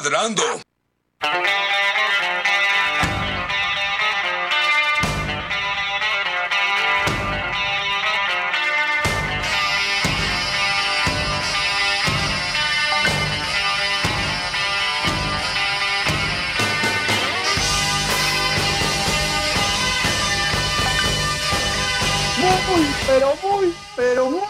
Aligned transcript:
ladrando. 0.00 0.42
Pero 23.06 23.34
muy, 23.42 23.74
pero 23.96 24.30
muy 24.30 24.40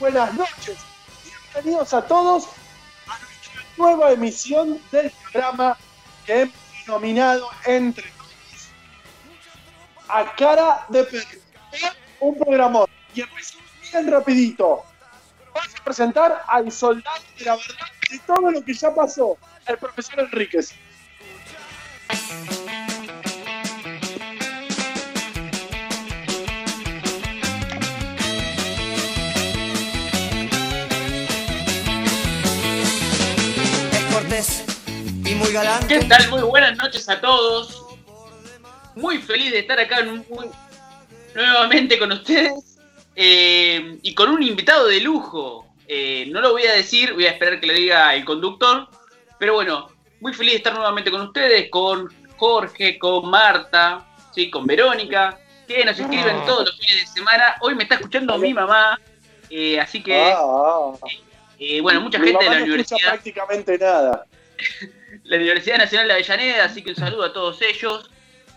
buenas 0.00 0.34
noches. 0.34 0.76
Bienvenidos 1.54 1.94
a 1.94 2.02
todos 2.02 2.48
nueva 3.78 4.12
emisión 4.12 4.80
del 4.90 5.10
programa 5.10 5.78
que 6.26 6.42
hemos 6.42 6.54
denominado 6.84 7.48
entre 7.64 8.02
todos 8.10 8.68
a 10.08 10.34
cara 10.34 10.84
de 10.88 11.04
perro. 11.04 11.28
Un 12.20 12.36
programón. 12.36 12.86
Y 13.14 13.20
empezamos 13.20 13.64
bien 13.92 14.10
rapidito. 14.10 14.84
Vamos 15.54 15.74
a 15.80 15.84
presentar 15.84 16.44
al 16.48 16.70
soldado 16.72 17.22
de 17.38 17.44
la 17.44 17.56
verdad 17.56 17.86
de 18.10 18.18
todo 18.20 18.50
lo 18.50 18.64
que 18.64 18.74
ya 18.74 18.94
pasó, 18.94 19.36
el 19.66 19.78
profesor 19.78 20.20
Enríquez. 20.20 20.74
Y 35.24 35.34
muy 35.36 35.52
galante. 35.52 35.86
¿Qué 36.00 36.04
tal? 36.04 36.28
Muy 36.28 36.42
buenas 36.42 36.76
noches 36.76 37.08
a 37.08 37.18
todos. 37.18 37.82
Muy 38.94 39.18
feliz 39.18 39.52
de 39.52 39.60
estar 39.60 39.80
acá 39.80 40.04
muy- 40.04 40.50
nuevamente 41.34 41.98
con 41.98 42.12
ustedes 42.12 42.78
eh, 43.16 43.98
y 44.02 44.14
con 44.14 44.28
un 44.28 44.42
invitado 44.42 44.86
de 44.86 45.00
lujo. 45.00 45.66
Eh, 45.86 46.26
no 46.30 46.42
lo 46.42 46.52
voy 46.52 46.64
a 46.66 46.72
decir, 46.74 47.14
voy 47.14 47.24
a 47.24 47.30
esperar 47.30 47.58
que 47.58 47.66
lo 47.68 47.72
diga 47.72 48.14
el 48.14 48.24
conductor. 48.26 48.88
Pero 49.38 49.54
bueno, 49.54 49.88
muy 50.20 50.34
feliz 50.34 50.52
de 50.52 50.56
estar 50.58 50.74
nuevamente 50.74 51.10
con 51.10 51.22
ustedes, 51.22 51.70
con 51.70 52.12
Jorge, 52.36 52.98
con 52.98 53.30
Marta, 53.30 54.04
¿sí? 54.34 54.50
con 54.50 54.66
Verónica, 54.66 55.38
que 55.66 55.84
nos 55.86 55.98
escriben 55.98 56.44
todos 56.44 56.66
los 56.66 56.78
fines 56.78 57.00
de 57.00 57.06
semana. 57.06 57.56
Hoy 57.62 57.74
me 57.74 57.84
está 57.84 57.94
escuchando 57.94 58.36
mi 58.36 58.52
mamá, 58.52 59.00
eh, 59.48 59.80
así 59.80 60.02
que, 60.02 60.34
Eh, 61.58 61.80
bueno, 61.80 62.00
mucha 62.00 62.18
Mi 62.18 62.28
gente 62.28 62.44
de 62.44 62.50
la 62.50 62.58
no 62.58 62.64
universidad. 62.64 63.10
prácticamente 63.10 63.78
nada. 63.78 64.26
la 65.24 65.36
Universidad 65.36 65.78
Nacional 65.78 66.08
de 66.08 66.14
Avellaneda, 66.14 66.64
así 66.64 66.82
que 66.82 66.90
un 66.90 66.96
saludo 66.96 67.24
a 67.24 67.32
todos 67.32 67.60
ellos. 67.62 68.10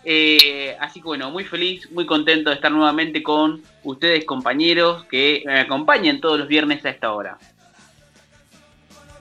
Eh, 0.04 0.76
así 0.80 1.00
que 1.00 1.06
bueno, 1.06 1.30
muy 1.30 1.44
feliz, 1.44 1.90
muy 1.92 2.06
contento 2.06 2.50
de 2.50 2.56
estar 2.56 2.72
nuevamente 2.72 3.22
con 3.22 3.62
ustedes, 3.84 4.24
compañeros, 4.24 5.04
que 5.04 5.42
me 5.46 5.60
acompañan 5.60 6.20
todos 6.20 6.38
los 6.40 6.48
viernes 6.48 6.84
a 6.84 6.90
esta 6.90 7.12
hora. 7.12 7.38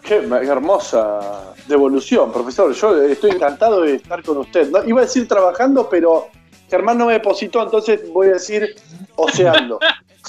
Qué 0.01 0.15
hermosa 0.15 1.53
devolución, 1.67 2.31
profesor. 2.31 2.73
Yo 2.73 3.01
estoy 3.03 3.31
encantado 3.31 3.81
de 3.81 3.95
estar 3.95 4.23
con 4.23 4.37
usted. 4.37 4.69
No, 4.69 4.83
iba 4.83 5.01
a 5.01 5.03
decir 5.03 5.27
trabajando, 5.27 5.87
pero 5.89 6.29
Germán 6.69 6.97
no 6.97 7.05
me 7.05 7.13
depositó, 7.13 7.61
entonces 7.61 8.11
voy 8.11 8.29
a 8.29 8.33
decir 8.33 8.75
oceando. 9.15 9.79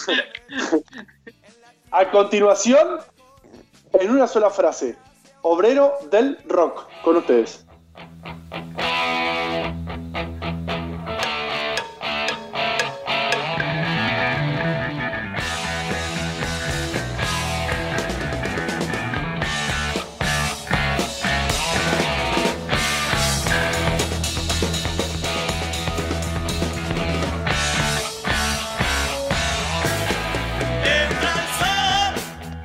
a 1.90 2.10
continuación, 2.10 2.98
en 3.92 4.10
una 4.10 4.26
sola 4.26 4.50
frase, 4.50 4.96
obrero 5.42 5.94
del 6.10 6.38
rock, 6.46 6.86
con 7.02 7.16
ustedes. 7.16 7.64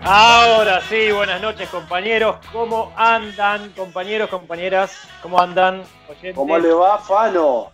Ahora 0.09 0.79
sí, 0.87 1.11
buenas 1.11 1.41
noches 1.41 1.67
compañeros. 1.67 2.37
¿Cómo 2.53 2.93
andan 2.95 3.71
compañeros, 3.71 4.29
compañeras? 4.29 4.97
¿Cómo 5.21 5.37
andan? 5.37 5.83
oyentes? 6.07 6.33
¿Cómo 6.33 6.57
le 6.57 6.71
va, 6.71 6.97
Fano? 6.99 7.71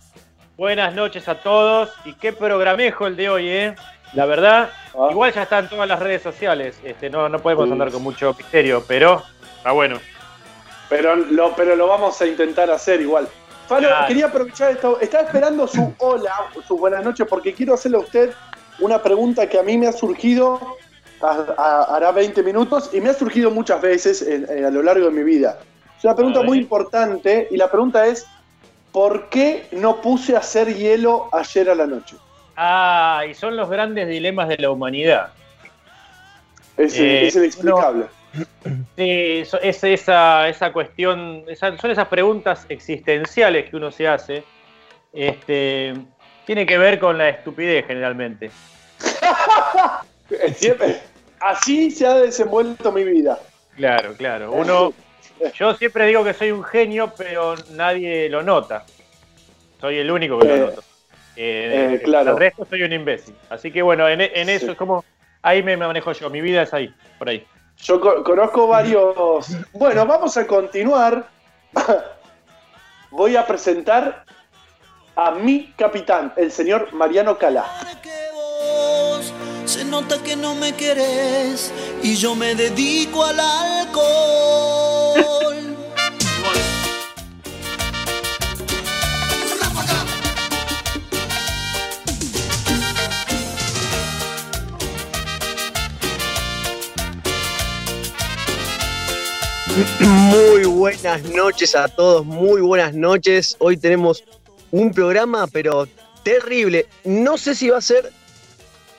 Buenas 0.58 0.96
noches 0.96 1.28
a 1.30 1.36
todos. 1.40 1.92
Y 2.06 2.14
qué 2.16 2.34
programejo 2.34 3.06
el 3.06 3.16
de 3.16 3.30
hoy, 3.30 3.50
¿eh? 3.50 3.76
La 4.14 4.26
verdad, 4.26 4.72
Ah. 4.96 5.10
igual 5.12 5.32
ya 5.32 5.44
está 5.44 5.60
en 5.60 5.70
todas 5.70 5.88
las 5.88 6.00
redes 6.00 6.24
sociales. 6.24 6.80
Este, 6.84 7.08
no, 7.08 7.30
no 7.30 7.38
podemos 7.38 7.68
Sí. 7.68 7.72
andar 7.72 7.92
con 7.92 8.02
mucho 8.02 8.34
misterio, 8.36 8.84
pero 8.88 9.22
está 9.58 9.72
bueno. 9.72 10.00
Pero 10.90 11.16
lo, 11.16 11.56
pero 11.56 11.76
lo 11.76 11.86
vamos 11.86 12.20
a 12.20 12.26
intentar 12.26 12.72
hacer 12.72 13.00
igual. 13.02 13.28
Fano, 13.68 13.88
Claro. 13.90 14.08
quería 14.08 14.26
aprovechar 14.26 14.72
esto. 14.72 15.00
Estaba 15.00 15.26
esperando 15.26 15.68
su 15.68 15.94
hola, 16.00 16.34
su 16.68 16.80
buenas 16.80 17.04
noches, 17.06 17.28
porque 17.30 17.54
quiero 17.54 17.76
hacerle 17.76 17.98
a 17.98 18.02
usted 18.02 18.34
una 18.80 19.04
pregunta 19.04 19.48
que 19.48 19.60
a 19.60 19.64
mí 19.64 19.78
me 19.78 19.86
ha 19.88 19.92
surgido 19.94 20.78
hará 21.24 22.12
20 22.12 22.44
minutos 22.44 22.90
y 22.94 23.02
me 23.02 23.10
ha 23.10 23.14
surgido 23.14 23.50
muchas 23.52 23.82
veces 23.82 24.22
en- 24.22 24.46
en- 24.50 24.66
a 24.66 24.70
lo 24.70 24.84
largo 24.84 25.06
de 25.06 25.12
mi 25.12 25.24
vida. 25.24 25.60
Es 25.98 26.04
una 26.04 26.16
pregunta 26.16 26.42
muy 26.42 26.58
importante 26.60 27.48
y 27.50 27.58
la 27.58 27.70
pregunta 27.72 28.06
es, 28.06 28.26
¿por 28.92 29.30
qué 29.30 29.68
no 29.72 30.02
puse 30.02 30.36
a 30.36 30.40
hacer 30.40 30.74
hielo 30.76 31.30
ayer 31.32 31.70
a 31.70 31.76
la 31.76 31.88
noche? 31.88 32.18
Ah, 32.58 33.24
y 33.30 33.34
son 33.34 33.56
los 33.56 33.70
grandes 33.70 34.08
dilemas 34.08 34.48
de 34.50 34.58
la 34.58 34.70
humanidad. 34.70 35.32
Es, 36.78 36.98
Eh, 37.00 37.28
es 37.28 37.36
inexplicable. 37.36 38.06
Sí, 38.96 39.44
so- 39.46 39.62
es 39.62 39.84
esa, 39.84 40.48
esa 40.50 40.74
cuestión, 40.74 41.44
esa- 41.48 41.78
son 41.78 41.92
esas 41.92 42.08
preguntas 42.08 42.66
existenciales 42.70 43.70
que 43.70 43.76
uno 43.76 43.92
se 43.92 44.08
hace. 44.08 44.44
Este, 45.14 45.94
tiene 46.46 46.66
que 46.66 46.78
ver 46.80 47.00
con 47.00 47.18
la 47.18 47.30
estupidez 47.30 47.86
generalmente. 47.86 48.50
Siempre- 50.56 51.02
así 51.44 51.92
se 51.92 52.06
ha 52.08 52.14
desenvuelto 52.16 52.92
mi 52.92 53.04
vida. 53.04 53.40
Claro, 53.76 54.14
claro. 54.16 54.52
Uno, 54.52 54.94
yo 55.56 55.74
siempre 55.76 56.06
digo 56.08 56.24
que 56.24 56.34
soy 56.34 56.52
un 56.52 56.64
genio, 56.64 57.12
pero 57.18 57.56
nadie 57.72 58.30
lo 58.30 58.44
nota. 58.44 58.86
Soy 59.82 59.98
el 59.98 60.10
único 60.12 60.40
que 60.40 60.48
Eh, 60.48 60.58
lo 60.58 60.66
nota. 60.68 60.82
Eh, 61.36 61.90
eh, 61.96 62.02
claro. 62.04 62.32
El 62.32 62.38
resto 62.38 62.66
soy 62.70 62.84
un 62.84 62.94
imbécil. 62.94 63.36
Así 63.50 63.72
que 63.72 63.82
bueno, 63.82 64.08
en, 64.08 64.22
en 64.22 64.50
eso 64.50 64.68
Sí. 64.68 64.72
es 64.74 64.78
como, 64.78 65.04
ahí 65.42 65.64
me 65.64 65.76
manejo 65.76 66.12
yo. 66.12 66.30
Mi 66.30 66.42
vida 66.42 66.62
es 66.62 66.74
ahí, 66.74 66.94
por 67.18 67.30
ahí. 67.30 67.46
Yo 67.82 68.00
co- 68.00 68.24
conozco 68.24 68.68
varios. 68.68 69.48
Bueno, 69.74 70.06
vamos 70.06 70.38
a 70.38 70.46
continuar. 70.46 71.28
Voy 73.10 73.36
a 73.36 73.46
presentar 73.46 74.24
a 75.16 75.32
mi 75.32 75.72
capitán, 75.78 76.34
el 76.38 76.52
señor 76.52 76.94
Mariano 76.94 77.38
Calá. 77.38 77.66
Nota 79.94 80.18
que 80.24 80.36
no 80.36 80.56
me 80.56 80.74
querés 80.74 81.72
y 82.02 82.16
yo 82.16 82.34
me 82.34 82.56
dedico 82.56 83.24
al 83.24 83.40
alcohol. 83.40 83.94
Muy 100.00 100.64
buenas 100.66 101.22
noches 101.26 101.76
a 101.76 101.88
todos, 101.88 102.26
muy 102.26 102.62
buenas 102.62 102.96
noches. 102.96 103.56
Hoy 103.60 103.78
tenemos 103.78 104.24
un 104.72 104.92
programa, 104.92 105.46
pero 105.46 105.88
terrible. 106.24 106.88
No 107.04 107.38
sé 107.38 107.54
si 107.54 107.70
va 107.70 107.78
a 107.78 107.82
ser 107.82 108.12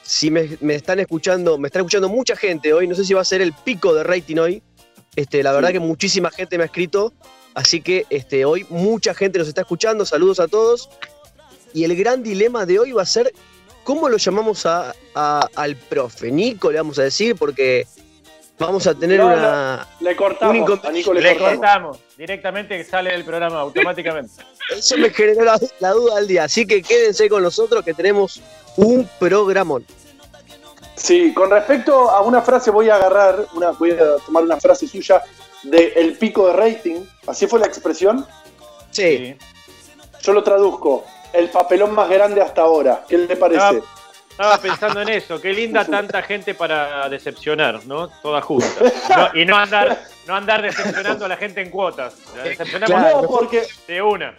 si 0.05 0.31
me, 0.31 0.57
me 0.61 0.75
están 0.75 1.01
escuchando, 1.01 1.57
me 1.59 1.69
están 1.69 1.81
escuchando 1.81 2.09
mucha 2.09 2.37
gente 2.37 2.73
hoy, 2.73 2.87
no 2.87 2.95
sé 2.95 3.05
si 3.05 3.15
va 3.15 3.23
a 3.23 3.25
ser 3.25 3.41
el 3.41 3.53
pico 3.53 3.95
de 3.95 4.05
rating 4.05 4.37
hoy. 4.37 4.63
Este, 5.17 5.43
la 5.43 5.53
verdad 5.53 5.71
que 5.71 5.81
muchísima 5.81 6.31
gente 6.31 6.57
me 6.59 6.65
ha 6.65 6.67
escrito, 6.67 7.13
así 7.55 7.81
que 7.81 8.05
este, 8.11 8.45
hoy 8.45 8.67
mucha 8.69 9.15
gente 9.15 9.39
nos 9.39 9.49
está 9.49 9.63
escuchando, 9.63 10.05
saludos 10.05 10.41
a 10.41 10.49
todos. 10.49 10.89
Y 11.73 11.85
el 11.85 11.97
gran 11.97 12.23
dilema 12.23 12.67
de 12.67 12.79
hoy 12.79 12.93
va 12.93 13.03
a 13.03 13.07
ser 13.07 13.33
cómo 13.83 14.09
lo 14.09 14.17
llamamos 14.17 14.67
a, 14.67 14.95
a- 15.15 15.49
al 15.55 15.77
profe. 15.77 16.31
Nico 16.31 16.71
le 16.71 16.79
vamos 16.79 16.99
a 16.99 17.03
decir, 17.05 17.35
porque 17.37 17.87
vamos 18.59 18.87
a 18.87 18.95
tener 18.95 19.19
No, 19.21 19.27
una... 19.29 19.87
Le 20.01 20.15
cortamos, 20.17 20.51
Un 20.55 20.63
inconveniente. 20.63 20.89
a 20.89 20.93
Nico 20.93 21.13
le, 21.15 21.21
Le 21.23 21.29
cortamos. 21.37 21.59
cortamos. 21.59 21.99
Directamente 22.17 22.77
que 22.77 22.85
sale 22.85 23.11
del 23.11 23.25
programa 23.25 23.61
automáticamente. 23.61 24.33
Eso 24.77 24.97
me 24.99 25.11
generó 25.11 25.45
la, 25.45 25.59
la 25.81 25.91
duda 25.91 26.19
al 26.19 26.27
día, 26.27 26.45
así 26.45 26.67
que 26.67 26.81
quédense 26.83 27.29
con 27.29 27.43
nosotros 27.43 27.85
que 27.85 27.93
tenemos 27.95 28.41
un 28.77 29.09
programón. 29.19 29.85
Sí, 30.97 31.35
con 31.35 31.51
respecto 31.51 32.09
a 32.11 32.21
una 32.23 32.41
frase 32.43 32.71
voy 32.71 32.89
a 32.89 32.95
agarrar, 32.97 33.47
una, 33.55 33.71
voy 33.73 33.91
a 33.93 34.17
tomar 34.25 34.45
una 34.45 34.59
frase 34.61 34.87
suya 34.87 35.23
de 35.65 35.93
el 35.97 36.17
pico 36.17 36.47
de 36.47 36.53
rating, 36.53 37.05
así 37.27 37.47
fue 37.47 37.59
la 37.61 37.67
expresión, 37.67 38.27
Sí, 38.91 39.37
yo 40.23 40.33
lo 40.33 40.45
traduzco, 40.45 41.05
el 41.33 41.51
papelón 41.51 41.95
más 41.95 42.09
grande 42.09 42.41
hasta 42.41 42.63
ahora, 42.63 43.05
¿qué 43.09 43.19
le 43.19 43.35
parece? 43.37 43.83
Estaba 44.31 44.57
pensando 44.59 45.01
en 45.01 45.09
eso, 45.09 45.41
qué 45.41 45.53
linda 45.53 45.85
tanta 45.91 46.23
gente 46.23 46.55
para 46.55 47.09
decepcionar, 47.09 47.85
¿no? 47.87 48.09
Toda 48.23 48.41
junta. 48.41 48.67
Y 48.81 49.13
no, 49.17 49.43
y 49.43 49.45
no 49.47 49.57
andar, 49.57 50.01
no 50.29 50.35
andar 50.37 50.63
decepcionando 50.63 51.25
a 51.25 51.29
la 51.29 51.37
gente 51.37 51.61
en 51.61 51.71
cuotas. 51.71 52.15
La 52.37 52.45
decepcionamos 52.45 53.01
Claro. 53.01 53.29
porque 53.29 53.65
de 53.89 54.01
una. 54.03 54.35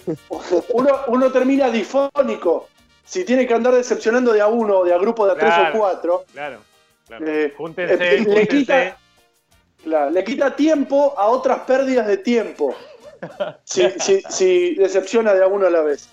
uno, 0.70 1.00
uno 1.08 1.32
termina 1.32 1.70
difónico, 1.70 2.70
si 3.06 3.24
tiene 3.24 3.48
que 3.48 3.54
andar 3.54 3.74
decepcionando 3.74 4.34
de 4.34 4.42
a 4.42 4.48
uno, 4.48 4.84
de 4.84 4.94
a 4.94 4.98
grupo 4.98 5.26
de 5.26 5.32
a 5.34 5.36
tres 5.36 5.54
o 5.74 5.78
cuatro, 5.78 6.26
Claro. 6.34 6.60
claro. 7.08 7.26
Eh, 7.28 7.54
júntense, 7.56 7.98
le 7.98 8.18
júntense. 8.26 8.48
quita- 8.48 8.98
Claro, 9.84 10.10
le 10.10 10.24
quita 10.24 10.56
tiempo 10.56 11.14
a 11.18 11.28
otras 11.28 11.60
pérdidas 11.60 12.08
de 12.08 12.18
tiempo. 12.18 12.76
Si, 13.64 13.90
si, 14.00 14.22
si 14.30 14.76
decepciona 14.76 15.34
de 15.34 15.44
a 15.44 15.48
uno 15.48 15.66
a 15.66 15.70
la 15.70 15.82
vez. 15.82 16.08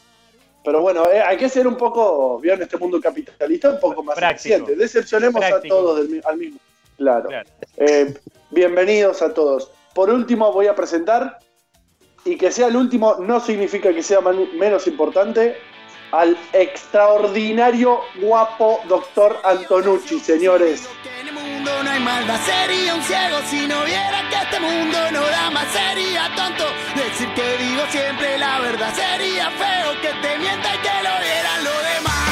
Pero 0.65 0.81
bueno, 0.81 1.11
eh, 1.11 1.21
hay 1.21 1.37
que 1.37 1.49
ser 1.49 1.67
un 1.67 1.77
poco, 1.77 2.39
¿vieron 2.39 2.63
este 2.63 2.79
mundo 2.79 3.01
capitalista? 3.01 3.71
Un 3.71 3.81
poco 3.81 4.03
más 4.03 4.17
Práctico. 4.17 4.55
eficiente. 4.55 4.77
Decepcionemos 4.77 5.41
Práctico. 5.45 5.75
a 5.75 5.79
todos 5.79 6.09
del 6.09 6.23
al 6.25 6.37
mismo. 6.39 6.59
Claro. 6.97 7.29
Eh, 7.77 8.15
bienvenidos 8.51 9.21
a 9.21 9.35
todos. 9.35 9.71
Por 9.95 10.09
último, 10.09 10.53
voy 10.53 10.69
a 10.69 10.75
presentar, 10.75 11.39
y 12.25 12.37
que 12.39 12.51
sea 12.51 12.69
el 12.69 12.77
último 12.77 13.17
no 13.17 13.41
significa 13.41 13.93
que 13.93 14.03
sea 14.03 14.21
menos 14.21 14.87
importante, 14.87 15.57
al 16.13 16.37
extraordinario, 16.53 18.01
guapo 18.21 18.81
doctor 18.87 19.41
Antonucci, 19.45 20.21
señores. 20.21 20.89
Que 21.03 21.21
en 21.21 21.29
el 21.29 21.35
mundo 21.35 21.83
no 21.83 21.91
hay 21.91 22.01
maldad, 22.01 22.39
sería 22.45 22.95
un 22.95 23.03
ciego 23.03 23.39
si 23.49 23.67
no 23.67 23.83
viera 23.85 24.29
que 24.29 24.37
este 24.37 24.61
mundo 24.61 24.99
no 25.11 25.23
da 25.23 25.51
más, 25.51 25.67
sería 25.73 26.31
tonto 26.37 26.65
decir 26.95 27.33
que 27.35 27.57
digo 27.59 27.83
siempre 27.91 28.39
la 28.39 28.61
verdad, 28.61 28.95
sería 28.95 29.51
feo 29.51 30.01
que 30.03 30.09
te 30.09 30.39
mienta 30.39 30.75
y 30.75 30.79
que 30.79 31.03
lo 31.03 31.19
vieran 31.21 31.65
los 31.65 31.83
demás. 31.95 32.23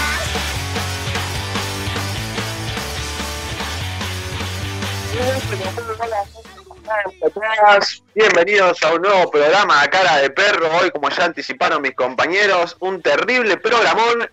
Bienvenidos 8.15 8.83
a 8.83 8.95
un 8.95 9.03
nuevo 9.03 9.31
programa 9.31 9.83
de 9.83 9.91
Cara 9.91 10.17
de 10.17 10.31
Perro. 10.31 10.69
Hoy, 10.79 10.91
como 10.91 11.09
ya 11.09 11.27
anticiparon 11.27 11.83
mis 11.83 11.95
compañeros, 11.95 12.77
un 12.81 13.01
terrible 13.01 13.57
programón. 13.59 14.29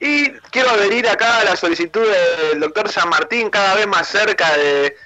Y 0.00 0.30
quiero 0.50 0.70
adherir 0.70 1.08
acá 1.08 1.38
a 1.38 1.44
la 1.44 1.56
solicitud 1.56 2.04
del 2.50 2.60
doctor 2.60 2.88
San 2.88 3.08
Martín, 3.08 3.50
cada 3.50 3.74
vez 3.74 3.86
más 3.86 4.08
cerca 4.08 4.56
de 4.56 4.96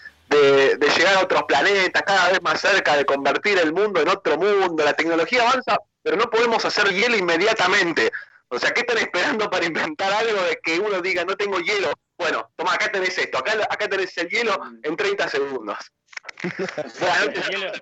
llegar 0.97 1.17
a 1.17 1.21
otros 1.21 1.43
planetas, 1.45 2.03
cada 2.03 2.31
vez 2.31 2.43
más 2.43 2.61
cerca 2.61 2.97
de 2.97 3.05
convertir 3.05 3.59
el 3.59 3.73
mundo 3.73 4.01
en 4.01 4.09
otro 4.09 4.39
mundo. 4.39 4.85
La 4.85 4.95
tecnología 4.95 5.43
avanza, 5.43 5.79
pero 6.03 6.17
no 6.17 6.31
podemos 6.31 6.65
hacer 6.65 6.89
hielo 6.93 7.17
inmediatamente. 7.17 8.13
O 8.49 8.59
sea, 8.59 8.73
¿qué 8.73 8.81
están 8.81 8.99
esperando 8.99 9.51
para 9.51 9.67
inventar 9.67 10.13
algo 10.13 10.41
de 10.43 10.59
que 10.63 10.79
uno 10.79 11.01
diga 11.01 11.25
no 11.25 11.37
tengo 11.37 11.59
hielo? 11.59 11.93
Bueno, 12.17 12.51
toma, 12.57 12.75
acá 12.75 12.91
tenés 12.93 13.19
esto, 13.19 13.39
acá, 13.39 13.53
acá 13.69 13.89
tenés 13.89 14.17
el 14.17 14.29
hielo 14.29 14.59
en 14.83 14.97
30 14.97 15.29
segundos. 15.29 15.77
El 16.43 17.43
hielo, 17.51 17.73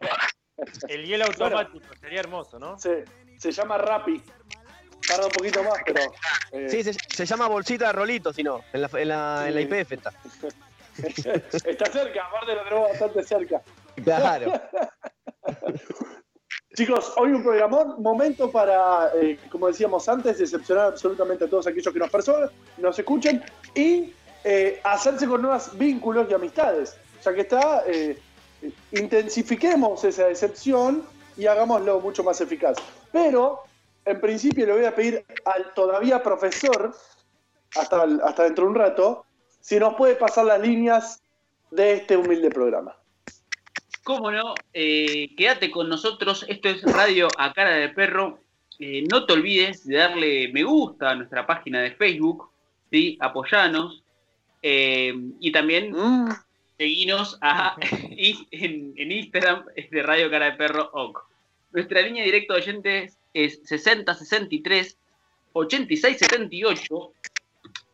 el 0.89 1.05
hielo 1.06 1.25
automático 1.27 1.87
sería 2.00 2.21
hermoso, 2.21 2.59
¿no? 2.59 2.79
Se, 2.79 3.05
se 3.39 3.50
llama 3.53 3.79
Rappi. 3.79 4.23
Tarda 5.06 5.27
un 5.27 5.33
poquito 5.33 5.65
más, 5.65 5.81
pero. 5.85 6.00
eh, 6.53 6.69
sí 6.69 6.85
se, 6.85 6.93
se 6.93 7.27
llama 7.27 7.49
bolsita 7.49 7.87
de 7.89 7.93
rolito, 7.93 8.33
si 8.33 8.43
no, 8.44 8.61
en 8.73 8.83
la, 8.83 8.91
en 8.94 9.09
la, 9.09 9.44
en 9.49 9.55
la 9.55 9.61
Sí. 9.61 9.67
IPF 9.67 9.93
está. 9.93 10.12
está 11.69 11.87
cerca, 11.87 12.25
aparte 12.27 12.55
lo 12.55 12.62
tenemos 12.65 12.89
bastante 12.91 13.23
cerca. 13.25 13.62
Claro. 14.05 14.53
Chicos, 16.75 17.12
hoy 17.17 17.33
un 17.33 17.43
programón, 17.43 18.00
momento 18.00 18.50
para, 18.50 19.11
eh, 19.21 19.39
como 19.50 19.67
decíamos 19.69 20.09
antes, 20.09 20.39
decepcionar 20.39 20.87
absolutamente 20.87 21.44
a 21.44 21.49
todos 21.49 21.67
aquellos 21.67 21.93
que 21.93 21.99
nos 21.99 22.09
personas, 22.11 22.50
nos 22.79 22.99
escuchen 22.99 23.44
y 23.75 24.15
eh, 24.44 24.81
hacerse 24.85 25.27
con 25.27 25.43
nuevos 25.43 25.77
vínculos 25.77 26.29
y 26.31 26.35
amistades. 26.35 26.97
Ya 27.23 27.35
que 27.35 27.43
está, 27.43 27.83
eh, 27.87 28.19
intensifiquemos 28.93 30.05
esa 30.05 30.26
decepción 30.26 31.05
y 31.37 31.47
hagámoslo 31.47 32.00
mucho 32.00 32.23
más 32.23 32.41
eficaz. 32.41 32.76
Pero, 33.11 33.61
en 34.05 34.20
principio, 34.20 34.67
le 34.67 34.73
voy 34.73 34.85
a 34.85 34.94
pedir 34.94 35.25
al 35.44 35.73
todavía 35.75 36.23
profesor, 36.23 36.94
hasta, 37.76 38.03
hasta 38.25 38.44
dentro 38.44 38.64
de 38.64 38.70
un 38.70 38.76
rato, 38.76 39.25
si 39.61 39.79
nos 39.79 39.94
puede 39.94 40.17
pasar 40.17 40.44
las 40.44 40.61
líneas 40.61 41.23
de 41.70 41.94
este 41.94 42.17
humilde 42.17 42.50
programa. 42.50 42.97
Cómo 44.05 44.32
no, 44.32 44.55
eh, 44.75 45.35
quédate 45.37 45.70
con 45.70 45.88
nosotros. 45.88 46.44
Esto 46.49 46.69
es 46.69 46.82
Radio 46.82 47.29
a 47.38 47.53
Cara 47.53 47.70
de 47.70 47.88
Perro. 47.88 48.41
Eh, 48.79 49.05
no 49.08 49.26
te 49.26 49.35
olvides 49.35 49.87
de 49.87 49.97
darle 49.97 50.50
me 50.53 50.65
gusta 50.65 51.11
a 51.11 51.15
nuestra 51.15 51.47
página 51.47 51.81
de 51.81 51.93
Facebook, 51.93 52.50
¿sí? 52.91 53.17
apoyanos. 53.20 54.03
Eh, 54.61 55.15
y 55.41 55.53
también 55.53 55.94
seguinos 56.78 57.38
a, 57.40 57.76
en, 57.80 58.94
en 58.96 59.12
Instagram 59.12 59.64
es 59.76 59.90
de 59.90 60.02
Radio 60.02 60.30
Cara 60.30 60.46
de 60.46 60.52
Perro 60.52 60.90
OC. 60.92 61.19
Nuestra 61.72 62.02
línea 62.02 62.24
directa 62.24 62.54
de 62.54 62.60
oyentes 62.60 63.19
es 63.32 63.60
6063 63.64 64.96
8678. 65.52 67.12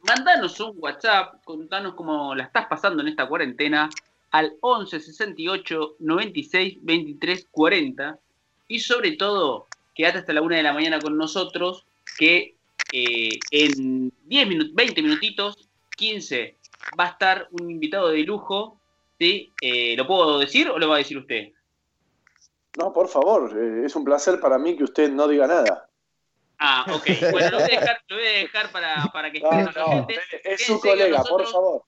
Mandanos 0.02 0.60
un 0.60 0.74
WhatsApp, 0.78 1.42
contanos 1.44 1.94
cómo 1.94 2.34
la 2.34 2.44
estás 2.44 2.66
pasando 2.66 3.02
en 3.02 3.08
esta 3.08 3.26
cuarentena 3.26 3.90
al 4.30 4.54
11 4.60 5.00
68 5.00 5.96
96 5.98 6.78
23 6.82 7.46
40 7.50 8.18
y 8.68 8.80
sobre 8.80 9.12
todo 9.12 9.66
quédate 9.94 10.18
hasta 10.18 10.32
la 10.32 10.42
una 10.42 10.56
de 10.56 10.62
la 10.62 10.72
mañana 10.72 10.98
con 10.98 11.16
nosotros 11.16 11.84
que 12.18 12.54
eh, 12.92 13.38
en 13.50 14.12
10 14.26 14.48
minutos 14.48 14.74
20 14.74 15.02
minutitos 15.02 15.68
15 15.96 16.54
va 16.98 17.04
a 17.04 17.08
estar 17.08 17.48
un 17.52 17.70
invitado 17.70 18.08
de 18.10 18.18
lujo 18.22 18.80
¿sí? 19.18 19.52
Eh, 19.60 19.94
¿lo 19.96 20.06
puedo 20.06 20.38
decir 20.38 20.68
o 20.70 20.78
lo 20.78 20.88
va 20.88 20.96
a 20.96 20.98
decir 20.98 21.18
usted? 21.18 21.48
No, 22.78 22.92
por 22.92 23.08
favor, 23.08 23.50
eh, 23.58 23.84
es 23.84 23.96
un 23.96 24.04
placer 24.04 24.38
para 24.40 24.58
mí 24.58 24.76
que 24.76 24.84
usted 24.84 25.10
no 25.10 25.26
diga 25.26 25.46
nada. 25.46 25.88
Ah, 26.58 26.86
ok. 26.92 27.06
Bueno, 27.32 27.50
lo 27.50 27.58
voy 27.58 27.70
a 27.70 27.80
dejar, 27.80 28.00
lo 28.08 28.16
voy 28.16 28.26
a 28.26 28.30
dejar 28.30 28.70
para, 28.70 29.06
para 29.12 29.32
que 29.32 29.40
No, 29.40 29.50
estén 29.50 29.64
los 29.66 29.76
no, 29.76 29.84
oyentes. 29.86 30.18
es 30.44 30.66
su 30.66 30.80
colega, 30.80 31.22
por 31.24 31.46
favor. 31.46 31.82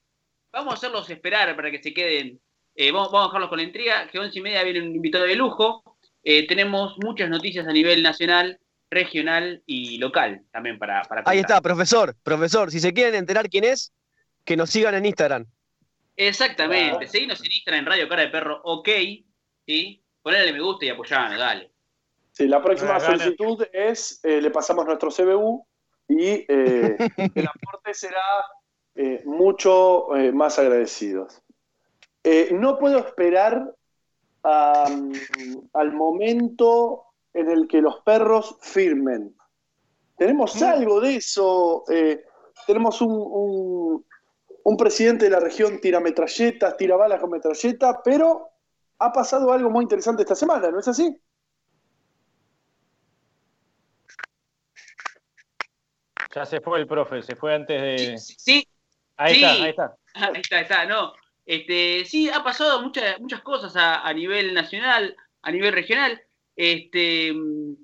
Vamos 0.52 0.74
a 0.74 0.76
hacerlos 0.76 1.08
esperar 1.10 1.54
para 1.54 1.70
que 1.70 1.80
se 1.82 1.94
queden. 1.94 2.40
eh, 2.74 2.90
vamos, 2.90 3.12
vamos 3.12 3.26
a 3.26 3.28
dejarlos 3.28 3.48
con 3.50 3.58
la 3.58 3.64
intriga, 3.64 4.08
que 4.10 4.18
once 4.18 4.38
y 4.38 4.42
media 4.42 4.64
viene 4.64 4.80
un 4.80 4.94
invitado 4.94 5.24
de 5.24 5.36
lujo. 5.36 5.82
Eh, 6.24 6.46
tenemos 6.46 6.96
muchas 6.98 7.30
noticias 7.30 7.66
a 7.66 7.72
nivel 7.72 8.02
nacional, 8.02 8.58
regional 8.90 9.62
y 9.66 9.98
local 9.98 10.42
también 10.50 10.78
para, 10.78 11.02
para 11.02 11.22
Ahí 11.26 11.38
está, 11.38 11.60
profesor, 11.60 12.16
profesor. 12.24 12.70
Si 12.72 12.80
se 12.80 12.92
quieren 12.92 13.14
enterar 13.14 13.48
quién 13.48 13.64
es, 13.64 13.92
que 14.50 14.56
nos 14.56 14.68
sigan 14.70 14.96
en 14.96 15.06
Instagram. 15.06 15.46
Exactamente. 16.16 16.90
Claro. 16.90 17.06
Seguinos 17.06 17.38
en 17.38 17.52
Instagram 17.52 17.78
en 17.78 17.86
Radio 17.86 18.08
Cara 18.08 18.22
de 18.22 18.28
Perro, 18.30 18.60
ok. 18.64 18.88
¿sí? 19.64 20.02
Ponle 20.22 20.52
me 20.52 20.60
gusta 20.60 20.86
y 20.86 20.88
apoyanos, 20.88 21.38
dale. 21.38 21.70
Sí, 22.32 22.48
la 22.48 22.60
próxima 22.60 22.96
Ah, 22.96 23.00
solicitud 23.00 23.64
es, 23.72 24.18
eh, 24.24 24.40
le 24.42 24.50
pasamos 24.50 24.84
nuestro 24.86 25.10
CBU 25.12 25.64
y 26.08 26.44
eh, 26.48 26.96
el 27.36 27.46
aporte 27.46 27.94
será 27.94 28.20
eh, 28.96 29.22
mucho 29.24 30.16
eh, 30.16 30.32
más 30.32 30.58
agradecidos. 30.58 31.40
Eh, 32.24 32.48
no 32.50 32.76
puedo 32.76 32.98
esperar 32.98 33.72
al 34.42 35.92
momento 35.92 37.04
en 37.34 37.48
el 37.52 37.68
que 37.68 37.80
los 37.80 38.00
perros 38.00 38.56
firmen. 38.62 39.32
Tenemos 40.18 40.60
algo 40.60 41.00
de 41.00 41.14
eso. 41.14 41.84
eh, 41.88 42.24
tenemos 42.66 43.00
un, 43.00 43.12
un- 43.12 44.09
un 44.64 44.76
presidente 44.76 45.24
de 45.26 45.30
la 45.30 45.40
región 45.40 45.80
tira 45.80 46.00
metralletas, 46.00 46.76
tira 46.76 46.96
balas 46.96 47.20
con 47.20 47.30
metralleta, 47.30 48.02
pero 48.04 48.50
ha 48.98 49.12
pasado 49.12 49.52
algo 49.52 49.70
muy 49.70 49.82
interesante 49.82 50.22
esta 50.22 50.34
semana, 50.34 50.70
¿no 50.70 50.78
es 50.80 50.88
así? 50.88 51.20
Ya 56.34 56.46
se 56.46 56.60
fue 56.60 56.78
el 56.78 56.86
profe, 56.86 57.22
se 57.22 57.34
fue 57.34 57.54
antes 57.54 57.80
de. 57.80 58.18
Sí, 58.18 58.34
sí, 58.38 58.68
Ahí 59.16 59.34
Sí. 59.34 59.42
está, 59.44 59.62
ahí 59.64 59.70
está. 59.70 59.96
Ahí 60.14 60.40
está, 60.40 60.56
ahí 60.56 60.62
está, 60.62 60.86
no. 60.86 61.12
Este, 61.44 62.04
sí, 62.04 62.30
ha 62.30 62.44
pasado 62.44 62.82
muchas, 62.82 63.18
muchas 63.20 63.42
cosas 63.42 63.74
a, 63.76 64.06
a 64.06 64.12
nivel 64.12 64.54
nacional, 64.54 65.16
a 65.42 65.50
nivel 65.50 65.72
regional. 65.72 66.20
Este, 66.54 67.32
mm, 67.32 67.74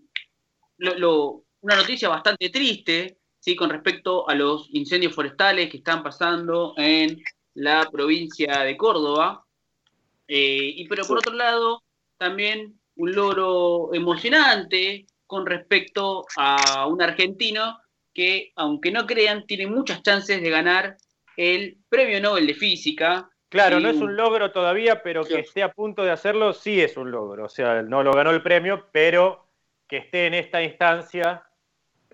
lo- 0.78 0.94
lo- 0.98 1.44
una 1.62 1.76
noticia 1.76 2.08
bastante 2.08 2.50
triste, 2.50 3.18
sí, 3.46 3.54
con 3.54 3.70
respecto 3.70 4.28
a 4.28 4.34
los 4.34 4.68
incendios 4.72 5.14
forestales 5.14 5.70
que 5.70 5.76
están 5.76 6.02
pasando 6.02 6.74
en 6.76 7.22
la 7.54 7.88
provincia 7.92 8.64
de 8.64 8.76
Córdoba. 8.76 9.44
Eh, 10.26 10.72
y 10.74 10.88
pero 10.88 11.04
por 11.06 11.18
otro 11.18 11.32
lado, 11.32 11.84
también 12.18 12.76
un 12.96 13.12
logro 13.12 13.94
emocionante 13.94 15.06
con 15.28 15.46
respecto 15.46 16.24
a 16.36 16.88
un 16.88 17.00
argentino 17.00 17.78
que, 18.12 18.50
aunque 18.56 18.90
no 18.90 19.06
crean, 19.06 19.46
tiene 19.46 19.68
muchas 19.68 20.02
chances 20.02 20.42
de 20.42 20.50
ganar 20.50 20.96
el 21.36 21.78
Premio 21.88 22.20
Nobel 22.20 22.48
de 22.48 22.54
Física. 22.54 23.30
Claro, 23.48 23.78
Y- 23.78 23.82
no 23.84 23.90
es 23.90 24.00
un 24.00 24.16
logro 24.16 24.50
todavía, 24.50 25.04
pero 25.04 25.22
que 25.22 25.34
Sí. 25.34 25.40
esté 25.40 25.62
a 25.62 25.70
punto 25.72 26.02
de 26.02 26.10
hacerlo 26.10 26.52
sí 26.52 26.80
es 26.80 26.96
un 26.96 27.12
logro. 27.12 27.44
O 27.44 27.48
sea, 27.48 27.82
no 27.82 28.02
lo 28.02 28.10
ganó 28.12 28.32
el 28.32 28.42
premio, 28.42 28.88
pero 28.90 29.46
que 29.86 29.98
esté 29.98 30.26
en 30.26 30.34
esta 30.34 30.64
instancia, 30.64 31.45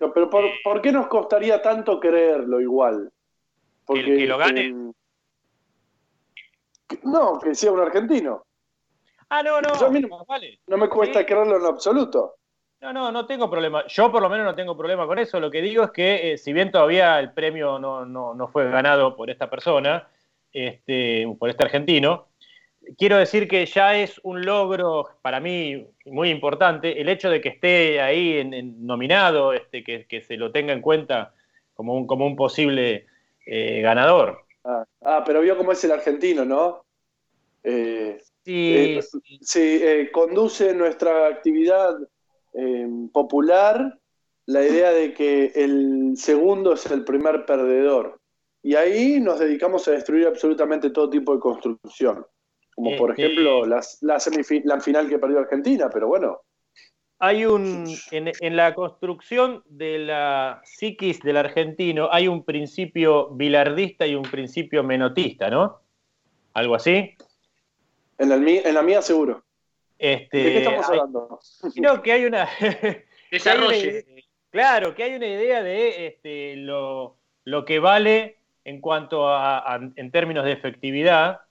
Pero, 0.03 0.13
pero 0.13 0.31
¿por, 0.31 0.45
Eh. 0.45 0.55
por 0.65 0.83
qué 0.83 0.91
nos 0.91 1.07
costaría 1.07 1.63
tanto 1.63 2.01
creerlo 2.01 2.61
igual? 2.61 3.13
¿El 3.89 4.05
que 4.05 4.27
lo 4.27 4.39
gane? 4.39 4.67
eh, 4.67 4.93
no, 7.05 7.39
que 7.41 7.55
sea 7.55 7.73
un 7.73 7.81
argentino. 7.81 8.45
Ah, 9.29 9.43
no, 9.43 9.61
no, 9.61 9.79
Yo 9.79 9.87
a 9.87 9.91
mí 9.91 10.01
no- 10.01 10.25
vale. 10.27 10.59
No 10.67 10.77
me 10.77 10.89
cuesta 10.89 11.21
Sí. 11.21 11.25
creerlo 11.27 11.57
en 11.59 11.67
absoluto. 11.67 12.35
No, 12.81 12.93
no, 12.93 13.13
no 13.13 13.27
tengo 13.27 13.49
problema. 13.49 13.87
Yo 13.87 14.11
por 14.11 14.21
lo 14.21 14.29
menos 14.29 14.45
no 14.45 14.55
tengo 14.55 14.77
problema 14.77 15.07
con 15.07 15.19
eso. 15.19 15.39
Lo 15.39 15.51
que 15.51 15.63
digo 15.63 15.85
es 15.85 15.91
que 15.93 16.33
eh, 16.33 16.39
si 16.39 16.53
bien 16.53 16.71
todavía 16.73 17.21
el 17.21 17.33
premio 17.33 17.79
no, 17.79 18.05
no, 18.05 18.35
no 18.35 18.49
fue 18.49 18.69
ganado 18.69 19.15
por 19.17 19.31
esta 19.31 19.49
persona, 19.49 20.09
este, 20.53 21.27
por 21.39 21.49
este 21.49 21.65
argentino, 21.65 22.27
quiero 22.99 23.17
decir 23.19 23.49
que 23.49 23.65
ya 23.67 23.97
es 23.97 24.21
un 24.25 24.45
logro 24.45 25.09
para 25.23 25.41
mí 25.41 25.87
muy 26.07 26.31
importante 26.31 27.01
el 27.01 27.09
hecho 27.09 27.31
de 27.31 27.41
que 27.41 27.51
esté 27.51 28.01
ahí 28.01 28.39
en- 28.39 28.55
en 28.55 28.87
nominado, 28.87 29.53
este, 29.53 29.83
que, 29.85 30.07
que 30.07 30.23
se 30.23 30.37
lo 30.37 30.51
tenga 30.53 30.73
en 30.73 30.81
cuenta 30.83 31.35
como 31.75 31.95
un, 31.95 32.07
como 32.07 32.27
un 32.27 32.37
posible 32.37 33.07
eh, 33.47 33.81
ganador. 33.81 34.45
Ah, 34.65 34.85
ah, 35.03 35.23
pero 35.27 35.41
vio 35.41 35.57
cómo 35.57 35.73
es 35.73 35.83
el 35.85 35.93
argentino, 35.93 36.45
¿no? 36.45 36.85
Eh, 37.65 38.19
Sí, 38.45 38.75
Eh, 38.75 39.01
Sí, 39.41 39.79
eh, 39.83 40.11
conduce 40.13 40.75
nuestra 40.75 41.29
actividad 41.29 41.97
eh, 42.55 42.89
popular 43.13 43.99
la 44.47 44.65
idea 44.65 44.91
de 44.91 45.15
que 45.15 45.53
el 45.55 46.15
segundo 46.17 46.73
es 46.75 46.85
el 46.91 47.05
primer 47.05 47.47
perdedor. 47.47 48.19
Y 48.65 48.75
ahí 48.75 49.21
nos 49.21 49.39
dedicamos 49.39 49.87
a 49.87 49.93
destruir 49.93 50.27
absolutamente 50.27 50.91
todo 50.91 51.09
tipo 51.09 51.33
de 51.35 51.41
construcción. 51.41 52.27
Como 52.83 52.95
Eh, 52.97 52.99
por 52.99 53.11
eh, 53.11 53.15
ejemplo 53.17 53.65
las- 53.65 53.99
la, 54.03 54.19
la 54.65 54.81
final 54.81 55.09
que 55.09 55.19
perdió 55.19 55.39
Argentina, 55.39 55.89
pero 55.93 56.09
bueno, 56.09 56.41
Hay 57.21 57.45
un, 57.45 57.85
en, 58.11 58.33
en 58.41 58.57
la 58.57 58.75
construcción 58.75 59.63
de 59.67 60.01
la 60.01 60.61
psiquis 60.65 61.21
del 61.21 61.37
argentino 61.37 62.09
hay 62.11 62.27
un 62.27 62.45
principio 62.45 63.29
bilardista 63.31 64.05
y 64.09 64.17
un 64.17 64.25
principio 64.25 64.83
menotista, 64.83 65.49
¿no? 65.49 65.79
Algo 66.55 66.75
así. 66.75 67.15
en 68.19 68.29
la, 68.29 68.35
en 68.35 68.75
la 68.75 68.83
mía 68.83 69.01
seguro. 69.03 69.45
Este, 69.97 70.37
¿De 70.39 70.51
qué 70.53 70.59
estamos 70.59 70.89
hay- 70.89 70.99
hablando? 70.99 71.39
creo 71.77 72.03
que 72.03 72.13
hay 72.13 72.25
una, 72.25 72.49
hay 72.61 73.05
Desarrolle. 73.31 73.79
idea- 73.89 74.25
claro, 74.51 74.95
que 74.97 75.05
hay 75.05 75.15
una 75.15 75.27
idea 75.29 75.63
de 75.63 76.07
este, 76.09 76.57
lo, 76.57 77.19
lo 77.45 77.65
que 77.65 77.79
vale 77.79 78.39
en 78.65 78.81
cuanto 78.81 79.29
a, 79.29 79.59
a- 79.61 79.81
en 79.95 80.11
términos 80.11 80.45
de 80.45 80.51
efectividad 80.53 81.43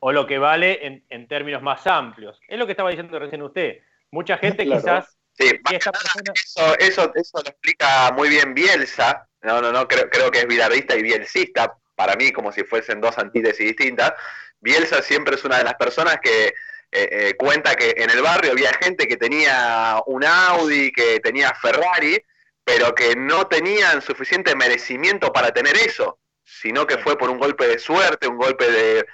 o 0.00 0.12
lo 0.12 0.26
que 0.26 0.38
vale 0.38 0.86
en, 0.86 1.04
en 1.08 1.28
términos 1.28 1.62
más 1.62 1.86
amplios. 1.86 2.40
Es 2.48 2.58
lo 2.58 2.66
que 2.66 2.72
estaba 2.72 2.90
diciendo 2.90 3.18
recién 3.18 3.42
usted. 3.42 3.78
Mucha 4.10 4.38
gente 4.38 4.64
Claro. 4.64 4.80
quizás 4.80 5.16
Sí, 5.38 5.58
y 5.70 5.74
esta 5.74 5.92
persona 5.92 6.32
Eso, 6.34 6.78
eso, 6.78 7.12
eso 7.14 7.38
lo 7.42 7.50
explica 7.50 8.12
muy 8.12 8.28
bien 8.28 8.52
Bielsa. 8.54 9.26
No, 9.42 9.60
no, 9.62 9.72
no, 9.72 9.88
creo, 9.88 10.10
creo 10.10 10.30
que 10.30 10.40
es 10.40 10.46
bilardista 10.46 10.96
y 10.96 11.02
bielsista, 11.02 11.72
para 11.94 12.14
mí 12.16 12.30
como 12.32 12.52
si 12.52 12.64
fuesen 12.64 13.00
dos 13.00 13.16
antítesis 13.16 13.66
distintas. 13.66 14.12
Bielsa 14.60 15.02
siempre 15.02 15.36
es 15.36 15.44
una 15.44 15.58
de 15.58 15.64
las 15.64 15.74
personas 15.74 16.18
que 16.22 16.48
eh, 16.48 16.52
eh, 16.92 17.34
cuenta 17.38 17.74
que 17.74 17.94
en 17.96 18.10
el 18.10 18.20
barrio 18.20 18.52
había 18.52 18.72
gente 18.82 19.06
que 19.06 19.16
tenía 19.16 20.02
un 20.06 20.24
Audi, 20.24 20.92
que 20.92 21.20
tenía 21.20 21.54
Ferrari, 21.54 22.22
pero 22.64 22.94
que 22.94 23.16
no 23.16 23.46
tenían 23.46 24.02
suficiente 24.02 24.54
merecimiento 24.54 25.32
para 25.32 25.52
tener 25.52 25.76
eso, 25.76 26.18
sino 26.44 26.86
que 26.86 26.98
fue 26.98 27.16
por 27.16 27.30
un 27.30 27.38
golpe 27.38 27.66
de 27.66 27.78
suerte, 27.78 28.28
un 28.28 28.36
golpe 28.36 28.70
de, 28.70 29.06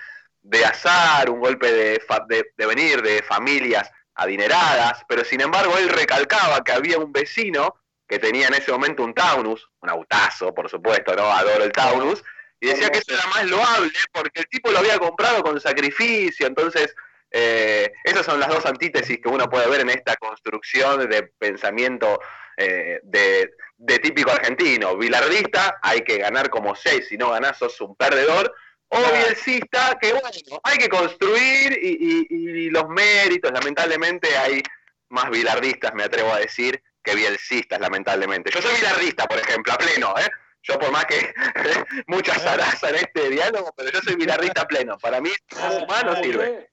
de 0.48 0.64
azar, 0.64 1.28
un 1.28 1.40
golpe 1.40 1.72
de, 1.72 2.00
de, 2.28 2.52
de 2.56 2.66
venir 2.66 3.02
de 3.02 3.22
familias 3.22 3.90
adineradas, 4.14 5.04
pero 5.08 5.24
sin 5.24 5.40
embargo 5.40 5.76
él 5.76 5.88
recalcaba 5.88 6.62
que 6.62 6.72
había 6.72 6.98
un 6.98 7.12
vecino 7.12 7.74
que 8.08 8.20
tenía 8.20 8.46
en 8.46 8.54
ese 8.54 8.70
momento 8.70 9.02
un 9.02 9.12
Taunus, 9.12 9.68
un 9.80 9.90
autazo, 9.90 10.54
por 10.54 10.70
supuesto, 10.70 11.14
¿no? 11.16 11.24
Adoro 11.24 11.64
el 11.64 11.72
Taunus, 11.72 12.22
y 12.60 12.68
decía 12.68 12.88
que 12.90 12.98
eso 12.98 13.12
era 13.12 13.26
más 13.26 13.44
loable 13.44 13.92
porque 14.12 14.40
el 14.40 14.46
tipo 14.46 14.70
lo 14.70 14.78
había 14.78 14.98
comprado 14.98 15.42
con 15.42 15.60
sacrificio, 15.60 16.46
entonces 16.46 16.94
eh, 17.32 17.92
esas 18.04 18.24
son 18.24 18.38
las 18.38 18.48
dos 18.48 18.64
antítesis 18.64 19.18
que 19.20 19.28
uno 19.28 19.50
puede 19.50 19.68
ver 19.68 19.80
en 19.80 19.90
esta 19.90 20.14
construcción 20.16 21.10
de 21.10 21.24
pensamiento 21.38 22.20
eh, 22.56 23.00
de, 23.02 23.50
de 23.76 23.98
típico 23.98 24.30
argentino. 24.30 24.96
Bilardista, 24.96 25.78
hay 25.82 26.02
que 26.02 26.18
ganar 26.18 26.48
como 26.48 26.76
seis, 26.76 27.08
si 27.08 27.18
no 27.18 27.30
ganás 27.30 27.58
sos 27.58 27.80
un 27.80 27.96
perdedor, 27.96 28.54
o 28.88 28.98
bielcista, 29.12 29.98
que 30.00 30.12
bueno, 30.12 30.28
hay 30.62 30.78
que 30.78 30.88
construir 30.88 31.78
y, 31.82 31.98
y- 32.00 32.26
y 32.30 32.70
los 32.70 32.88
méritos, 32.88 33.50
lamentablemente 33.52 34.36
hay 34.36 34.62
más 35.08 35.30
bilardistas, 35.30 35.92
me 35.94 36.04
atrevo 36.04 36.32
a 36.32 36.38
decir, 36.38 36.82
que 37.02 37.14
bielcistas, 37.14 37.78
lamentablemente. 37.80 38.50
Yo 38.50 38.60
soy 38.60 38.74
bilardista, 38.76 39.26
por 39.26 39.38
ejemplo, 39.38 39.72
a 39.72 39.78
pleno, 39.78 40.14
¿eh? 40.18 40.28
Yo 40.62 40.78
por 40.80 40.90
más 40.90 41.04
que 41.06 41.32
mucha 42.08 42.34
zaraza 42.38 42.88
en 42.90 42.96
este 42.96 43.30
diálogo, 43.30 43.72
pero 43.76 43.90
yo 43.90 44.00
soy 44.00 44.16
bilardista 44.16 44.62
a 44.62 44.66
pleno. 44.66 44.98
Para 44.98 45.20
mí, 45.20 45.30
como 45.48 45.76
humano 45.84 46.12
Ah, 46.16 46.20
sirve. 46.22 46.44
Usted, 46.50 46.68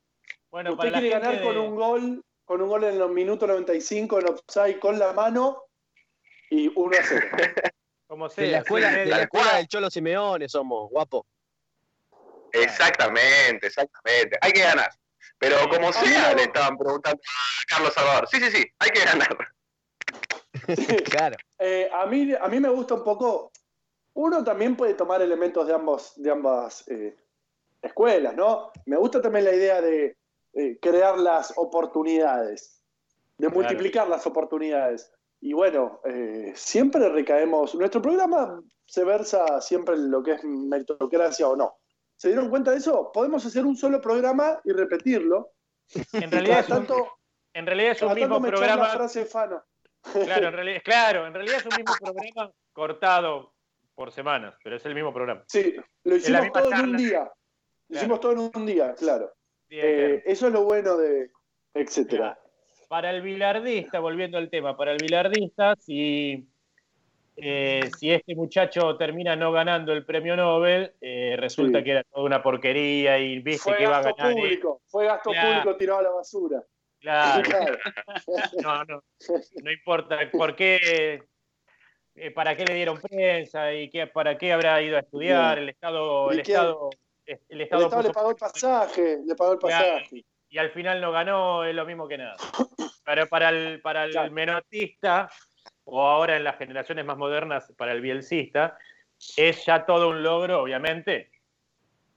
Bueno, 0.50 0.72
usted 0.72 0.78
para 0.78 0.92
la 0.92 1.00
quiere 1.00 1.10
ganar 1.20 1.42
con 1.44 1.54
de- 1.54 1.60
un 1.60 1.76
gol, 1.76 2.26
con 2.46 2.62
un 2.62 2.70
gol 2.70 2.84
en 2.86 2.98
los 3.00 3.12
minutos 3.12 3.48
95 3.48 4.20
en 4.20 4.28
offside 4.30 4.80
con 4.80 4.98
la 4.98 5.14
mano 5.14 5.64
y 6.50 6.72
1 6.74 6.98
a 6.98 7.04
0. 7.04 7.28
como 8.08 8.30
De 8.30 8.36
sea, 8.36 8.48
la 8.52 8.58
escuela, 8.60 8.88
sí, 8.90 8.94
de 8.94 9.00
media- 9.06 9.18
la 9.18 9.24
escuela 9.24 9.56
del 9.58 9.68
Cholo 9.68 9.90
Simeone 9.92 10.50
somos, 10.50 10.90
guapo. 10.90 11.28
Exactamente, 12.54 13.68
exactamente. 13.68 14.38
Hay 14.42 14.52
que 14.54 14.62
ganar. 14.62 14.90
Pero 15.38 15.58
como 15.70 15.92
sea, 15.92 16.30
no. 16.30 16.36
le 16.38 16.44
estaban 16.44 16.78
preguntando 16.78 17.20
a 17.22 17.76
Carlos 17.76 17.94
Salvador. 17.94 18.28
Sí, 18.32 18.40
sí, 18.40 18.52
sí, 18.52 18.66
hay 18.80 18.90
que 18.92 19.04
ganar. 19.04 19.38
Claro. 21.10 21.36
Eh, 21.58 21.90
a, 21.92 22.06
mí, 22.06 22.32
a 22.40 22.48
mí 22.48 22.60
me 22.60 22.70
gusta 22.70 22.94
un 22.94 23.04
poco. 23.04 23.52
Uno 24.14 24.44
también 24.44 24.78
puede 24.78 24.94
tomar 24.94 25.22
elementos 25.22 25.66
de, 25.68 25.74
ambos, 25.74 26.14
de 26.16 26.32
ambas 26.32 26.88
eh, 26.88 27.18
escuelas, 27.82 28.36
¿no? 28.36 28.72
Me 28.86 28.96
gusta 28.96 29.22
también 29.22 29.46
la 29.46 29.54
idea 29.56 29.82
de 29.82 30.16
eh, 30.54 30.78
crear 30.80 31.18
las 31.18 31.52
oportunidades, 31.58 32.82
de 33.38 33.48
Claro. 33.48 33.56
multiplicar 33.56 34.08
las 34.08 34.26
oportunidades. 34.28 35.12
Y 35.42 35.54
bueno, 35.54 36.00
eh, 36.06 36.54
siempre 36.56 37.10
recaemos. 37.10 37.76
Nuestro 37.76 38.02
programa 38.02 38.62
se 38.86 39.04
versa 39.04 39.60
siempre 39.60 39.96
en 39.96 40.12
lo 40.12 40.24
que 40.24 40.34
es 40.34 40.44
meritocracia 40.44 41.48
o 41.50 41.56
no. 41.56 41.76
¿Se 42.24 42.30
dieron 42.30 42.50
cuenta 42.50 42.72
de 42.72 42.78
eso? 42.78 43.12
Podemos 43.14 43.46
hacer 43.46 43.66
un 43.66 43.76
solo 43.76 44.00
programa 44.00 44.62
y 44.64 44.72
repetirlo. 44.72 45.56
En 46.14 46.32
realidad 46.32 46.60
es 46.60 46.70
un, 46.70 46.76
tanto, 46.78 47.12
en 47.54 47.66
realidad 47.66 47.92
es 47.92 48.02
un 48.02 48.08
cada 48.08 48.20
tanto 48.22 48.40
mismo 48.40 48.48
programa. 48.48 48.88
frase. 48.92 49.28
Claro, 50.24 50.48
en 50.48 50.54
realidad, 50.54 50.82
claro, 50.86 51.28
en 51.28 51.34
realidad 51.34 51.58
es 51.58 51.66
un 51.66 51.76
mismo 51.76 51.94
programa 52.00 52.52
cortado 52.72 53.54
por 53.94 54.14
semanas, 54.14 54.56
pero 54.64 54.78
es 54.78 54.86
el 54.86 54.96
mismo 54.96 55.14
programa. 55.14 55.44
Sí, 55.50 55.76
lo 56.06 56.16
hicimos 56.16 56.50
todo 56.54 56.72
en 56.72 56.80
un 56.80 56.96
día. 56.96 57.20
Lo 57.20 57.26
Claro. 57.26 57.34
hicimos 57.90 58.20
todo 58.22 58.32
en 58.32 58.52
un 58.56 58.66
día, 58.66 58.94
claro. 58.94 59.34
Eh, 59.70 60.24
eso 60.26 60.48
es 60.48 60.54
lo 60.54 60.64
bueno 60.64 60.96
de 60.96 61.30
etcétera. 61.74 62.40
Para 62.88 63.10
el 63.10 63.22
bilardista, 63.22 64.00
volviendo 64.00 64.38
al 64.38 64.50
tema, 64.50 64.78
para 64.78 64.94
el 64.94 64.98
bilardista, 65.02 65.76
si, 65.76 66.48
eh, 67.38 67.90
si 67.98 68.12
este 68.12 68.36
muchacho 68.36 68.96
termina 68.98 69.36
no 69.36 69.52
ganando 69.52 69.92
el 69.94 70.06
premio 70.06 70.36
Nobel, 70.36 70.94
eh, 71.02 71.36
resulta 71.38 71.80
Sí. 71.80 71.84
que 71.84 71.92
era 71.92 72.04
toda 72.04 72.26
una 72.26 72.44
porquería 72.44 73.18
y 73.20 73.40
viste 73.40 73.64
Fue 73.72 73.78
que 73.78 73.84
iba 73.84 73.98
a 73.98 74.02
gasto 74.02 74.16
ganar. 74.18 74.38
y- 74.38 74.42
público, 74.42 74.82
fue 74.88 75.06
gasto 75.06 75.32
Claro. 75.32 75.48
público 75.50 75.78
tirado 75.78 76.00
a 76.00 76.04
la 76.04 76.10
basura. 76.12 76.64
claro, 77.00 77.44
Claro. 77.78 77.78
no, 78.64 78.86
no, 78.86 79.02
no 79.64 79.72
importa 79.72 80.18
por 80.32 80.56
qué, 80.56 81.24
eh, 82.16 82.32
para 82.32 82.56
qué 82.56 82.66
le 82.66 82.74
dieron 82.76 83.00
prensa 83.02 83.74
y 83.74 83.90
qué, 83.90 84.08
para 84.08 84.38
qué 84.38 84.54
habrá 84.54 84.82
ido 84.82 84.98
a 84.98 85.00
estudiar, 85.02 85.58
el 85.58 85.70
Estado, 85.70 86.32
¿Y 86.32 86.38
el 86.38 86.44
qué? 86.44 86.52
Estado, 86.52 86.90
el 87.26 87.40
El 87.50 87.62
Estado 87.62 88.02
le 88.04 88.10
pagó 88.12 88.30
el 88.30 88.36
pasaje, 88.36 89.18
le 89.26 89.36
pagó 89.36 89.54
el 89.54 89.60
Claro. 89.60 89.94
pasaje. 89.96 90.24
y 90.50 90.58
al 90.60 90.70
final 90.70 91.02
no 91.02 91.12
ganó, 91.12 91.64
es 91.66 91.74
lo 91.74 91.84
mismo 91.84 92.08
que 92.08 92.20
nada. 92.20 92.36
Pero 93.06 93.28
para 93.28 93.50
el, 93.50 93.82
para 93.82 94.04
el 94.06 94.12
Claro. 94.12 94.32
menotista, 94.32 95.30
o 95.86 96.02
ahora 96.02 96.38
en 96.38 96.44
las 96.44 96.58
generaciones 96.58 97.06
más 97.06 97.18
modernas, 97.18 97.72
para 97.78 97.92
el 97.92 98.02
bielcista, 98.02 98.78
es 99.38 99.66
ya 99.66 99.86
todo 99.86 100.10
un 100.10 100.24
logro, 100.24 100.62
obviamente, 100.62 101.32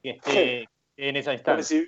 que 0.02 0.10
esté 0.10 0.68
en 0.96 1.16
esa 1.16 1.32
instancia. 1.32 1.84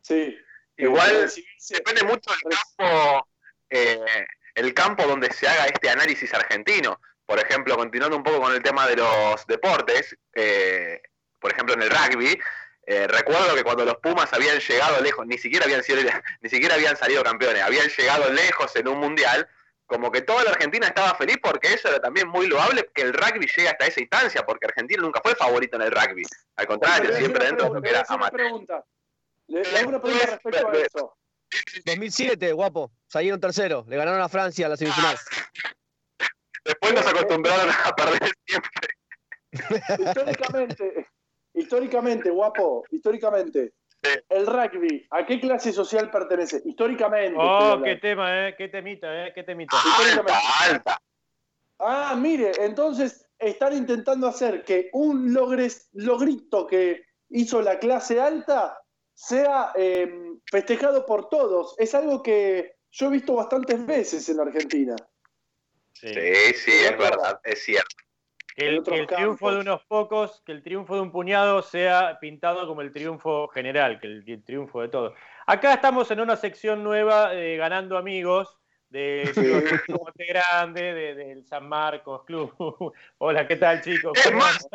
Sí. 0.00 0.38
Igual 0.76 1.30
depende 1.70 2.02
mucho 2.04 2.30
del 2.30 2.58
campo, 2.58 3.28
eh, 3.70 4.26
el 4.54 4.74
campo 4.74 5.04
donde 5.04 5.32
se 5.32 5.46
haga 5.46 5.66
este 5.66 5.90
análisis 5.90 6.32
argentino. 6.34 7.00
Por 7.26 7.38
ejemplo, 7.38 7.76
continuando 7.76 8.16
un 8.16 8.22
poco 8.22 8.40
con 8.40 8.52
el 8.52 8.62
tema 8.62 8.86
de 8.86 8.96
los 8.96 9.46
deportes, 9.46 10.16
eh, 10.34 11.00
por 11.38 11.52
ejemplo 11.52 11.74
en 11.74 11.82
el 11.82 11.90
rugby, 11.90 12.38
eh, 12.86 13.06
recuerdo 13.06 13.54
que 13.54 13.62
cuando 13.62 13.84
los 13.84 13.96
Pumas 13.98 14.32
habían 14.32 14.58
llegado 14.58 15.00
lejos, 15.00 15.26
ni 15.26 15.38
siquiera 15.38 15.64
habían 15.64 15.82
sido, 15.82 16.00
ni 16.40 16.48
siquiera 16.48 16.74
habían 16.74 16.96
salido 16.96 17.22
campeones, 17.22 17.62
habían 17.62 17.88
llegado 17.88 18.32
lejos 18.32 18.74
en 18.76 18.88
un 18.88 18.98
mundial, 18.98 19.48
como 19.92 20.10
que 20.10 20.22
toda 20.22 20.42
la 20.42 20.52
Argentina 20.52 20.86
estaba 20.86 21.14
feliz 21.16 21.36
porque 21.42 21.74
eso 21.74 21.88
era 21.88 22.00
también 22.00 22.26
muy 22.26 22.46
loable 22.46 22.88
que 22.94 23.02
el 23.02 23.12
rugby 23.12 23.46
llegue 23.46 23.68
hasta 23.68 23.86
esa 23.86 24.00
instancia, 24.00 24.42
porque 24.42 24.64
Argentina 24.64 25.02
nunca 25.02 25.20
fue 25.22 25.34
favorito 25.34 25.76
en 25.76 25.82
el 25.82 25.90
rugby. 25.90 26.22
Al 26.56 26.66
contrario, 26.66 27.14
siempre 27.14 27.44
dentro 27.44 27.68
de 27.68 27.74
lo 27.74 27.82
que 27.82 27.90
era 27.90 28.02
amateur. 28.08 28.40
pregunta. 28.40 28.84
Le, 29.48 29.60
le 29.60 29.78
hago 29.78 29.90
una 29.90 30.00
pregunta 30.00 30.26
respecto 30.26 30.68
a 30.68 30.72
eso. 30.72 31.18
2007, 31.84 32.52
guapo. 32.52 32.90
Salieron 33.06 33.38
tercero. 33.38 33.84
Le 33.86 33.96
ganaron 33.98 34.22
a 34.22 34.30
Francia 34.30 34.64
en 34.64 34.70
la 34.70 34.78
semifinal. 34.78 35.18
Después 36.64 36.94
nos 36.94 37.06
acostumbraron 37.06 37.68
a 37.84 37.94
perder 37.94 38.32
siempre. 38.46 40.06
Históricamente, 40.06 41.06
históricamente, 41.52 42.30
guapo, 42.30 42.84
históricamente, 42.90 43.74
Sí. 44.02 44.10
el 44.30 44.46
rugby, 44.46 45.06
¿a 45.10 45.24
qué 45.24 45.38
clase 45.38 45.72
social 45.72 46.10
pertenece? 46.10 46.60
Históricamente. 46.64 47.38
Oh, 47.38 47.80
qué 47.84 47.96
tema, 47.96 48.48
eh, 48.48 48.54
qué 48.58 48.68
temita, 48.68 49.26
eh, 49.26 49.32
qué 49.32 49.44
temita. 49.44 49.76
Alta, 50.16 50.38
alta. 50.64 51.02
Ah, 51.78 52.16
mire, 52.18 52.52
entonces 52.58 53.28
están 53.38 53.76
intentando 53.76 54.26
hacer 54.26 54.64
que 54.64 54.90
un 54.92 55.32
logres, 55.32 55.88
logrito 55.92 56.66
que 56.66 57.04
hizo 57.30 57.62
la 57.62 57.78
clase 57.78 58.20
alta 58.20 58.78
sea 59.14 59.72
eh, 59.74 60.12
festejado 60.50 61.06
por 61.06 61.28
todos. 61.28 61.74
Es 61.78 61.94
algo 61.94 62.22
que 62.22 62.76
yo 62.90 63.06
he 63.06 63.10
visto 63.10 63.34
bastantes 63.34 63.84
veces 63.86 64.28
en 64.28 64.40
Argentina. 64.40 64.96
Sí. 65.92 66.08
Sí, 66.08 66.54
sí, 66.54 66.72
es 66.72 66.98
verdad, 66.98 67.40
es 67.44 67.62
cierto. 67.62 67.96
Que 68.54 68.68
el, 68.68 68.78
otros 68.80 68.94
que 68.96 69.00
el 69.02 69.06
triunfo 69.06 69.50
de 69.52 69.60
unos 69.60 69.82
pocos, 69.84 70.42
que 70.44 70.52
el 70.52 70.62
triunfo 70.62 70.94
de 70.94 71.00
un 71.00 71.10
puñado 71.10 71.62
sea 71.62 72.18
pintado 72.20 72.66
como 72.66 72.82
el 72.82 72.92
triunfo 72.92 73.48
general, 73.48 73.98
que 73.98 74.06
el, 74.08 74.24
el 74.26 74.44
triunfo 74.44 74.82
de 74.82 74.88
todos. 74.88 75.14
Acá 75.46 75.74
estamos 75.74 76.10
en 76.10 76.20
una 76.20 76.36
sección 76.36 76.84
nueva, 76.84 77.34
eh, 77.34 77.56
ganando 77.56 77.96
amigos, 77.96 78.58
de 78.90 79.30
Sí. 79.34 79.92
Monte 79.92 80.26
Grande, 80.26 80.82
de- 80.92 81.14
del 81.14 81.46
San 81.46 81.66
Marcos 81.66 82.24
Club. 82.24 82.52
Hola, 83.18 83.46
¿qué 83.48 83.56
tal, 83.56 83.80
chicos? 83.80 84.12
Es 84.18 84.26
¿Cómo 84.26 84.38
más? 84.40 84.66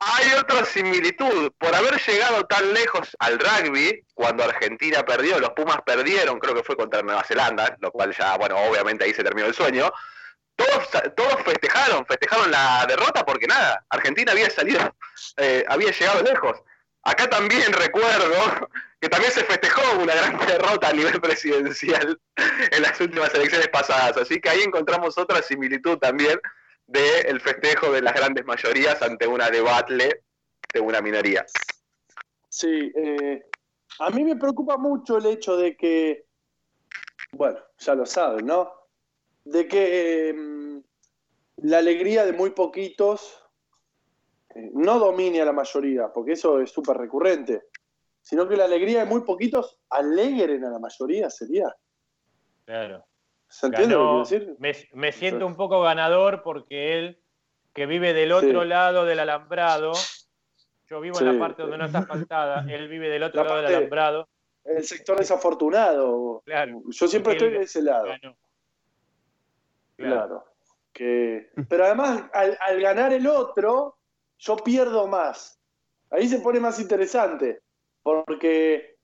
Hay 0.00 0.32
otra 0.40 0.64
similitud. 0.64 1.52
Por 1.58 1.74
haber 1.74 2.00
llegado 2.00 2.44
tan 2.46 2.72
lejos 2.72 3.16
al 3.20 3.38
rugby, 3.38 4.04
cuando 4.14 4.44
Argentina 4.44 5.04
perdió, 5.04 5.38
los 5.40 5.50
Pumas 5.50 5.78
perdieron, 5.84 6.38
creo 6.38 6.54
que 6.54 6.62
fue 6.62 6.76
contra 6.76 7.02
Nueva 7.02 7.24
Zelanda, 7.24 7.76
lo 7.80 7.90
cual 7.90 8.12
ya, 8.16 8.36
bueno, 8.36 8.56
obviamente 8.68 9.04
ahí 9.04 9.12
se 9.12 9.24
terminó 9.24 9.46
el 9.48 9.54
sueño. 9.54 9.90
Todos, 10.58 11.14
todos 11.14 11.42
festejaron, 11.44 12.04
festejaron 12.04 12.50
la 12.50 12.84
derrota 12.88 13.24
porque 13.24 13.46
nada, 13.46 13.86
Argentina 13.90 14.32
había 14.32 14.50
salido, 14.50 14.80
eh, 15.36 15.64
había 15.68 15.92
llegado 15.92 16.20
lejos. 16.22 16.60
Acá 17.04 17.30
también 17.30 17.72
recuerdo 17.72 18.68
que 19.00 19.08
también 19.08 19.32
se 19.32 19.44
festejó 19.44 20.00
una 20.00 20.14
gran 20.16 20.36
derrota 20.46 20.88
a 20.88 20.92
nivel 20.92 21.20
presidencial 21.20 22.20
en 22.72 22.82
las 22.82 23.00
últimas 23.00 23.32
elecciones 23.34 23.68
pasadas, 23.68 24.16
así 24.16 24.40
que 24.40 24.48
ahí 24.48 24.62
encontramos 24.62 25.16
otra 25.16 25.40
similitud 25.42 25.96
también 25.98 26.40
del 26.88 27.40
festejo 27.40 27.92
de 27.92 28.02
las 28.02 28.14
grandes 28.14 28.44
mayorías 28.44 29.00
ante 29.00 29.28
una 29.28 29.50
debacle 29.50 30.24
de 30.74 30.80
una 30.80 31.00
minoría. 31.00 31.46
Sí, 32.48 32.90
eh, 32.96 33.44
a 34.00 34.10
mí 34.10 34.24
me 34.24 34.36
preocupa 34.36 34.76
mucho 34.76 35.18
el 35.18 35.26
hecho 35.26 35.56
de 35.56 35.76
que, 35.76 36.26
bueno, 37.32 37.58
ya 37.78 37.94
lo 37.94 38.06
saben, 38.06 38.46
¿no? 38.46 38.72
De 39.50 39.66
que 39.66 40.28
eh, 40.30 40.82
la 41.58 41.78
alegría 41.78 42.26
de 42.26 42.32
muy 42.32 42.50
poquitos 42.50 43.42
eh, 44.54 44.70
no 44.74 44.98
domine 44.98 45.40
a 45.40 45.44
la 45.46 45.52
mayoría, 45.52 46.08
porque 46.12 46.32
eso 46.32 46.60
es 46.60 46.70
súper 46.70 46.96
recurrente, 46.98 47.64
sino 48.20 48.46
que 48.46 48.56
la 48.56 48.64
alegría 48.66 49.00
de 49.00 49.04
muy 49.06 49.22
poquitos 49.22 49.78
alegren 49.88 50.64
a 50.64 50.70
la 50.70 50.78
mayoría, 50.78 51.30
sería. 51.30 51.74
Claro. 52.66 53.04
¿Se 53.48 53.66
entiende 53.68 53.94
Ganó- 53.94 54.18
lo 54.18 54.22
que 54.24 54.28
quiero 54.28 54.44
decir? 54.46 54.56
me, 54.92 55.00
me 55.00 55.12
siento 55.12 55.46
un 55.46 55.56
poco 55.56 55.80
ganador 55.80 56.42
porque 56.42 56.98
él, 56.98 57.22
que 57.72 57.86
vive 57.86 58.12
del 58.12 58.32
otro 58.32 58.62
Sí. 58.62 58.68
lado 58.68 59.06
del 59.06 59.20
alambrado, 59.20 59.92
yo 60.90 61.00
vivo 61.00 61.18
en 61.20 61.26
la 61.26 61.38
parte 61.38 61.62
donde 61.62 61.78
no 61.78 61.86
está 61.86 62.00
asfaltada, 62.00 62.66
él 62.70 62.88
vive 62.88 63.08
del 63.08 63.22
otro 63.22 63.42
La 63.44 63.48
lado 63.48 63.62
del 63.62 63.74
alambrado, 63.74 64.28
El 64.64 64.84
sector 64.84 65.16
desafortunado. 65.18 66.42
claro, 66.44 66.82
Yo 66.90 67.08
siempre 67.08 67.32
estoy 67.32 67.50
de 67.50 67.62
ese 67.62 67.80
lado. 67.80 68.04
ganó. 68.08 68.36
Claro. 70.06 70.44
Que, 70.92 71.50
pero 71.68 71.84
además, 71.84 72.24
al, 72.32 72.56
al 72.60 72.80
ganar 72.80 73.12
el 73.12 73.26
otro, 73.26 73.98
yo 74.38 74.56
pierdo 74.56 75.06
más. 75.06 75.60
Ahí 76.10 76.28
se 76.28 76.40
pone 76.40 76.60
más 76.60 76.80
interesante. 76.80 77.60
Porque 78.02 78.96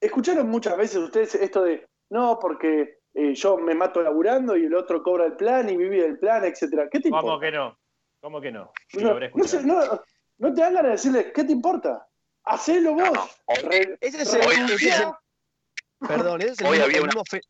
escucharon 0.00 0.48
muchas 0.48 0.76
veces 0.76 0.96
ustedes 0.98 1.34
esto 1.36 1.62
de, 1.62 1.86
no, 2.10 2.38
porque 2.38 2.98
eh, 3.14 3.34
yo 3.34 3.56
me 3.56 3.74
mato 3.74 4.02
laburando 4.02 4.56
y 4.56 4.66
el 4.66 4.74
otro 4.74 5.02
cobra 5.02 5.24
el 5.26 5.36
plan 5.36 5.68
y 5.70 5.76
vive 5.76 6.02
del 6.02 6.18
plan, 6.18 6.44
etcétera. 6.44 6.88
¿Qué 6.90 7.00
te 7.00 7.10
¿Cómo 7.10 7.40
que 7.40 7.50
no? 7.50 7.78
¿Cómo 8.20 8.40
que 8.40 8.52
no? 8.52 8.70
No, 8.94 9.18
no 9.34 9.44
sé, 9.44 9.62
no- 9.64 10.00
no 10.38 10.54
te 10.54 10.60
dan 10.60 10.74
ganas 10.74 10.84
de 10.84 10.90
decirle, 10.90 11.32
¿qué 11.32 11.44
te 11.44 11.52
importa? 11.52 12.06
Hacelo 12.44 12.94
vos. 12.94 13.40
Re- 13.62 13.96
Ese 14.00 14.22
es 14.22 14.34
el, 14.34 14.40
Hoy 14.42 14.54
ese 14.54 14.74
es 14.88 15.00
el- 15.00 16.06
perdón, 16.06 16.40
ese 16.42 16.52
es 16.52 16.60
el 16.60 16.66
mismo, 16.70 16.84
había 16.84 16.96
el 16.98 17.02
una- 17.04 17.06
mismo 17.12 17.24
fe- 17.24 17.40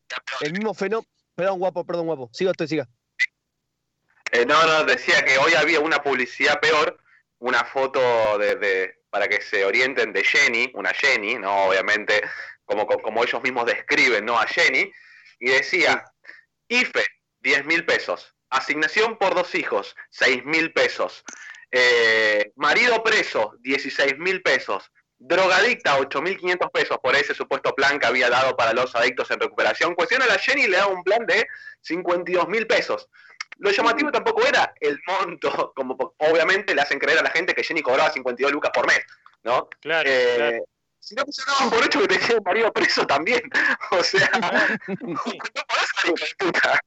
el 0.43 0.53
mismo 0.53 0.75
fenómeno. 0.75 1.09
Perdón, 1.35 1.59
guapo, 1.59 1.85
perdón, 1.85 2.07
guapo. 2.07 2.31
Siga 2.33 2.51
usted, 2.51 2.67
siga. 2.67 2.89
Eh, 4.33 4.45
no, 4.47 4.65
no, 4.67 4.85
decía 4.85 5.25
que 5.25 5.39
hoy 5.39 5.55
había 5.55 5.81
una 5.81 6.03
publicidad 6.03 6.61
peor, 6.61 6.99
una 7.39 7.65
foto 7.65 8.39
de, 8.39 8.57
de- 8.57 9.01
para 9.11 9.27
que 9.27 9.41
se 9.43 9.65
orienten 9.65 10.13
de 10.13 10.23
Jenny, 10.23 10.71
una 10.75 10.93
Jenny, 10.95 11.35
no, 11.35 11.65
obviamente, 11.65 12.23
como, 12.65 12.87
como, 12.87 13.03
como 13.03 13.25
ellos 13.25 13.43
mismos 13.43 13.67
describen, 13.67 14.25
¿no? 14.25 14.39
A 14.39 14.47
Jenny, 14.47 14.93
y 15.41 15.51
decía, 15.51 16.05
IFE, 16.69 17.05
10 17.41 17.65
mil 17.65 17.85
pesos, 17.85 18.37
asignación 18.51 19.19
por 19.19 19.35
dos 19.35 19.53
hijos, 19.57 19.97
6 20.11 20.45
mil 20.45 20.73
pesos, 20.73 21.25
Eh, 21.73 22.51
marido 22.57 23.01
preso, 23.05 23.55
16 23.61 24.19
mil 24.19 24.43
pesos, 24.43 24.91
drogadicta, 25.21 25.99
8 25.99 26.23
mil 26.23 26.37
500 26.37 26.71
pesos 26.71 26.99
por 26.99 27.15
ese 27.15 27.35
supuesto 27.35 27.75
plan 27.75 27.99
que 27.99 28.07
había 28.07 28.29
dado 28.31 28.57
para 28.57 28.73
los 28.73 28.95
adictos 28.97 29.31
en 29.31 29.39
recuperación. 29.39 29.95
Cuestiona 29.95 30.25
a 30.25 30.29
la 30.29 30.39
Jenny 30.39 30.63
y 30.63 30.67
le 30.67 30.79
da 30.79 30.87
un 30.87 31.05
plan 31.05 31.25
de 31.27 31.47
52 31.83 32.49
mil 32.49 32.67
pesos. 32.67 33.09
Lo 33.59 33.71
llamativo 33.71 34.11
tampoco 34.11 34.45
era 34.47 34.73
el 34.81 34.99
monto, 35.07 35.73
como 35.77 36.15
obviamente 36.19 36.75
le 36.75 36.81
hacen 36.81 36.99
creer 36.99 37.19
a 37.19 37.23
la 37.23 37.31
gente 37.31 37.55
que 37.55 37.63
Jenny 37.63 37.83
cobraba 37.83 38.11
52 38.11 38.51
lucas 38.51 38.73
por 38.75 38.87
mes, 38.87 39.01
¿no? 39.45 39.69
Claro, 39.81 40.09
Eh, 40.11 40.35
claro. 40.37 40.65
Sino 40.99 41.25
que 41.25 41.33
se 41.33 41.43
daban 41.47 41.71
por 41.71 41.83
hecho 41.83 42.01
que 42.01 42.09
tenía 42.09 42.37
el 42.37 42.43
marido 42.43 42.73
preso 42.73 43.07
también. 43.07 43.41
O 43.93 44.03
sea, 44.03 44.31
no 45.01 45.17
podés 45.25 46.35
puta. 46.39 46.81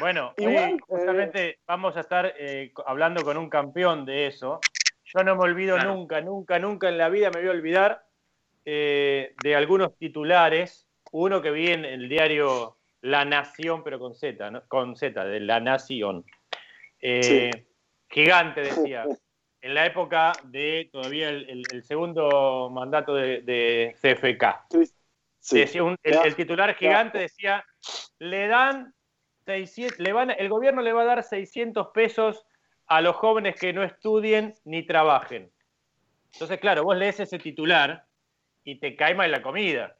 Bueno, 0.00 0.32
hoy 0.38 0.44
Igual, 0.44 0.70
eh, 0.70 0.78
justamente 0.86 1.58
vamos 1.66 1.96
a 1.96 2.00
estar 2.00 2.34
eh, 2.38 2.72
hablando 2.86 3.24
con 3.24 3.36
un 3.36 3.50
campeón 3.50 4.04
de 4.04 4.28
eso. 4.28 4.60
Yo 5.04 5.24
no 5.24 5.36
me 5.36 5.42
olvido 5.42 5.76
Claro. 5.76 5.94
nunca, 5.94 6.20
nunca, 6.20 6.58
nunca 6.58 6.88
en 6.88 6.98
la 6.98 7.08
vida 7.08 7.30
me 7.30 7.40
voy 7.40 7.48
a 7.48 7.52
olvidar 7.52 8.04
eh, 8.64 9.34
de 9.42 9.56
algunos 9.56 9.96
titulares. 9.98 10.88
Uno 11.12 11.42
que 11.42 11.50
vi 11.50 11.68
en 11.68 11.84
el 11.84 12.08
diario 12.08 12.78
La 13.02 13.24
Nación, 13.24 13.82
pero 13.84 13.98
con 13.98 14.14
Z, 14.14 14.50
¿no? 14.50 14.62
con 14.68 14.96
Z, 14.96 15.24
de 15.24 15.40
La 15.40 15.60
Nación. 15.60 16.24
Eh, 17.00 17.66
Gigante, 18.08 18.60
decía. 18.62 19.04
En 19.60 19.74
la 19.74 19.86
época 19.86 20.32
de 20.44 20.88
todavía 20.92 21.28
el, 21.28 21.48
el- 21.48 21.62
el 21.70 21.82
segundo 21.84 22.68
mandato 22.70 23.14
de, 23.14 23.42
de 23.42 23.94
CFK. 24.00 24.66
Sí. 25.38 25.58
Decía 25.60 25.84
un- 25.84 25.96
el, 26.02 26.14
el 26.24 26.34
titular 26.36 26.74
gigante 26.74 27.18
decía, 27.18 27.64
le 28.18 28.48
dan 28.48 28.92
600, 29.44 29.98
le 30.00 30.12
van, 30.12 30.30
el 30.30 30.48
gobierno 30.48 30.82
le 30.82 30.92
va 30.92 31.02
a 31.02 31.06
dar 31.06 31.22
600 31.22 31.88
pesos 31.94 32.44
a 32.86 33.00
los 33.00 33.16
jóvenes 33.16 33.58
que 33.58 33.72
no 33.72 33.82
estudien 33.82 34.54
ni 34.64 34.84
trabajen. 34.86 35.50
Entonces, 36.32 36.58
claro, 36.60 36.84
vos 36.84 36.96
lees 36.96 37.20
ese 37.20 37.38
titular 37.38 38.04
y 38.64 38.78
te 38.78 38.96
cae 38.96 39.14
mal 39.14 39.30
la 39.30 39.42
comida. 39.42 39.96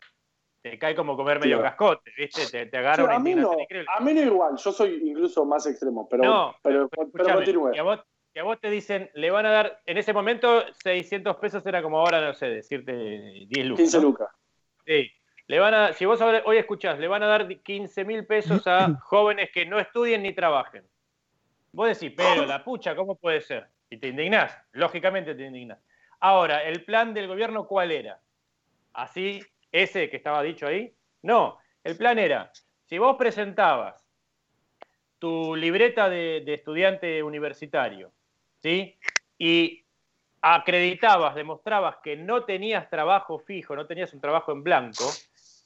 Te 0.63 0.79
cae 0.79 0.95
como 0.95 1.17
comer 1.17 1.41
medio 1.41 1.59
Claro. 1.59 1.71
cascote, 1.71 2.13
¿viste? 2.17 2.47
Te, 2.47 2.67
te 2.67 2.79
agarra 2.79 2.97
Sí, 2.97 3.03
una 3.03 3.17
a, 3.17 3.19
mí 3.19 3.35
no, 3.35 3.59
increíble. 3.59 3.89
a 3.95 4.01
mí 4.01 4.15
no 4.15 4.21
igual, 4.23 4.57
yo 4.57 4.73
soy 4.73 5.01
incluso 5.09 5.45
más 5.45 5.67
extremo, 5.67 6.09
pero, 6.09 6.23
No, 6.25 6.57
pero, 6.63 6.89
pero 6.89 7.35
continúe. 7.35 7.75
y 7.75 7.79
a 7.79 7.83
vos, 7.83 8.01
y 8.33 8.39
a 8.39 8.45
vos 8.45 8.61
te 8.61 8.71
dicen, 8.71 9.11
le 9.15 9.31
van 9.33 9.45
a 9.47 9.51
dar, 9.51 9.81
en 9.87 9.99
ese 9.99 10.13
momento 10.13 10.63
600 10.85 11.37
pesos 11.37 11.67
era 11.67 11.83
como 11.83 11.99
ahora, 11.99 12.21
no 12.21 12.33
sé, 12.35 12.47
decirte 12.47 12.93
10 13.49 13.67
lucas. 13.67 13.83
15 13.83 13.97
¿no? 13.99 14.03
lucas. 14.05 14.29
Sí. 14.87 15.11
Le 15.49 15.59
van 15.59 15.75
a, 15.75 15.93
si 15.93 16.07
vos 16.07 16.21
hoy 16.45 16.57
escuchás, 16.57 16.99
le 17.01 17.09
van 17.09 17.25
a 17.25 17.27
dar 17.27 17.49
15 17.49 18.05
mil 18.05 18.25
pesos 18.25 18.65
a 18.69 18.87
jóvenes 19.03 19.51
que 19.53 19.67
no 19.67 19.81
estudien 19.81 20.23
ni 20.23 20.33
trabajen. 20.33 20.87
Vos 21.73 21.89
decís, 21.89 22.15
pero 22.17 22.45
la 22.45 22.63
pucha, 22.63 22.95
¿cómo 22.95 23.17
puede 23.17 23.41
ser? 23.41 23.69
Y 23.89 23.97
te 23.97 24.09
indignás, 24.09 24.57
lógicamente 24.73 25.35
te 25.35 25.47
indignás. 25.47 25.79
Ahora, 26.21 26.63
¿el 26.63 26.85
plan 26.85 27.15
del 27.15 27.27
gobierno 27.27 27.67
cuál 27.67 27.91
era? 27.91 28.21
¿Así, 28.93 29.43
ese 29.71 30.11
que 30.11 30.17
estaba 30.19 30.43
dicho 30.43 30.67
ahí? 30.67 30.95
No, 31.23 31.59
el 31.83 31.97
plan 31.97 32.19
era, 32.19 32.53
si 32.85 32.99
vos 32.99 33.17
presentabas 33.17 34.07
tu 35.19 35.57
libreta 35.57 36.09
de, 36.09 36.43
de 36.45 36.55
estudiante 36.55 37.23
universitario, 37.23 38.13
¿sí? 38.61 38.99
Y 39.39 39.85
acreditabas, 40.43 41.35
demostrabas 41.35 41.97
que 42.03 42.17
no 42.17 42.45
tenías 42.45 42.91
trabajo 42.91 43.39
fijo, 43.39 43.77
no 43.77 43.87
tenías 43.87 44.13
un 44.13 44.21
trabajo 44.21 44.53
en 44.53 44.63
blanco, 44.63 45.05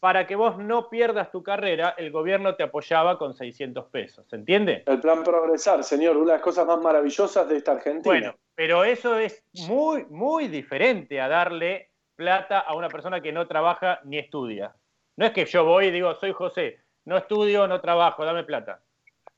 para 0.01 0.27
que 0.27 0.37
vos 0.37 0.59
no 0.59 0.89
pierdas 0.89 1.31
tu 1.31 1.43
carrera, 1.43 1.95
el 1.97 2.11
gobierno 2.11 2.55
te 2.55 2.63
apoyaba 2.63 3.19
con 3.19 3.35
600 3.35 3.87
pesos. 3.87 4.27
¿Se 4.29 4.37
entiende? 4.37 4.83
El 4.87 5.01
plan 5.01 5.25
Progresar, 5.25 5.83
señor, 5.83 6.17
una 6.17 6.33
de 6.33 6.39
las 6.39 6.43
cosas 6.43 6.67
más 6.67 6.79
maravillosas 6.81 7.49
de 7.49 7.57
esta 7.57 7.73
Argentina. 7.73 8.03
Bueno, 8.05 8.35
pero 8.55 8.85
eso 8.85 9.19
es 9.19 9.45
muy, 9.69 10.05
muy 10.07 10.49
diferente 10.49 11.21
a 11.21 11.29
darle 11.29 11.91
plata 12.15 12.61
a 12.61 12.75
una 12.75 12.89
persona 12.89 13.21
que 13.21 13.33
no 13.33 13.47
trabaja 13.47 14.01
ni 14.05 14.19
estudia. 14.19 14.75
No 15.17 15.27
es 15.27 15.33
que 15.33 15.47
yo 15.47 15.65
voy 15.65 15.87
y 15.87 15.91
digo, 15.91 16.15
soy 16.15 16.33
José, 16.33 16.81
no 17.05 17.17
estudio, 17.17 17.67
no 17.67 17.81
trabajo, 17.81 18.25
dame 18.25 18.45
plata. 18.45 18.83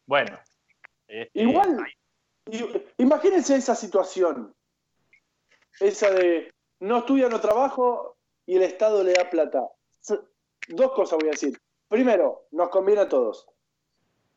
Bueno. 0.07 0.39
este, 1.07 1.41
Igual, 1.41 1.79
imagínense 2.97 3.57
esa 3.57 3.75
situación. 3.75 4.55
Esa 5.81 6.11
de 6.11 6.51
no 6.81 6.99
estudia, 6.99 7.29
no 7.29 7.41
trabajo 7.41 8.17
y 8.47 8.57
el 8.57 8.63
Estado 8.63 9.05
le 9.05 9.13
da 9.13 9.31
plata. 9.31 9.69
Dos 10.69 10.93
cosas 10.93 11.19
voy 11.19 11.29
a 11.29 11.33
decir. 11.33 11.59
Primero, 11.89 12.47
nos 12.53 12.69
conviene 12.69 13.03
a 13.03 13.09
todos. 13.09 13.47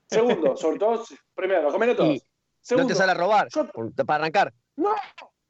Segundo, 0.08 0.56
sobre 0.58 0.80
todo, 0.80 1.04
primero, 1.36 1.64
nos 1.64 1.72
conviene 1.72 1.94
a 1.94 1.98
todos. 1.98 2.26
No 2.78 2.88
te 2.88 2.96
sale 2.96 3.12
a 3.12 3.16
robar 3.16 3.48
yo- 3.50 3.68
para 4.06 4.24
arrancar. 4.24 4.54
no, 4.76 4.94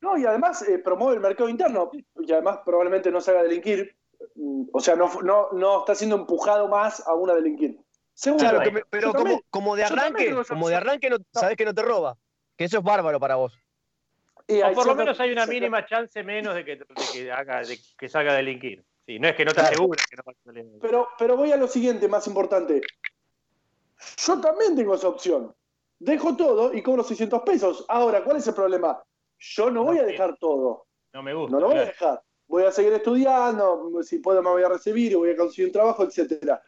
no, 0.01 0.17
y 0.17 0.25
además 0.25 0.61
eh, 0.67 0.79
promueve 0.79 1.15
el 1.15 1.19
mercado 1.21 1.47
interno 1.49 1.91
y 1.93 2.31
además 2.31 2.59
probablemente 2.65 3.11
no 3.11 3.21
se 3.21 3.31
haga 3.31 3.43
delinquir. 3.43 3.95
Mm, 4.35 4.63
O 4.73 4.79
sea, 4.79 4.95
no, 4.95 5.11
no, 5.21 5.49
no 5.51 5.79
está 5.79 5.93
siendo 5.93 6.15
empujado 6.15 6.67
más 6.67 7.05
a 7.05 7.13
una 7.13 7.33
delinquir. 7.35 7.77
Segundo, 8.13 8.43
Claro, 8.43 8.59
ahí. 8.61 8.67
que 8.67 8.71
me- 8.71 8.83
pero 8.89 9.07
como, 9.11 9.17
también- 9.23 9.41
como 9.49 9.75
de 9.75 9.83
arranque, 9.83 10.35
como 10.47 10.69
de 10.69 10.75
arranque 10.75 11.09
no, 11.09 11.17
sabes 11.33 11.55
que 11.57 11.65
no 11.65 11.73
te 11.73 11.81
roba. 11.81 12.17
Que 12.57 12.65
eso 12.65 12.77
es 12.79 12.83
bárbaro 12.83 13.19
para 13.19 13.35
vos. 13.35 13.53
y 14.47 14.61
O 14.61 14.73
por 14.73 14.85
lo 14.87 14.95
menos 14.95 15.19
hay 15.19 15.31
una 15.31 15.45
mínima 15.45 15.85
chance 15.85 16.23
menos 16.23 16.55
de 16.55 16.65
que, 16.65 16.75
de 16.77 16.85
que, 17.13 17.31
haga, 17.31 17.61
de 17.61 17.77
que 17.97 18.09
salga 18.09 18.31
a 18.33 18.35
delinquir. 18.35 18.83
Sí, 19.05 19.19
no 19.19 19.27
es 19.27 19.35
que 19.35 19.45
no 19.45 19.51
te 19.51 19.55
Claro. 19.59 19.69
aseguras 19.69 20.05
que 20.07 20.15
no 20.15 20.23
va 20.27 20.31
a 20.31 20.43
salir. 20.43 20.65
Pero, 20.79 21.07
pero 21.17 21.37
voy 21.37 21.51
a 21.51 21.57
lo 21.57 21.67
siguiente, 21.67 22.07
más 22.07 22.27
importante. 22.27 22.81
Yo 24.17 24.41
también 24.41 24.75
tengo 24.75 24.95
esa 24.95 25.07
opción. 25.07 25.53
Dejo 25.99 26.35
todo 26.35 26.73
y 26.73 26.81
cobro 26.81 27.03
600 27.03 27.41
pesos. 27.43 27.85
Ahora, 27.87 28.23
¿cuál 28.23 28.37
es 28.37 28.47
el 28.47 28.53
problema? 28.53 29.03
Yo 29.37 29.69
no 29.69 29.83
voy 29.83 29.99
a 29.99 30.03
dejar 30.03 30.37
todo. 30.37 30.85
No 31.13 31.21
me 31.23 31.33
gusta. 31.33 31.51
No 31.51 31.59
lo 31.59 31.67
voy 31.67 31.77
a 31.77 31.85
dejar. 31.85 32.21
Voy 32.47 32.63
a 32.63 32.71
seguir 32.71 32.93
estudiando, 32.93 33.91
si 34.03 34.19
puedo 34.19 34.41
me 34.43 34.49
voy 34.49 34.63
a 34.63 34.69
recibir, 34.69 35.15
voy 35.15 35.31
a 35.31 35.37
conseguir 35.37 35.67
un 35.67 35.71
trabajo, 35.71 36.03
etcétera. 36.03 36.61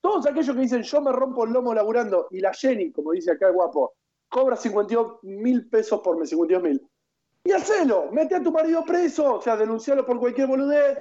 Todos 0.00 0.26
aquellos 0.26 0.54
que 0.54 0.62
dicen 0.62 0.82
yo 0.82 1.00
me 1.00 1.10
rompo 1.10 1.44
el 1.44 1.52
lomo 1.52 1.74
laburando 1.74 2.28
y 2.30 2.40
la 2.40 2.52
Jenny, 2.54 2.92
como 2.92 3.12
dice 3.12 3.32
acá 3.32 3.48
el 3.48 3.54
guapo, 3.54 3.94
cobra 4.28 4.56
52 4.56 5.24
mil 5.24 5.68
pesos 5.68 6.00
por 6.00 6.16
mes, 6.18 6.30
52 6.30 6.62
mil. 6.62 6.88
Y 7.44 7.50
hacelo, 7.52 8.10
mete 8.12 8.36
a 8.36 8.42
tu 8.42 8.52
marido 8.52 8.84
preso, 8.84 9.34
o 9.34 9.40
sea, 9.40 9.56
denuncialo 9.56 10.06
por 10.06 10.20
cualquier 10.20 10.46
boludez, 10.46 10.98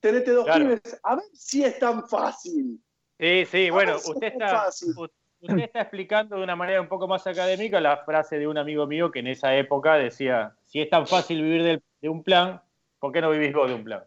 tenete 0.00 0.30
dos 0.32 0.44
Claro. 0.44 0.64
pibes, 0.64 1.00
a 1.02 1.16
ver 1.16 1.24
si 1.32 1.64
es 1.64 1.78
tan 1.78 2.08
fácil. 2.08 2.80
Sí, 3.18 3.44
sí, 3.46 3.70
bueno, 3.70 3.96
usted 3.96 4.28
es 4.28 4.32
está, 4.32 4.48
fácil. 4.48 4.94
u- 4.96 5.08
usted 5.42 5.58
está 5.58 5.82
explicando 5.82 6.36
de 6.36 6.42
una 6.44 6.56
manera 6.56 6.80
un 6.80 6.88
poco 6.88 7.06
más 7.06 7.26
académica 7.26 7.80
la 7.80 7.98
frase 7.98 8.38
de 8.38 8.46
un 8.46 8.58
amigo 8.58 8.86
mío 8.86 9.10
que 9.10 9.18
en 9.20 9.26
esa 9.28 9.54
época 9.56 9.94
decía, 9.96 10.54
si 10.66 10.80
es 10.80 10.88
tan 10.90 11.06
fácil 11.06 11.42
vivir 11.42 11.82
de 12.00 12.08
un 12.08 12.22
plan, 12.22 12.62
¿por 12.98 13.12
qué 13.12 13.20
no 13.20 13.30
vivís 13.30 13.52
vos 13.52 13.68
de 13.68 13.74
un 13.74 13.84
plan? 13.84 14.04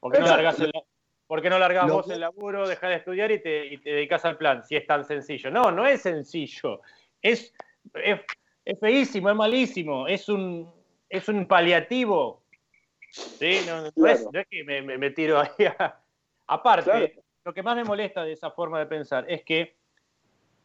¿Por 0.00 0.12
qué 0.12 0.18
no 0.18 0.26
largás 0.26 0.58
el, 0.60 0.70
la- 0.74 0.82
¿por 1.26 1.40
qué 1.40 1.48
no 1.50 1.58
largás 1.58 1.86
Lo- 1.88 1.94
vos 1.94 2.10
el 2.10 2.20
laburo, 2.20 2.68
dejás 2.68 2.90
de 2.90 2.96
estudiar 2.96 3.30
y 3.32 3.40
te, 3.40 3.66
y 3.66 3.78
te 3.78 3.90
dedicás 3.90 4.24
al 4.24 4.36
plan? 4.36 4.62
Si 4.64 4.76
es 4.76 4.86
tan 4.86 5.04
sencillo. 5.04 5.50
No, 5.50 5.70
no 5.70 5.86
es 5.86 6.02
sencillo. 6.02 6.80
Es, 7.22 7.52
es, 7.94 8.20
es 8.64 8.80
feísimo, 8.80 9.30
es 9.30 9.36
malísimo, 9.36 10.06
es 10.08 10.28
un, 10.28 10.70
es 11.08 11.28
un 11.28 11.46
paliativo. 11.46 12.43
¿Sí? 13.38 13.62
No, 13.64 13.82
no 13.94 14.06
es, 14.06 14.26
no 14.32 14.40
es 14.40 14.46
que 14.48 14.64
me, 14.64 14.82
me- 14.82 14.98
me 14.98 15.10
tiro 15.10 15.40
ahí 15.40 15.66
a- 15.78 16.00
Aparte, 16.46 16.90
Claro. 16.90 17.22
lo 17.44 17.54
que 17.54 17.62
más 17.62 17.76
me 17.76 17.84
molesta 17.84 18.22
de 18.24 18.32
esa 18.32 18.50
forma 18.50 18.78
de 18.78 18.86
pensar 18.86 19.24
es 19.30 19.42
que 19.44 19.76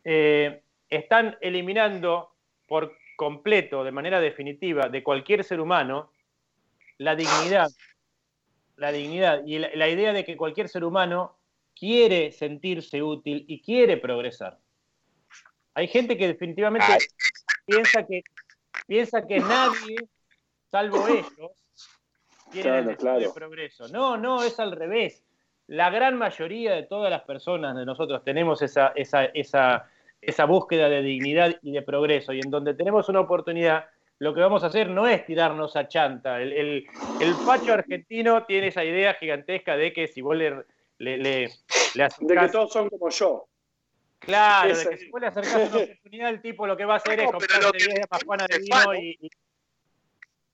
eh, 0.03 0.61
están 0.89 1.37
eliminando 1.41 2.35
por 2.67 2.95
completo, 3.15 3.83
de 3.83 3.91
manera 3.91 4.19
definitiva, 4.19 4.87
de 4.89 5.03
cualquier 5.03 5.43
ser 5.43 5.59
humano, 5.59 6.11
la 6.97 7.15
dignidad. 7.15 7.69
La 8.75 8.91
dignidad 8.91 9.43
y 9.45 9.57
la, 9.59 9.69
la 9.73 9.89
idea 9.89 10.13
de 10.13 10.23
que 10.23 10.37
cualquier 10.37 10.69
ser 10.69 10.83
humano 10.85 11.37
quiere 11.75 12.31
sentirse 12.31 13.01
útil 13.03 13.43
y 13.47 13.61
quiere 13.61 13.97
progresar. 13.97 14.59
Hay 15.73 15.87
gente 15.87 16.17
que 16.17 16.27
definitivamente 16.27 16.87
Ay. 16.89 16.99
piensa 17.65 18.05
que 18.05 18.21
piensa 18.87 19.25
que 19.27 19.39
nadie, 19.39 19.97
salvo 20.71 21.07
ellos, 21.07 21.51
tienen 22.49 22.89
el 22.89 22.97
Claro, 22.97 23.19
de 23.19 23.25
claro. 23.25 23.33
progreso. 23.33 23.87
No, 23.89 24.17
no, 24.17 24.43
es 24.43 24.59
al 24.59 24.71
revés. 24.71 25.23
La 25.67 25.89
gran 25.89 26.17
mayoría 26.17 26.73
de 26.73 26.83
todas 26.83 27.11
las 27.11 27.21
personas 27.23 27.75
de 27.75 27.85
nosotros 27.85 28.23
tenemos 28.23 28.61
esa, 28.61 28.91
esa, 28.95 29.25
esa, 29.25 29.87
esa 30.21 30.45
búsqueda 30.45 30.89
de 30.89 31.01
dignidad 31.01 31.55
y 31.61 31.71
de 31.71 31.81
progreso. 31.83 32.33
Y 32.33 32.39
en 32.39 32.49
donde 32.49 32.73
tenemos 32.73 33.07
una 33.09 33.19
oportunidad, 33.19 33.85
lo 34.17 34.33
que 34.33 34.41
vamos 34.41 34.63
a 34.63 34.67
hacer 34.67 34.89
no 34.89 35.07
es 35.07 35.25
tirarnos 35.25 35.75
a 35.75 35.87
chanta. 35.87 36.41
El, 36.41 36.53
el, 36.53 36.85
el 37.19 37.35
facho 37.35 37.73
argentino 37.73 38.45
tiene 38.45 38.67
esa 38.67 38.83
idea 38.83 39.13
gigantesca 39.13 39.77
de 39.77 39.93
que 39.93 40.07
si 40.07 40.21
vos 40.21 40.35
le, 40.35 40.49
le, 40.97 41.17
le, 41.17 41.17
le 41.17 41.49
De 41.93 42.03
acercás- 42.03 42.47
que 42.47 42.51
todos 42.51 42.73
son 42.73 42.89
como 42.89 43.09
yo. 43.09 43.45
Claro, 44.17 44.75
de 44.75 44.89
que 44.89 44.97
si 44.97 45.09
vos 45.11 45.21
le 45.21 45.27
acercás 45.27 45.55
una 45.71 45.83
oportunidad, 45.83 46.29
el 46.31 46.41
tipo 46.41 46.67
lo 46.67 46.75
que 46.75 46.83
va 46.85 46.95
a 46.95 46.97
hacer 46.97 47.19
es 47.19 47.25
No, 47.25 47.31
lo 47.33 47.37
comprarte 47.39 47.77
que 47.77 47.83
10 47.93 48.07
majuanas 48.11 48.47
de 48.47 48.59
vino 48.59 48.95
y, 48.95 49.17
y- 49.21 49.29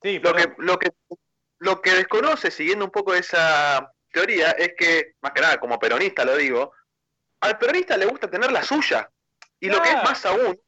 Sí, 0.03 0.19
Lo 0.19 0.34
que, 0.36 0.43
perdón. 0.49 0.55
lo, 0.60 0.77
que, 0.77 0.89
lo 1.65 1.82
que 1.82 1.95
desconoce, 1.95 2.51
siguiendo 2.51 2.86
un 2.86 2.91
poco 2.91 3.15
esa 3.15 3.91
teoría, 4.12 4.51
es 4.51 4.73
que, 4.78 5.15
más 5.21 5.34
que 5.34 5.41
nada, 5.41 5.60
como 5.60 5.80
peronista 5.80 6.23
lo 6.23 6.38
digo, 6.38 6.71
al 7.41 7.58
peronista 7.58 7.97
le 7.97 8.06
gusta 8.06 8.30
tener 8.30 8.51
la 8.51 8.63
suya. 8.63 9.10
Y 9.60 9.67
lo 9.67 9.82
que 9.82 9.89
es 9.89 9.95
Claro. 9.95 10.10
más 10.10 10.25
aún, 10.25 10.60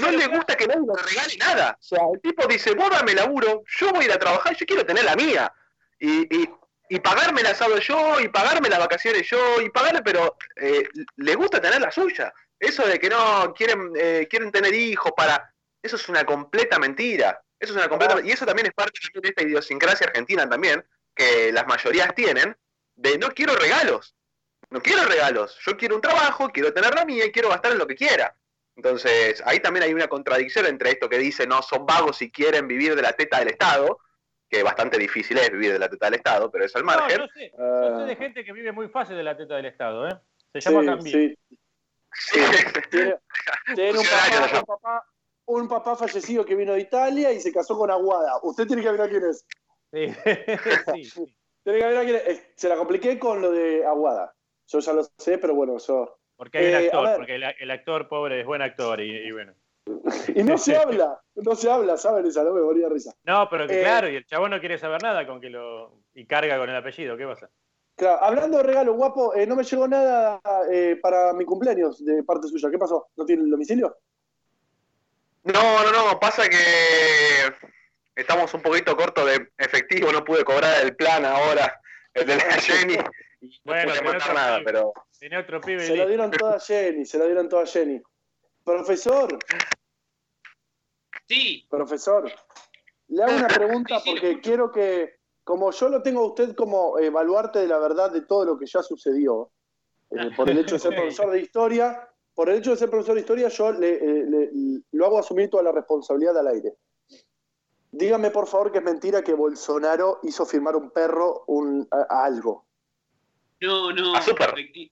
no 0.00 0.10
le 0.10 0.26
gusta 0.26 0.56
que 0.56 0.66
nadie 0.66 0.80
le 0.80 1.02
regale 1.02 1.36
nada. 1.36 1.76
O 1.80 1.82
sea, 1.82 2.00
el 2.12 2.20
tipo 2.20 2.46
dice, 2.48 2.74
vos 2.74 2.90
dame 2.90 3.14
laburo, 3.14 3.62
yo 3.78 3.90
voy 3.92 4.02
a 4.02 4.06
ir 4.08 4.12
a 4.12 4.18
trabajar, 4.18 4.56
yo 4.56 4.66
quiero 4.66 4.84
tener 4.84 5.04
la 5.04 5.14
mía. 5.14 5.52
Y, 5.98 6.22
y, 6.36 6.50
y 6.88 6.98
pagarme 6.98 7.40
el 7.42 7.46
asado 7.46 7.78
yo, 7.78 8.20
y 8.20 8.28
pagarme 8.28 8.68
las 8.68 8.80
vacaciones 8.80 9.28
yo, 9.30 9.60
y 9.60 9.70
pagarle, 9.70 10.02
pero 10.02 10.36
eh, 10.56 10.88
le 11.16 11.34
gusta 11.36 11.60
tener 11.60 11.80
la 11.80 11.92
suya. 11.92 12.32
Eso 12.58 12.86
de 12.86 12.98
que 12.98 13.08
no 13.08 13.54
quieren, 13.54 13.92
eh, 13.96 14.26
quieren 14.28 14.50
tener 14.50 14.74
hijos 14.74 15.12
para... 15.16 15.54
Eso 15.80 15.96
es 15.96 16.08
una 16.08 16.24
completa 16.24 16.78
mentira. 16.78 17.40
Eso 17.62 17.72
es 17.74 17.78
una 17.78 17.88
completa... 17.88 18.20
Y 18.24 18.32
eso 18.32 18.44
también 18.44 18.66
es 18.66 18.74
parte 18.74 18.98
también 19.00 19.22
de 19.22 19.28
esta 19.28 19.42
idiosincrasia 19.44 20.08
argentina 20.08 20.48
también, 20.48 20.84
que 21.14 21.52
las 21.52 21.64
mayorías 21.66 22.12
tienen, 22.12 22.56
de 22.96 23.18
no 23.18 23.28
quiero 23.30 23.54
regalos. 23.54 24.16
No 24.70 24.80
quiero 24.82 25.04
regalos. 25.04 25.56
Yo 25.64 25.76
quiero 25.76 25.94
un 25.94 26.00
trabajo, 26.00 26.48
quiero 26.50 26.72
tener 26.72 26.92
la 26.92 27.04
mía 27.04 27.24
y 27.24 27.30
quiero 27.30 27.50
gastar 27.50 27.70
en 27.72 27.78
lo 27.78 27.86
que 27.86 27.94
quiera. 27.94 28.34
Entonces, 28.74 29.40
ahí 29.46 29.60
también 29.60 29.84
hay 29.84 29.94
una 29.94 30.08
contradicción 30.08 30.66
entre 30.66 30.90
esto 30.90 31.08
que 31.08 31.18
dice, 31.18 31.46
no, 31.46 31.62
son 31.62 31.86
vagos 31.86 32.20
y 32.22 32.32
quieren 32.32 32.66
vivir 32.66 32.96
de 32.96 33.02
la 33.02 33.12
teta 33.12 33.38
del 33.38 33.48
Estado, 33.48 34.00
que 34.48 34.64
bastante 34.64 34.98
difícil 34.98 35.38
es 35.38 35.52
vivir 35.52 35.72
de 35.72 35.78
la 35.78 35.88
teta 35.88 36.06
del 36.06 36.14
Estado, 36.14 36.50
pero 36.50 36.64
eso 36.64 36.78
al 36.78 36.84
No, 36.84 36.92
margen. 36.92 37.18
yo 37.20 37.26
sé, 37.32 37.52
yo 37.56 37.98
sé 38.00 38.06
de 38.06 38.12
Ah, 38.12 38.16
gente 38.16 38.44
que 38.44 38.52
vive 38.52 38.72
muy 38.72 38.88
fácil 38.88 39.16
de 39.16 39.22
la 39.22 39.36
teta 39.36 39.54
del 39.54 39.66
Estado, 39.66 40.08
¿eh? 40.08 40.18
Se 40.52 40.60
llama 40.60 41.00
sí, 41.00 41.10
sí. 41.10 41.38
Sí. 42.14 42.40
Tiene, 42.90 43.16
tiene 43.74 43.90
un, 43.90 43.96
Funcionario, 43.96 44.40
papá, 44.40 44.52
yo. 44.52 44.58
un, 44.58 44.64
papá, 44.64 45.06
un 45.60 45.68
papá 45.68 45.96
fallecido 45.96 46.44
que 46.44 46.54
vino 46.54 46.72
de 46.72 46.80
Italia 46.80 47.32
y 47.32 47.40
se 47.40 47.52
casó 47.52 47.76
con 47.76 47.90
Aguada. 47.90 48.38
Usted 48.42 48.66
tiene 48.66 48.82
que 48.82 48.90
ver 48.90 49.00
a 49.02 49.08
quién 49.08 49.24
es. 49.24 49.44
Sí. 49.92 50.06
Sí. 51.12 51.34
Tiene 51.64 51.78
que 51.78 51.86
ver 51.86 51.96
a 51.98 52.02
quién 52.04 52.16
es. 52.16 52.26
Eh, 52.28 52.52
Se 52.56 52.68
la 52.68 52.76
compliqué 52.76 53.18
con 53.18 53.40
lo 53.40 53.50
de 53.52 53.84
Aguada. 53.86 54.34
Yo 54.66 54.78
ya 54.80 54.92
lo 54.92 55.04
sé, 55.18 55.38
pero 55.38 55.54
bueno, 55.54 55.78
yo. 55.78 56.18
Porque 56.36 56.58
hay 56.58 56.64
un 56.66 56.70
Eh, 56.72 56.74
a 56.74 56.78
actor, 56.86 57.16
porque 57.16 57.34
el, 57.36 57.44
el 57.60 57.70
actor 57.70 58.08
pobre 58.08 58.40
es 58.40 58.46
buen 58.46 58.62
actor 58.62 59.00
y, 59.00 59.10
y 59.28 59.30
bueno. 59.32 59.54
Y 60.34 60.42
no 60.42 60.56
se 60.58 60.76
habla, 60.76 61.20
no 61.34 61.54
se 61.54 61.70
habla, 61.70 61.96
¿saben? 61.96 62.26
Esa 62.26 62.42
no 62.44 62.52
me 62.52 62.62
moría 62.62 62.88
risa. 62.88 63.12
No, 63.24 63.48
pero 63.50 63.66
que 63.68 63.78
Eh, 63.80 63.82
claro, 63.82 64.08
y 64.08 64.16
el 64.16 64.26
chabón 64.26 64.50
no 64.50 64.60
quiere 64.60 64.78
saber 64.78 65.02
nada 65.02 65.26
con 65.26 65.40
que 65.40 65.50
lo. 65.50 66.00
y 66.14 66.26
carga 66.26 66.58
con 66.58 66.68
el 66.70 66.76
apellido, 66.76 67.16
¿qué 67.16 67.26
pasa? 67.26 67.50
Claro, 67.96 68.24
hablando 68.24 68.56
de 68.56 68.62
regalo, 68.64 68.94
guapo, 68.94 69.34
eh, 69.34 69.46
no 69.46 69.54
me 69.54 69.62
llegó 69.64 69.86
nada 69.86 70.40
para 71.02 71.32
mi 71.34 71.44
cumpleaños 71.44 72.02
de 72.04 72.22
parte 72.24 72.48
suya. 72.48 72.70
¿Qué 72.70 72.78
pasó? 72.78 73.08
¿No 73.16 73.24
tiene 73.24 73.42
el 73.42 73.50
domicilio? 73.50 73.96
No, 75.44 75.82
no, 75.84 75.90
no, 75.92 76.20
pasa 76.20 76.48
que 76.48 76.56
estamos 78.14 78.52
un 78.54 78.62
poquito 78.62 78.96
cortos 78.96 79.26
de 79.26 79.48
efectivo, 79.58 80.12
no 80.12 80.24
pude 80.24 80.44
cobrar 80.44 80.84
el 80.84 80.94
plan 80.94 81.24
ahora, 81.24 81.80
el 82.14 82.26
de 82.26 82.36
la 82.36 82.42
Jenny, 82.60 82.94
y 83.40 83.48
no 83.48 83.52
Bueno, 83.64 83.92
pude 83.92 84.16
otro 84.16 84.34
nada, 84.34 84.58
pibe. 84.58 84.64
pero 84.64 84.92
Tiene 85.18 85.38
otro 85.38 85.60
pibe 85.60 85.86
Se 85.86 85.96
lo 85.96 86.06
dieron 86.06 86.30
toda 86.30 86.56
a 86.56 86.60
Jenny, 86.60 87.04
se 87.04 87.18
lo 87.18 87.26
dieron 87.26 87.48
toda 87.48 87.64
a 87.64 87.66
Jenny. 87.66 88.00
Profesor, 88.64 89.36
Sí, 91.26 91.66
profesor, 91.68 92.30
le 93.08 93.22
hago 93.22 93.36
una 93.36 93.48
pregunta 93.48 93.98
Sí, 94.00 94.02
sí, 94.04 94.14
lo 94.14 94.20
porque 94.20 94.40
quiero 94.40 94.70
que, 94.70 95.16
como 95.42 95.72
yo 95.72 95.88
lo 95.88 96.02
tengo 96.02 96.20
a 96.22 96.26
usted 96.28 96.54
como 96.54 96.94
baluarte 97.10 97.60
de 97.60 97.66
la 97.66 97.78
verdad 97.78 98.12
de 98.12 98.22
todo 98.22 98.44
lo 98.44 98.58
que 98.58 98.66
ya 98.66 98.82
sucedió, 98.82 99.50
eh, 100.10 100.30
por 100.36 100.48
el 100.50 100.58
hecho 100.58 100.74
de 100.76 100.80
ser 100.80 100.94
profesor 100.94 101.30
de 101.30 101.40
historia, 101.40 102.08
por 102.34 102.48
el 102.48 102.58
hecho 102.58 102.70
de 102.70 102.76
ser 102.76 102.90
profesor 102.90 103.14
de 103.14 103.20
historia, 103.20 103.48
yo 103.48 103.72
le, 103.72 103.90
eh, 103.94 104.24
le- 104.28 104.50
lo 104.92 105.06
hago 105.06 105.18
asumir 105.18 105.50
toda 105.50 105.62
la 105.62 105.72
responsabilidad 105.72 106.36
al 106.38 106.48
aire. 106.48 106.72
Dígame, 107.90 108.30
por 108.30 108.46
favor, 108.46 108.72
que 108.72 108.78
es 108.78 108.84
mentira 108.84 109.22
que 109.22 109.34
Bolsonaro 109.34 110.20
hizo 110.22 110.46
firmar 110.46 110.76
un 110.76 110.90
perro 110.90 111.44
un, 111.46 111.86
a- 111.90 112.06
a 112.08 112.24
algo. 112.24 112.64
No, 113.60 113.92
no, 113.92 114.14
A 114.16 114.22
su 114.22 114.34
perro. 114.34 114.56
efecti- 114.56 114.90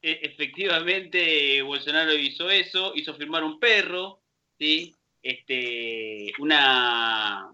e- 0.00 0.20
efectivamente 0.22 1.60
Bolsonaro 1.62 2.14
hizo 2.14 2.48
eso, 2.48 2.92
hizo 2.94 3.14
firmar 3.14 3.44
un 3.44 3.60
perro, 3.60 4.20
¿sí? 4.58 4.94
Este, 5.22 6.32
una, 6.38 7.52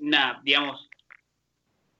una, 0.00 0.40
digamos, 0.42 0.88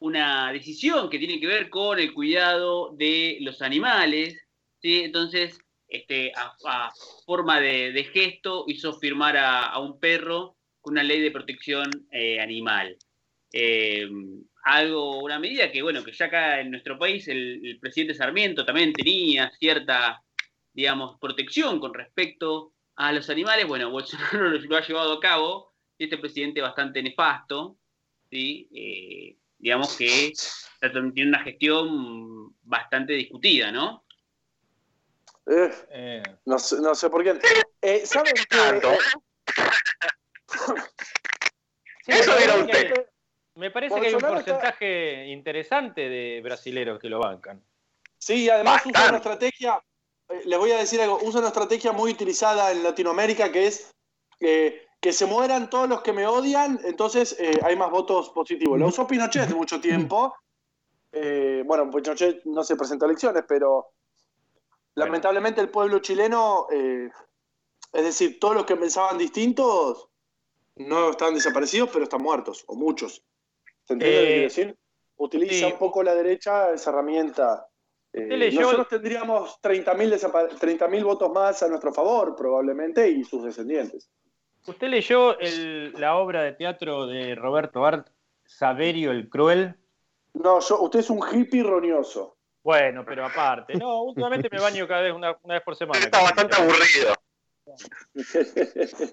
una 0.00 0.50
decisión 0.50 1.08
que 1.08 1.18
tiene 1.18 1.38
que 1.38 1.46
ver 1.46 1.70
con 1.70 2.00
el 2.00 2.12
cuidado 2.12 2.90
de 2.96 3.38
los 3.42 3.62
animales, 3.62 4.36
¿sí? 4.80 5.02
Entonces, 5.04 5.56
este, 5.92 6.32
a, 6.34 6.54
a 6.66 6.92
forma 7.26 7.60
de, 7.60 7.92
de 7.92 8.04
gesto, 8.04 8.64
hizo 8.68 8.98
firmar 8.98 9.36
a, 9.36 9.66
a 9.66 9.78
un 9.78 10.00
perro 10.00 10.56
con 10.80 10.94
una 10.94 11.02
ley 11.02 11.20
de 11.20 11.30
protección 11.30 11.90
eh, 12.10 12.40
animal. 12.40 12.96
Eh, 13.52 14.08
algo, 14.64 15.22
una 15.22 15.38
medida 15.38 15.70
que, 15.70 15.82
bueno, 15.82 16.02
que 16.02 16.12
ya 16.12 16.26
acá 16.26 16.60
en 16.60 16.70
nuestro 16.70 16.98
país 16.98 17.28
el, 17.28 17.60
el 17.64 17.78
presidente 17.78 18.14
Sarmiento 18.14 18.64
también 18.64 18.92
tenía 18.92 19.50
cierta, 19.58 20.22
digamos, 20.72 21.18
protección 21.20 21.78
con 21.78 21.92
respecto 21.92 22.72
a 22.96 23.12
los 23.12 23.28
animales. 23.30 23.66
Bueno, 23.66 23.90
Bolsonaro 23.90 24.50
lo, 24.58 24.76
ha 24.76 24.86
llevado 24.86 25.12
a 25.14 25.20
cabo, 25.20 25.74
este 25.98 26.18
presidente 26.18 26.60
bastante 26.60 27.02
nefasto, 27.02 27.76
¿sí? 28.30 28.68
Eh, 28.74 29.36
digamos 29.58 29.96
que 29.96 30.32
tiene 31.14 31.28
una 31.28 31.42
gestión 31.44 32.56
bastante 32.62 33.12
discutida, 33.12 33.70
¿no? 33.70 34.04
Eh, 35.46 36.22
no, 36.46 36.58
sé, 36.58 36.76
no 36.80 36.94
sé 36.94 37.10
por 37.10 37.22
qué. 37.24 37.38
Eh, 37.80 38.06
¿Saben 38.06 38.32
qué? 38.34 38.44
Tanto. 38.56 38.92
Eh, 38.92 38.98
sí, 42.04 42.12
Eso 42.12 42.32
me 42.32 42.38
dirá 42.40 42.52
parece 42.54 42.64
usted. 42.72 42.94
que- 42.94 43.06
Me 43.54 43.70
parece 43.70 44.00
que 44.00 44.06
hay 44.06 44.14
un 44.14 44.18
está- 44.20 44.28
porcentaje 44.34 45.26
interesante 45.26 46.08
de 46.08 46.40
brasileros 46.42 46.98
que 46.98 47.08
lo 47.08 47.18
bancan. 47.18 47.62
Sí, 48.18 48.44
y 48.44 48.48
además 48.48 48.82
usa 48.86 49.08
una 49.08 49.16
estrategia, 49.18 49.82
les 50.46 50.58
voy 50.58 50.70
a 50.72 50.78
decir 50.78 51.00
algo, 51.02 51.18
usa 51.22 51.40
una 51.40 51.48
estrategia 51.48 51.92
muy 51.92 52.12
utilizada 52.12 52.70
en 52.70 52.82
Latinoamérica 52.82 53.52
que 53.52 53.66
es 53.66 53.90
eh, 54.40 54.86
que 55.00 55.12
se 55.12 55.26
mueran 55.26 55.68
todos 55.68 55.88
los 55.88 56.00
que 56.02 56.12
me 56.12 56.26
odian, 56.26 56.80
entonces 56.84 57.36
eh, 57.38 57.60
hay 57.62 57.76
más 57.76 57.90
votos 57.90 58.30
positivos. 58.30 58.78
Lo 58.78 58.86
usó 58.86 59.06
Pinochet 59.06 59.50
mucho 59.50 59.80
tiempo. 59.80 60.34
Eh, 61.12 61.62
bueno, 61.66 61.90
Pinochet 61.90 62.44
no 62.46 62.64
se 62.64 62.74
presentó 62.76 63.04
a 63.04 63.08
elecciones, 63.08 63.44
pero 63.46 63.92
lamentablemente 64.94 65.60
el 65.60 65.68
pueblo 65.70 65.98
chileno, 66.00 66.66
eh, 66.70 67.10
es 67.92 68.04
decir, 68.04 68.38
todos 68.40 68.54
los 68.54 68.64
que 68.66 68.76
pensaban 68.76 69.18
distintos 69.18 70.08
no 70.76 71.10
están 71.10 71.34
desaparecidos, 71.34 71.90
pero 71.92 72.04
están 72.04 72.22
muertos, 72.22 72.64
o 72.66 72.74
muchos. 72.74 73.22
¿Se 73.84 73.92
entiende 73.94 74.16
lo 74.16 74.22
que 74.22 74.26
Eh, 74.26 74.32
quiero 74.34 74.42
decir? 74.48 74.78
Utiliza 75.16 75.66
sí. 75.66 75.72
un 75.72 75.78
poco 75.78 76.02
la 76.02 76.14
derecha 76.14 76.72
esa 76.72 76.90
herramienta. 76.90 77.68
Eh, 78.12 78.22
Usted 78.24 78.36
leyó- 78.38 78.60
nosotros 78.62 78.88
tendríamos 78.88 79.60
30.000 79.60 80.10
desapa- 80.10 80.48
30.000 80.58 81.04
votos 81.04 81.30
más 81.32 81.62
a 81.62 81.68
nuestro 81.68 81.92
favor, 81.92 82.34
probablemente, 82.36 83.08
y 83.08 83.24
sus 83.24 83.44
descendientes. 83.44 84.10
¿Usted 84.66 84.88
leyó 84.88 85.38
el- 85.38 85.92
la 85.94 86.16
obra 86.16 86.42
de 86.42 86.52
teatro 86.52 87.06
de 87.06 87.34
Roberto 87.34 87.84
Art, 87.84 88.08
Saverio 88.44 89.10
el 89.10 89.28
Cruel? 89.28 89.76
No, 90.34 90.60
yo, 90.60 90.80
usted 90.82 91.00
es 91.00 91.10
un 91.10 91.20
hippie 91.32 91.62
roñoso. 91.62 92.36
Bueno, 92.62 93.04
pero 93.04 93.24
aparte. 93.26 93.74
No, 93.74 94.02
últimamente 94.04 94.48
me 94.50 94.60
baño 94.60 94.86
cada 94.86 95.02
vez, 95.02 95.12
una, 95.12 95.36
una 95.42 95.54
vez 95.54 95.62
por 95.62 95.76
semana. 95.76 95.98
Está 95.98 96.22
bastante 96.22 96.54
aburrido. 96.56 97.14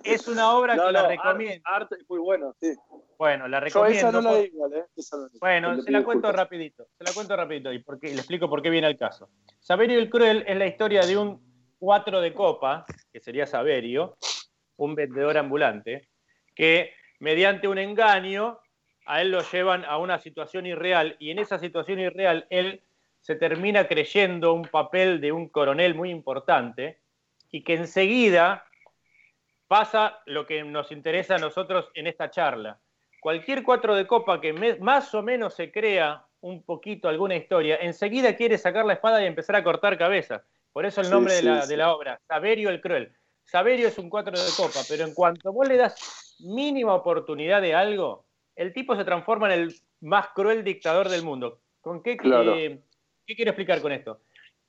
Es 0.03 0.27
una 0.27 0.53
obra 0.53 0.75
No, 0.75 0.87
que 0.87 0.91
la 0.91 1.07
recomiendo. 1.07 1.61
Arte 1.65 1.95
es 1.99 2.09
muy 2.09 2.19
bueno, 2.19 2.53
sí. 2.59 2.73
Bueno, 3.17 3.47
la 3.47 3.59
Yo 3.59 3.65
recomiendo. 3.65 3.97
esa 3.99 4.11
no 4.11 4.21
la 4.21 4.39
igual, 4.39 4.73
¿eh? 4.73 4.85
Esa 4.95 5.17
no 5.17 5.23
la 5.23 5.29
digo. 5.29 5.39
Bueno, 5.39 5.73
Le 5.75 5.81
se 5.81 5.91
la 5.91 6.03
cuento 6.03 6.27
disculpas. 6.27 6.35
rapidito, 6.45 6.87
se 6.97 7.03
la 7.03 7.13
cuento 7.13 7.35
rapidito 7.35 7.71
y, 7.73 7.79
por 7.79 7.99
qué- 7.99 8.07
y 8.09 8.13
le 8.13 8.17
explico 8.19 8.49
por 8.49 8.61
qué 8.61 8.69
viene 8.69 8.87
el 8.87 8.97
caso. 8.97 9.29
Saverio 9.59 9.99
el 9.99 10.09
Cruel 10.09 10.43
es 10.47 10.57
la 10.57 10.65
historia 10.65 11.05
de 11.05 11.17
un 11.17 11.75
cuatro 11.77 12.21
de 12.21 12.33
copa, 12.33 12.85
que 13.11 13.19
sería 13.19 13.45
Saverio, 13.45 14.17
un 14.77 14.95
vendedor 14.95 15.37
ambulante, 15.37 16.09
que 16.55 16.93
mediante 17.19 17.67
un 17.67 17.77
engaño 17.77 18.59
a 19.05 19.21
él 19.21 19.31
lo 19.31 19.41
llevan 19.41 19.85
a 19.85 19.97
una 19.97 20.17
situación 20.19 20.65
irreal 20.65 21.15
y 21.19 21.31
en 21.31 21.39
esa 21.39 21.57
situación 21.59 21.99
irreal 21.99 22.47
él 22.49 22.83
se 23.21 23.35
termina 23.35 23.87
creyendo 23.87 24.53
un 24.53 24.63
papel 24.63 25.21
de 25.21 25.31
un 25.31 25.49
coronel 25.49 25.95
muy 25.95 26.09
importante 26.09 26.99
y 27.51 27.63
que 27.63 27.75
enseguida 27.75 28.65
pasa 29.67 30.21
lo 30.25 30.45
que 30.45 30.63
nos 30.63 30.91
interesa 30.91 31.35
a 31.35 31.39
nosotros 31.39 31.89
en 31.93 32.07
esta 32.07 32.31
charla 32.31 32.79
cualquier 33.19 33.63
cuatro 33.63 33.95
de 33.95 34.07
copa 34.07 34.41
que 34.41 34.53
más 34.79 35.13
o 35.13 35.21
menos 35.21 35.53
se 35.53 35.71
crea 35.71 36.25
un 36.41 36.63
poquito 36.63 37.09
alguna 37.09 37.35
historia, 37.35 37.77
enseguida 37.81 38.35
quiere 38.35 38.57
sacar 38.57 38.85
la 38.85 38.93
espada 38.93 39.21
y 39.21 39.25
empezar 39.27 39.55
a 39.57 39.63
cortar 39.63 39.97
cabezas. 39.97 40.41
Por 40.71 40.85
eso 40.85 41.01
el 41.01 41.09
nombre 41.09 41.33
sí, 41.33 41.45
de, 41.45 41.51
la, 41.51 41.61
sí. 41.63 41.69
de 41.69 41.77
la 41.77 41.93
obra, 41.93 42.19
Saverio 42.27 42.69
el 42.69 42.79
Cruel. 42.79 43.13
Saverio 43.43 43.87
es 43.87 43.97
un 43.97 44.09
cuatro 44.09 44.33
de 44.39 44.51
copa, 44.55 44.79
pero 44.87 45.03
en 45.03 45.13
cuanto 45.13 45.51
vos 45.51 45.67
le 45.67 45.75
das 45.75 46.37
mínima 46.39 46.93
oportunidad 46.93 47.61
de 47.61 47.73
algo, 47.73 48.25
el 48.55 48.73
tipo 48.73 48.95
se 48.95 49.03
transforma 49.03 49.53
en 49.53 49.61
el 49.61 49.75
más 50.01 50.29
cruel 50.29 50.63
dictador 50.63 51.09
del 51.09 51.23
mundo. 51.23 51.59
¿Con 51.81 52.03
qué, 52.03 52.15
Claro. 52.15 52.55
eh, 52.55 52.81
qué 53.29 53.35
quiero 53.35 53.51
explicar 53.51 53.79
con 53.79 53.91
esto? 53.91 54.21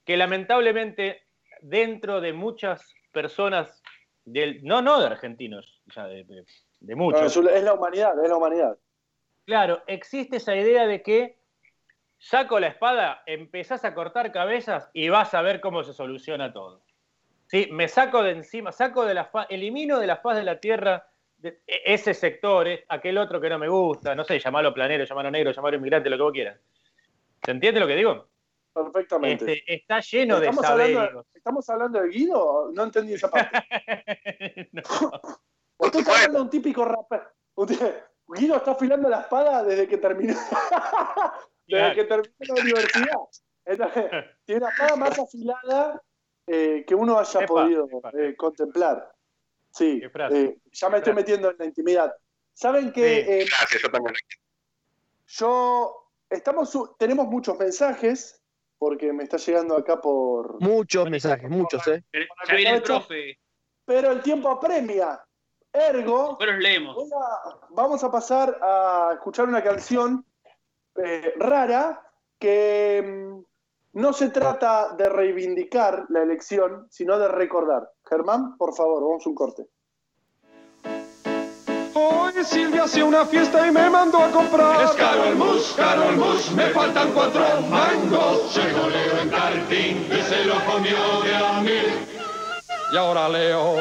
Que 0.04 0.18
lamentablemente 0.18 1.22
dentro 1.62 2.20
de 2.20 2.34
muchas 2.34 2.94
personas, 3.10 3.82
del, 4.26 4.62
no, 4.62 4.82
no 4.82 5.00
de 5.00 5.06
argentinos, 5.06 5.80
ya 5.96 6.06
de, 6.06 6.24
de- 6.24 6.44
de 6.80 6.94
No, 6.94 7.02
muchos, 7.02 7.34
es 7.36 7.46
es 7.56 7.64
la 7.64 7.72
humanidad, 7.72 8.22
es 8.22 8.28
la 8.28 8.36
humanidad. 8.36 8.78
Claro, 9.46 9.82
existe 9.86 10.36
esa 10.36 10.54
idea 10.54 10.86
de 10.86 11.02
que 11.02 11.38
saco 12.18 12.60
la 12.60 12.66
espada, 12.68 13.22
empezás 13.24 13.84
a 13.86 13.94
cortar 13.94 14.30
cabezas 14.30 14.90
y 14.92 15.08
vas 15.08 15.32
a 15.32 15.40
ver 15.40 15.60
cómo 15.62 15.82
se 15.82 15.94
soluciona 15.94 16.52
todo. 16.52 16.82
Sí, 17.46 17.68
me 17.72 17.88
saco 17.88 18.22
de 18.22 18.32
encima, 18.32 18.72
saco 18.72 19.06
de 19.06 19.14
la 19.14 19.24
faz, 19.24 19.46
elimino 19.48 19.98
de 19.98 20.06
la 20.06 20.18
faz 20.18 20.36
de 20.36 20.44
la 20.44 20.60
tierra 20.60 21.06
de- 21.38 21.62
e- 21.66 21.82
ese 21.94 22.12
sector, 22.12 22.68
eh, 22.68 22.84
aquel 22.88 23.16
otro 23.16 23.40
que 23.40 23.48
no 23.48 23.58
me 23.58 23.68
gusta, 23.68 24.14
no 24.14 24.22
sé, 24.24 24.38
llamarlo 24.38 24.74
planero, 24.74 25.04
llamarlo 25.04 25.30
negro, 25.30 25.50
llamarlo 25.50 25.78
inmigrante, 25.78 26.10
lo 26.10 26.16
que 26.18 26.22
vos 26.22 26.32
quieras. 26.32 26.60
¿Se 27.42 27.50
entiende 27.50 27.80
lo 27.80 27.86
que 27.86 27.96
digo? 27.96 28.28
Perfectamente. 28.72 29.52
Este, 29.52 29.74
está 29.74 30.00
lleno 30.00 30.38
de 30.40 30.46
¿Estamos, 30.46 30.64
hablando, 30.64 30.98
saberios. 31.00 31.26
¿Estamos 31.34 31.70
hablando 31.70 32.00
de 32.02 32.08
Guido? 32.08 32.70
No 32.72 32.84
entendí 32.84 33.14
esa 33.14 33.30
parte. 33.30 33.58
No. 34.72 34.82
Usted 35.78 36.00
está 36.00 36.12
hablando 36.12 36.38
de 36.38 36.42
un 36.44 36.50
típico 36.50 36.84
rapper. 36.84 37.22
Usted- 37.54 38.04
Guido 38.28 38.56
está 38.56 38.72
afilando 38.72 39.08
la 39.08 39.22
espada 39.22 39.64
desde 39.64 39.88
que 39.88 39.98
terminó. 39.98 40.34
desde 41.66 41.66
Claro. 41.66 41.94
que 41.94 42.04
terminó 42.04 42.54
la 42.54 42.62
universidad. 42.62 43.16
Entonces, 43.64 44.10
tiene 44.44 44.60
la 44.60 44.68
espada 44.70 44.96
más 44.96 45.18
afilada 45.18 46.02
eh, 46.46 46.84
que 46.86 46.94
uno 46.94 47.18
haya 47.18 47.40
Epa, 47.40 47.46
podido 47.46 47.88
epa. 47.90 48.10
eh, 48.18 48.36
contemplar. 48.36 49.12
Sí, 49.72 50.00
frase. 50.12 50.42
eh, 50.44 50.58
ya 50.72 50.88
me 50.90 50.98
estoy 50.98 51.12
metiendo 51.14 51.50
en 51.50 51.56
la 51.58 51.64
intimidad. 51.64 52.14
¿Saben 52.52 52.92
que 52.92 53.00
Sí. 53.24 53.30
eh, 53.30 53.46
Gracias, 53.48 53.82
yo 53.82 53.90
también. 53.90 54.14
yo 55.26 56.12
estamos 56.28 56.96
tenemos 56.98 57.26
muchos 57.26 57.56
mensajes 57.58 58.39
porque 58.80 59.12
me 59.12 59.24
está 59.24 59.36
llegando 59.36 59.76
acá 59.76 60.00
por 60.00 60.58
Muchos 60.58 61.08
mensajes, 61.10 61.50
muchos, 61.50 61.86
¿eh? 61.86 62.02
Ya 62.48 62.54
viene 62.56 62.76
el 62.76 62.82
profe, 62.82 63.38
pero 63.84 64.10
el 64.10 64.22
tiempo 64.22 64.48
apremia. 64.48 65.20
Ergo, 65.70 66.38
los 66.40 66.58
leemos. 66.58 66.96
A- 67.12 67.58
vamos 67.68 68.02
a 68.02 68.10
pasar 68.10 68.58
a 68.62 69.10
escuchar 69.12 69.46
una 69.46 69.62
canción 69.62 70.24
eh, 70.96 71.34
rara 71.36 72.02
que 72.38 73.02
mm, 73.06 73.44
no 74.00 74.12
se 74.14 74.30
trata 74.30 74.94
de 74.96 75.10
reivindicar 75.10 76.06
la 76.08 76.22
elección, 76.22 76.86
sino 76.90 77.18
de 77.18 77.28
recordar. 77.28 77.86
Germán, 78.08 78.56
por 78.56 78.74
favor, 78.74 79.02
vamos 79.02 79.26
a 79.26 79.28
un 79.28 79.34
corte. 79.34 79.66
Silvia 82.44 82.84
hacía 82.84 83.04
una 83.04 83.26
fiesta 83.26 83.66
y 83.66 83.70
me 83.70 83.90
mandó 83.90 84.18
a 84.18 84.30
comprar. 84.30 84.84
Es 84.84 84.90
caro 84.92 85.24
el 85.24 85.36
mus, 85.36 85.74
caro 85.76 86.08
el 86.10 86.16
mus, 86.16 86.50
me 86.52 86.66
faltan 86.70 87.12
cuatro 87.12 87.44
mangos. 87.68 88.54
Llegó 88.54 88.88
Leo 88.88 89.20
en 89.22 89.28
cartín 89.28 90.08
y 90.10 90.22
se 90.22 90.44
lo 90.44 90.54
comió 90.64 91.22
de 91.22 91.36
a 91.36 91.60
mil. 91.60 92.06
Y 92.92 92.96
ahora 92.96 93.28
Leo, 93.28 93.76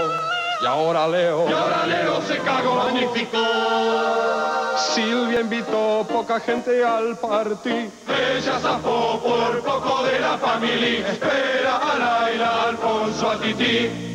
y 0.62 0.66
ahora 0.66 1.08
Leo. 1.08 1.50
Y 1.50 1.54
ahora 1.54 1.86
Leo 1.86 2.22
se 2.22 2.38
cagó 2.40 2.76
magnífico. 2.76 3.38
Silvia 4.78 5.42
invitó 5.42 6.06
poca 6.10 6.40
gente 6.40 6.84
al 6.84 7.18
party. 7.18 7.70
Ella 7.70 8.60
zafó 8.60 9.20
por 9.20 9.62
poco 9.62 10.04
de 10.04 10.20
la 10.20 10.38
familia. 10.38 11.08
Espera 11.10 11.78
a 11.78 11.98
Laila, 11.98 12.64
Alfonso, 12.70 13.32
a 13.32 13.40
Titi. 13.40 14.09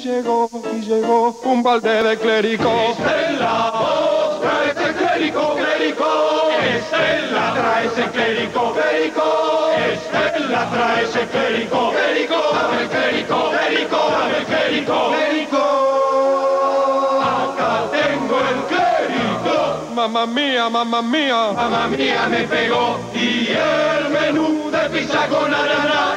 Y 0.00 0.02
llegó, 0.02 0.48
y 0.72 0.80
llegó 0.80 1.38
un 1.44 1.62
balde 1.62 2.02
de 2.02 2.16
clérigo. 2.16 2.72
Estela, 2.92 3.70
vos 3.70 4.40
trae 4.40 4.70
ese 4.70 4.94
clérigo, 4.94 5.54
clérigo. 5.56 6.48
Estela, 6.74 7.52
trae 7.54 7.86
ese 7.86 8.04
clérigo, 8.10 8.72
clérigo. 8.72 9.70
Estela, 9.92 10.70
trae 10.70 11.04
ese 11.04 11.26
clérigo, 11.26 11.90
clérigo. 11.90 12.40
Dame 12.54 12.82
el 12.82 12.88
clérigo, 12.88 13.50
clérigo, 13.50 13.98
dame 14.10 14.38
el 14.38 14.44
clérigo, 14.46 15.10
clérigo. 15.10 15.64
Acá 17.20 17.72
tengo 17.92 18.36
el 18.52 18.60
clérigo. 18.72 19.94
Mamma 19.94 20.24
mía, 20.26 20.70
mamma 20.70 21.02
mía. 21.02 21.52
Mamma 21.54 21.88
mía 21.88 22.26
me 22.26 22.44
pegó 22.44 22.98
y 23.14 23.48
el 23.48 24.08
menú 24.08 24.70
de 24.70 24.88
pizza 24.88 25.28
con 25.28 25.52
arana 25.52 26.16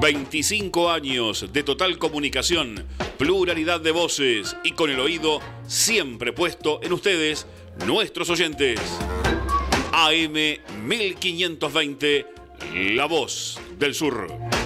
25 0.00 0.90
años 0.90 1.46
de 1.52 1.62
total 1.64 1.98
comunicación, 1.98 2.86
pluralidad 3.16 3.80
de 3.80 3.90
voces 3.90 4.56
y 4.62 4.72
con 4.72 4.90
el 4.90 5.00
oído 5.00 5.40
siempre 5.66 6.32
puesto 6.32 6.80
en 6.82 6.92
ustedes, 6.92 7.46
nuestros 7.84 8.30
oyentes. 8.30 8.78
AM 9.92 10.34
1520, 10.86 12.26
La 12.94 13.06
Voz 13.06 13.58
del 13.78 13.94
Sur. 13.94 14.57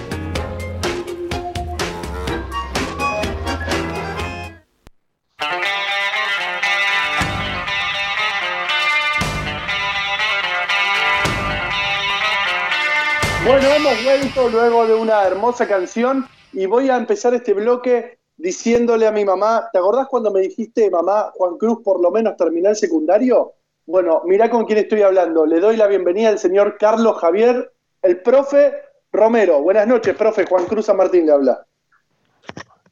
Bueno, 13.63 13.77
hemos 13.77 14.03
vuelto 14.03 14.49
luego 14.49 14.85
de 14.85 14.93
una 14.93 15.23
hermosa 15.23 15.65
canción 15.65 16.27
y 16.51 16.65
voy 16.65 16.89
a 16.89 16.97
empezar 16.97 17.33
este 17.33 17.53
bloque 17.53 18.19
diciéndole 18.35 19.07
a 19.07 19.11
mi 19.13 19.23
mamá, 19.23 19.69
¿te 19.71 19.79
acordás 19.79 20.07
cuando 20.09 20.31
me 20.31 20.41
dijiste, 20.41 20.91
mamá, 20.91 21.31
Juan 21.33 21.57
Cruz 21.57 21.81
por 21.81 22.01
lo 22.01 22.11
menos 22.11 22.35
terminó 22.35 22.67
el 22.67 22.75
secundario? 22.75 23.53
Bueno, 23.85 24.21
mirá 24.25 24.49
con 24.49 24.65
quién 24.65 24.79
estoy 24.79 25.01
hablando. 25.01 25.45
Le 25.45 25.61
doy 25.61 25.77
la 25.77 25.87
bienvenida 25.87 26.27
al 26.27 26.39
señor 26.39 26.77
Carlos 26.77 27.17
Javier, 27.19 27.71
el 28.01 28.21
profe 28.21 28.73
Romero. 29.13 29.61
Buenas 29.61 29.87
noches, 29.87 30.13
profe. 30.13 30.45
Juan 30.45 30.65
Cruz 30.65 30.87
San 30.87 30.97
Martín 30.97 31.25
le 31.25 31.31
habla. 31.31 31.65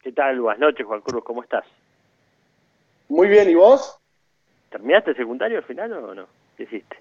¿Qué 0.02 0.14
tal? 0.14 0.40
Buenas 0.40 0.62
noches, 0.62 0.86
Juan 0.86 1.02
Cruz. 1.02 1.22
¿Cómo 1.26 1.44
estás? 1.44 1.66
Muy 3.10 3.28
bien, 3.28 3.50
¿y 3.50 3.56
vos? 3.56 4.00
¿Terminaste 4.70 5.12
el 5.12 5.18
secundario 5.18 5.58
al 5.58 5.66
final 5.66 5.92
o 5.92 6.16
no? 6.16 6.28
¿Qué 6.56 6.64
hiciste? 6.64 6.96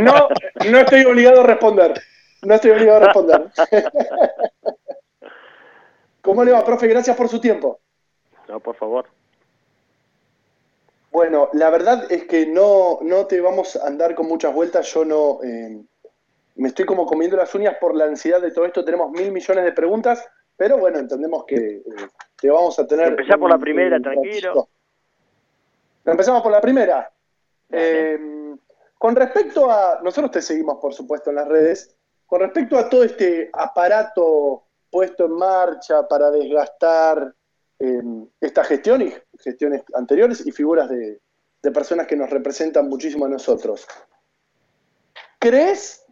No, 0.00 0.28
no 0.70 0.78
estoy 0.78 1.04
obligado 1.04 1.40
a 1.40 1.44
responder. 1.44 2.00
No 2.42 2.54
estoy 2.54 2.70
obligado 2.72 2.96
a 2.98 3.04
responder. 3.06 3.50
¿Cómo 6.20 6.44
le 6.44 6.52
va, 6.52 6.64
profe? 6.64 6.86
Gracias 6.88 7.16
por 7.16 7.28
su 7.28 7.40
tiempo. 7.40 7.80
No, 8.48 8.60
por 8.60 8.76
favor. 8.76 9.06
Bueno, 11.10 11.48
la 11.52 11.70
verdad 11.70 12.10
es 12.10 12.24
que 12.24 12.46
no, 12.46 12.98
no 13.02 13.26
te 13.26 13.40
vamos 13.40 13.76
a 13.76 13.86
andar 13.86 14.14
con 14.14 14.26
muchas 14.26 14.54
vueltas. 14.54 14.86
Yo 14.92 15.04
no. 15.04 15.40
eh, 15.44 15.82
me 16.54 16.68
estoy 16.68 16.84
como 16.84 17.06
comiendo 17.06 17.36
las 17.36 17.54
uñas 17.54 17.76
por 17.80 17.94
la 17.94 18.04
ansiedad 18.04 18.40
de 18.40 18.50
todo 18.50 18.64
esto. 18.64 18.84
Tenemos 18.84 19.10
mil 19.10 19.32
millones 19.32 19.64
de 19.64 19.72
preguntas, 19.72 20.26
pero 20.56 20.78
bueno, 20.78 20.98
entendemos 20.98 21.44
que 21.44 21.56
eh, 21.56 21.82
te 22.40 22.50
vamos 22.50 22.78
a 22.78 22.86
tener. 22.86 23.08
Empezá 23.08 23.36
por 23.36 23.50
la 23.50 23.58
primera, 23.58 23.96
un 23.96 24.02
tranquilo. 24.02 24.68
Empezamos 26.04 26.42
por 26.42 26.52
la 26.52 26.60
primera. 26.60 27.10
Eh, 27.72 28.18
con 28.98 29.16
respecto 29.16 29.70
a. 29.70 30.00
Nosotros 30.02 30.30
te 30.30 30.42
seguimos, 30.42 30.78
por 30.80 30.94
supuesto, 30.94 31.30
en 31.30 31.36
las 31.36 31.48
redes. 31.48 31.96
Con 32.26 32.40
respecto 32.40 32.78
a 32.78 32.88
todo 32.88 33.02
este 33.02 33.50
aparato 33.52 34.64
puesto 34.90 35.24
en 35.24 35.32
marcha 35.32 36.06
para 36.06 36.30
desgastar 36.30 37.34
eh, 37.78 38.02
esta 38.40 38.62
gestión 38.62 39.02
y 39.02 39.12
gestiones 39.40 39.82
anteriores 39.94 40.46
y 40.46 40.52
figuras 40.52 40.88
de, 40.88 41.20
personas 41.72 42.06
que 42.06 42.16
nos 42.16 42.30
representan 42.30 42.88
muchísimo 42.88 43.24
a 43.24 43.28
nosotros. 43.28 43.86
¿Crees 45.38 46.04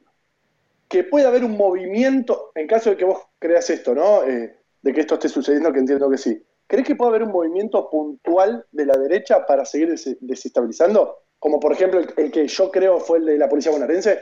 que 0.89 1.05
puede 1.05 1.27
haber 1.27 1.45
un 1.45 1.57
movimiento, 1.57 2.53
en 2.55 2.67
caso 2.67 2.91
de 2.91 2.97
que 2.97 3.05
vos 3.05 3.21
creas 3.39 3.69
esto, 3.71 3.95
¿no? 3.95 4.25
Eh, 4.25 4.59
de 4.83 4.93
que 4.93 5.01
esto 5.01 5.15
esté 5.15 5.29
sucediendo, 5.29 5.73
que 5.73 5.79
entiendo 5.81 6.11
que 6.11 6.19
sí. 6.19 6.45
¿Crees 6.67 6.87
que 6.87 6.97
puede 6.97 7.11
haber 7.11 7.23
un 7.25 7.33
movimiento 7.33 7.91
puntual 7.91 8.67
de 8.73 8.87
la 8.87 8.97
derecha 8.97 9.45
para 9.45 9.65
seguir 9.65 9.91
des- 9.91 10.17
desestabilizando? 10.21 11.19
Como 11.41 11.59
por 11.59 11.73
ejemplo 11.73 11.99
el, 11.99 12.09
el 12.17 12.31
que 12.31 12.47
yo 12.47 12.71
creo 12.71 13.01
fue 13.01 13.19
el 13.19 13.27
de 13.27 13.39
la 13.39 13.49
policía 13.49 13.73
bonaerense. 13.73 14.21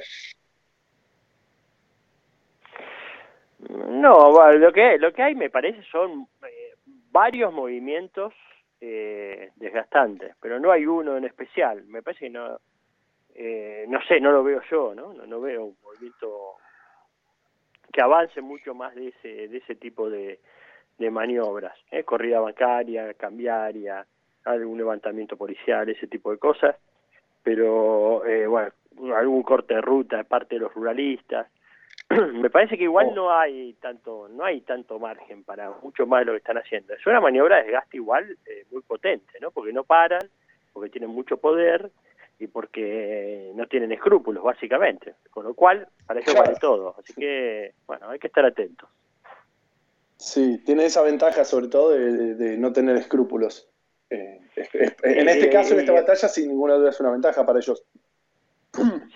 No, 3.68 4.52
lo 4.52 4.72
que 4.72 4.98
lo 4.98 5.12
que 5.12 5.22
hay 5.22 5.34
me 5.34 5.50
parece 5.50 5.82
son 5.90 6.28
eh, 6.46 6.74
varios 7.10 7.52
movimientos 7.52 8.32
eh, 8.80 9.50
desgastantes, 9.56 10.36
pero 10.40 10.60
no 10.60 10.70
hay 10.70 10.86
uno 10.86 11.16
en 11.16 11.24
especial. 11.24 11.84
Me 11.86 12.02
parece 12.02 12.26
que 12.26 12.30
no, 12.30 12.60
eh, 13.34 13.84
no 13.88 14.00
sé, 14.06 14.20
no 14.20 14.30
lo 14.30 14.44
veo 14.44 14.62
yo, 14.70 14.94
¿no? 14.94 15.12
No, 15.12 15.26
no 15.26 15.40
veo 15.40 15.64
un 15.64 15.76
movimiento 15.82 16.54
que 17.92 18.00
avance 18.00 18.40
mucho 18.40 18.74
más 18.74 18.94
de 18.94 19.08
ese 19.08 19.48
de 19.48 19.56
ese 19.58 19.74
tipo 19.74 20.08
de, 20.08 20.38
de 20.98 21.10
maniobras, 21.10 21.76
¿eh? 21.90 22.04
corrida 22.04 22.38
bancaria, 22.38 23.12
cambiaria, 23.14 24.06
algún 24.44 24.78
levantamiento 24.78 25.36
policial, 25.36 25.88
ese 25.88 26.06
tipo 26.06 26.30
de 26.30 26.38
cosas. 26.38 26.76
Pero 27.42 28.24
eh, 28.26 28.46
bueno, 28.46 28.72
algún 29.14 29.42
corte 29.42 29.74
de 29.74 29.80
ruta 29.80 30.16
de 30.18 30.24
parte 30.24 30.56
de 30.56 30.60
los 30.62 30.74
ruralistas. 30.74 31.46
Me 32.32 32.48
parece 32.50 32.76
que 32.78 32.84
igual 32.84 33.14
no 33.14 33.30
hay 33.32 33.74
tanto 33.74 34.28
no 34.28 34.44
hay 34.44 34.60
tanto 34.62 34.98
margen 34.98 35.44
para 35.44 35.70
mucho 35.82 36.06
más 36.06 36.20
de 36.20 36.24
lo 36.26 36.32
que 36.32 36.38
están 36.38 36.58
haciendo. 36.58 36.94
Es 36.94 37.06
una 37.06 37.20
maniobra 37.20 37.56
de 37.56 37.64
desgaste 37.64 37.96
igual 37.98 38.36
eh, 38.46 38.64
muy 38.70 38.82
potente 38.82 39.32
no 39.40 39.50
porque 39.50 39.72
no 39.72 39.84
paran 39.84 40.22
porque 40.72 40.90
tienen 40.90 41.10
mucho 41.10 41.36
poder 41.36 41.90
y 42.38 42.46
porque 42.46 43.50
no 43.56 43.66
tienen 43.66 43.92
escrúpulos 43.92 44.42
básicamente. 44.44 45.14
Con 45.30 45.44
lo 45.44 45.54
cual 45.54 45.86
para 46.06 46.20
eso 46.20 46.34
vale 46.34 46.54
todo. 46.60 46.94
Así 46.98 47.12
que 47.14 47.72
bueno 47.86 48.08
hay 48.10 48.18
que 48.18 48.28
estar 48.28 48.44
atentos. 48.44 48.88
Sí, 50.16 50.58
tiene 50.64 50.84
esa 50.86 51.02
ventaja 51.02 51.44
sobre 51.44 51.68
todo 51.68 51.90
de, 51.90 52.12
de- 52.12 52.34
de 52.34 52.56
no 52.58 52.72
tener 52.72 52.96
escrúpulos. 52.96 53.68
Eh, 54.10 54.40
en 55.02 55.28
este 55.28 55.46
Eh, 55.46 55.50
caso, 55.50 55.74
en 55.74 55.80
esta 55.80 55.92
eh, 55.92 56.00
batalla, 56.00 56.28
sin 56.28 56.48
ninguna 56.48 56.74
duda 56.74 56.90
es 56.90 57.00
una 57.00 57.10
ventaja 57.10 57.44
para 57.44 57.58
ellos. 57.58 57.84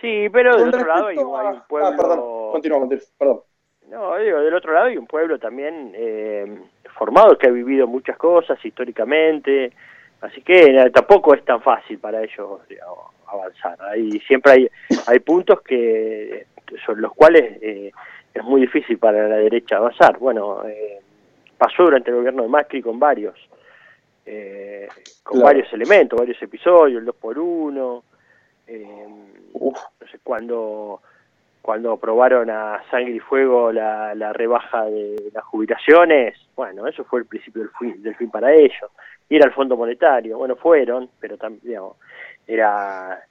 sí 0.00 0.28
pero 0.32 0.56
del 0.56 0.68
otro 0.68 0.86
lado 0.86 1.06
hay, 1.08 1.18
un 1.18 1.62
pueblo 1.68 1.88
Ah, 1.88 1.96
perdón, 1.96 2.52
continúa, 2.52 2.78
Montiel, 2.78 3.02
perdón. 3.18 3.40
No, 3.88 4.16
digo, 4.18 4.40
del 4.40 4.54
otro 4.54 4.72
lado 4.72 4.86
hay 4.86 4.96
un 4.96 5.06
pueblo 5.06 5.38
también 5.38 5.92
eh, 5.94 6.58
formado 6.96 7.36
que 7.36 7.48
ha 7.48 7.50
vivido 7.50 7.86
muchas 7.86 8.16
cosas 8.16 8.58
históricamente, 8.64 9.72
así 10.20 10.40
que 10.42 10.76
eh, 10.76 10.90
tampoco 10.90 11.34
es 11.34 11.44
tan 11.44 11.60
fácil 11.60 11.98
para 11.98 12.22
ellos 12.22 12.66
digamos, 12.68 13.10
avanzar. 13.26 13.76
Hay, 13.82 14.18
siempre 14.20 14.52
hay, 14.52 14.70
hay 15.06 15.18
puntos 15.20 15.60
que 15.62 16.46
sobre 16.86 17.02
los 17.02 17.12
cuales 17.12 17.58
eh, 17.60 17.92
es 18.32 18.44
muy 18.44 18.62
difícil 18.62 18.98
para 18.98 19.28
la 19.28 19.36
derecha 19.36 19.76
avanzar. 19.76 20.18
Bueno, 20.18 20.66
eh, 20.66 21.00
pasó 21.58 21.84
durante 21.84 22.10
el 22.10 22.16
gobierno 22.16 22.42
de 22.42 22.48
Macri 22.48 22.82
con 22.82 22.98
varios, 22.98 23.34
eh, 24.26 24.88
con 25.22 25.40
Claro. 25.40 25.46
varios 25.46 25.72
elementos, 25.72 26.18
varios 26.18 26.40
episodios, 26.42 27.00
el 27.00 27.04
2 27.06 27.16
por 27.16 27.38
1 27.38 28.04
eh, 28.66 29.06
no 29.54 30.06
sé, 30.10 30.18
cuando 30.22 31.00
cuando 31.60 31.92
aprobaron 31.92 32.50
a 32.50 32.82
sangre 32.90 33.12
y 33.12 33.20
fuego 33.20 33.70
la, 33.70 34.16
la 34.16 34.32
rebaja 34.32 34.84
de 34.86 35.30
las 35.32 35.44
jubilaciones, 35.44 36.36
bueno, 36.56 36.88
eso 36.88 37.04
fue 37.04 37.20
el 37.20 37.26
principio 37.26 37.62
del 37.62 37.70
fin, 37.78 38.02
del 38.02 38.16
fin 38.16 38.30
para 38.30 38.52
ellos. 38.52 38.90
Ir 39.28 39.44
al 39.44 39.52
Fondo 39.52 39.76
Monetario, 39.76 40.38
bueno, 40.38 40.56
fueron, 40.56 41.08
pero 41.20 41.36
también, 41.36 41.60
digamos, 41.62 41.96
era 42.48 43.24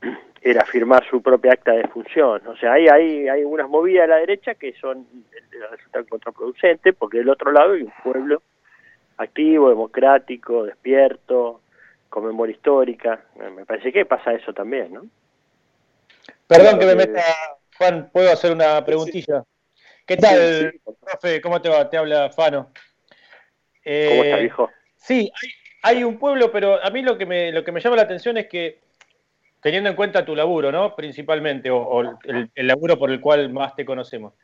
era 0.42 0.64
firmar 0.64 1.04
su 1.10 1.20
propia 1.20 1.52
acta 1.54 1.72
de 1.72 1.88
función. 1.88 2.40
O 2.46 2.56
sea, 2.56 2.74
hay, 2.74 2.86
hay, 2.86 3.28
hay 3.28 3.44
unas 3.44 3.68
movidas 3.68 4.04
a 4.04 4.08
la 4.08 4.16
derecha 4.18 4.54
que 4.54 4.72
son 4.74 5.04
resultan 5.70 6.04
contraproducentes, 6.04 6.94
porque 6.94 7.18
del 7.18 7.30
otro 7.30 7.50
lado 7.50 7.72
hay 7.72 7.82
un 7.82 7.92
pueblo 8.02 8.42
activo, 9.22 9.68
democrático, 9.68 10.64
despierto, 10.64 11.60
con 12.08 12.26
memoria 12.26 12.54
histórica. 12.54 13.24
Me 13.54 13.64
parece 13.64 13.92
que 13.92 14.04
pasa 14.04 14.32
eso 14.32 14.52
también, 14.52 14.92
¿no? 14.92 15.06
Perdón 16.46 16.78
que 16.78 16.86
me 16.86 16.94
meta, 16.94 17.22
Juan, 17.78 18.10
¿puedo 18.12 18.30
hacer 18.30 18.52
una 18.52 18.84
preguntilla? 18.84 19.42
¿Qué 20.06 20.16
tal, 20.16 20.74
profe? 21.00 21.40
¿Cómo 21.40 21.60
te 21.60 21.68
va? 21.68 21.88
Te 21.88 21.96
habla 21.96 22.30
Fano. 22.30 22.70
¿Cómo 23.84 24.24
está, 24.24 24.42
hijo? 24.42 24.70
Sí, 24.96 25.32
hay, 25.82 25.96
hay, 25.96 26.04
un 26.04 26.18
pueblo, 26.18 26.52
pero 26.52 26.82
a 26.84 26.90
mí 26.90 27.02
lo 27.02 27.16
que, 27.16 27.26
me, 27.26 27.50
lo 27.50 27.64
que 27.64 27.72
me 27.72 27.80
llama 27.80 27.96
la 27.96 28.02
atención 28.02 28.36
es 28.36 28.46
que, 28.46 28.80
teniendo 29.60 29.90
en 29.90 29.96
cuenta 29.96 30.24
tu 30.24 30.36
laburo, 30.36 30.70
¿no? 30.70 30.94
Principalmente, 30.94 31.70
o, 31.70 32.00
el, 32.24 32.50
el, 32.54 32.66
laburo 32.66 32.98
por 32.98 33.10
el 33.10 33.20
cual 33.20 33.50
más 33.50 33.74
te 33.74 33.84
conocemos, 33.84 34.34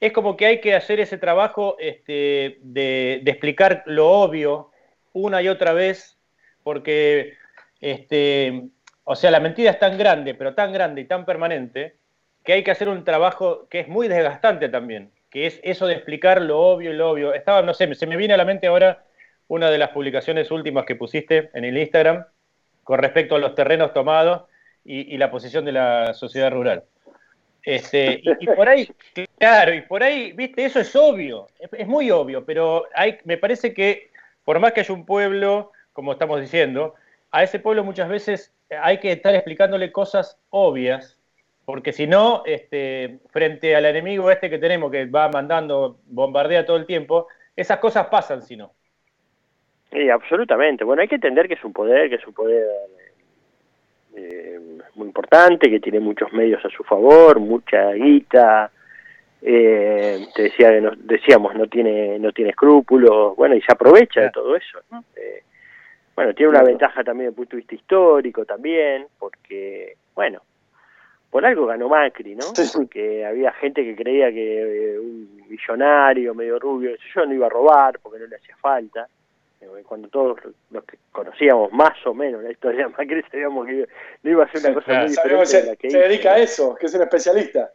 es 0.00 0.12
como 0.12 0.36
que 0.36 0.46
hay 0.46 0.60
que 0.60 0.74
hacer 0.74 1.00
ese 1.00 1.18
trabajo 1.18 1.76
este, 1.78 2.58
de, 2.62 3.22
explicar 3.26 3.82
lo 3.86 4.10
obvio 4.10 4.70
una 5.12 5.40
y 5.42 5.48
otra 5.48 5.72
vez, 5.72 6.18
porque 6.62 7.34
este, 7.80 8.68
o 9.04 9.16
sea, 9.16 9.30
la 9.30 9.40
mentira 9.40 9.70
es 9.70 9.78
tan 9.78 9.96
grande, 9.96 10.34
pero 10.34 10.54
tan 10.54 10.72
grande 10.72 11.00
y 11.00 11.04
tan 11.04 11.24
permanente, 11.24 11.96
que 12.44 12.52
hay 12.52 12.62
que 12.62 12.70
hacer 12.70 12.88
un 12.88 13.04
trabajo 13.04 13.68
que 13.68 13.80
es 13.80 13.88
muy 13.88 14.08
desgastante 14.08 14.68
también, 14.68 15.10
que 15.30 15.46
es 15.46 15.60
eso 15.64 15.86
de 15.86 15.94
explicar 15.94 16.42
lo 16.42 16.60
obvio 16.60 16.90
y 16.90 16.94
lo 16.94 17.10
obvio. 17.10 17.34
Estaba, 17.34 17.62
no 17.62 17.74
sé, 17.74 17.92
se 17.94 18.06
me 18.06 18.16
viene 18.16 18.34
a 18.34 18.36
la 18.36 18.44
mente 18.44 18.66
ahora 18.66 19.04
una 19.48 19.70
de 19.70 19.78
las 19.78 19.90
publicaciones 19.90 20.50
últimas 20.50 20.84
que 20.84 20.96
pusiste 20.96 21.50
en 21.54 21.64
el 21.64 21.78
Instagram 21.78 22.26
con 22.84 22.98
respecto 22.98 23.36
a 23.36 23.38
los 23.38 23.54
terrenos 23.54 23.92
tomados 23.92 24.44
y, 24.84 25.16
la 25.16 25.30
posición 25.30 25.64
de 25.64 25.72
la 25.72 26.14
sociedad 26.14 26.52
rural. 26.52 26.84
Este, 27.66 28.22
y, 28.22 28.46
por 28.46 28.68
ahí, 28.68 28.88
claro, 29.38 29.74
y 29.74 29.80
por 29.80 30.00
ahí, 30.00 30.30
viste, 30.30 30.64
eso 30.64 30.78
es 30.78 30.94
obvio, 30.94 31.48
es, 31.58 31.88
muy 31.88 32.12
obvio, 32.12 32.44
pero 32.44 32.86
hay, 32.94 33.18
me 33.24 33.38
parece 33.38 33.74
que 33.74 34.08
por 34.44 34.60
más 34.60 34.72
que 34.72 34.80
haya 34.80 34.94
un 34.94 35.04
pueblo, 35.04 35.72
como 35.92 36.12
estamos 36.12 36.40
diciendo, 36.40 36.94
a 37.32 37.42
ese 37.42 37.58
pueblo 37.58 37.82
muchas 37.82 38.08
veces 38.08 38.54
hay 38.70 39.00
que 39.00 39.10
estar 39.10 39.34
explicándole 39.34 39.90
cosas 39.90 40.38
obvias, 40.50 41.18
porque 41.64 41.92
si 41.92 42.06
no, 42.06 42.44
este, 42.46 43.18
frente 43.30 43.74
al 43.74 43.86
enemigo 43.86 44.30
este 44.30 44.48
que 44.48 44.60
tenemos, 44.60 44.92
que 44.92 45.06
va 45.06 45.28
mandando, 45.28 45.98
bombardea 46.06 46.64
todo 46.64 46.76
el 46.76 46.86
tiempo, 46.86 47.26
esas 47.56 47.80
cosas 47.80 48.06
pasan 48.06 48.42
si 48.42 48.56
no. 48.56 48.74
Sí, 49.90 50.08
absolutamente. 50.08 50.84
Bueno, 50.84 51.02
hay 51.02 51.08
que 51.08 51.16
entender 51.16 51.48
que 51.48 51.54
es 51.54 51.64
un 51.64 51.72
poder, 51.72 52.08
que 52.10 52.14
es 52.14 52.26
un 52.28 52.32
poder 52.32 52.64
eh, 54.16 54.58
muy 54.94 55.06
importante, 55.06 55.70
que 55.70 55.80
tiene 55.80 56.00
muchos 56.00 56.32
medios 56.32 56.64
a 56.64 56.70
su 56.70 56.82
favor, 56.84 57.38
mucha 57.38 57.92
guita. 57.92 58.70
Eh, 59.42 60.26
te 60.34 60.44
decía 60.44 60.70
que 60.70 60.90
decíamos 61.04 61.54
no 61.54 61.68
tiene 61.68 62.18
no 62.18 62.32
tiene 62.32 62.50
escrúpulos, 62.50 63.36
bueno 63.36 63.54
y 63.54 63.60
se 63.60 63.72
aprovecha 63.72 64.22
de 64.22 64.30
todo 64.30 64.56
eso. 64.56 64.80
¿no? 64.90 65.04
Eh, 65.14 65.42
bueno, 66.16 66.32
tiene 66.32 66.50
una 66.50 66.62
ventaja 66.62 67.04
también 67.04 67.28
desde 67.28 67.30
el 67.30 67.36
punto 67.36 67.56
de 67.56 67.56
vista 67.58 67.74
histórico 67.74 68.44
también, 68.46 69.06
porque, 69.18 69.96
bueno, 70.14 70.40
por 71.30 71.44
algo 71.44 71.66
ganó 71.66 71.90
Macri, 71.90 72.34
¿no? 72.34 72.46
Porque 72.74 73.26
había 73.26 73.52
gente 73.52 73.84
que 73.84 73.94
creía 73.94 74.32
que 74.32 74.94
eh, 74.94 74.98
un 74.98 75.42
millonario 75.46 76.34
medio 76.34 76.58
rubio, 76.58 76.96
yo 77.14 77.26
no 77.26 77.34
iba 77.34 77.46
a 77.46 77.50
robar 77.50 77.98
porque 78.00 78.18
no 78.20 78.26
le 78.26 78.36
hacía 78.36 78.56
falta. 78.56 79.06
Eh, 79.60 79.82
cuando 79.86 80.08
todos 80.08 80.38
los 80.70 80.84
que 80.84 80.98
conocíamos 81.12 81.72
más 81.72 81.94
o 82.06 82.12
menos 82.12 82.42
la 82.42 82.52
historia 82.52 82.86
de 82.86 82.92
Macri 82.92 83.22
sabíamos 83.30 83.66
que 83.66 83.88
no 84.22 84.30
iba 84.30 84.44
a 84.44 84.52
ser 84.52 84.60
una 84.70 84.74
cosa 84.74 85.00
muy 85.00 85.08
diferente 85.08 85.46
se, 85.46 85.66
la 85.66 85.76
que 85.76 85.90
se 85.90 85.98
dedica 85.98 86.32
a 86.32 86.38
eso, 86.38 86.74
que 86.74 86.86
es 86.86 86.94
un 86.94 87.02
especialista. 87.02 87.70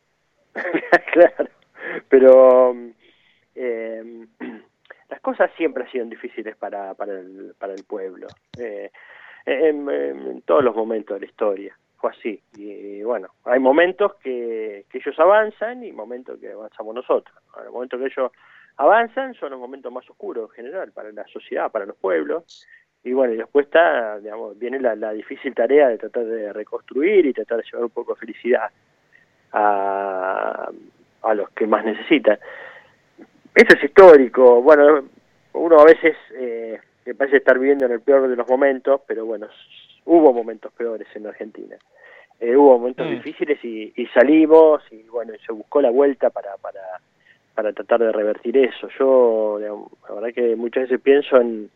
claro, 1.14 1.50
pero 2.08 2.76
eh, 3.56 4.28
las 5.10 5.20
cosas 5.22 5.50
siempre 5.58 5.84
han 5.84 5.92
sido 5.92 6.06
difíciles 6.06 6.56
para, 6.56 6.94
para, 6.94 7.14
el, 7.14 7.56
para 7.58 7.74
el 7.74 7.84
pueblo, 7.84 8.28
eh, 8.60 8.92
en, 9.46 10.42
todos 10.46 10.64
los 10.64 10.76
momentos 10.76 11.16
de 11.16 11.22
la 11.22 11.26
historia, 11.26 11.78
fue 11.98 12.12
así. 12.12 12.42
Y, 12.56 13.02
bueno, 13.04 13.30
hay 13.46 13.60
momentos 13.60 14.16
que, 14.16 14.86
que, 14.90 15.00
ellos 15.00 15.18
avanzan 15.20 15.84
y 15.84 15.92
momentos 15.92 16.40
que 16.40 16.52
avanzamos 16.52 16.94
nosotros. 16.94 17.36
Los 17.56 17.74
momentos 17.74 18.00
que 18.00 18.06
ellos 18.06 18.32
avanzan 18.78 19.34
son 19.36 19.52
los 19.52 19.60
momentos 19.60 19.92
más 19.92 20.10
oscuros 20.10 20.50
en 20.52 20.56
general 20.56 20.92
para 20.92 21.12
la 21.12 21.26
sociedad, 21.28 21.72
para 21.72 21.86
los 21.86 21.96
pueblos. 21.98 22.68
Y 23.04 23.14
bueno, 23.14 23.34
y 23.34 23.38
después 23.38 23.66
está, 23.66 24.20
digamos, 24.20 24.58
viene 24.60 24.80
la, 24.80 24.96
la 24.96 25.12
difícil 25.12 25.56
tarea 25.56 25.88
de 25.88 25.98
tratar 25.98 26.26
de 26.26 26.54
reconstruir 26.54 27.26
y 27.26 27.34
tratar 27.34 27.58
de 27.58 27.64
llevar 27.64 27.86
un 27.86 27.90
poco 27.90 28.14
de 28.14 28.20
felicidad 28.20 28.70
a, 29.54 30.70
a 31.24 31.34
los 31.34 31.50
que 31.52 31.66
más 31.66 31.84
necesitan. 31.84 32.38
Eso 33.56 33.78
es 33.78 33.84
histórico. 33.84 34.62
Bueno, 34.62 35.04
uno 35.54 35.80
a 35.80 35.86
veces 35.86 36.16
eh, 36.34 36.80
me 37.06 37.16
parece 37.16 37.38
estar 37.38 37.58
viviendo 37.58 37.86
en 37.86 37.92
el 37.94 38.02
peor 38.02 38.28
de 38.28 38.36
los 38.36 38.48
momentos, 38.48 39.02
pero 39.08 39.26
bueno, 39.26 39.48
hubo 40.06 40.34
momentos 40.34 40.72
peores 40.74 41.08
en 41.16 41.28
Argentina. 41.28 41.76
Eh, 42.40 42.56
hubo 42.56 42.78
momentos 42.78 43.08
mm. 43.08 43.12
difíciles 43.12 43.64
y, 43.64 43.94
y, 43.96 44.08
salimos 44.08 44.82
y 44.92 45.04
bueno, 45.04 45.34
se 45.46 45.52
buscó 45.52 45.82
la 45.82 45.92
vuelta 45.92 46.30
para, 46.30 46.58
para, 46.58 46.82
para 47.54 47.74
tratar 47.74 48.00
de 48.00 48.12
revertir 48.12 48.58
eso. 48.58 48.88
Yo, 48.98 49.60
la 50.08 50.16
verdad 50.16 50.34
que 50.34 50.56
muchas 50.56 50.84
veces 50.84 51.02
pienso 51.02 51.38
en, 51.38 51.70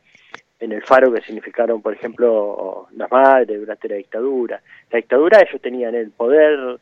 el 0.60 0.82
faro 0.84 1.12
que 1.14 1.22
significaron, 1.22 1.82
por 1.82 1.94
ejemplo, 1.94 2.88
las 2.96 3.12
madres 3.12 3.60
durante 3.60 3.88
la 3.88 3.96
dictadura. 3.96 4.62
La 4.90 4.98
dictadura 4.98 5.40
ellos 5.42 5.62
tenían 5.62 5.94
el 5.94 6.12
poder 6.12 6.80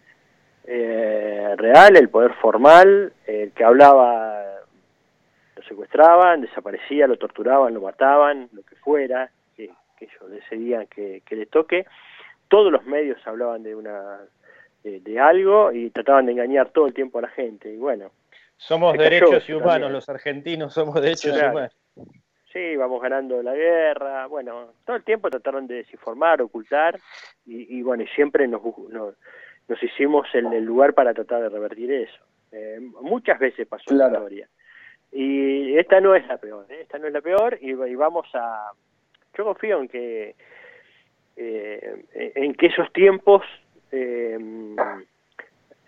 eh, 0.65 1.53
real, 1.57 1.97
el 1.97 2.09
poder 2.09 2.33
formal, 2.35 3.11
el 3.25 3.51
que 3.51 3.63
hablaba 3.63 4.41
lo 5.55 5.63
secuestraban, 5.63 6.41
desaparecía, 6.41 7.07
lo 7.07 7.17
torturaban, 7.17 7.73
lo 7.73 7.81
mataban, 7.81 8.47
lo 8.53 8.61
que 8.63 8.75
fuera, 8.77 9.29
que, 9.57 9.69
ellos 9.99 10.29
decidían 10.29 10.87
que, 10.87 11.21
que 11.25 11.35
le 11.35 11.45
toque. 11.45 11.85
Todos 12.47 12.71
los 12.71 12.85
medios 12.85 13.25
hablaban 13.25 13.63
de 13.63 13.75
una 13.75 14.19
de, 14.83 15.19
algo 15.19 15.71
y 15.71 15.89
trataban 15.89 16.25
de 16.25 16.33
engañar 16.33 16.69
todo 16.69 16.87
el 16.87 16.93
tiempo 16.93 17.19
a 17.19 17.23
la 17.23 17.29
gente. 17.29 17.73
Y 17.73 17.77
bueno. 17.77 18.11
Somos 18.57 18.97
derechos 18.97 19.47
y 19.49 19.53
humanos, 19.53 19.91
los 19.91 20.07
argentinos 20.09 20.73
somos 20.73 20.95
derechos 20.95 21.35
y 21.35 21.45
humanos. 21.45 21.75
Sí, 22.51 22.75
vamos 22.75 23.01
ganando 23.01 23.41
la 23.41 23.55
guerra, 23.55 24.27
bueno, 24.27 24.73
todo 24.85 24.95
el 24.95 25.03
tiempo 25.03 25.29
trataron 25.29 25.65
de 25.65 25.75
desinformar, 25.75 26.39
ocultar, 26.41 26.99
y, 27.47 27.79
y 27.79 27.81
bueno, 27.81 28.03
y 28.03 28.07
siempre 28.09 28.47
nos, 28.47 28.61
nos, 28.89 29.15
nos 29.67 29.83
hicimos 29.83 30.27
en 30.33 30.53
el 30.53 30.63
lugar 30.63 30.93
para 30.93 31.13
tratar 31.13 31.41
de 31.41 31.49
revertir 31.49 31.91
eso. 31.91 32.23
Eh, 32.51 32.79
muchas 33.01 33.39
veces 33.39 33.67
pasó 33.67 33.93
la 33.95 34.07
historia. 34.07 34.47
Y 35.11 35.77
esta 35.77 35.99
no 35.99 36.15
es 36.15 36.27
la 36.27 36.37
peor, 36.37 36.65
¿eh? 36.69 36.81
esta 36.81 36.97
no 36.99 37.07
es 37.07 37.13
la 37.13 37.21
peor 37.21 37.57
y, 37.61 37.73
vamos 37.73 38.27
a... 38.33 38.71
Yo 39.35 39.43
confío 39.43 39.79
en 39.79 39.87
que 39.87 40.35
eh, 41.35 42.05
en 42.13 42.53
que 42.53 42.67
esos 42.67 42.91
tiempos 42.93 43.43
eh, 43.91 44.37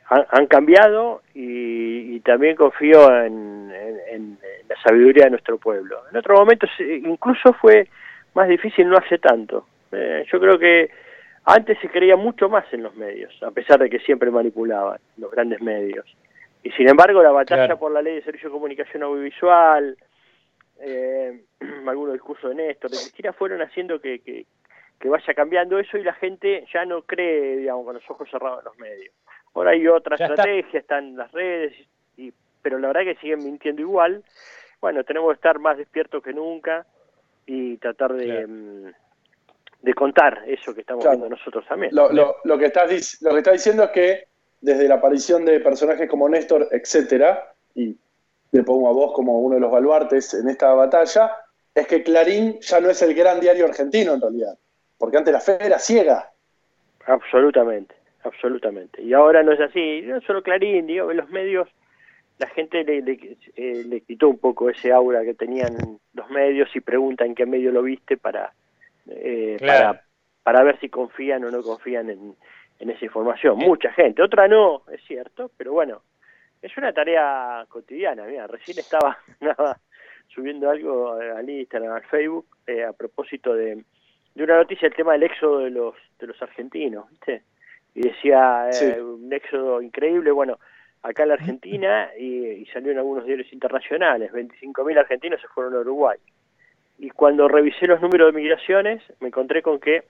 han, 0.08 0.48
cambiado 0.48 1.22
y, 1.34 2.20
también 2.22 2.56
confío 2.56 3.14
en, 3.24 3.72
en, 4.12 4.38
la 4.68 4.76
sabiduría 4.82 5.26
de 5.26 5.32
nuestro 5.32 5.58
pueblo. 5.58 6.02
En 6.12 6.18
otro 6.18 6.36
momento 6.36 6.68
incluso 6.80 7.54
fue 7.54 7.88
más 8.34 8.48
difícil 8.48 8.90
no 8.90 8.98
hace 8.98 9.18
tanto. 9.18 9.68
yo 9.92 10.40
creo 10.40 10.58
que 10.60 10.90
antes 11.46 11.78
se 11.80 11.90
creía 11.90 12.16
mucho 12.16 12.50
más 12.50 12.66
en 12.74 12.84
los 12.84 12.96
medios, 12.96 13.32
a 13.44 13.52
pesar 13.52 13.80
de 13.80 13.90
que 13.90 14.00
siempre 14.00 14.32
manipulaban 14.32 15.00
los 15.18 15.32
grandes 15.32 15.62
medios. 15.62 16.06
Y 16.64 16.72
sin 16.72 16.90
embargo, 16.90 17.22
la 17.22 17.32
batalla 17.32 17.76
por 17.76 17.92
la 17.92 18.02
ley 18.02 18.16
de 18.16 18.24
servicio 18.24 18.50
de 18.50 18.54
comunicación 18.54 19.04
audiovisual, 19.04 19.96
eh, 20.80 21.44
algunos 21.88 22.14
discursos 22.14 22.50
de 22.50 22.56
Néstor, 22.56 22.90
de 22.90 22.98
Cristina, 22.98 23.34
fueron 23.34 23.62
haciendo 23.62 24.02
que, 24.02 24.20
que, 24.20 24.46
vaya 25.08 25.36
cambiando 25.36 25.78
eso 25.78 26.00
y 26.00 26.04
la 26.04 26.14
gente 26.14 26.66
ya 26.74 26.84
no 26.84 27.04
cree, 27.04 27.58
digamos, 27.58 27.86
con 27.86 27.94
los 27.94 28.10
ojos 28.10 28.28
cerrados 28.32 28.60
en 28.60 28.66
los 28.66 28.78
medios. 28.80 29.14
Ahora 29.56 29.72
hay 29.72 29.88
otra 29.88 30.16
estrategia, 30.16 30.80
están 30.80 31.16
las 31.16 31.32
redes, 31.32 31.74
y, 32.18 32.32
pero 32.62 32.78
la 32.78 32.90
verdad 32.90 33.04
que 33.04 33.16
siguen 33.16 33.44
mintiendo 33.44 33.82
igual. 33.82 34.24
Bueno, 34.82 35.04
tenemos 35.04 35.30
que 35.30 35.36
estar 35.36 35.60
más 35.60 35.78
despiertos 35.78 36.22
que 36.22 36.34
nunca 36.34 36.86
y 37.46 37.78
tratar 37.78 38.14
de, 38.14 38.46
mm, 38.46 38.92
de 39.82 39.94
contar 39.94 40.44
eso 40.46 40.74
que 40.74 40.82
estamos 40.82 41.06
viendo 41.06 41.30
nosotros 41.30 41.66
también. 41.68 41.96
Lo, 41.96 42.12
lo, 42.12 42.36
lo, 42.44 42.58
que 42.58 42.66
estás, 42.66 43.22
lo 43.22 43.32
que 43.32 43.38
estás 43.38 43.54
diciendo 43.54 43.84
es 43.86 43.90
que 43.92 44.28
desde 44.62 44.88
la 44.88 44.96
aparición 44.96 45.46
de 45.46 45.60
personajes 45.60 46.10
como 46.10 46.28
Néstor, 46.28 46.68
etcétera, 46.72 47.54
y 47.76 47.96
le 48.52 48.64
pongo 48.64 48.90
a 48.90 48.94
vos 48.94 49.14
como 49.14 49.40
uno 49.40 49.56
de 49.56 49.62
los 49.62 49.72
baluartes 49.72 50.34
en 50.34 50.50
esta 50.50 50.74
batalla, 50.74 51.32
es 51.74 51.88
que 51.88 52.04
Clarín 52.04 52.60
ya 52.62 52.80
no 52.80 52.90
es 52.90 53.02
el 53.02 53.14
gran 53.14 53.40
diario 53.40 53.66
argentino 53.66 54.14
en 54.14 54.22
realidad, 54.22 54.58
porque 54.98 55.18
antes 55.18 55.34
la 55.34 55.40
fe 55.40 55.58
era 55.60 55.78
ciega. 55.78 56.32
Absolutamente, 57.06 57.96
absolutamente. 58.26 59.02
Y 59.02 59.14
ahora 59.14 59.44
no 59.44 59.52
es 59.52 59.60
así, 59.60 60.02
no 60.04 60.22
solo 60.22 60.44
Clarín, 60.44 60.88
digo, 60.88 61.12
en 61.12 61.18
los 61.18 61.30
medios 61.30 61.68
la 62.38 62.48
gente 62.48 62.84
le, 62.84 63.02
le, 63.02 63.38
eh, 63.56 63.84
le, 63.88 64.02
quitó 64.02 64.28
un 64.28 64.38
poco 64.38 64.70
ese 64.70 64.92
aura 64.92 65.24
que 65.24 65.34
tenían 65.34 65.78
los 66.14 66.30
medios 66.30 66.74
y 66.76 66.82
pregunta 66.82 67.26
en 67.26 67.34
qué 67.34 67.46
medio 67.46 67.72
lo 67.72 67.82
viste 67.82 68.18
para, 68.18 68.52
eh, 69.08 69.58
para, 69.60 70.04
para 70.44 70.64
ver 70.64 70.80
si 70.80 70.90
confían 70.90 71.46
o 71.46 71.52
no 71.52 71.62
confían 71.62 72.10
en, 72.10 72.36
en 72.80 72.90
esa 72.90 73.06
información, 73.06 73.58
mucha 73.58 73.92
gente, 73.94 74.22
otra 74.22 74.48
no, 74.48 74.84
es 74.92 75.02
cierto, 75.06 75.50
pero 75.56 75.72
bueno, 75.72 76.02
es 76.62 76.76
una 76.78 76.92
tarea 76.92 77.66
cotidiana, 77.70 78.26
mira, 78.26 78.48
recién 78.48 78.80
estaba 78.80 79.18
nada, 79.40 79.80
subiendo 80.28 80.70
algo 80.70 81.14
al 81.14 81.50
Instagram, 81.50 81.94
al 81.94 82.04
Facebook, 82.04 82.48
eh, 82.68 82.84
a 82.84 82.92
propósito 82.92 83.54
de, 83.54 83.84
de 84.34 84.44
una 84.44 84.58
noticia, 84.58 84.88
el 84.88 84.96
tema 84.96 85.14
del 85.14 85.24
éxodo 85.24 85.60
de 85.60 85.70
los, 85.70 85.96
de 86.20 86.28
los 86.28 86.42
argentinos, 86.42 87.10
¿viste? 87.12 87.44
Y 87.96 88.02
decía, 88.02 88.70
eh, 88.72 89.02
un 89.02 89.32
éxodo 89.34 89.82
increíble, 89.82 90.30
bueno, 90.32 90.60
acá 91.02 91.24
en 91.24 91.30
la 91.30 91.36
Argentina, 91.36 92.10
y, 92.20 92.46
y 92.46 92.66
salió 92.68 92.92
en 92.92 92.98
algunos 92.98 93.26
diarios 93.26 93.52
internacionales, 93.54 94.32
25.000 94.34 95.00
argentinos 95.00 95.40
se 95.42 95.48
fueron 95.48 95.74
a 95.76 95.80
Uruguay. 95.80 96.18
Y 97.00 97.10
cuando 97.10 97.48
revisé 97.48 97.88
los 97.88 98.02
números 98.02 98.34
de 98.34 98.40
migraciones, 98.42 99.02
me 99.22 99.28
encontré 99.30 99.62
con 99.62 99.80
que 99.80 100.04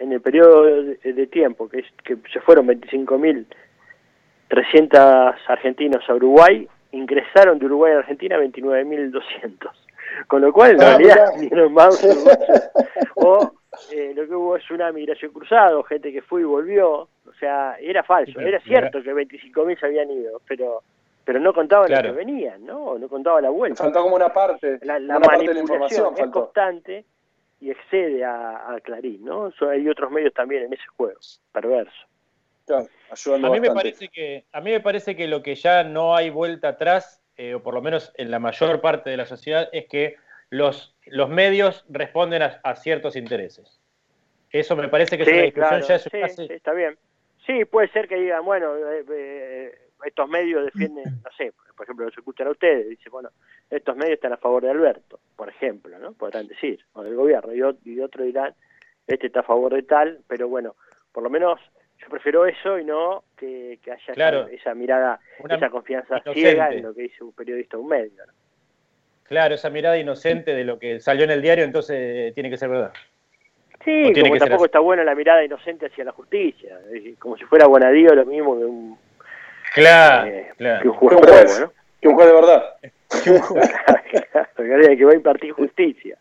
en 0.00 0.12
el 0.12 0.20
periodo 0.20 0.62
de, 0.64 0.96
de 1.12 1.26
tiempo 1.26 1.68
que, 1.68 1.78
es, 1.80 1.86
que 2.04 2.16
se 2.32 2.40
fueron 2.40 2.66
25.300 4.50 5.34
argentinos 5.48 6.02
a 6.08 6.14
Uruguay, 6.14 6.68
ingresaron 6.92 7.58
de 7.58 7.66
Uruguay 7.66 7.92
a 7.92 7.98
Argentina 7.98 8.38
29.200. 8.38 9.70
Con 10.28 10.42
lo 10.42 10.52
cual, 10.52 10.72
en 10.72 10.80
Ah, 10.82 10.96
realidad, 10.96 11.28
los 11.50 11.70
más. 11.78 12.04
O 13.16 13.52
eh, 13.92 14.12
lo 14.14 14.26
que 14.26 14.34
hubo 14.34 14.56
es 14.56 14.70
una 14.70 14.90
migración 14.92 15.32
cruzada, 15.32 15.82
gente 15.88 16.12
que 16.12 16.22
fue 16.22 16.40
y 16.42 16.44
volvió. 16.44 17.08
O 17.26 17.32
sea, 17.38 17.76
era 17.80 18.02
falso. 18.02 18.38
Sí, 18.38 18.44
Era 18.46 18.60
cierto 18.60 19.02
que 19.02 19.12
25.000 19.14 19.78
se 19.80 19.86
habían 19.86 20.10
ido, 20.10 20.40
pero 20.48 20.82
pero 21.24 21.40
no 21.40 21.52
contaban 21.52 21.88
Claro. 21.88 22.08
los 22.08 22.12
que 22.18 22.24
venían, 22.24 22.64
¿no? 22.64 22.96
No 22.98 23.08
contaba 23.08 23.40
la 23.40 23.50
vuelta. 23.50 23.82
Faltó 23.82 24.00
como 24.02 24.14
una 24.14 24.32
parte, 24.32 24.78
La, 24.82 25.00
la 25.00 25.16
una 25.16 25.26
parte 25.26 25.42
de 25.42 25.54
la 25.54 25.54
manipulación 25.54 25.58
información. 25.58 26.12
es 26.14 26.20
Faltó. 26.20 26.40
constante 26.42 27.04
y 27.60 27.70
excede 27.72 28.24
a, 28.24 28.72
a 28.74 28.80
Clarín, 28.80 29.24
¿no? 29.24 29.50
So- 29.58 29.68
hay 29.70 29.88
otros 29.88 30.12
medios 30.12 30.32
también 30.34 30.62
en 30.64 30.72
ese 30.74 30.86
juego, 30.96 31.18
perverso. 31.50 31.90
Claro, 32.64 32.86
ayudando 33.10 33.48
A 33.48 33.50
mí 33.50 33.60
me 33.60 33.70
parece 33.72 34.08
que 34.08 34.44
a 34.52 34.60
mí 34.60 34.70
me 34.70 34.80
parece 34.80 35.16
que 35.16 35.26
lo 35.26 35.42
que 35.42 35.56
ya 35.56 35.82
no 35.82 36.14
hay 36.14 36.30
vuelta 36.30 36.68
atrás, 36.68 37.20
eh, 37.36 37.54
o 37.54 37.62
por 37.62 37.74
lo 37.74 37.82
menos 37.82 38.12
en 38.16 38.30
la 38.30 38.38
mayor 38.38 38.80
parte 38.80 39.10
de 39.10 39.16
la 39.16 39.26
sociedad, 39.26 39.68
es 39.72 39.86
que 39.86 40.14
los, 40.50 40.96
los 41.06 41.28
medios 41.28 41.84
responden 41.88 42.42
a, 42.42 42.60
a 42.62 42.76
ciertos 42.76 43.16
intereses. 43.16 43.80
Eso 44.50 44.76
me 44.76 44.88
parece 44.88 45.16
que 45.16 45.24
es 45.24 45.28
una 45.28 45.42
discusión 45.42 45.68
claro, 45.80 45.86
ya 45.86 45.94
es 45.96 46.02
sí, 46.04 46.10
casi- 46.10 46.46
sí, 46.46 46.52
está 46.52 46.72
bien. 46.72 46.96
Sí, 47.46 47.64
puede 47.64 47.88
ser 47.88 48.08
que 48.08 48.16
digan, 48.16 48.44
bueno, 48.44 48.74
eh, 48.76 49.04
eh, 49.10 49.78
estos 50.04 50.28
medios 50.28 50.64
defienden, 50.64 51.04
no 51.22 51.30
sé, 51.36 51.52
por 51.76 51.84
ejemplo, 51.84 52.06
los 52.06 52.16
escuchan 52.16 52.46
a 52.48 52.50
ustedes, 52.50 52.88
dice, 52.88 53.08
bueno, 53.10 53.30
estos 53.70 53.96
medios 53.96 54.14
están 54.14 54.32
a 54.32 54.36
favor 54.36 54.62
de 54.62 54.70
Alberto, 54.70 55.20
por 55.36 55.48
ejemplo, 55.48 55.98
¿no? 55.98 56.12
Podrán 56.12 56.46
decir, 56.48 56.84
o 56.94 57.02
del 57.02 57.14
gobierno, 57.14 57.52
y, 57.54 57.90
y 57.90 58.00
otros 58.00 58.26
dirán, 58.26 58.54
este 59.06 59.26
está 59.28 59.40
a 59.40 59.44
favor 59.44 59.74
de 59.74 59.82
tal, 59.82 60.20
pero 60.26 60.48
bueno, 60.48 60.74
por 61.12 61.22
lo 61.22 61.30
menos 61.30 61.60
yo 61.98 62.08
prefiero 62.08 62.46
eso 62.46 62.78
y 62.78 62.84
no 62.84 63.24
que, 63.36 63.78
que 63.82 63.92
haya 63.92 64.14
Claro. 64.14 64.46
esa, 64.46 64.52
esa 64.54 64.74
mirada, 64.74 65.20
Una 65.40 65.54
esa 65.56 65.70
confianza 65.70 66.16
inocente. 66.16 66.40
ciega 66.40 66.70
en 66.72 66.82
lo 66.82 66.94
que 66.94 67.02
dice 67.02 67.22
un 67.24 67.32
periodista 67.32 67.76
o 67.76 67.80
un 67.80 67.88
medio, 67.88 68.24
¿no? 68.26 68.32
Claro, 69.28 69.54
esa 69.54 69.70
mirada 69.70 69.98
inocente 69.98 70.54
de 70.54 70.64
lo 70.64 70.78
que 70.78 71.00
salió 71.00 71.24
en 71.24 71.30
el 71.32 71.42
diario, 71.42 71.64
entonces 71.64 71.96
eh, 71.98 72.32
tiene 72.34 72.48
que 72.50 72.56
ser 72.56 72.68
verdad. 72.68 72.92
Sí, 73.84 74.12
tiene 74.12 74.22
como 74.22 74.32
que 74.34 74.38
tampoco 74.40 74.64
está 74.66 74.80
buena 74.80 75.04
la 75.04 75.14
mirada 75.14 75.44
inocente 75.44 75.86
hacia 75.86 76.04
la 76.04 76.12
justicia, 76.12 76.78
como 77.18 77.36
si 77.36 77.44
fuera 77.44 77.66
Bonadío 77.66 78.14
lo 78.14 78.24
mismo 78.26 78.58
que 78.58 78.64
un, 78.64 78.98
Claro, 79.74 80.26
eh, 80.28 80.48
claro. 80.56 80.82
que 80.82 80.88
un 80.88 80.94
juez 80.94 81.10
Que 81.10 81.16
un 81.16 81.28
juez. 81.32 81.60
¿no? 81.60 81.72
Que 82.00 82.08
un 82.08 82.14
juez 82.14 82.26
de 82.26 82.32
verdad. 82.34 82.64
Que 84.56 85.04
va 85.04 85.12
a 85.12 85.14
impartir 85.14 85.52
justicia. 85.52 86.16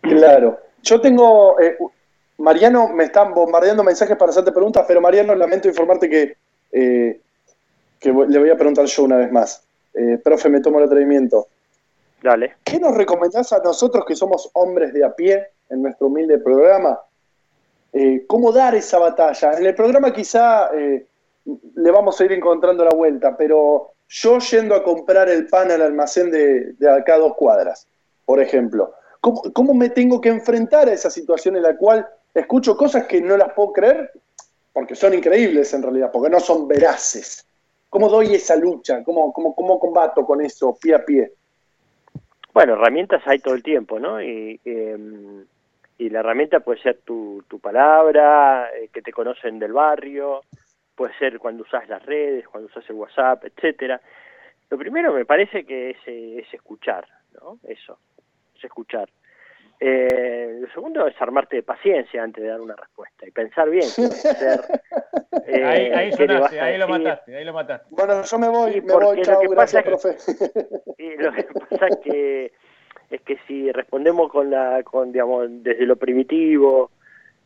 Claro. 0.00 0.58
Yo 0.82 1.00
tengo. 1.00 1.60
eh, 1.60 1.76
Mariano, 2.38 2.88
me 2.88 3.04
están 3.04 3.34
bombardeando 3.34 3.84
mensajes 3.84 4.16
para 4.16 4.30
hacerte 4.30 4.52
preguntas, 4.52 4.84
pero 4.88 5.00
Mariano, 5.00 5.34
lamento 5.34 5.68
informarte 5.68 6.08
que, 6.08 6.36
eh, 6.72 7.20
que 7.98 8.10
voy- 8.10 8.28
le 8.28 8.38
voy 8.38 8.48
a 8.50 8.54
preguntar 8.56 8.86
yo 8.86 9.02
una 9.02 9.16
vez 9.18 9.30
más. 9.30 9.62
Eh, 9.92 10.18
profe, 10.22 10.48
me 10.48 10.60
tomo 10.60 10.78
el 10.78 10.86
atrevimiento. 10.86 11.48
¿Qué 12.64 12.78
nos 12.78 12.94
recomendás 12.96 13.52
a 13.52 13.60
nosotros 13.60 14.04
que 14.04 14.14
somos 14.14 14.50
hombres 14.52 14.92
de 14.92 15.04
a 15.04 15.14
pie 15.14 15.48
en 15.70 15.82
nuestro 15.82 16.08
humilde 16.08 16.38
programa? 16.38 17.00
Eh, 17.92 18.24
¿Cómo 18.26 18.52
dar 18.52 18.74
esa 18.74 18.98
batalla? 18.98 19.52
En 19.52 19.64
el 19.64 19.74
programa 19.74 20.12
quizá 20.12 20.70
eh, 20.74 21.06
le 21.74 21.90
vamos 21.90 22.20
a 22.20 22.24
ir 22.24 22.32
encontrando 22.32 22.84
la 22.84 22.94
vuelta, 22.94 23.36
pero 23.36 23.92
yo 24.08 24.38
yendo 24.38 24.74
a 24.74 24.82
comprar 24.82 25.28
el 25.30 25.46
pan 25.46 25.70
al 25.70 25.82
almacén 25.82 26.30
de, 26.30 26.76
acá 26.90 27.14
a 27.14 27.18
dos 27.18 27.34
cuadras, 27.36 27.86
por 28.26 28.40
ejemplo, 28.40 28.92
¿cómo, 29.20 29.72
me 29.72 29.88
tengo 29.88 30.20
que 30.20 30.28
enfrentar 30.28 30.88
a 30.88 30.92
esa 30.92 31.10
situación 31.10 31.56
en 31.56 31.62
la 31.62 31.76
cual 31.76 32.06
escucho 32.34 32.76
cosas 32.76 33.06
que 33.06 33.20
no 33.20 33.36
las 33.36 33.52
puedo 33.54 33.72
creer? 33.72 34.10
Porque 34.72 34.94
son 34.94 35.14
increíbles 35.14 35.72
en 35.72 35.82
realidad, 35.82 36.10
porque 36.12 36.30
no 36.30 36.38
son 36.38 36.68
veraces. 36.68 37.46
¿Cómo 37.88 38.08
doy 38.08 38.34
esa 38.34 38.54
lucha? 38.56 39.02
¿Cómo, 39.02 39.32
cómo, 39.32 39.54
cómo 39.54 39.80
combato 39.80 40.24
con 40.24 40.40
eso 40.42 40.76
pie 40.80 40.94
a 40.94 41.04
pie? 41.04 41.32
Bueno, 42.52 42.74
herramientas 42.74 43.22
hay 43.26 43.38
todo 43.38 43.54
el 43.54 43.62
tiempo, 43.62 43.98
¿no? 43.98 44.20
Y, 44.22 44.60
y 46.00 46.08
la 46.08 46.20
herramienta 46.20 46.60
puede 46.60 46.80
ser 46.80 47.00
tu, 47.04 47.44
tu 47.46 47.60
palabra, 47.60 48.70
eh, 48.74 48.88
que 48.88 49.02
te 49.02 49.12
conocen 49.12 49.58
del 49.58 49.74
barrio, 49.74 50.40
puede 50.94 51.12
ser 51.18 51.38
cuando 51.38 51.62
usas 51.62 51.86
las 51.90 52.02
redes, 52.06 52.48
cuando 52.48 52.68
usas 52.68 52.88
el 52.88 52.96
WhatsApp, 52.96 53.44
etcétera. 53.44 54.00
Lo 54.70 54.78
primero 54.78 55.12
me 55.12 55.26
parece 55.26 55.64
que 55.64 55.90
es, 55.90 55.98
eh, 56.06 56.38
es 56.38 56.54
escuchar, 56.54 57.06
¿no? 57.34 57.58
Eso, 57.64 57.98
es 58.56 58.64
escuchar. 58.64 59.10
Eh, 59.82 60.58
lo 60.60 60.68
segundo 60.72 61.06
es 61.06 61.20
armarte 61.22 61.56
de 61.56 61.62
paciencia 61.62 62.22
antes 62.22 62.44
de 62.44 62.50
dar 62.50 62.60
una 62.60 62.76
respuesta 62.76 63.26
y 63.26 63.30
pensar 63.30 63.70
bien 63.70 63.88
qué 63.96 64.04
hacer. 64.04 64.60
eh, 65.46 65.64
ahí 65.64 65.86
ahí 65.90 66.10
qué 66.14 66.26
le 66.26 66.34
vas 66.38 66.50
sonaste, 66.50 66.60
ahí 66.60 66.78
lo 66.78 66.88
mataste, 66.88 67.36
ahí 67.36 67.44
lo 67.46 67.52
mataste. 67.54 67.86
Bueno, 67.90 68.22
yo 68.22 68.38
me 68.38 68.48
voy, 68.48 68.72
Sí, 68.72 68.80
me 68.82 68.92
voy, 68.92 69.16
lo 69.16 69.22
chao, 69.22 69.40
que 69.40 69.48
pasa 69.48 69.80
gracias, 69.80 70.04
es 70.04 70.26
profe. 70.26 70.82
Y 70.98 71.16
lo 71.16 71.32
que 71.32 71.44
pasa 71.44 71.86
es 71.88 71.96
que 72.04 72.52
es 73.10 73.22
que 73.22 73.38
si 73.48 73.72
respondemos 73.72 74.30
con 74.30 74.50
la 74.50 74.82
con 74.82 75.12
digamos 75.12 75.46
desde 75.48 75.86
lo 75.86 75.96
primitivo 75.96 76.90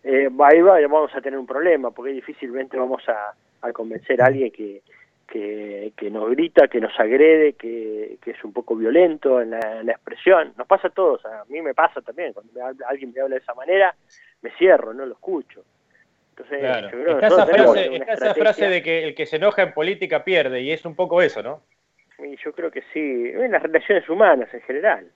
eh, 0.02 0.28
ahí 0.40 0.60
va, 0.60 0.80
vamos 0.80 1.14
a 1.14 1.20
tener 1.20 1.38
un 1.38 1.46
problema 1.46 1.92
porque 1.92 2.10
difícilmente 2.10 2.76
vamos 2.76 3.08
a, 3.08 3.32
a 3.62 3.72
convencer 3.72 4.20
a 4.20 4.26
alguien 4.26 4.50
que, 4.50 4.82
que, 5.26 5.92
que 5.96 6.10
nos 6.10 6.30
grita, 6.30 6.68
que 6.68 6.80
nos 6.80 6.98
agrede, 6.98 7.54
que, 7.54 8.18
que 8.22 8.30
es 8.32 8.44
un 8.44 8.52
poco 8.52 8.76
violento 8.76 9.40
en 9.40 9.50
la, 9.50 9.80
en 9.80 9.86
la 9.86 9.92
expresión. 9.92 10.52
Nos 10.56 10.66
pasa 10.66 10.88
a 10.88 10.90
todos, 10.90 11.24
a 11.26 11.44
mí 11.48 11.60
me 11.62 11.74
pasa 11.74 12.00
también. 12.02 12.32
Cuando 12.32 12.52
me 12.52 12.60
habla- 12.62 12.86
alguien 12.88 13.12
me 13.14 13.20
habla 13.20 13.36
de 13.36 13.40
esa 13.42 13.54
manera, 13.54 13.94
me 14.42 14.50
cierro, 14.52 14.92
no 14.94 15.06
lo 15.06 15.14
escucho. 15.14 15.64
Entonces, 16.30 16.58
Claro. 16.60 16.90
yo 16.90 17.02
creo 17.02 17.18
que 17.18 17.26
Está, 17.26 17.42
esa 17.42 17.46
frase, 17.46 17.96
está 17.96 18.12
esa 18.14 18.34
frase 18.34 18.68
de 18.68 18.82
que 18.82 19.04
el 19.04 19.14
que 19.14 19.26
se 19.26 19.36
enoja 19.36 19.62
en 19.62 19.72
política 19.72 20.24
pierde, 20.24 20.62
y 20.62 20.72
es 20.72 20.84
un 20.84 20.96
poco 20.96 21.22
eso, 21.22 21.42
¿no? 21.42 21.62
Y 22.18 22.36
yo 22.44 22.52
creo 22.52 22.70
que 22.70 22.82
sí, 22.92 23.30
en 23.34 23.52
las 23.52 23.62
relaciones 23.62 24.08
humanas 24.08 24.52
en 24.52 24.60
general. 24.62 25.06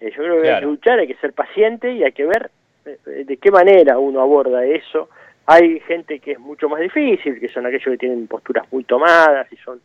Eh, 0.00 0.10
yo 0.10 0.16
creo 0.22 0.42
que 0.42 0.50
hay 0.50 0.60
que 0.60 0.66
luchar, 0.66 0.98
hay 0.98 1.06
que 1.06 1.14
ser 1.16 1.32
paciente 1.32 1.92
y 1.92 2.02
hay 2.04 2.12
que 2.12 2.24
ver 2.26 2.50
eh, 2.86 3.24
de 3.24 3.36
qué 3.36 3.50
manera 3.50 3.98
uno 3.98 4.20
aborda 4.20 4.64
eso. 4.64 5.08
Hay 5.46 5.80
gente 5.80 6.20
que 6.20 6.32
es 6.32 6.38
mucho 6.38 6.68
más 6.68 6.80
difícil, 6.80 7.38
que 7.38 7.48
son 7.48 7.66
aquellos 7.66 7.84
que 7.84 7.98
tienen 7.98 8.26
posturas 8.26 8.70
muy 8.72 8.84
tomadas 8.84 9.50
y 9.52 9.56
son 9.58 9.80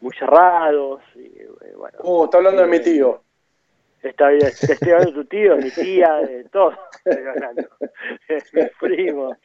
muy 0.00 0.12
cerrados. 0.16 1.02
Y, 1.14 1.20
eh, 1.40 1.48
bueno, 1.76 1.98
Oh, 2.02 2.24
está 2.24 2.38
hablando 2.38 2.62
de 2.62 2.68
mi 2.68 2.80
tío. 2.80 3.22
Está 4.02 4.32
estoy 4.32 4.90
hablando 4.92 5.12
de 5.12 5.22
tu 5.22 5.24
tío, 5.24 5.56
de 5.56 5.62
mi 5.64 5.70
tía, 5.70 6.14
de 6.16 6.44
todo. 6.44 6.76
Estoy 7.04 7.26
hablando. 7.26 7.62
Mi 8.52 8.62
primo. 8.80 9.36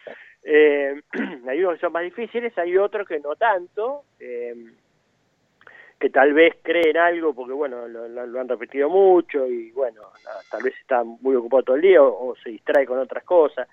Eh, 0.43 1.01
hay 1.47 1.59
unos 1.63 1.75
que 1.75 1.81
son 1.81 1.93
más 1.93 2.03
difíciles, 2.03 2.57
hay 2.57 2.75
otros 2.77 3.07
que 3.07 3.19
no 3.19 3.35
tanto, 3.35 4.03
eh, 4.19 4.55
que 5.99 6.09
tal 6.09 6.33
vez 6.33 6.55
creen 6.63 6.97
algo 6.97 7.33
porque, 7.33 7.53
bueno, 7.53 7.87
lo, 7.87 8.07
lo- 8.07 8.25
lo 8.25 8.39
han 8.41 8.49
repetido 8.49 8.89
mucho 8.89 9.45
y, 9.47 9.69
bueno, 9.71 10.01
nada, 10.25 10.39
tal 10.49 10.63
vez 10.63 10.73
está 10.79 11.03
muy 11.03 11.35
ocupado 11.35 11.61
todo 11.63 11.75
el 11.75 11.83
día 11.83 12.01
o, 12.01 12.29
o 12.31 12.35
se 12.37 12.49
distrae 12.49 12.87
con 12.87 12.97
otras 12.97 13.23
cosas. 13.23 13.67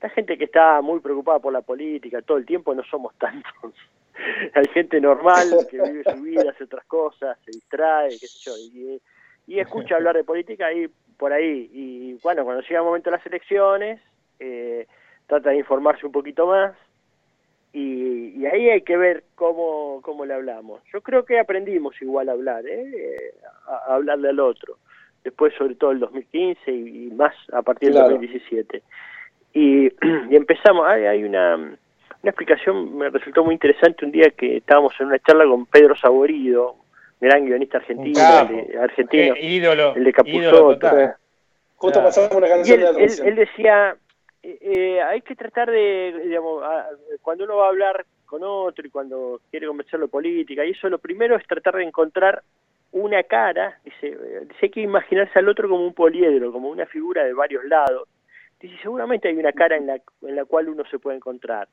La 0.00 0.08
gente 0.10 0.38
que 0.38 0.44
está 0.44 0.80
muy 0.80 1.00
preocupada 1.00 1.38
por 1.40 1.52
la 1.52 1.60
política 1.62 2.22
todo 2.22 2.38
el 2.38 2.46
tiempo 2.46 2.74
no 2.74 2.82
somos 2.84 3.14
tantos. 3.18 3.74
Hay 4.54 4.66
gente 4.72 5.00
normal 5.00 5.48
que 5.70 5.80
vive 5.80 6.04
su 6.04 6.22
vida, 6.22 6.50
hace 6.50 6.64
otras 6.64 6.84
cosas, 6.86 7.38
se 7.44 7.50
distrae, 7.52 8.10
qué 8.10 8.26
sé 8.26 8.38
yo, 8.50 8.52
y, 8.56 9.00
y 9.46 9.60
escucha 9.60 9.96
hablar 9.96 10.16
de 10.16 10.24
política 10.24 10.66
ahí 10.66 10.88
por 11.16 11.32
ahí. 11.32 11.68
Y 11.72 12.14
bueno, 12.22 12.44
cuando 12.44 12.62
llega 12.62 12.78
el 12.80 12.84
momento 12.86 13.10
de 13.10 13.16
las 13.16 13.26
elecciones, 13.26 14.00
eh, 14.38 14.86
trata 15.26 15.50
de 15.50 15.56
informarse 15.58 16.06
un 16.06 16.12
poquito 16.12 16.46
más 16.46 16.74
y, 17.72 18.34
y 18.40 18.46
ahí 18.46 18.70
hay 18.70 18.82
que 18.82 18.96
ver 18.96 19.24
cómo, 19.34 20.00
cómo 20.02 20.24
le 20.24 20.34
hablamos. 20.34 20.80
Yo 20.92 21.00
creo 21.00 21.24
que 21.24 21.38
aprendimos 21.38 22.00
igual 22.00 22.28
a 22.28 22.32
hablar, 22.32 22.64
¿eh? 22.66 23.34
a, 23.66 23.92
a 23.92 23.94
hablarle 23.96 24.28
al 24.30 24.40
otro. 24.40 24.78
Después, 25.24 25.52
sobre 25.58 25.74
todo 25.74 25.90
el 25.90 25.98
2015 26.00 26.70
y, 26.72 27.06
y 27.06 27.10
más 27.10 27.34
a 27.52 27.62
partir 27.62 27.90
Claro. 27.90 28.08
del 28.08 28.16
2017. 28.18 28.82
Y, 29.58 29.86
y 30.30 30.36
empezamos, 30.36 30.86
hay, 30.86 31.04
hay 31.06 31.24
una, 31.24 31.56
una 31.56 31.76
explicación, 32.22 32.96
me 32.96 33.10
resultó 33.10 33.44
muy 33.44 33.54
interesante 33.54 34.04
un 34.04 34.12
día 34.12 34.30
que 34.30 34.58
estábamos 34.58 34.94
en 35.00 35.06
una 35.06 35.18
charla 35.18 35.44
con 35.46 35.66
Pedro 35.66 35.96
Saborido, 35.96 36.76
gran 37.20 37.44
guionista 37.44 37.78
argentino, 37.78 38.20
el 38.42 38.48
de- 38.68 38.78
argentino, 38.78 39.34
Qué 39.34 39.40
ídolo, 39.44 39.94
el 39.96 40.04
de 40.04 40.12
total. 40.12 41.14
Justo 41.74 41.98
Claro. 42.00 42.08
pasamos 42.08 42.36
una 42.36 42.48
canción 42.48 42.80
él, 42.80 42.94
de 42.96 43.04
él 43.04 43.10
él, 43.20 43.28
él 43.28 43.34
decía 43.36 43.96
eh, 44.44 44.58
eh, 44.60 45.02
hay 45.02 45.22
que 45.22 45.34
tratar 45.34 45.68
de, 45.70 46.20
digamos, 46.24 46.62
a- 46.62 46.86
cuando 47.22 47.42
uno 47.44 47.56
va 47.56 47.66
a 47.66 47.70
hablar 47.70 48.04
con 48.26 48.42
otro 48.44 48.86
y 48.86 48.90
cuando 48.90 49.40
quiere 49.50 49.66
conversarlo 49.66 50.06
de 50.06 50.12
política, 50.12 50.64
y 50.64 50.70
eso 50.70 50.88
lo 50.88 50.98
primero 50.98 51.34
es 51.36 51.44
tratar 51.48 51.74
de 51.76 51.82
encontrar 51.84 52.42
una 52.92 53.22
cara, 53.24 53.78
dice, 53.84 54.08
eh, 54.08 54.40
dice 54.42 54.58
hay 54.62 54.70
que 54.70 54.80
imaginarse 54.82 55.36
al 55.38 55.48
otro 55.48 55.68
como 55.68 55.84
un 55.84 55.94
poliedro, 55.94 56.52
como 56.52 56.68
una 56.68 56.86
figura 56.86 57.24
de 57.24 57.32
varios 57.32 57.64
lados. 57.64 58.06
Dice, 58.60 58.76
seguramente 58.82 59.28
hay 59.28 59.36
una 59.36 59.52
cara 59.52 59.76
en 59.76 59.86
la, 59.86 60.00
en 60.22 60.36
la 60.36 60.44
cual 60.44 60.68
uno 60.68 60.84
se 60.90 60.98
puede 60.98 61.16
encontrar. 61.16 61.68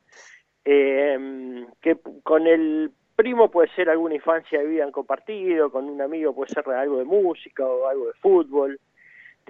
Eh, 0.64 1.66
que 1.82 1.98
con 2.24 2.48
el 2.48 2.92
primo 3.16 3.50
puede 3.50 3.70
ser 3.76 3.90
alguna 3.90 4.16
infancia 4.16 4.60
de 4.60 4.66
vida 4.66 4.84
en 4.84 4.92
compartido, 4.92 5.72
con 5.72 5.86
un 5.86 6.02
amigo 6.02 6.34
puede 6.34 6.54
ser 6.54 6.68
algo 6.70 6.98
de 6.98 7.06
música 7.06 7.66
o 7.66 7.88
algo 7.88 8.08
de 8.08 8.14
fútbol. 8.14 8.80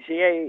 Y 0.08 0.14
hay, 0.14 0.48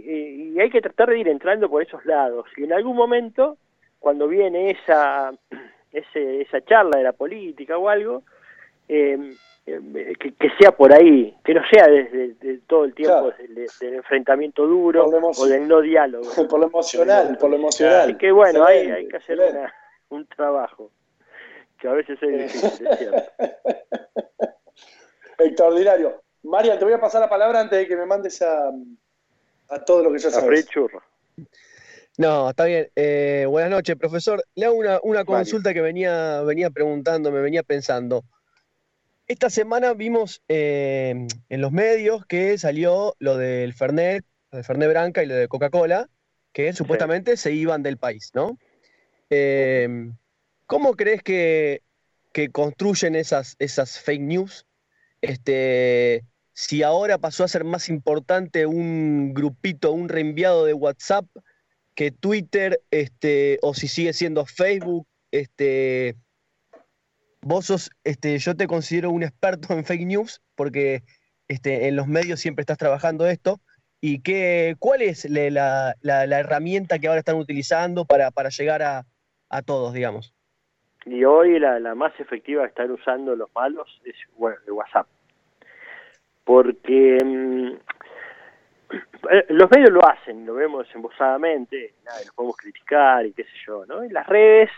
y 0.54 0.60
hay 0.60 0.70
que 0.70 0.80
tratar 0.80 1.10
de 1.10 1.20
ir 1.20 1.28
entrando 1.28 1.70
por 1.70 1.82
esos 1.82 2.04
lados. 2.04 2.46
Y 2.56 2.64
en 2.64 2.72
algún 2.72 2.96
momento, 2.96 3.58
cuando 3.98 4.28
viene 4.28 4.70
esa, 4.70 5.32
ese, 5.92 6.42
esa 6.42 6.60
charla 6.62 6.98
de 6.98 7.04
la 7.04 7.12
política 7.12 7.78
o 7.78 7.88
algo, 7.88 8.24
eh, 8.88 9.34
eh, 9.66 10.12
que, 10.20 10.34
que 10.34 10.48
sea 10.60 10.70
por 10.72 10.92
ahí, 10.92 11.34
que 11.44 11.54
no 11.54 11.62
sea 11.72 11.88
desde 11.88 12.34
de 12.34 12.58
todo 12.68 12.84
el 12.84 12.94
tiempo 12.94 13.32
Claro. 13.32 13.36
del, 13.36 13.66
del 13.80 13.94
enfrentamiento 13.94 14.66
duro 14.66 15.06
o 15.06 15.46
del 15.46 15.66
no 15.66 15.80
diálogo. 15.80 16.24
Por 16.48 16.60
lo 16.60 16.66
emocional, 16.66 17.36
por 17.38 17.50
lo 17.50 17.56
emocional. 17.56 18.02
Así 18.02 18.14
que 18.16 18.30
bueno, 18.30 18.64
hay, 18.64 18.90
hay 18.90 19.08
que 19.08 19.16
hacer 19.16 19.38
una- 19.40 19.74
un 20.10 20.24
trabajo, 20.28 20.92
que 21.80 21.88
a 21.88 21.92
veces 21.92 22.16
es 22.22 22.52
difícil, 22.54 22.86
es 22.86 22.98
cierto. 22.98 23.22
Extraordinario. 25.38 26.22
María, 26.44 26.78
te 26.78 26.84
voy 26.84 26.94
a 26.94 27.00
pasar 27.00 27.20
la 27.20 27.28
palabra 27.28 27.60
antes 27.60 27.78
de 27.78 27.86
que 27.88 27.96
me 27.96 28.06
mandes 28.06 28.40
a, 28.42 28.70
a 29.68 29.84
todo 29.84 30.02
lo 30.04 30.12
que 30.12 30.18
ya 30.18 30.28
A 30.28 30.32
Fred 30.32 30.42
sabes. 30.42 30.66
Churro. 30.68 31.02
No, 32.18 32.50
está 32.50 32.64
bien. 32.64 32.88
Eh, 32.96 33.44
buenas 33.48 33.70
noches, 33.70 33.96
profesor. 33.96 34.42
Le 34.54 34.66
hago 34.66 34.76
una, 34.76 34.98
una 35.02 35.24
consulta 35.24 35.74
que 35.74 35.82
venía, 35.82 36.40
venía 36.42 36.70
preguntando, 36.70 37.30
me 37.30 37.40
venía 37.40 37.62
pensando. 37.62 38.22
Esta 39.28 39.50
semana 39.50 39.92
vimos 39.92 40.40
eh, 40.48 41.26
en 41.48 41.60
los 41.60 41.72
medios 41.72 42.24
que 42.26 42.56
salió 42.58 43.16
lo 43.18 43.36
del 43.36 43.74
Fernet, 43.74 44.24
lo 44.52 44.58
de 44.58 44.64
Fernet 44.64 44.88
Branca 44.88 45.24
y 45.24 45.26
lo 45.26 45.34
de 45.34 45.48
Coca-Cola, 45.48 46.08
que 46.52 46.72
supuestamente 46.72 47.36
se 47.36 47.52
iban 47.52 47.82
del 47.82 47.96
país, 47.96 48.30
¿no? 48.34 48.56
Eh, 49.30 50.10
¿Cómo 50.66 50.94
crees 50.94 51.24
que, 51.24 51.82
que 52.32 52.50
construyen 52.50 53.16
esas, 53.16 53.56
esas 53.58 53.98
fake 53.98 54.22
news? 54.22 54.66
Este, 55.20 56.24
si 56.52 56.84
ahora 56.84 57.18
pasó 57.18 57.42
a 57.42 57.48
ser 57.48 57.64
más 57.64 57.88
importante 57.88 58.64
un 58.66 59.34
grupito, 59.34 59.90
un 59.90 60.08
reenviado 60.08 60.64
de 60.64 60.72
WhatsApp 60.72 61.26
que 61.96 62.12
Twitter, 62.12 62.80
este, 62.92 63.58
o 63.62 63.74
si 63.74 63.88
sigue 63.88 64.12
siendo 64.12 64.46
Facebook, 64.46 65.06
este, 65.32 66.14
vos 67.42 67.66
sos, 67.66 67.90
este, 68.04 68.38
yo 68.38 68.56
te 68.56 68.66
considero 68.66 69.10
un 69.10 69.22
experto 69.22 69.72
en 69.74 69.84
fake 69.84 70.06
news, 70.06 70.42
porque 70.54 71.02
este, 71.48 71.88
en 71.88 71.96
los 71.96 72.06
medios 72.08 72.40
siempre 72.40 72.62
estás 72.62 72.78
trabajando 72.78 73.26
esto. 73.26 73.60
¿Y 74.00 74.22
qué, 74.22 74.76
cuál 74.78 75.02
es 75.02 75.24
la, 75.30 75.94
la- 76.02 76.26
la 76.26 76.38
herramienta 76.40 76.98
que 76.98 77.08
ahora 77.08 77.20
están 77.20 77.36
utilizando 77.36 78.04
para, 78.04 78.30
para 78.30 78.50
llegar 78.50 78.82
a, 78.82 79.04
a 79.48 79.62
todos, 79.62 79.94
digamos? 79.94 80.34
Y 81.06 81.24
hoy 81.24 81.58
la, 81.58 81.78
la 81.80 81.94
más 81.94 82.12
efectiva 82.18 82.62
que 82.64 82.68
están 82.68 82.90
usando 82.90 83.34
los 83.36 83.48
malos 83.54 84.00
es 84.04 84.16
bueno, 84.36 84.56
el 84.66 84.72
WhatsApp. 84.72 85.06
Porque 86.44 87.18
mm, 87.24 87.68
eh, 89.30 89.46
los 89.50 89.70
medios 89.70 89.90
lo 89.90 90.06
hacen, 90.06 90.44
lo 90.44 90.54
vemos 90.54 90.86
embosadamente, 90.94 91.94
nada, 92.04 92.18
los 92.20 92.32
podemos 92.34 92.56
criticar 92.56 93.24
y 93.26 93.32
qué 93.32 93.44
sé 93.44 93.50
yo, 93.66 93.86
¿no? 93.86 94.04
Y 94.04 94.10
las 94.10 94.26
redes 94.26 94.70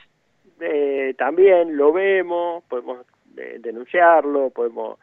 eh, 0.61 1.15
también 1.17 1.77
lo 1.77 1.93
vemos, 1.93 2.65
podemos 2.65 3.07
eh, 3.37 3.57
denunciarlo, 3.61 4.51
podemos 4.51 4.99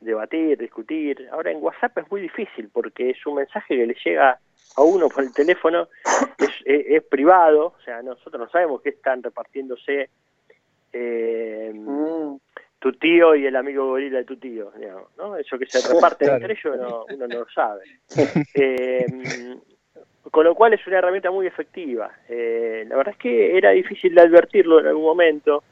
debatir, 0.00 0.58
discutir. 0.58 1.28
Ahora 1.32 1.50
en 1.50 1.62
WhatsApp 1.62 1.98
es 1.98 2.10
muy 2.10 2.20
difícil 2.22 2.68
porque 2.72 3.10
es 3.10 3.26
un 3.26 3.34
mensaje 3.36 3.76
que 3.76 3.86
le 3.86 3.96
llega 4.04 4.38
a 4.76 4.82
uno 4.82 5.08
por 5.08 5.24
el 5.24 5.32
teléfono, 5.34 5.88
es, 6.38 6.48
es- 6.64 6.86
es 6.86 7.02
privado, 7.04 7.74
o 7.78 7.82
sea, 7.84 8.02
nosotros 8.02 8.40
no 8.40 8.48
sabemos 8.50 8.80
qué 8.82 8.90
están 8.90 9.22
repartiéndose 9.22 10.08
eh, 10.92 11.72
tu 12.78 12.92
tío 12.94 13.34
y 13.34 13.46
el 13.46 13.56
amigo 13.56 13.86
gorila 13.88 14.18
de 14.18 14.24
tu 14.24 14.36
tío, 14.38 14.70
digamos, 14.78 15.08
¿no? 15.18 15.36
Eso 15.36 15.58
que 15.58 15.66
se 15.66 15.86
reparten 15.92 16.28
Claro. 16.28 16.36
entre 16.46 16.52
ellos 16.54 16.76
no, 16.78 17.04
uno 17.14 17.26
no 17.28 17.38
lo 17.40 17.46
sabe. 17.50 17.82
Eh, 18.54 19.06
con 20.30 20.44
lo 20.44 20.54
cual 20.54 20.72
es 20.74 20.86
una 20.86 20.98
herramienta 20.98 21.30
muy 21.30 21.46
efectiva. 21.46 22.10
Eh, 22.28 22.84
la 22.88 22.96
verdad 22.96 23.14
es 23.14 23.18
que 23.20 23.56
era 23.56 23.70
difícil 23.70 24.14
de 24.14 24.20
advertirlo 24.22 24.80
en 24.80 24.86
algún 24.86 25.04
momento 25.04 25.62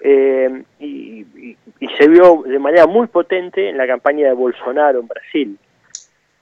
eh, 0.00 0.62
y, 0.80 1.20
y- 1.36 1.56
se 1.98 2.08
vio 2.08 2.42
de 2.46 2.58
manera 2.58 2.86
muy 2.86 3.06
potente 3.06 3.68
en 3.68 3.76
la 3.78 3.86
campaña 3.86 4.26
de 4.26 4.32
Bolsonaro 4.34 5.00
en 5.00 5.06
Brasil. 5.06 5.58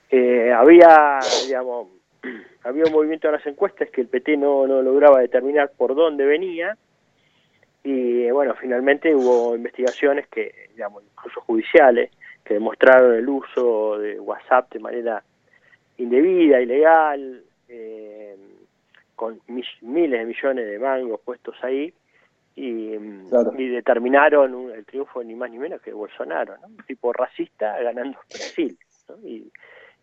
Eh, 0.09 0.51
había, 0.51 1.19
digamos, 1.45 1.87
había 2.63 2.85
un 2.85 2.91
movimiento 2.91 3.27
en 3.27 3.33
las 3.33 3.45
encuestas 3.45 3.89
que 3.89 4.01
el 4.01 4.07
PT 4.07 4.37
no, 4.37 4.65
no 4.67 4.81
lograba 4.81 5.19
determinar 5.19 5.71
por 5.77 5.95
dónde 5.95 6.25
venía 6.25 6.77
y 7.83 8.29
bueno, 8.31 8.55
finalmente 8.55 9.13
hubo 9.13 9.55
investigaciones 9.55 10.27
que, 10.27 10.69
digamos, 10.73 11.03
incluso 11.03 11.41
judiciales, 11.41 12.09
que 12.43 12.53
demostraron 12.55 13.13
el 13.15 13.27
uso 13.27 13.97
de 13.99 14.19
WhatsApp 14.19 14.71
de 14.71 14.79
manera 14.79 15.23
indebida, 15.97 16.61
ilegal, 16.61 17.43
eh, 17.69 18.35
con 19.15 19.39
mi- 19.47 19.63
miles 19.81 20.19
de 20.19 20.25
millones 20.25 20.65
de 20.67 20.79
mangos 20.79 21.21
puestos 21.21 21.55
ahí, 21.63 21.93
y, 22.55 22.93
y 23.57 23.67
determinaron 23.69 24.53
un- 24.53 24.71
el 24.71 24.85
triunfo 24.85 25.23
ni 25.23 25.33
más 25.35 25.49
ni 25.49 25.57
menos 25.57 25.81
que 25.81 25.91
Bolsonaro, 25.93 26.57
¿no? 26.59 26.67
un 26.67 26.77
tipo 26.85 27.11
racista 27.13 27.79
ganando 27.81 28.19
Brasil, 28.29 28.77
¿no? 29.09 29.15
y, 29.27 29.51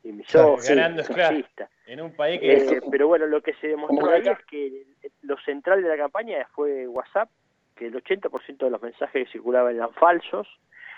y 0.03 0.13
misógino, 0.13 0.57
ganando, 0.77 1.03
racista. 1.15 1.69
en 1.87 2.01
un 2.01 2.13
país 2.13 2.41
que... 2.41 2.53
Eh, 2.55 2.81
pero 2.91 3.07
bueno, 3.09 3.27
lo 3.27 3.41
que 3.41 3.55
se 3.55 3.69
demostró 3.69 4.11
ahí 4.11 4.23
es 4.27 4.45
que 4.47 4.85
lo 5.23 5.37
central 5.39 5.83
de 5.83 5.89
la 5.91 5.97
campaña 5.97 6.47
fue 6.55 6.89
WhatsApp, 6.89 7.29
que 7.77 7.87
el 7.87 7.95
80% 7.95 8.57
de 8.59 8.71
los 8.71 8.83
mensajes 8.83 9.27
que 9.27 9.33
circulaban 9.33 9.75
eran 9.77 9.93
falsos. 9.95 10.49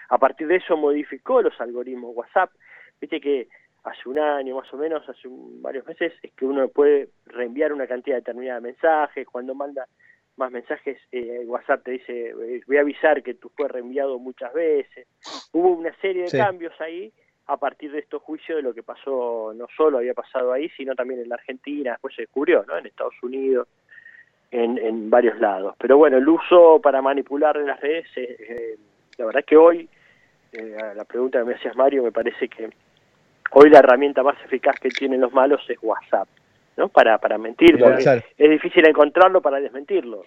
A 0.09 0.19
partir 0.19 0.47
de 0.47 0.57
eso 0.57 0.77
modificó 0.77 1.41
los 1.43 1.59
algoritmos 1.61 2.15
WhatsApp. 2.17 2.51
Viste 3.01 3.21
que 3.21 3.49
hace 3.85 4.09
un 4.09 4.19
año 4.19 4.57
más 4.57 4.73
o 4.73 4.77
menos, 4.77 5.09
hace 5.09 5.27
un- 5.29 5.61
varios 5.63 5.87
meses, 5.87 6.13
es 6.23 6.33
que 6.33 6.45
uno 6.45 6.69
puede 6.69 7.09
reenviar 7.27 7.73
una 7.73 7.87
cantidad 7.87 8.17
determinada 8.17 8.61
de 8.61 8.67
mensajes. 8.69 9.27
Cuando 9.29 9.55
manda 9.55 9.87
más 10.37 10.51
mensajes, 10.51 10.99
eh, 11.11 11.43
WhatsApp 11.47 11.83
te 11.85 11.91
dice, 11.93 12.31
eh, 12.31 12.61
voy 12.67 12.77
a 12.77 12.81
avisar 12.81 13.23
que 13.23 13.35
tú 13.35 13.51
fue 13.57 13.69
reenviado 13.69 14.19
muchas 14.19 14.53
veces. 14.53 15.07
Hubo 15.53 15.71
una 15.73 15.93
serie 15.97 16.23
de 16.23 16.29
Sí. 16.29 16.39
cambios 16.39 16.73
ahí 16.81 17.13
a 17.47 17.57
partir 17.57 17.91
de 17.93 17.99
estos 17.99 18.23
juicios 18.23 18.57
de 18.57 18.63
lo 18.63 18.73
que 18.73 18.83
pasó, 18.85 19.53
no 19.55 19.67
solo 19.77 19.99
había 19.99 20.15
pasado 20.15 20.53
ahí, 20.53 20.69
sino 20.71 20.95
también 20.95 21.21
en 21.21 21.29
la 21.29 21.35
Argentina, 21.35 21.91
después 21.93 22.15
se 22.15 22.23
descubrió, 22.23 22.65
¿no? 22.67 22.79
En 22.79 22.87
Estados 22.87 23.21
Unidos, 23.23 23.67
en, 24.53 24.79
en 24.79 25.11
varios 25.11 25.39
lados. 25.41 25.75
Pero 25.79 25.97
bueno, 25.99 26.19
el 26.19 26.29
uso 26.29 26.81
para 26.81 27.03
manipular 27.03 27.57
las 27.57 27.81
redes, 27.81 28.07
eh, 28.17 28.77
la 29.19 29.27
verdad 29.27 29.41
es 29.41 29.47
que 29.47 29.57
hoy, 29.57 29.89
eh, 30.53 30.77
la 30.95 31.05
pregunta 31.05 31.41
que 31.41 31.45
me 31.47 31.55
hacías 31.55 31.75
Mario, 31.77 32.05
me 32.05 32.13
parece 32.13 32.49
que 32.49 32.71
hoy 33.53 33.71
la 33.71 33.79
herramienta 33.81 34.23
más 34.23 34.37
eficaz 34.45 34.77
que 34.81 34.89
tienen 34.91 35.21
los 35.21 35.33
malos 35.33 35.61
es 35.69 35.79
WhatsApp, 35.83 36.29
¿no? 36.77 36.89
Para, 36.89 37.19
para 37.19 37.39
mentir, 37.39 37.77
Claro. 37.77 37.93
porque 37.93 38.03
Claro. 38.05 38.23
es 38.37 38.51
difícil 38.51 38.87
encontrarlo 38.87 39.41
para 39.43 39.61
desmentirlo. 39.61 40.25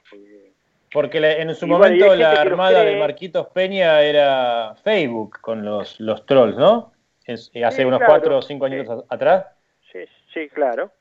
porque- 0.93 1.19
la- 1.19 1.33
en 1.33 1.53
su 1.55 1.65
Y 1.65 1.69
y 1.69 1.71
momento 1.71 2.15
la 2.15 2.31
armada 2.41 2.83
de. 2.83 2.95
Marquitos 2.97 3.47
Peña 3.49 4.01
era 4.01 4.75
Facebook 4.83 5.39
con 5.41 5.65
los, 5.65 5.99
los 5.99 6.25
trolls, 6.25 6.55
¿no? 6.57 6.93
Es- 7.25 7.51
eh, 7.53 7.65
hace 7.65 7.81
Sí, 7.81 7.85
unos 7.85 7.99
claro. 7.99 8.13
cuatro 8.13 8.37
o 8.37 8.41
cinco 8.41 8.65
años 8.65 8.87
atrás. 9.09 9.45
Sí, 9.91 9.99
sí, 10.33 10.47
claro. 10.49 10.91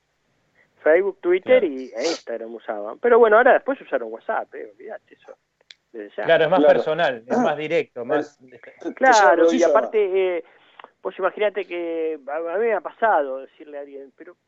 Facebook, 0.82 1.18
Twitter 1.20 1.62
y 1.64 1.92
e 1.96 2.02
Instagram 2.02 2.54
usaban. 2.54 2.98
Pero 2.98 3.18
bueno, 3.20 3.36
ahora 3.36 3.52
después 3.54 3.80
usaron 3.80 4.12
WhatsApp, 4.12 4.52
eh, 4.54 4.70
olvídate 4.74 5.14
eso. 5.14 5.32
Desde 5.92 6.10
ya. 6.16 6.24
Claro, 6.24 6.44
es 6.44 6.50
más 6.50 6.64
personal, 6.64 7.22
es 7.26 7.38
más 7.38 7.56
directo, 7.56 8.04
más... 8.04 8.38
Claro, 8.96 9.46
Sí, 9.48 9.58
y 9.58 9.62
aparte, 9.62 9.98
eh, 10.38 10.44
pues 11.04 11.18
imagínate 11.18 11.66
que 11.66 12.18
a, 12.26 12.56
mí 12.56 12.64
me 12.64 12.72
ha 12.72 12.80
pasado 12.80 13.40
decirle 13.40 13.76
a 13.76 13.82
alguien, 13.82 14.10
pero 14.16 14.38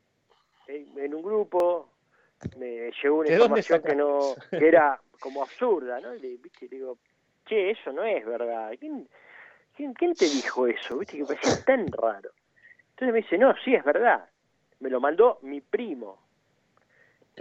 en, 0.65 0.87
en 0.97 1.13
un 1.13 1.21
grupo 1.21 1.91
me 2.57 2.89
llegó 2.99 3.19
una 3.19 3.29
¿De 3.29 3.37
dónde 3.37 3.59
información 3.59 3.83
que 3.83 3.95
no 3.95 4.33
que 4.49 4.67
era 4.67 4.99
como 5.19 5.43
absurda, 5.43 5.99
¿no? 5.99 6.15
Y 6.15 6.19
le, 6.19 6.27
¿viste? 6.37 6.65
Y 6.65 6.69
le 6.69 6.77
digo, 6.77 6.97
che, 7.45 7.69
eso 7.69 7.91
no 7.91 8.03
es 8.03 8.25
verdad. 8.25 8.71
¿Quién, 8.79 9.07
quién, 9.75 9.93
quién 9.93 10.15
te 10.15 10.25
dijo 10.25 10.65
eso? 10.65 10.97
¿Viste? 10.97 11.19
Que 11.19 11.25
parecía 11.25 11.63
tan 11.63 11.91
raro. 11.91 12.31
Entonces 12.89 13.13
me 13.13 13.21
dice, 13.21 13.37
no, 13.37 13.53
sí, 13.63 13.75
es 13.75 13.83
verdad. 13.83 14.27
Me 14.79 14.89
lo 14.89 14.99
mandó 14.99 15.37
mi 15.43 15.61
primo. 15.61 16.17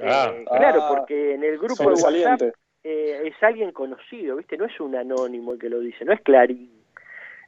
Ah. 0.02 0.30
Eh, 0.30 0.44
claro, 0.44 0.82
Ah, 0.82 0.94
porque 0.94 1.36
en 1.36 1.42
el 1.42 1.56
grupo 1.56 1.84
de 1.84 2.02
WhatsApp 2.02 2.54
eh, 2.84 3.22
es 3.24 3.42
alguien 3.42 3.72
conocido, 3.72 4.36
¿viste? 4.36 4.58
No 4.58 4.66
es 4.66 4.78
un 4.78 4.94
anónimo 4.94 5.54
el 5.54 5.58
que 5.58 5.70
lo 5.70 5.80
dice, 5.80 6.04
no 6.04 6.12
es 6.12 6.20
Clarín. 6.20 6.76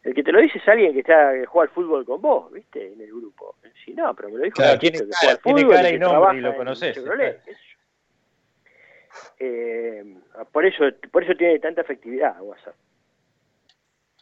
El 0.05 0.15
que 0.15 0.23
te 0.23 0.33
lo 0.33 0.41
dice 0.41 0.59
es 0.59 0.69
alguien 0.69 0.93
que 0.93 1.01
está 1.01 1.33
que 1.33 1.45
juega 1.47 1.69
al 1.69 1.75
fútbol 1.75 2.05
con 2.07 2.21
vos, 2.23 2.57
¿iste? 2.57 2.93
En 2.93 3.01
el 3.01 3.09
grupo. 3.09 3.57
Sí, 3.85 3.93
no, 3.95 4.15
pero 4.15 4.29
me 4.31 4.39
lo 4.39 4.45
dijo 4.45 4.57
Claro, 4.57 4.79
tiene 4.79 4.99
que 4.99 5.09
cara- 5.09 5.19
juega 5.21 5.33
al 5.33 5.39
tiene 5.43 5.61
fútbol 5.63 5.77
cara 5.77 5.89
y 5.89 5.99
nombre 5.99 6.09
trabaja 6.09 6.35
y 6.37 6.41
lo 6.41 6.75
Chevrolet, 6.75 7.43
claro. 7.43 7.59
Eh, 9.41 10.05
por 10.53 10.65
eso 10.67 10.85
por 11.11 11.25
eso 11.25 11.35
tiene 11.37 11.59
tanta 11.59 11.81
efectividad 11.81 12.41
WhatsApp. 12.41 12.75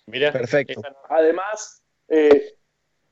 Mira, 0.06 0.32
Perfecto. 0.32 0.80
Además, 1.08 1.82
eh, 2.08 2.54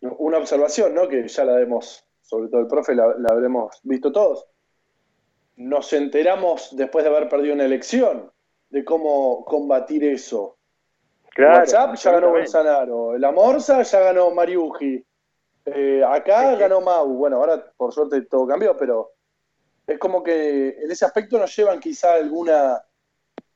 una 0.00 0.38
observación, 0.38 0.94
¿no? 0.94 1.08
Que 1.08 1.26
ya 1.26 1.44
la 1.44 1.60
hemos, 1.60 2.06
sobre 2.22 2.48
todo 2.48 2.60
el 2.60 2.68
profe, 2.68 2.94
la, 2.94 3.14
la 3.18 3.28
habremos 3.30 3.80
visto 3.82 4.12
todos. 4.12 4.46
Nos 5.56 5.92
enteramos 5.92 6.76
después 6.76 7.04
de 7.04 7.10
haber 7.10 7.28
perdido 7.28 7.54
una 7.54 7.64
elección 7.64 8.30
de 8.70 8.84
cómo 8.84 9.44
combatir 9.44 10.04
eso. 10.04 10.56
Claro, 11.34 11.58
WhatsApp 11.58 11.94
ya 11.96 12.12
ganó. 12.12 12.30
Bolsonaro, 12.30 13.18
la 13.18 13.32
Morsa 13.32 13.82
ya 13.82 14.00
ganó 14.00 14.30
Mariuji, 14.30 15.04
eh, 15.66 16.02
acá 16.06 16.54
ganó 16.54 16.80
Mau. 16.80 17.08
Bueno, 17.08 17.36
ahora 17.36 17.72
por 17.76 17.92
suerte 17.92 18.22
todo 18.22 18.46
cambió, 18.46 18.76
pero 18.76 19.10
es 19.86 19.98
como 19.98 20.22
que 20.22 20.68
en 20.68 20.90
ese 20.90 21.04
aspecto 21.04 21.38
nos 21.38 21.54
llevan 21.56 21.80
quizá 21.80 22.14
alguna 22.14 22.80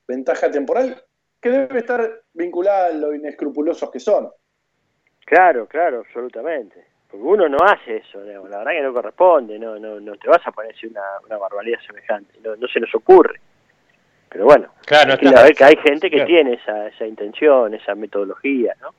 ventaja 0.06 0.50
temporal 0.50 1.00
que 1.40 1.50
debe 1.50 1.78
estar 1.78 2.22
vinculada 2.32 2.86
a 2.86 2.92
lo 2.92 3.14
inescrupulosos 3.14 3.90
que 3.90 4.00
son. 4.00 4.28
Claro, 5.24 5.66
claro, 5.68 6.00
absolutamente. 6.00 6.84
Porque 7.08 7.24
uno 7.24 7.48
no 7.48 7.58
hace 7.64 7.98
eso, 7.98 8.22
digamos, 8.22 8.50
la 8.50 8.58
verdad 8.58 8.72
que 8.72 8.82
no 8.82 8.92
corresponde, 8.92 9.58
no, 9.58 9.78
no, 9.78 10.00
no 10.00 10.16
te 10.16 10.28
vas 10.28 10.44
a 10.44 10.50
poner 10.52 10.74
una, 10.90 11.02
una 11.24 11.38
barbaridad 11.38 11.78
semejante, 11.86 12.38
no, 12.42 12.56
no 12.56 12.66
se 12.66 12.80
nos 12.80 12.94
ocurre. 12.94 13.40
Pero 14.30 14.44
bueno, 14.44 14.68
Claro, 14.86 15.12
hay 15.12 15.18
que 15.18 15.26
está- 15.26 15.38
saber 15.38 15.54
que 15.54 15.64
hay 15.64 15.76
gente 15.76 16.10
que 16.10 16.16
Claro. 16.16 16.26
tiene 16.28 16.52
esa, 16.54 16.88
esa 16.88 17.06
intención, 17.06 17.74
esa 17.74 17.94
metodología, 17.94 18.74
¿no? 18.80 18.90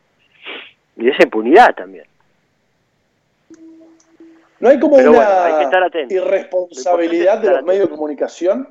Y 0.97 1.09
esa 1.09 1.23
impunidad 1.23 1.75
también. 1.75 2.05
¿No 4.59 4.67
hay 4.69 4.79
como 4.79 4.97
Pero 4.97 5.11
una 5.11 5.19
bueno, 5.19 5.41
hay 5.43 5.53
que 5.59 5.63
estar 5.63 5.83
atento. 5.83 6.13
irresponsabilidad 6.13 7.35
es 7.35 7.41
de 7.43 7.49
los 7.55 7.63
medios 7.63 7.83
de 7.85 7.89
comunicación? 7.95 8.67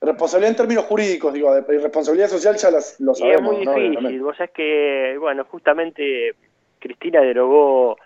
Responsabilidad 0.00 0.50
en 0.50 0.56
términos 0.56 0.84
jurídicos, 0.84 1.32
digo, 1.32 1.52
de 1.54 1.74
irresponsabilidad 1.74 2.28
social 2.28 2.54
ya 2.56 2.70
las, 2.70 3.00
lo 3.00 3.10
Y 3.10 3.14
es 3.14 3.18
sabemos. 3.18 3.54
muy 3.64 3.88
difícil, 3.88 4.22
vos 4.22 4.36
sabés 4.36 4.52
que, 4.52 5.16
bueno, 5.18 5.44
justamente 5.46 6.34
Cristina 6.78 7.20
derogó 7.22 7.96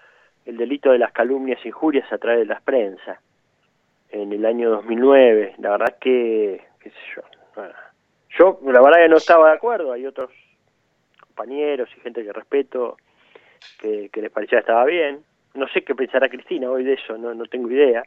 el 0.47 0.57
delito 0.57 0.93
de 0.93 0.99
las 0.99 1.13
calumnias 1.13 1.59
e 1.65 1.69
injurias 1.69 2.11
a 2.13 2.17
través 2.19 2.41
de 2.41 2.47
las 2.47 2.63
prensas 2.63 3.19
en 4.11 4.33
el 4.33 4.47
año 4.47 4.71
2009. 4.71 5.57
La 5.59 5.71
verdad 5.73 5.97
que, 6.01 6.63
qué 6.81 6.89
sé 6.91 6.97
yo, 7.17 7.23
yo 8.39 8.61
la 8.65 8.81
verdad 8.81 9.03
que 9.03 9.09
no 9.09 9.17
estaba 9.17 9.49
de 9.49 9.57
acuerdo, 9.57 9.93
hay 9.93 10.07
otros 10.07 10.31
compañeros 11.21 11.89
y 11.97 12.01
gente 12.01 12.25
que 12.25 12.33
respeto 12.33 12.97
que, 13.81 14.09
que 14.11 14.23
les 14.23 14.31
parecía 14.31 14.59
que 14.59 14.63
estaba 14.63 14.85
bien. 14.85 15.23
No 15.55 15.67
sé 15.69 15.83
qué 15.83 15.95
pensará 15.95 16.29
Cristina 16.29 16.71
hoy 16.71 16.85
de 16.85 16.95
eso, 16.95 17.19
no, 17.19 17.35
no 17.35 17.45
tengo 17.47 17.71
idea. 17.71 18.05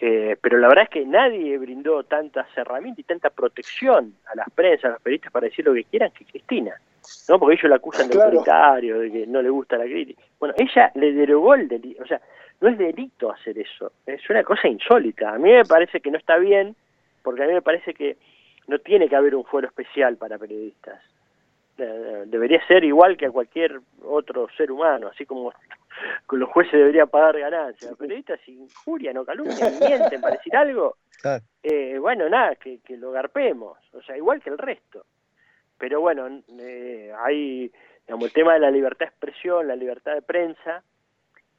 Eh, 0.00 0.36
pero 0.40 0.58
la 0.58 0.68
verdad 0.68 0.84
es 0.84 0.90
que 0.90 1.04
nadie 1.04 1.58
brindó 1.58 2.04
tantas 2.04 2.46
herramientas 2.56 3.00
y 3.00 3.02
tanta 3.02 3.30
protección 3.30 4.14
a 4.26 4.36
las 4.36 4.48
prensas, 4.50 4.84
a 4.84 4.92
los 4.92 5.02
periodistas 5.02 5.32
para 5.32 5.46
decir 5.46 5.64
lo 5.64 5.74
que 5.74 5.84
quieran 5.84 6.12
que 6.12 6.24
Cristina. 6.24 6.74
¿no? 7.28 7.38
Porque 7.38 7.54
ellos 7.54 7.70
la 7.70 7.76
acusan 7.76 8.08
de 8.08 8.22
autoritario, 8.22 9.00
de 9.00 9.10
que 9.10 9.26
no 9.26 9.42
le 9.42 9.50
gusta 9.50 9.76
la 9.76 9.84
crítica. 9.84 10.22
Bueno, 10.38 10.54
ella 10.56 10.92
le 10.94 11.12
derogó 11.12 11.54
el 11.54 11.68
delito, 11.68 12.02
o 12.02 12.06
sea, 12.06 12.20
no 12.60 12.68
es 12.68 12.78
delito 12.78 13.30
hacer 13.30 13.58
eso, 13.58 13.92
es 14.06 14.28
una 14.30 14.44
cosa 14.44 14.68
insólita. 14.68 15.34
A 15.34 15.38
mí 15.38 15.50
me 15.50 15.64
parece 15.64 16.00
que 16.00 16.10
no 16.10 16.18
está 16.18 16.36
bien, 16.36 16.76
porque 17.28 17.44
a 17.44 17.46
mí 17.46 17.52
me 17.52 17.60
parece 17.60 17.92
que 17.92 18.16
no 18.68 18.78
tiene 18.78 19.06
que 19.06 19.14
haber 19.14 19.34
un 19.34 19.44
fuero 19.44 19.68
especial 19.68 20.16
para 20.16 20.38
periodistas. 20.38 20.98
Eh, 21.76 22.22
Debería 22.24 22.66
ser 22.66 22.84
igual 22.84 23.18
que 23.18 23.26
a 23.26 23.30
cualquier 23.30 23.82
otro 24.02 24.48
ser 24.56 24.72
humano, 24.72 25.08
así 25.08 25.26
como 25.26 25.52
con 26.26 26.38
los 26.38 26.48
jueces 26.48 26.72
deberían 26.72 27.10
pagar 27.10 27.38
ganancias. 27.38 27.90
Los 27.90 27.98
periodistas 27.98 28.40
si 28.46 28.52
injurian 28.52 29.18
o 29.18 29.26
calumnian, 29.26 29.78
mienten 29.78 30.22
para 30.22 30.36
decir 30.36 30.56
algo, 30.56 30.96
eh, 31.62 31.98
bueno, 31.98 32.30
nada, 32.30 32.54
que, 32.54 32.78
que 32.80 32.96
lo 32.96 33.10
garpemos, 33.10 33.76
o 33.92 34.00
sea, 34.00 34.16
igual 34.16 34.40
que 34.42 34.48
el 34.48 34.56
resto. 34.56 35.04
Pero 35.76 36.00
bueno, 36.00 36.28
eh, 36.60 37.12
hay, 37.18 37.70
digamos, 38.06 38.24
el 38.24 38.32
tema 38.32 38.54
de 38.54 38.60
la 38.60 38.70
libertad 38.70 39.04
de 39.04 39.10
expresión, 39.10 39.68
la 39.68 39.76
libertad 39.76 40.14
de 40.14 40.22
prensa, 40.22 40.82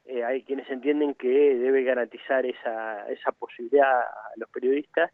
eh, 0.04 0.24
hay 0.24 0.42
quienes 0.42 0.68
entienden 0.68 1.14
que 1.14 1.28
debe 1.28 1.84
garantizar 1.84 2.44
esa, 2.44 3.08
esa 3.08 3.30
posibilidad 3.30 4.00
a 4.00 4.32
los 4.34 4.50
periodistas 4.50 5.12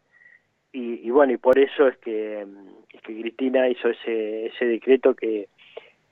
y, 0.71 1.07
y 1.07 1.09
bueno, 1.09 1.33
y 1.33 1.37
por 1.37 1.57
eso 1.57 1.87
es 1.87 1.97
que, 1.97 2.41
es 2.41 3.01
que 3.01 3.19
Cristina 3.21 3.67
hizo 3.67 3.89
ese, 3.89 4.47
ese 4.47 4.65
decreto 4.65 5.15
que, 5.15 5.47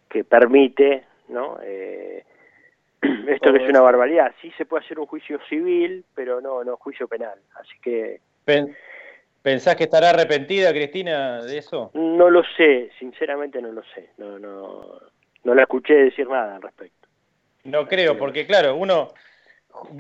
que 0.10 0.24
permite, 0.24 1.04
¿no? 1.30 1.58
Eh, 1.64 2.24
esto 3.28 3.52
que 3.54 3.64
es 3.64 3.70
una 3.70 3.82
barbaridad. 3.82 4.34
Sí 4.42 4.52
se 4.58 4.66
puede 4.66 4.84
hacer 4.84 5.00
un 5.00 5.06
juicio 5.06 5.40
civil, 5.50 6.06
pero 6.16 6.42
no, 6.42 6.64
no 6.64 6.78
juicio 6.78 7.08
penal. 7.08 7.40
Así 7.60 7.78
que 7.82 8.20
Pen- 8.46 8.76
¿Pensás 9.42 9.76
que 9.76 9.84
estará 9.84 10.10
arrepentida 10.10 10.72
Cristina 10.72 11.44
de 11.44 11.60
eso? 11.60 11.92
no 11.94 12.30
lo 12.32 12.42
sé, 12.58 12.90
sinceramente 12.98 13.62
no 13.62 13.72
lo 13.72 13.84
sé. 13.94 14.10
No, 14.18 14.40
no, 14.40 15.00
no 15.44 15.54
la 15.54 15.62
escuché 15.62 15.94
decir 15.94 16.28
nada 16.28 16.56
al 16.56 16.62
respecto. 16.64 17.08
No 17.64 17.88
creo, 17.88 18.18
porque 18.18 18.48
claro, 18.48 18.76
uno 18.76 19.10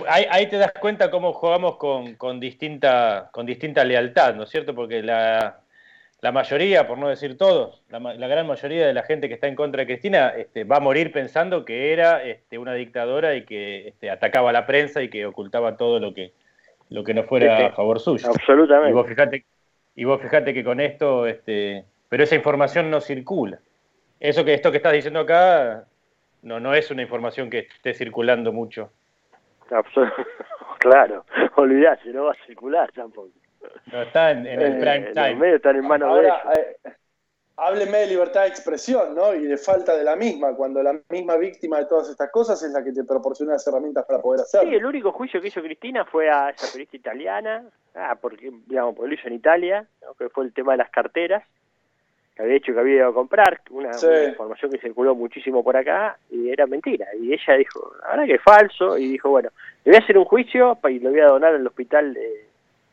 ahí, 0.08 0.26
ahí 0.30 0.48
te 0.48 0.58
das 0.58 0.72
cuenta 0.74 1.12
cómo 1.12 1.34
jugamos 1.34 1.78
con, 1.78 2.16
con 2.16 2.40
distinta 2.40 3.30
con 3.32 3.46
distinta 3.46 3.84
lealtad, 3.84 4.36
¿no 4.36 4.44
es 4.44 4.50
cierto? 4.50 4.74
Porque 4.76 5.02
la, 5.02 5.60
la 6.22 6.32
mayoría, 6.32 6.88
por 6.88 6.98
no 6.98 7.10
decir 7.10 7.38
todos, 7.38 7.84
la, 7.90 8.00
gran 8.28 8.48
mayoría 8.48 8.88
de 8.88 8.94
la 8.94 9.04
gente 9.04 9.28
que 9.28 9.36
está 9.36 9.48
en 9.48 9.56
contra 9.56 9.82
de 9.82 9.88
Cristina 9.88 10.30
este, 10.30 10.64
va 10.64 10.78
a 10.78 10.80
morir 10.80 11.12
pensando 11.12 11.66
que 11.66 11.94
era 11.94 12.24
este, 12.24 12.58
una 12.58 12.74
dictadora 12.74 13.36
y 13.36 13.44
que 13.46 13.90
este, 13.90 14.10
atacaba 14.10 14.50
a 14.50 14.54
la 14.54 14.66
prensa 14.66 15.04
y 15.04 15.10
que 15.10 15.26
ocultaba 15.26 15.78
todo 15.78 16.00
lo 16.00 16.14
que 16.14 16.34
lo 16.90 17.04
que 17.04 17.14
no 17.14 17.24
fuera 17.24 17.58
sí. 17.58 17.64
a 17.66 17.72
favor 17.72 18.00
suyo. 18.00 18.28
Absolutamente. 18.30 18.92
Y 18.92 18.94
vos 18.94 19.08
fijate, 19.08 19.46
y 19.96 20.04
vos 20.04 20.22
fijate 20.22 20.54
que 20.54 20.64
con 20.64 20.80
esto, 20.80 21.26
este, 21.28 21.86
pero 22.10 22.24
esa 22.24 22.36
información 22.36 22.90
no 22.90 23.02
circula. 23.02 23.60
Eso 24.20 24.46
que 24.46 24.54
esto 24.54 24.72
que 24.72 24.78
estás 24.78 24.94
diciendo 24.94 25.20
acá 25.20 25.86
no, 26.42 26.60
no 26.60 26.74
es 26.74 26.92
una 26.92 27.02
información 27.02 27.50
que 27.50 27.60
esté 27.60 27.94
circulando 27.94 28.54
mucho. 28.54 28.92
Absol- 29.70 30.12
claro, 30.80 31.26
olvidate, 31.56 32.12
no 32.14 32.26
va 32.26 32.32
a 32.32 32.46
circular 32.46 32.92
tampoco. 32.92 33.30
No 33.92 34.02
está 34.04 34.32
en, 34.32 34.46
en 34.46 34.62
el 34.62 34.74
Eh, 34.74 34.80
prime 34.80 35.00
Los 35.06 35.14
time. 35.14 35.36
medios 35.36 35.56
están 35.58 35.76
en 35.76 35.88
manos 35.88 36.10
de 36.10 36.30
Ahora, 36.30 36.42
ellos. 36.54 36.58
eh, 36.86 36.92
hábleme 37.58 37.98
de 38.00 38.08
libertad 38.08 38.42
de 38.44 38.48
expresión, 38.50 39.16
¿no? 39.16 39.34
Y 39.34 39.46
de 39.48 39.58
falta 39.58 39.96
de 39.98 40.04
la 40.04 40.16
misma, 40.16 40.54
cuando 40.56 40.84
la 40.84 41.00
misma 41.10 41.36
víctima 41.38 41.80
de 41.80 41.86
todas 41.86 42.10
estas 42.10 42.30
cosas 42.32 42.62
es 42.62 42.72
la 42.72 42.84
que 42.84 42.92
te 42.92 43.04
proporciona 43.04 43.54
las 43.54 43.66
herramientas 43.68 44.06
para 44.06 44.22
poder 44.22 44.42
hacerlo. 44.42 44.70
Sí, 44.70 44.76
el 44.76 44.86
único 44.86 45.12
juicio 45.12 45.42
que 45.42 45.48
hizo 45.48 45.62
Cristina 45.62 46.06
fue 46.06 46.30
a 46.30 46.50
esa 46.50 46.68
periodista 46.68 46.98
italiana, 46.98 47.64
ah, 47.96 48.16
porque, 48.22 48.52
digamos, 48.68 48.96
porque 48.96 49.10
lo 49.10 49.16
hizo 49.16 49.28
en 49.28 49.34
Italia, 49.34 49.88
¿no? 50.04 50.14
que 50.14 50.30
fue 50.30 50.44
el 50.46 50.54
tema 50.54 50.74
de 50.74 50.78
las 50.80 50.90
carteras, 50.92 51.44
que 52.36 52.42
había 52.44 52.56
dicho 52.56 52.74
que 52.74 52.80
había 52.80 52.96
ido 52.96 53.08
a 53.10 53.14
comprar, 53.14 53.62
una, 53.70 53.94
Sí. 53.94 54.06
una 54.08 54.24
información 54.26 54.70
que 54.72 54.78
circuló 54.80 55.16
muchísimo 55.16 55.64
por 55.64 55.78
acá, 55.78 56.18
y 56.30 56.50
era 56.50 56.66
mentira. 56.68 57.08
Y 57.20 57.34
ella 57.34 57.54
dijo, 57.56 57.94
la 58.02 58.10
verdad 58.10 58.26
que 58.26 58.34
es 58.36 58.42
falso, 58.44 58.98
y 58.98 59.08
dijo, 59.08 59.30
bueno, 59.30 59.50
le 59.86 59.92
voy 59.92 60.00
a 60.00 60.04
hacer 60.04 60.18
un 60.18 60.26
juicio 60.26 60.78
y 60.90 61.00
lo 61.00 61.12
voy 61.12 61.20
a 61.22 61.28
donar 61.28 61.56
al 61.56 61.66
hospital 61.66 62.14
de, 62.14 62.46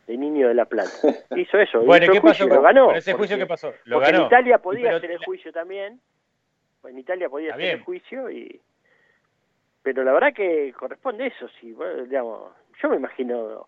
de 0.06 0.16
Niño 0.16 0.46
de 0.48 0.54
la 0.54 0.64
Plata. 0.66 0.90
Hizo 1.36 1.58
eso, 1.58 1.80
Bueno, 1.82 2.04
¿y 2.04 2.06
hizo 2.06 2.12
qué 2.12 2.20
juicio 2.20 2.46
pasó 2.48 2.56
lo 2.56 2.62
ganó. 2.62 2.86
con 2.86 2.96
ese 2.96 3.10
porque- 3.12 3.18
juicio? 3.18 3.38
¿Qué 3.38 3.46
pasó? 3.46 3.74
Lo 3.84 3.96
porque 3.96 4.12
ganó. 4.12 4.20
en 4.22 4.26
Italia 4.28 4.58
podía 4.58 4.82
pero- 4.84 4.96
hacer 4.98 5.10
el 5.10 5.18
juicio 5.24 5.52
también. 5.52 6.00
En 6.84 6.98
Italia 6.98 7.28
podía 7.28 7.54
hacer 7.54 7.64
el 7.76 7.82
juicio 7.82 8.30
y 8.30 8.60
pero 9.82 10.04
la 10.04 10.12
verdad 10.12 10.32
que 10.32 10.72
corresponde 10.78 11.26
eso, 11.26 11.48
sí, 11.60 11.72
bueno, 11.72 12.04
digamos, 12.04 12.52
yo 12.80 12.88
me 12.88 12.96
imagino 12.96 13.66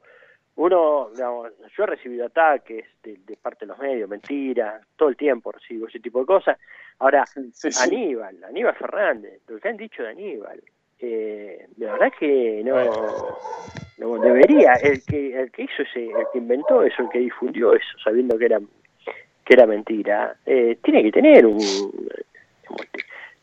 uno, 0.56 1.10
digamos, 1.12 1.50
yo 1.76 1.84
he 1.84 1.86
recibido 1.86 2.26
ataques 2.26 2.86
de, 3.02 3.18
de 3.26 3.36
parte 3.36 3.60
de 3.60 3.66
los 3.66 3.78
medios, 3.78 4.08
mentiras, 4.08 4.82
todo 4.96 5.08
el 5.08 5.16
tiempo 5.16 5.50
recibo 5.52 5.88
ese 5.88 6.00
tipo 6.00 6.20
de 6.20 6.26
cosas. 6.26 6.58
Ahora, 6.98 7.24
Sí, 7.26 7.72
sí. 7.72 7.82
Aníbal, 7.82 8.42
Aníbal 8.44 8.74
Fernández, 8.76 9.40
lo 9.48 9.58
que 9.58 9.68
han 9.68 9.76
dicho 9.76 10.02
de 10.02 10.10
Aníbal, 10.10 10.62
eh, 11.00 11.66
de 11.76 11.86
verdad 11.86 12.12
que 12.18 12.62
no, 12.64 12.76
no 13.98 14.22
debería, 14.22 14.74
el 14.74 15.04
que, 15.04 15.38
el 15.40 15.50
que 15.50 15.62
hizo 15.62 15.82
ese, 15.82 16.06
el 16.06 16.26
que 16.32 16.38
inventó 16.38 16.82
eso, 16.82 17.02
el 17.02 17.08
que 17.10 17.18
difundió 17.18 17.74
eso, 17.74 17.98
sabiendo 18.02 18.38
que 18.38 18.46
era 18.46 18.60
que 19.44 19.52
era 19.52 19.66
mentira, 19.66 20.36
eh, 20.46 20.78
tiene 20.82 21.02
que 21.02 21.12
tener 21.12 21.44
un, 21.44 21.58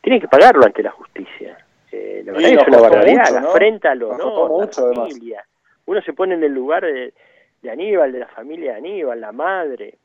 tiene 0.00 0.20
que 0.20 0.28
pagarlo 0.28 0.64
ante 0.64 0.82
la 0.82 0.90
justicia. 0.90 1.56
Eh, 1.92 2.22
la 2.24 2.32
verdad 2.32 2.50
es 2.50 2.68
una 2.68 2.80
barbaridad, 2.80 3.24
mucho, 3.24 3.34
la 3.34 3.40
¿no? 3.94 4.08
honor, 4.08 4.48
costó 4.48 4.92
la 4.92 4.94
familia. 4.94 5.44
Uno 5.86 6.00
se 6.02 6.12
pone 6.12 6.34
en 6.34 6.44
el 6.44 6.52
lugar 6.52 6.84
de, 6.84 7.12
de 7.62 7.70
Aníbal, 7.70 8.12
de 8.12 8.20
la 8.20 8.28
familia 8.28 8.72
de 8.72 8.78
Aníbal, 8.78 9.20
la 9.20 9.32
madre, 9.32 9.98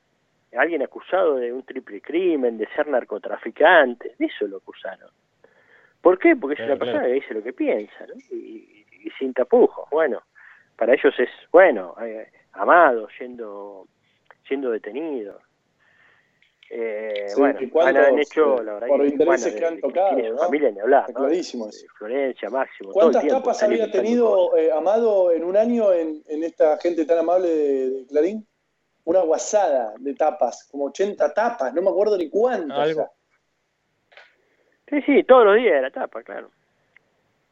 alguien 0.58 0.82
acusado 0.82 1.36
de 1.36 1.54
un 1.54 1.64
triple 1.64 2.02
crimen, 2.02 2.58
de 2.58 2.68
ser 2.76 2.88
narcotraficante, 2.88 4.16
de 4.18 4.26
eso 4.26 4.48
lo 4.48 4.58
acusaron. 4.58 5.10
¿Por 6.02 6.18
qué? 6.20 6.36
Porque 6.36 6.54
es 6.54 6.58
Claro, 6.58 6.74
una 6.74 6.80
persona 6.80 7.00
claro. 7.00 7.14
que 7.14 7.20
dice 7.22 7.34
lo 7.34 7.44
que 7.44 7.54
piensa, 7.54 8.06
¿no? 8.08 8.14
Y, 8.32 8.86
y 9.04 9.10
sin 9.20 9.34
tapujos. 9.34 9.90
Bueno, 9.92 10.24
para 10.76 10.94
ellos 10.94 11.14
es, 11.20 11.30
bueno, 11.52 11.96
eh, 12.02 12.30
amado, 12.54 13.08
siendo, 13.18 13.88
siendo 14.48 14.72
detenido. 14.72 15.40
Eh, 16.70 17.26
Sí, 17.30 17.39
bueno, 17.39 17.61
¿y 17.61 17.70
cuántos, 17.70 18.05
han, 18.05 18.20
hecho, 18.20 18.61
eh, 18.61 18.63
la 18.65 18.74
verdad, 18.74 18.88
por 18.88 19.01
que, 19.01 19.07
intereses 19.07 19.53
bueno, 19.53 19.59
que 19.59 19.65
han 19.65 19.80
tocado, 19.80 20.18
¿no? 20.18 20.38
familia 20.38 20.72
ni 20.72 20.80
hablar, 20.80 21.05
Está 21.07 21.13
¿no? 21.20 21.26
clarísimo 21.26 21.68
eso. 21.70 21.82
De 21.82 21.88
Florencia, 21.97 22.49
Máximo, 22.49 22.91
todo 22.91 22.99
el 22.99 23.11
¿Cuántas 23.13 23.24
tiempo 23.24 23.51
están 23.51 23.72
había 23.72 23.91
tenido 23.91 24.57
eh, 24.57 24.72
Amado 24.72 25.32
en 25.32 25.43
un 25.43 25.55
año 25.55 25.93
en, 25.93 26.24
en 26.28 26.43
esta 26.43 26.78
gente 26.78 27.05
tan 27.05 27.20
amable 27.20 27.47
de, 27.47 27.89
de 27.91 28.05
Clarín? 28.07 28.47
una 29.05 29.22
guasada 29.22 29.93
de 29.99 30.13
tapas, 30.15 30.68
como 30.70 30.86
80 30.88 31.34
tapas, 31.34 31.74
no 31.74 31.82
me 31.82 31.89
acuerdo 31.89 32.18
ni 32.18 32.30
cuántas. 32.30 32.78
Algo. 32.78 33.09
Sí, 34.89 35.01
sí, 35.03 35.24
todos 35.24 35.45
los 35.45 35.55
días 35.55 35.76
era 35.76 35.89
tapa, 35.89 36.22
claro. 36.24 36.51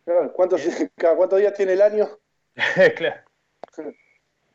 Claro, 0.03 0.33
¿Cuántos, 0.33 0.61
cada 0.97 1.15
cuántos 1.15 1.39
días 1.39 1.53
tiene 1.53 1.73
el 1.73 1.81
año? 1.81 2.09
claro. 2.97 3.21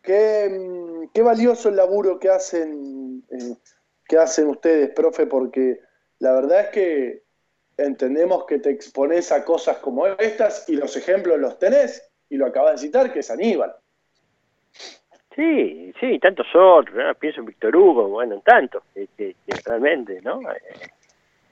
Qué, 0.02 1.08
qué 1.14 1.22
valioso 1.22 1.70
el 1.70 1.76
laburo 1.76 2.18
que 2.18 2.28
hacen, 2.28 3.22
eh, 3.30 3.56
que 4.11 4.18
hacen 4.18 4.48
ustedes, 4.48 4.90
profe, 4.90 5.26
porque 5.26 5.78
la 6.18 6.32
verdad 6.32 6.62
es 6.62 6.68
que 6.70 7.22
entendemos 7.76 8.44
que 8.44 8.58
te 8.58 8.70
expones 8.70 9.30
a 9.30 9.44
cosas 9.44 9.78
como 9.78 10.04
estas 10.06 10.68
y 10.68 10.74
los 10.74 10.96
ejemplos 10.96 11.38
los 11.38 11.61
tenés, 11.61 12.11
y 12.28 12.36
lo 12.36 12.46
acabas 12.46 12.72
de 12.80 12.86
citar, 12.88 13.12
que 13.12 13.20
es 13.20 13.30
Aníbal. 13.30 13.72
Sí, 15.36 15.94
sí, 16.00 16.18
tantos 16.18 16.46
otros, 16.54 16.94
¿no? 16.96 17.14
pienso 17.14 17.38
en 17.40 17.46
Víctor 17.46 17.76
Hugo, 17.76 18.08
bueno, 18.08 18.34
en 18.34 18.40
tantos, 18.42 18.82
que, 18.92 19.06
que- 19.16 19.36
que 19.46 19.61
realmente, 19.64 20.20
¿no? 20.22 20.40
Eh, 20.50 20.56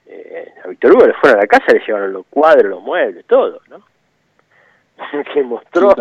eh, 0.06 0.52
a 0.64 0.68
Víctor 0.68 0.92
Hugo 0.94 1.06
le 1.06 1.14
fueron 1.14 1.38
a 1.38 1.42
la 1.42 1.46
casa, 1.46 1.72
le 1.72 1.80
llevaron 1.86 2.12
los 2.12 2.26
cuadros, 2.26 2.70
los 2.70 2.82
muebles, 2.82 3.24
todo, 3.26 3.60
¿no? 3.68 3.84
que 5.32 5.42
mostró 5.44 5.94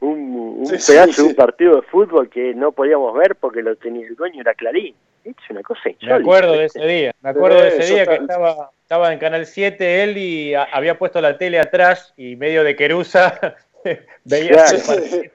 un, 0.00 0.56
un 0.60 0.66
Sí, 0.66 0.78
sí, 0.78 0.92
pedazo 0.92 1.12
sí. 1.12 1.22
de 1.22 1.28
un 1.28 1.34
partido 1.34 1.76
de 1.76 1.82
fútbol 1.82 2.30
que 2.30 2.54
no 2.54 2.72
podíamos 2.72 3.14
ver 3.14 3.36
porque 3.36 3.60
lo 3.62 3.76
tenía 3.76 4.06
el 4.06 4.16
dueño, 4.16 4.40
era 4.40 4.54
Clarín. 4.54 4.94
Es 5.24 5.34
una 5.50 5.62
cosa 5.62 5.88
insólita. 5.90 6.16
Me 6.16 6.22
acuerdo 6.22 6.52
de 6.52 6.64
ese 6.64 6.86
día, 6.86 7.14
me 7.20 7.30
acuerdo 7.30 7.60
de 7.60 7.68
Eh, 7.68 7.76
ese 7.78 7.94
día 7.94 8.06
que 8.06 8.16
ta- 8.16 8.22
estaba, 8.22 8.70
estaba 8.82 9.12
en 9.12 9.18
Canal 9.18 9.46
7 9.46 10.02
él 10.02 10.16
y 10.16 10.54
a- 10.54 10.64
había 10.64 10.98
puesto 10.98 11.20
la 11.20 11.36
tele 11.36 11.58
atrás 11.58 12.14
y 12.16 12.36
medio 12.36 12.64
de 12.64 12.74
querusa 12.76 13.56
veía 14.24 14.48
Claro. 14.50 14.76
el. 14.94 15.30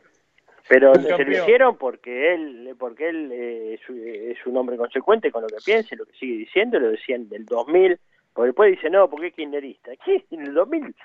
Pero 0.68 0.96
se 0.96 1.24
lo 1.24 1.32
hicieron 1.32 1.78
porque 1.78 2.34
él, 2.34 2.76
porque 2.80 3.10
él 3.10 3.32
eh, 3.32 3.74
es, 3.76 3.88
un- 3.90 4.02
es 4.08 4.46
un 4.48 4.58
hombre 4.58 4.78
consecuente 4.78 5.32
con 5.32 5.44
lo 5.44 5.48
que 5.48 5.58
piensa 5.64 5.94
y 5.94 5.98
lo 5.98 6.06
que 6.06 6.14
sigue 6.14 6.38
diciendo, 6.38 6.80
lo 6.80 6.90
decían 6.90 7.30
del 7.30 7.46
2000, 7.46 8.00
porque 8.34 8.48
después 8.48 8.72
dice, 8.72 8.90
no, 8.90 9.08
porque 9.08 9.28
es 9.28 9.34
kirchnerista. 9.36 9.92
¿Qué? 10.04 10.26
En 10.32 10.42
el 10.42 10.54
2000 10.56 10.96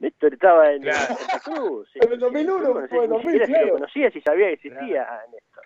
Néstor 0.00 0.34
estaba 0.34 0.72
en 0.72 0.82
Claro. 0.82 0.98
Santa 1.14 1.38
Cruz. 1.44 1.88
En 1.94 2.12
el 2.12 2.18
2001 2.18 2.58
no 2.74 2.80
sé, 2.82 2.88
fue 2.88 3.00
ni 3.02 3.06
2000, 3.06 3.20
siquiera 3.22 3.46
si 3.46 3.52
claro. 3.52 3.66
lo 3.68 3.72
conocía, 3.74 4.10
si 4.10 4.20
sabía 4.22 4.46
que 4.48 4.52
existía 4.54 5.08
Néstor. 5.32 5.64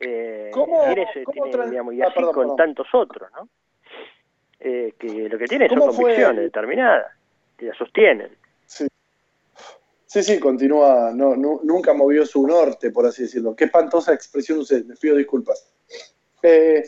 Eh, 0.00 0.50
¿Cómo- 0.52 0.82
tiene 0.82 1.06
tiene, 1.32 1.70
digamos, 1.70 1.94
y 1.94 2.02
ah, 2.02 2.06
así 2.06 2.14
perdón, 2.14 2.32
con 2.34 2.42
perdón. 2.44 2.56
tantos 2.56 2.86
otros, 2.94 3.30
¿no? 3.32 3.48
Eh, 4.58 4.94
que 4.98 5.28
lo 5.28 5.38
que 5.38 5.46
tienen 5.46 5.68
son 5.68 5.78
¿Cómo 5.78 5.92
fue 5.92 6.04
convicciones 6.04 6.44
determinadas, 6.44 7.12
que 7.56 7.66
la 7.66 7.74
sostienen. 7.74 8.30
Sí, 10.06 10.24
sí, 10.24 10.40
continúa, 10.40 11.12
no, 11.14 11.36
nu- 11.36 11.60
nunca 11.62 11.94
movió 11.94 12.26
su 12.26 12.44
norte, 12.44 12.90
por 12.90 13.06
así 13.06 13.22
decirlo. 13.22 13.54
Qué 13.54 13.66
espantosa 13.66 14.12
expresión 14.12 14.58
usé, 14.58 14.82
les 14.82 14.98
pido 14.98 15.14
disculpas. 15.14 15.72
Eh, 16.42 16.82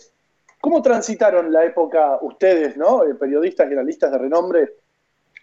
¿Cómo 0.60 0.82
transitaron 0.82 1.52
la 1.52 1.64
época 1.64 2.18
ustedes, 2.22 2.76
no? 2.76 3.04
Eh, 3.04 3.14
periodistas 3.14 3.70
y 3.70 3.74
analistas 3.74 4.10
de 4.10 4.18
renombre, 4.18 4.72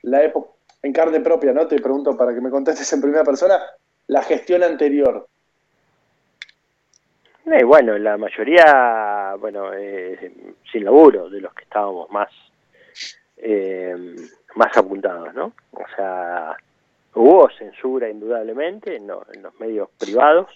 la 0.01 0.23
época 0.23 0.51
en 0.83 0.91
carne 0.91 1.21
propia, 1.21 1.53
¿no? 1.53 1.67
Te 1.67 1.79
pregunto 1.79 2.17
para 2.17 2.33
que 2.33 2.41
me 2.41 2.49
contestes 2.49 2.91
en 2.91 2.99
primera 3.01 3.23
persona, 3.23 3.61
la 4.07 4.23
gestión 4.23 4.61
anterior. 4.63 5.27
Eh, 7.51 7.63
bueno, 7.63 7.97
la 7.97 8.17
mayoría, 8.17 9.35
bueno, 9.39 9.73
eh, 9.73 10.31
sin 10.71 10.83
laburo, 10.83 11.29
de 11.29 11.41
los 11.41 11.53
que 11.53 11.63
estábamos 11.63 12.09
más, 12.11 12.29
eh, 13.37 13.95
más 14.55 14.75
apuntados, 14.77 15.33
¿no? 15.33 15.53
O 15.71 15.85
sea, 15.95 16.55
hubo 17.15 17.49
censura 17.51 18.09
indudablemente 18.09 18.95
en, 18.95 19.07
lo- 19.07 19.25
en 19.33 19.41
los 19.41 19.59
medios 19.59 19.89
privados, 19.97 20.47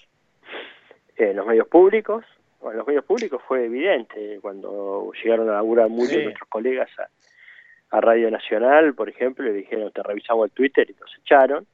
en 1.16 1.36
los 1.36 1.48
medios 1.48 1.68
públicos. 1.68 2.26
Bueno, 2.60 2.74
en 2.74 2.78
los 2.80 2.88
medios 2.88 3.06
públicos 3.06 3.41
fue 3.48 3.66
evidente 3.66 4.39
cuando 4.41 5.12
llegaron 5.24 5.50
a 5.50 5.54
laburar 5.54 5.89
muchos 5.89 6.10
de 6.12 6.18
Sí. 6.18 6.24
nuestros 6.26 6.50
colegas 6.50 6.89
a, 7.00 7.98
a 7.98 8.02
Radio 8.02 8.30
Nacional, 8.30 8.94
por 8.94 9.10
ejemplo, 9.10 9.46
le 9.46 9.54
dijeron, 9.54 9.91
te 9.91 10.04
revisamos 10.04 10.46
el 10.46 10.52
Twitter 10.52 10.88
y 10.89 10.96
los 11.00 11.10
echaron. 11.20 11.66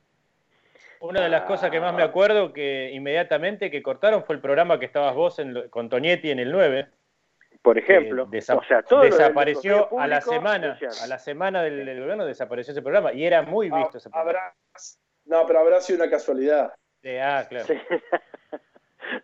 Una 1.01 1.21
de 1.23 1.29
las 1.29 1.43
cosas 1.43 1.71
que 1.71 1.79
más 1.79 1.93
me 1.93 2.03
acuerdo 2.03 2.51
que 2.51 2.91
inmediatamente 2.91 3.71
que 3.71 3.81
cortaron 3.81 4.23
fue 4.23 4.35
el 4.35 4.41
programa 4.41 4.79
que 4.79 4.85
estabas 4.85 5.15
vos 5.15 5.39
en 5.39 5.53
lo- 5.53 5.69
con 5.69 5.89
Tonietti 5.89 6.29
en 6.31 6.39
el 6.39 6.51
9. 6.51 6.87
Por 7.61 7.77
ejemplo, 7.77 8.23
Eh, 8.23 8.27
desa- 8.37 8.57
o 8.57 8.63
sea, 8.63 8.81
todo 8.83 9.01
desapareció 9.01 9.97
a 9.99 10.07
la 10.07 10.21
semana, 10.21 10.77
a 11.03 11.07
la 11.07 11.19
semana 11.19 11.61
del, 11.63 11.85
del 11.85 11.99
gobierno 12.01 12.25
desapareció 12.25 12.71
ese 12.71 12.81
programa 12.81 13.13
y 13.13 13.25
era 13.25 13.41
muy 13.41 13.69
visto 13.69 13.97
ese 13.97 14.09
programa. 14.09 14.29
Habrá, 14.39 14.53
no, 15.25 15.45
pero 15.45 15.59
habrá 15.59 15.81
sido 15.81 16.01
una 16.01 16.09
casualidad. 16.11 16.73
Sí, 17.01 17.15
ah, 17.17 17.45
claro. 17.47 17.65
Sí. 17.65 17.73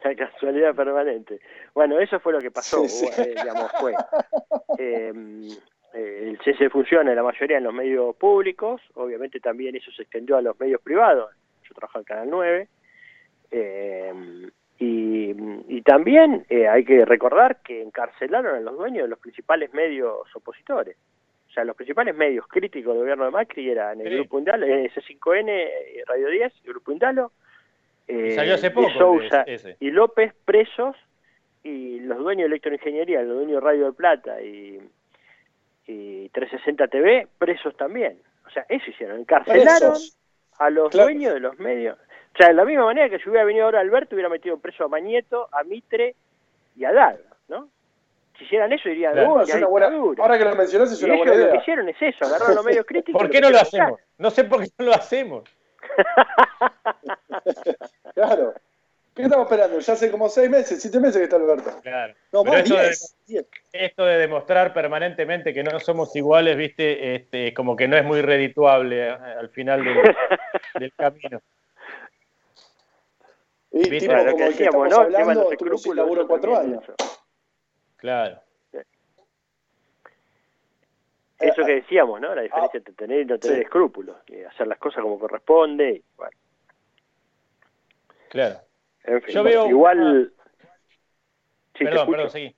La 0.03 0.15
casualidad 0.15 0.73
permanente. 0.73 1.39
Bueno, 1.73 1.99
eso 1.99 2.19
fue 2.19 2.33
lo 2.33 2.39
que 2.39 2.49
pasó, 2.49 2.87
Sí, 2.87 2.89
sí. 2.89 3.05
hubo, 3.05 3.23
eh, 3.23 3.35
digamos, 3.35 3.71
fue 3.79 3.93
eh, 4.79 5.13
eh, 5.93 6.19
el 6.29 6.39
cese 6.43 6.65
de 6.65 6.69
funciones 6.69 7.15
la 7.15 7.21
mayoría 7.23 7.57
en 7.57 7.65
los 7.65 7.73
medios 7.73 8.15
públicos, 8.15 8.81
obviamente 8.95 9.39
también 9.39 9.75
eso 9.75 9.91
se 9.91 10.01
extendió 10.03 10.37
a 10.37 10.41
los 10.41 10.59
medios 10.59 10.81
privados, 10.81 11.31
yo 11.67 11.73
trabajaba 11.75 12.01
en 12.01 12.05
Canal 12.05 12.29
9, 12.29 12.67
eh, 13.51 14.13
y, 14.77 15.33
y 15.69 15.81
también 15.83 16.45
eh, 16.49 16.67
hay 16.67 16.83
que 16.83 17.05
recordar 17.05 17.61
que 17.61 17.81
encarcelaron 17.81 18.55
a 18.55 18.59
los 18.59 18.75
dueños 18.77 19.03
de 19.03 19.09
los 19.09 19.19
principales 19.19 19.73
medios 19.73 20.27
opositores. 20.35 20.97
O 21.49 21.53
sea, 21.55 21.63
los 21.63 21.75
principales 21.77 22.13
medios 22.13 22.45
críticos 22.47 22.93
del 22.93 23.01
gobierno 23.03 23.23
de 23.25 23.31
Macri 23.31 23.69
eran 23.69 24.01
el 24.01 24.09
Sí. 24.09 24.15
Grupo 24.15 24.39
Indalo, 24.39 24.65
eh, 24.65 24.91
C5N, 24.93 25.47
eh, 25.49 26.03
Radio 26.05 26.27
10, 26.29 26.53
el 26.65 26.69
Grupo 26.71 26.91
Indalo, 26.91 27.31
Y 28.09 28.13
eh, 28.13 28.31
salió 28.35 28.55
hace 28.55 28.67
de 28.69 28.75
poco 28.75 28.89
Sousa 28.89 29.43
ese. 29.43 29.77
y 29.79 29.89
López 29.91 30.33
presos 30.43 30.97
y 31.63 32.01
los 32.01 32.17
dueños 32.17 32.41
de 32.43 32.47
Electroingeniería, 32.47 33.21
los 33.23 33.37
dueños 33.37 33.55
de 33.55 33.59
Radio 33.61 33.85
del 33.85 33.93
Plata 33.93 34.41
y, 34.41 34.79
y 35.87 36.27
360 36.29 36.87
TV 36.89 37.27
presos 37.37 37.75
también. 37.77 38.17
O 38.45 38.49
sea, 38.49 38.65
eso 38.67 38.89
hicieron, 38.89 39.21
encarcelaron 39.21 39.91
Presos. 39.93 40.17
A 40.59 40.69
los 40.69 40.89
Claro. 40.89 41.05
dueños 41.09 41.33
de 41.33 41.39
los 41.39 41.57
medios. 41.59 41.97
O 42.33 42.37
sea, 42.37 42.47
de 42.47 42.53
la 42.53 42.65
misma 42.65 42.85
manera 42.85 43.09
que 43.09 43.19
si 43.19 43.29
hubiera 43.29 43.45
venido 43.45 43.65
ahora 43.65 43.79
Alberto 43.79 44.15
hubiera 44.15 44.29
metido 44.29 44.57
preso 44.59 44.85
a 44.85 44.87
Mañeto, 44.87 45.47
a 45.51 45.63
Mitre 45.63 46.15
y 46.75 46.83
a 46.85 46.91
Dal, 46.91 47.19
¿no? 47.47 47.69
Si 48.37 48.43
hicieran 48.43 48.73
eso 48.73 48.89
dirían, 48.89 49.13
Claro. 49.13 49.35
"Uy, 49.35 49.43
Es 49.43 49.55
una 49.55 49.67
buena- 49.67 49.89
dictadura". 49.89 50.23
ahora 50.23 50.37
que 50.37 50.43
lo 50.43 50.55
mencionás 50.55 50.91
es 50.91 51.01
Y 51.01 51.05
una 51.05 51.13
ellos 51.15 51.25
buena 51.25 51.39
lo 51.39 51.45
que 51.45 51.49
idea. 51.51 51.61
hicieron 51.61 51.89
es 51.89 52.01
eso, 52.01 52.25
agarraron 52.25 52.55
los 52.55 52.65
medios 52.65 52.85
críticos. 52.85 53.21
¿Por 53.21 53.31
qué 53.31 53.39
no 53.39 53.49
lo 53.49 53.57
hacemos? 53.59 53.99
No 54.17 54.29
sé 54.29 54.43
por 54.43 54.61
qué 54.63 54.69
no 54.79 54.85
lo 54.87 54.93
hacemos. 54.93 55.43
Claro. 58.13 58.53
¿Qué 59.15 59.21
estamos 59.23 59.45
esperando? 59.45 59.79
Ya 59.79 59.93
hace 59.93 60.11
como 60.11 60.27
seis 60.27 60.49
meses, 60.49 60.81
siete 60.81 60.99
meses 60.99 61.17
que 61.17 61.23
está 61.23 61.37
Alberto. 61.37 61.71
Claro. 61.81 62.13
No, 62.33 62.43
más 62.43 62.57
esto 62.57 62.75
de- 62.75 62.81
diez. 62.83 63.15
diez. 63.25 63.45
Esto 63.71 64.05
de 64.05 64.17
demostrar 64.17 64.73
permanentemente 64.73 65.53
que 65.53 65.63
no 65.63 65.79
somos 65.79 66.13
iguales, 66.17 66.57
viste, 66.57 67.15
este, 67.15 67.53
como 67.53 67.75
que 67.77 67.87
no 67.87 67.95
es 67.95 68.03
muy 68.03 68.21
redituable 68.21 69.07
eh, 69.07 69.11
al 69.11 69.49
final 69.49 69.83
del, 69.85 69.95
del 70.79 70.93
camino. 70.93 71.41
Y 73.71 73.77
Viste, 73.89 73.99
tipo 73.99 74.11
Claro, 74.13 74.31
como 74.31 74.37
que 74.37 74.43
el 74.43 74.53
que 74.57 74.63
decíamos, 74.63 74.87
estamos 74.87 74.89
¿no? 74.89 75.07
El 75.07 75.13
tema 75.13 75.17
de 75.17 75.21
hablando, 75.21 75.43
los 75.43 75.51
estuvo 75.53 75.67
sin 75.69 75.75
escrúpulos, 75.77 75.95
laburo 75.97 76.27
cuatro 76.27 76.57
años. 76.59 76.83
eso. 76.83 76.95
Claro. 77.97 78.41
Eso 81.39 81.65
que 81.65 81.75
decíamos, 81.75 82.19
¿no? 82.21 82.33
La 82.35 82.41
diferencia 82.43 82.77
entre 82.77 82.93
tener 82.93 83.21
y 83.21 83.25
no 83.25 83.37
tener 83.39 83.57
Sí. 83.57 83.63
escrúpulos, 83.63 84.17
y 84.27 84.41
hacer 84.43 84.67
las 84.67 84.77
cosas 84.77 85.01
como 85.03 85.19
corresponde. 85.19 85.89
y, 85.91 86.03
bueno, 86.17 86.31
Claro. 88.29 88.59
En 89.07 89.21
fin, 89.21 89.35
Yo 89.35 89.43
veo 89.43 89.69
igual. 89.69 90.33
Sí, 91.75 91.83
perdón, 91.83 92.11
perdón, 92.11 92.29
seguí. 92.29 92.55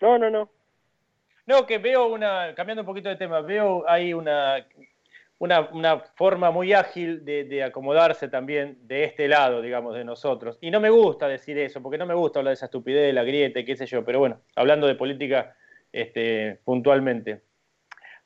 No, 0.00 0.18
no, 0.18 0.30
no. 0.30 0.50
No, 1.46 1.66
que 1.66 1.78
veo 1.78 2.06
una, 2.06 2.54
cambiando 2.54 2.82
un 2.82 2.86
poquito 2.86 3.08
de 3.08 3.16
tema, 3.16 3.40
veo 3.40 3.84
ahí 3.88 4.14
una, 4.14 4.64
una, 5.38 5.68
una 5.72 5.98
forma 5.98 6.50
muy 6.50 6.72
ágil 6.72 7.24
de, 7.24 7.44
de 7.44 7.64
acomodarse 7.64 8.28
también 8.28 8.78
de 8.82 9.04
este 9.04 9.26
lado, 9.26 9.60
digamos, 9.60 9.94
de 9.94 10.04
nosotros. 10.04 10.58
Y 10.60 10.70
no 10.70 10.80
me 10.80 10.90
gusta 10.90 11.26
decir 11.28 11.58
eso, 11.58 11.82
porque 11.82 11.98
no 11.98 12.06
me 12.06 12.14
gusta 12.14 12.38
hablar 12.38 12.50
de 12.50 12.54
esa 12.54 12.66
estupidez, 12.66 13.06
de 13.06 13.12
la 13.12 13.24
grieta, 13.24 13.64
qué 13.64 13.74
sé 13.74 13.86
yo, 13.86 14.04
pero 14.04 14.18
bueno, 14.18 14.42
hablando 14.54 14.86
de 14.86 14.94
política 14.94 15.56
este, 15.92 16.60
puntualmente. 16.64 17.42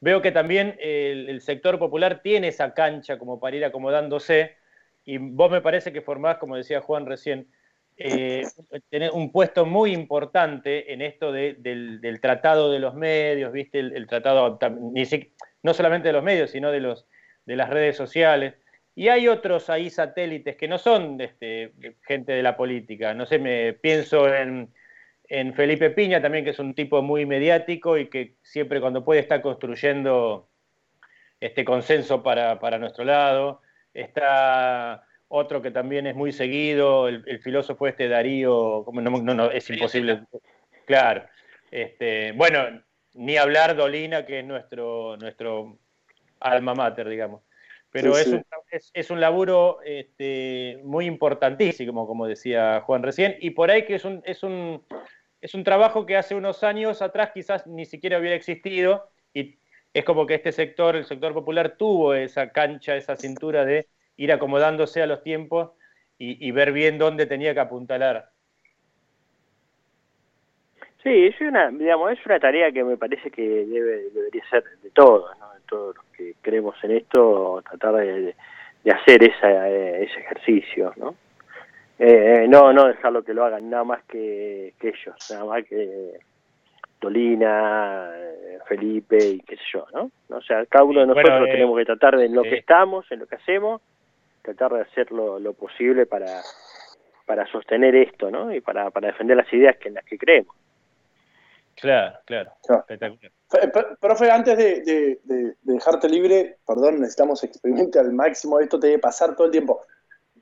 Veo 0.01 0.21
que 0.21 0.33
también 0.33 0.77
el, 0.81 1.31
el 1.31 1.41
sector 1.41 1.79
popular 1.79 2.21
tiene 2.21 2.49
esa 2.49 2.75
cancha 2.75 3.19
como 3.19 3.41
para 3.41 3.57
ir 3.57 3.65
acomodándose, 3.65 4.57
y 5.05 5.19
vos 5.19 5.51
me 5.51 5.61
parece 5.61 5.93
que 5.93 6.01
formás, 6.01 6.39
como 6.39 6.57
decía 6.57 6.81
Juan 6.81 7.07
recién, 7.07 7.49
eh, 7.97 8.45
un 9.13 9.31
puesto 9.31 9.67
muy 9.67 9.93
importante 9.93 10.93
en 10.93 11.03
esto 11.03 11.31
de- 11.31 11.55
del, 11.55 12.21
tratado 12.21 12.73
de 12.73 12.79
los 12.81 12.95
medios, 12.95 13.53
¿viste? 13.53 13.79
El, 13.79 14.07
tratado 14.07 14.59
no 15.63 15.75
solamente 15.75 16.09
de 16.09 16.13
los 16.13 16.25
medios, 16.25 16.51
sino 16.51 16.71
de, 16.73 16.81
los, 16.81 17.07
de 17.47 17.57
las 17.57 17.71
redes 17.71 17.97
sociales. 17.97 18.55
Y 18.97 19.09
hay 19.09 19.29
otros 19.29 19.71
ahí 19.71 19.91
satélites 19.91 20.57
que 20.57 20.69
no 20.69 20.79
son 20.79 21.21
este, 21.21 21.73
gente 22.03 22.33
de 22.33 22.43
la 22.43 22.57
política. 22.57 23.15
No 23.15 23.27
sé, 23.27 23.39
me 23.39 23.73
pienso 23.75 24.33
en, 24.33 24.73
en 25.29 25.55
Felipe 25.55 25.91
Piña 25.91 26.21
también, 26.23 26.45
que 26.45 26.51
es 26.51 26.59
un 26.59 26.75
tipo 26.75 27.03
muy 27.03 27.27
mediático 27.27 27.99
y 27.99 28.09
que 28.09 28.37
siempre 28.43 28.81
cuando 28.81 29.05
puede 29.05 29.21
está 29.21 29.43
construyendo 29.43 30.49
este 31.41 31.65
consenso 31.65 32.23
para, 32.23 32.59
para 32.59 32.79
nuestro 32.79 33.05
lado. 33.05 33.61
Está 33.95 35.07
otro 35.29 35.63
que 35.63 35.71
también 35.71 36.07
es 36.07 36.15
muy 36.15 36.33
seguido, 36.33 37.09
el, 37.09 37.25
el 37.27 37.39
filósofo 37.41 37.87
este 37.87 38.09
Darío, 38.09 38.83
¿cómo? 38.85 39.01
no, 39.01 39.11
no, 39.11 39.35
no, 39.35 39.51
es 39.51 39.69
imposible. 39.71 40.23
Claro. 40.87 41.25
Este, 41.71 42.33
bueno, 42.33 42.83
ni 43.15 43.37
hablar 43.37 43.75
Dolina, 43.75 44.27
que 44.27 44.41
es 44.41 44.45
nuestro, 44.45 45.17
nuestro 45.17 45.79
alma 46.41 46.75
mater, 46.75 47.09
digamos. 47.09 47.43
Pero 47.91 48.15
Sí, 48.15 48.21
es, 48.21 48.27
sí. 48.27 48.35
Un, 48.35 48.45
es, 48.71 48.91
es 48.93 49.11
un 49.11 49.21
laburo 49.21 49.81
este, 49.85 50.81
muy 50.85 51.07
importantísimo, 51.07 52.07
como 52.07 52.27
decía 52.27 52.83
Juan 52.83 53.03
recién, 53.03 53.37
y 53.41 53.51
por 53.51 53.71
ahí 53.71 53.85
que 53.87 53.95
es 53.95 54.05
un, 54.05 54.21
es, 54.25 54.43
un, 54.43 54.85
es 55.41 55.55
un 55.55 55.65
trabajo 55.65 56.05
que 56.05 56.17
hace 56.17 56.35
unos 56.35 56.63
años 56.65 57.03
atrás 57.03 57.31
quizás 57.33 57.67
ni 57.67 57.87
siquiera 57.87 58.19
hubiera 58.19 58.37
existido, 58.37 59.09
es 59.95 60.05
como 60.05 60.27
que 60.27 60.35
este 60.35 60.51
sector, 60.51 60.97
el 60.97 61.05
sector 61.05 61.33
popular, 61.33 61.77
tuvo 61.79 62.15
esa 62.15 62.51
cancha, 62.51 62.97
esa 62.97 63.15
cintura 63.15 63.65
de 63.65 63.87
ir 64.17 64.33
acomodándose 64.33 65.01
a 65.01 65.07
los 65.07 65.23
tiempos 65.23 65.71
y, 66.19 66.51
ver 66.53 66.73
bien 66.73 66.97
dónde 66.97 67.27
tenía 67.27 67.55
que 67.55 67.61
apuntalar. 67.61 68.31
Sí, 71.03 71.27
es 71.27 71.39
una, 71.41 71.71
digamos, 71.71 72.13
es 72.13 72.25
una 72.25 72.41
tarea 72.41 72.73
que 72.73 72.83
me 72.83 72.97
parece 72.97 73.31
que 73.31 73.43
debe, 73.43 74.11
debería 74.11 74.43
ser 74.49 74.65
de 74.83 74.91
todos, 74.91 75.39
¿no? 75.39 75.53
de 75.53 75.61
todos 75.69 75.97
los 75.97 76.05
que 76.17 76.35
creemos 76.41 76.77
en 76.83 76.93
esto, 76.93 77.63
tratar 77.69 77.97
de, 77.97 78.35
hacer 78.91 79.23
esa, 79.23 79.69
eh, 79.69 80.05
ese 80.05 80.21
ejercicio, 80.21 80.93
¿no? 80.97 81.15
Eh, 81.99 82.47
no, 82.49 82.73
no 82.73 82.87
dejarlo 82.89 83.23
que 83.23 83.35
lo 83.35 83.45
hagan 83.45 83.71
nada 83.71 83.85
más 83.85 84.03
que, 84.05 84.75
ellos, 84.81 85.15
nada 85.31 85.45
más 85.45 85.65
que 85.65 86.19
Dolina, 87.01 88.11
eh, 88.17 88.24
Felipe 88.65 89.17
y 89.19 89.41
qué 89.41 89.57
sé 89.57 89.63
yo, 89.73 89.87
¿no? 89.93 90.11
O 90.37 90.41
sea, 90.43 90.65
cada 90.67 90.85
uno 90.85 91.01
de 91.01 91.07
bueno, 91.07 91.21
nosotros 91.29 91.49
eh, 91.49 91.53
tenemos 91.53 91.79
que 91.79 91.85
tratar 91.85 92.17
de 92.17 92.27
en 92.27 92.35
lo 92.35 92.43
que 92.43 92.57
estamos, 92.57 93.11
en 93.11 93.19
lo 93.21 93.27
que 93.27 93.37
hacemos, 93.37 93.81
tratar 94.43 94.73
de 94.73 94.81
hacer 94.83 95.11
lo, 95.13 95.39
lo 95.39 95.53
posible 95.55 96.07
para, 96.07 96.43
para 97.27 97.47
sostener 97.47 97.95
esto, 97.97 98.31
¿no? 98.31 98.53
Y 98.55 98.61
para, 98.61 98.91
para 98.91 99.09
defender 99.09 99.37
las 99.37 99.53
ideas 99.53 99.77
que 99.79 99.89
en 99.89 99.95
las 99.95 100.05
que 100.05 100.19
creemos. 100.19 100.55
Claro, 101.77 102.19
claro. 102.25 102.53
Claro. 102.67 102.81
Espectacular. 102.83 103.33
Fe- 103.51 103.69
pe- 103.69 103.97
Profe, 104.01 104.31
antes 104.31 104.57
de, 104.57 104.81
de- 104.83 105.21
de- 105.25 105.55
de 105.63 105.73
dejarte 105.75 106.09
libre, 106.09 106.59
perdón, 106.67 107.01
necesitamos 107.01 107.43
experimente 107.45 107.99
al 107.99 108.13
máximo, 108.13 108.61
esto 108.61 108.79
te 108.79 108.89
debe 108.89 108.99
pasar 109.01 109.35
todo 109.35 109.47
el 109.47 109.51
tiempo. 109.53 109.81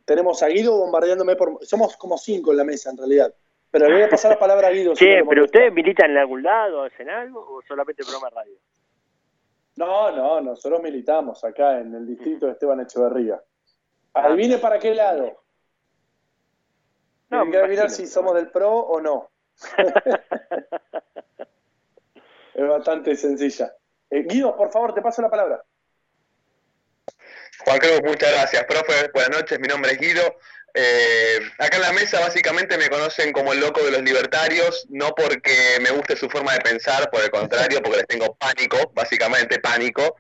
Tenemos 0.05 0.43
a 0.43 0.49
Guido 0.49 0.77
bombardeándome 0.79 1.37
por... 1.37 1.59
Somos 1.65 1.97
como 1.97 2.19
cinco 2.19 2.51
en 2.51 2.59
la 2.59 2.65
mesa, 2.65 2.91
en 2.91 2.99
realidad. 2.99 3.33
Pero 3.73 3.89
le 3.89 3.95
voy 3.95 4.03
a 4.03 4.11
pasar 4.11 4.33
la 4.33 4.39
palabra 4.39 4.69
a 4.69 4.71
Guido. 4.71 4.95
si 4.95 5.07
le 5.07 5.25
pero 5.25 5.45
ustedes 5.45 5.73
militan 5.73 6.11
en 6.11 6.19
algún 6.19 6.43
lado, 6.43 6.85
hacen 6.85 7.09
algo 7.09 7.41
o 7.41 7.63
solamente 7.63 8.05
programa 8.05 8.29
radio? 8.31 8.59
No, 9.77 10.13
no, 10.13 10.41
nosotros 10.43 10.83
militamos 10.83 11.43
acá 11.43 11.81
en 11.81 11.95
el 11.95 12.07
distrito 12.07 12.45
de 12.47 12.53
Esteban 12.53 12.81
Echeverría. 12.81 13.43
Adivine 14.13 14.59
para 14.59 14.79
qué 14.79 14.95
lado. 14.95 15.43
No, 17.31 17.51
que 17.51 17.57
adivinar 17.57 17.87
imagino. 17.87 17.89
si 17.89 18.07
somos 18.07 18.35
del 18.35 18.51
PRO 18.51 18.71
o 18.71 19.01
no. 19.01 19.31
Es 22.55 22.69
bastante 22.69 23.17
sencilla. 23.17 23.73
Eh, 24.11 24.25
Guido, 24.29 24.55
por 24.55 24.71
favor, 24.71 24.93
te 24.93 25.01
paso 25.01 25.23
la 25.23 25.31
palabra. 25.31 25.65
Juan 27.65 27.79
Carlos, 27.79 28.03
muchas 28.05 28.31
gracias, 28.31 28.65
profe. 28.65 29.11
Buenas 29.15 29.41
noches, 29.41 29.59
mi 29.59 29.69
nombre 29.69 29.93
es 29.93 29.99
Guido. 29.99 30.23
Eh, 30.75 31.39
acá 31.59 31.77
en 31.77 31.83
la 31.83 31.93
mesa 31.93 32.21
básicamente 32.21 32.79
me 32.79 32.89
conocen 32.89 33.33
como 33.33 33.53
el 33.53 33.61
loco 33.61 33.83
de 33.85 33.91
los 33.91 34.03
libertarios, 34.03 34.87
no 34.89 35.15
porque 35.15 35.79
me 35.81 35.91
guste 35.91 36.17
su 36.17 36.31
forma 36.31 36.55
de 36.55 36.61
pensar, 36.61 37.11
por 37.11 37.23
el 37.23 37.31
contrario, 37.31 37.83
porque 37.83 37.99
les 37.99 38.07
tengo 38.07 38.35
pánico, 38.37 38.91
básicamente 38.95 39.59
pánico. 39.59 40.17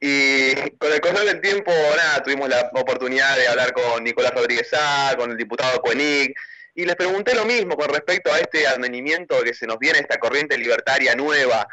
Y 0.00 0.54
con 0.78 0.92
el 0.92 1.00
correr 1.00 1.24
del 1.24 1.40
tiempo, 1.40 1.70
nada, 1.96 2.22
tuvimos 2.24 2.48
la 2.48 2.70
oportunidad 2.74 3.36
de 3.36 3.46
hablar 3.46 3.72
con 3.72 4.02
Nicolás 4.02 4.32
Rodríguez 4.32 4.68
Sá, 4.68 5.14
con 5.16 5.30
el 5.30 5.36
diputado 5.36 5.80
Koenig, 5.80 6.34
y 6.74 6.84
les 6.84 6.96
pregunté 6.96 7.34
lo 7.34 7.44
mismo 7.44 7.76
con 7.76 7.88
respecto 7.88 8.32
a 8.32 8.40
este 8.40 8.66
advenimiento 8.66 9.40
que 9.42 9.54
se 9.54 9.66
nos 9.66 9.78
viene, 9.78 10.00
esta 10.00 10.18
corriente 10.18 10.58
libertaria 10.58 11.14
nueva, 11.14 11.68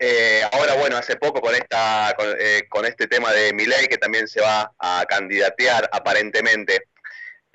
eh, 0.00 0.42
ahora, 0.52 0.74
bueno, 0.74 0.96
hace 0.96 1.16
poco 1.16 1.40
con 1.40 1.54
esta 1.54 2.14
con, 2.16 2.26
eh, 2.38 2.66
con 2.68 2.84
este 2.84 3.08
tema 3.08 3.32
de 3.32 3.52
Milei 3.52 3.88
que 3.88 3.98
también 3.98 4.28
se 4.28 4.40
va 4.40 4.72
a 4.78 5.04
candidatear 5.08 5.88
aparentemente. 5.92 6.84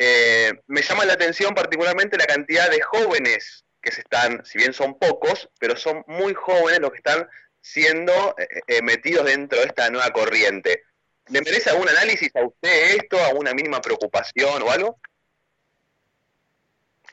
Eh, 0.06 0.52
me 0.68 0.82
llama 0.82 1.06
la 1.06 1.14
atención 1.14 1.56
particularmente 1.56 2.18
la 2.18 2.26
cantidad 2.26 2.70
de 2.70 2.82
jóvenes 2.82 3.64
que 3.82 3.90
se 3.90 4.02
están, 4.02 4.44
si 4.44 4.58
bien 4.58 4.74
son 4.74 5.00
pocos, 5.00 5.50
pero 5.60 5.78
son 5.78 6.04
muy 6.08 6.34
jóvenes 6.34 6.82
los 6.82 6.92
que 6.92 6.98
están 6.98 7.26
siendo 7.62 8.12
eh, 8.38 8.48
eh, 8.68 8.82
metidos 8.82 9.24
dentro 9.24 9.60
de 9.60 9.68
esta 9.68 9.90
nueva 9.90 10.10
corriente. 10.10 10.84
¿Le 11.30 11.40
merece 11.40 11.70
algún 11.70 11.88
análisis 11.88 12.36
a 12.36 12.44
usted 12.44 12.98
esto, 12.98 13.18
alguna 13.24 13.54
mínima 13.54 13.80
preocupación 13.80 14.62
o 14.64 14.70
algo? 14.70 14.98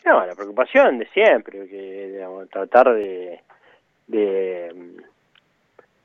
No, 0.04 0.26
la 0.26 0.34
preocupación 0.34 0.98
de 0.98 1.06
siempre, 1.10 1.68
que 1.68 2.08
digamos, 2.08 2.48
tratar 2.50 2.92
de, 2.92 3.40
de, 4.08 4.96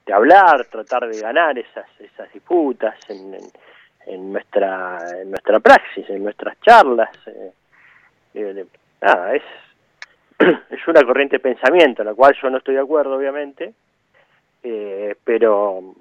de 0.06 0.14
hablar, 0.14 0.66
tratar 0.66 1.08
de 1.08 1.20
ganar 1.20 1.58
esas, 1.58 1.90
esas 2.00 2.32
disputas 2.32 2.96
en, 3.10 3.40
en 4.08 4.32
nuestra 4.34 5.22
en 5.22 5.32
nuestra 5.32 5.60
praxis, 5.60 6.10
en 6.10 6.24
nuestras 6.24 6.60
charlas. 6.62 7.10
eh, 7.28 7.52
eh, 8.36 8.66
nada, 9.02 9.36
es, 9.36 9.44
es 10.70 10.88
una 10.88 11.04
corriente 11.04 11.38
de 11.38 11.40
pensamiento, 11.42 12.04
la 12.04 12.14
cual 12.14 12.36
yo 12.42 12.50
no 12.50 12.58
estoy 12.58 12.76
de 12.76 12.82
acuerdo, 12.82 13.16
obviamente, 13.18 13.74
eh, 14.64 15.16
pero 15.24 15.96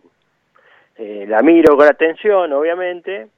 eh, 0.97 1.25
la 1.29 1.43
miro 1.43 1.77
con 1.77 1.87
atención, 1.87 2.53
obviamente, 2.53 3.29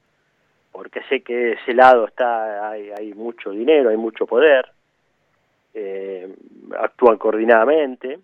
porque 0.71 1.01
sé 1.09 1.21
que 1.21 1.35
de 1.35 1.51
ese 1.53 1.73
lado 1.73 2.05
está 2.07 2.69
hay, 2.71 2.91
hay 2.91 3.13
mucho 3.13 3.51
dinero, 3.51 3.89
hay 3.89 3.97
mucho 3.97 4.25
poder, 4.25 4.67
eh, 5.73 6.33
actúan 6.79 7.17
coordinadamente, 7.17 8.19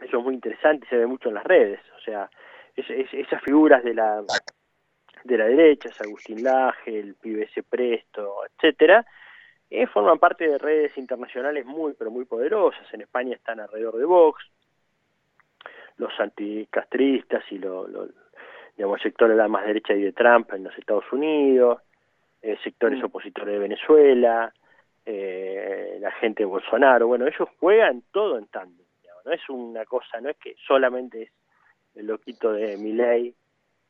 eso 0.00 0.18
es 0.18 0.24
muy 0.24 0.34
interesante 0.34 0.86
y 0.86 0.88
se 0.90 0.96
ve 0.96 1.06
mucho 1.06 1.28
en 1.28 1.34
las 1.36 1.44
redes, 1.44 1.80
o 1.96 2.00
sea, 2.00 2.28
es- 2.76 2.90
es- 2.90 3.14
esas 3.14 3.42
figuras 3.42 3.82
de 3.84 3.94
la 3.94 4.22
de 5.24 5.38
la 5.38 5.46
derecha, 5.46 5.88
es 5.88 6.00
Agustín 6.00 6.42
Laje, 6.44 6.98
el 7.00 7.14
pibe 7.14 7.44
ese 7.44 7.62
Presto, 7.62 8.36
etcétera, 8.46 9.04
eh, 9.70 9.86
forman 9.86 10.18
parte 10.18 10.46
de 10.46 10.58
redes 10.58 10.96
internacionales 10.98 11.64
muy 11.66 11.94
pero 11.94 12.10
muy 12.10 12.26
poderosas, 12.26 12.86
en 12.92 13.00
España 13.00 13.34
están 13.34 13.58
alrededor 13.60 13.96
de 13.96 14.04
Vox, 14.04 14.44
los 15.96 16.12
anticastristas 16.20 17.44
y 17.50 17.58
lo, 17.58 17.86
lo- 17.88 18.08
digamos, 18.76 18.98
el 18.98 19.02
sector 19.04 19.28
de 19.30 19.36
la 19.36 19.48
más 19.48 19.64
derecha 19.66 19.94
y 19.94 20.02
de 20.02 20.12
Trump 20.12 20.52
en 20.52 20.64
los 20.64 20.76
Estados 20.76 21.10
Unidos, 21.12 21.80
eh, 22.42 22.58
sectores 22.62 23.02
opositores 23.02 23.54
de 23.54 23.58
Venezuela, 23.60 24.52
eh, 25.06 25.96
la 26.00 26.10
gente 26.12 26.42
de 26.42 26.46
Bolsonaro, 26.46 27.06
bueno, 27.06 27.26
ellos 27.26 27.48
juegan 27.60 28.02
todo 28.10 28.36
en 28.36 28.46
tándem, 28.48 28.84
digamos, 29.00 29.24
no 29.24 29.32
es 29.32 29.48
una 29.48 29.84
cosa, 29.86 30.20
no 30.20 30.28
es 30.28 30.36
que 30.36 30.54
solamente 30.66 31.22
es 31.22 31.30
el 31.94 32.06
loquito 32.08 32.52
de 32.52 32.76
Milei 32.76 33.34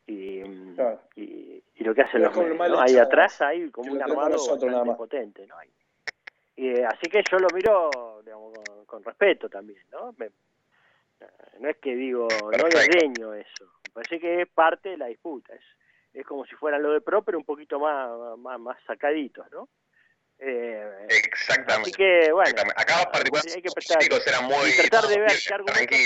y, 0.06 0.42
Claro. 0.74 1.00
y, 1.16 1.62
y 1.76 1.84
lo 1.84 1.94
que 1.94 2.02
hacen 2.02 2.22
No 2.22 2.28
los 2.28 2.36
medios, 2.36 2.68
¿no? 2.70 2.80
Ahí 2.80 2.96
atrás 2.98 3.40
hay 3.40 3.70
como 3.70 3.92
un 3.92 4.02
armado 4.02 4.36
bastante 4.36 4.94
potente, 4.96 5.46
¿no? 5.46 5.56
Y, 6.56 6.68
eh, 6.68 6.84
así 6.86 7.08
que 7.08 7.22
yo 7.30 7.38
lo 7.38 7.50
miro 7.50 8.20
digamos, 8.24 8.52
con, 8.52 8.84
con 8.86 9.04
respeto 9.04 9.48
también, 9.48 9.82
¿no? 9.90 10.14
Me- 10.18 10.30
no 11.60 11.68
es 11.70 11.76
que 11.78 11.94
digo, 11.94 12.50
no 12.52 12.64
Perfecto. 12.64 12.78
desdeño 12.92 13.34
eso. 13.34 13.72
Me 13.84 13.90
parece 13.90 14.20
que 14.20 14.42
es 14.42 14.48
parte 14.48 14.90
de 14.90 14.96
la 14.98 15.06
disputa. 15.06 15.54
Es, 15.54 15.62
es 16.12 16.26
como 16.26 16.44
si 16.44 16.54
fueran 16.56 16.82
lo 16.82 16.92
de 16.92 17.00
pro, 17.00 17.22
pero 17.22 17.38
un 17.38 17.44
poquito 17.44 17.78
más, 17.78 18.38
más, 18.38 18.60
más 18.60 18.76
sacaditos, 18.86 19.50
¿no? 19.50 19.68
Eh, 20.38 21.06
Exactamente. 21.08 21.90
así 21.90 21.92
que, 21.92 22.30
bueno. 22.32 22.50
Acá 22.76 23.08
particularmente 23.10 23.54
hay 23.56 23.62
que 23.62 23.68
los 23.68 23.74
prestar- 23.74 23.98
chicos 24.00 24.26
eran 24.26 24.44
muy 24.44 24.68
y 24.70 24.88
tratar 24.88 25.08
de 25.08 25.20
ver 25.20 25.30
qué 25.30 25.96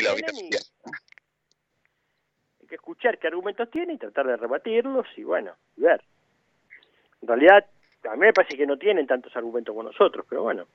que 2.69 2.77
escuchar 2.77 3.19
qué 3.19 3.27
argumentos 3.29 3.71
tiene 3.71 3.95
y 3.95 3.99
tratar 3.99 4.27
de 4.27 4.37
rebatirlos 4.37 5.07
y, 5.17 5.25
bueno, 5.25 5.53
y 5.77 5.83
ver. 5.83 6.01
En 7.23 7.29
realidad, 7.29 7.65
a 8.09 8.13
mí 8.15 8.19
me 8.21 8.33
parece 8.33 8.57
que 8.57 8.67
no 8.67 8.77
tienen 8.77 9.07
tantos 9.07 9.35
argumentos 9.37 9.73
como 9.75 9.89
nosotros, 9.89 10.25
pero 10.29 10.43
bueno, 10.45 10.67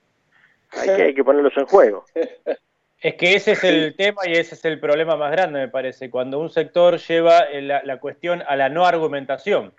hay 0.72 0.96
que, 0.96 1.02
hay 1.02 1.14
que 1.14 1.24
ponerlos 1.24 1.56
en 1.56 1.66
juego. 1.66 2.04
Es 3.00 3.16
que 3.16 3.34
ese 3.34 3.52
es 3.52 3.62
el 3.64 3.94
tema 3.96 4.22
y 4.24 4.32
ese 4.32 4.54
es 4.54 4.64
el 4.64 4.80
problema 4.80 5.14
más 5.14 5.30
grande, 5.30 5.58
me 5.60 5.68
parece, 5.68 6.08
cuando 6.08 6.38
un 6.38 6.48
sector 6.48 6.96
lleva 6.96 7.40
eh, 7.40 7.60
la, 7.60 7.82
la 7.84 7.98
cuestión 8.00 8.42
a 8.48 8.56
la 8.56 8.70
no 8.70 8.86
argumentación. 8.86 9.74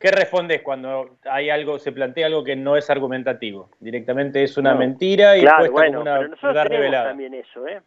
¿Qué 0.00 0.10
respondes 0.10 0.62
cuando 0.62 1.16
hay 1.30 1.48
algo, 1.48 1.78
se 1.78 1.92
plantea 1.92 2.26
algo 2.26 2.42
que 2.42 2.56
no 2.56 2.76
es 2.76 2.90
argumentativo? 2.90 3.70
Directamente 3.78 4.42
es 4.42 4.56
una 4.56 4.72
No. 4.72 4.80
mentira 4.80 5.36
y 5.36 5.42
Claro, 5.42 5.70
bueno, 5.70 6.00
una 6.00 6.16
pero 6.16 6.28
nosotros 6.30 6.54
verdad 6.54 6.62
tenemos 6.64 6.80
revelada. 6.80 7.08
también 7.10 7.34
eso, 7.34 7.68
¿eh? 7.68 7.80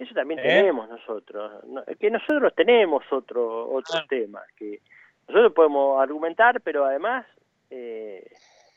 Eso 0.00 0.14
también 0.14 0.40
¿Eh? 0.40 0.44
tenemos 0.44 0.88
nosotros. 0.88 1.62
No, 1.66 1.82
es 1.86 1.96
que 1.98 2.10
nosotros 2.10 2.54
tenemos 2.56 3.04
otro 3.12 3.68
otros 3.70 4.00
Ah. 4.02 4.06
temas 4.08 4.44
que 4.56 4.80
nosotros 5.28 5.52
podemos 5.52 6.00
argumentar, 6.02 6.60
pero 6.62 6.86
además, 6.86 7.26
eh, 7.70 8.26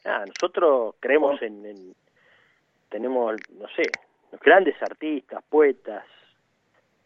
nada, 0.05 0.25
nosotros 0.25 0.95
creemos 0.99 1.41
en, 1.41 1.65
en- 1.65 1.95
tenemos, 2.89 3.35
no 3.57 3.67
sé, 3.69 3.83
los 4.31 4.39
grandes 4.41 4.75
artistas, 4.83 5.41
poetas, 5.49 6.03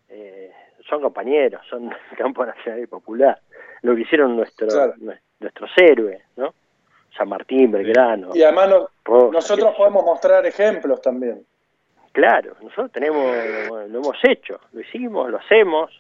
eh, 0.09 0.51
son 0.89 1.01
compañeros, 1.01 1.61
son 1.69 1.87
del 2.09 2.17
campo 2.17 2.45
nacional 2.45 2.81
y 2.81 2.87
popular. 2.87 3.39
Lo 3.83 3.95
que 3.95 4.01
hicieron 4.01 4.35
nuestro, 4.35 4.67
Claro. 4.67 4.93
nuestros 5.39 5.69
héroes, 5.77 6.23
¿no? 6.35 6.53
San 7.15 7.29
Martín, 7.29 7.71
Belgrano. 7.71 8.31
Y 8.35 8.41
además 8.43 8.69
no- 8.69 9.29
nosotros 9.31 9.75
podemos 9.75 10.03
mostrar 10.03 10.43
ejemplos 10.45 11.01
también. 11.01 11.45
Claro, 12.17 12.55
nosotros 12.63 12.91
tenemos, 12.91 13.23
lo 13.69 13.99
hemos 13.99 14.17
hecho, 14.23 14.59
lo 14.71 14.81
hicimos, 14.81 15.29
lo 15.29 15.37
hacemos. 15.37 15.91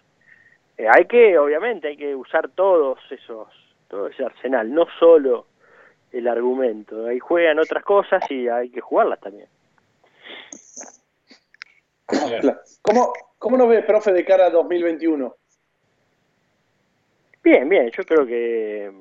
Eh, 0.75 0.87
hay 0.89 1.05
que, 1.05 1.37
obviamente, 1.37 1.89
hay 1.89 1.95
que 1.95 2.15
usar 2.15 2.49
todos 2.49 2.97
esos, 3.11 3.47
todo 3.87 4.07
ese 4.07 4.25
arsenal, 4.25 4.73
no 4.73 4.87
solo 4.99 5.45
el 6.11 6.27
argumento. 6.27 7.05
Ahí 7.05 7.19
juegan 7.19 7.59
otras 7.59 7.83
cosas 7.83 8.23
y 8.31 8.47
hay 8.47 8.71
que 8.71 8.81
jugarlas 8.81 9.19
también. 9.19 9.47
¿Cómo, 12.81 13.13
¿Cómo 13.37 13.55
nos 13.55 13.69
ves, 13.69 13.85
profe, 13.85 14.11
de 14.11 14.25
cara 14.25 14.47
a 14.47 14.49
2021? 14.49 15.35
Bien, 17.43 17.69
bien, 17.69 17.91
yo 17.91 18.03
creo 18.05 18.25
que 18.25 18.87
eh, 18.87 18.91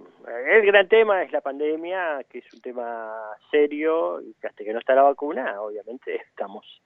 el 0.51 0.67
gran 0.67 0.87
tema 0.87 1.23
es 1.23 1.33
la 1.33 1.41
pandemia, 1.41 2.27
que 2.29 2.41
es 2.41 2.53
un 2.53 2.61
tema 2.61 3.17
serio 3.51 4.21
y 4.21 4.35
que 4.35 4.49
hasta 4.49 4.63
que 4.63 4.75
no 4.75 4.81
está 4.81 4.95
la 4.95 5.05
vacuna, 5.05 5.63
obviamente 5.63 6.15
estamos 6.17 6.83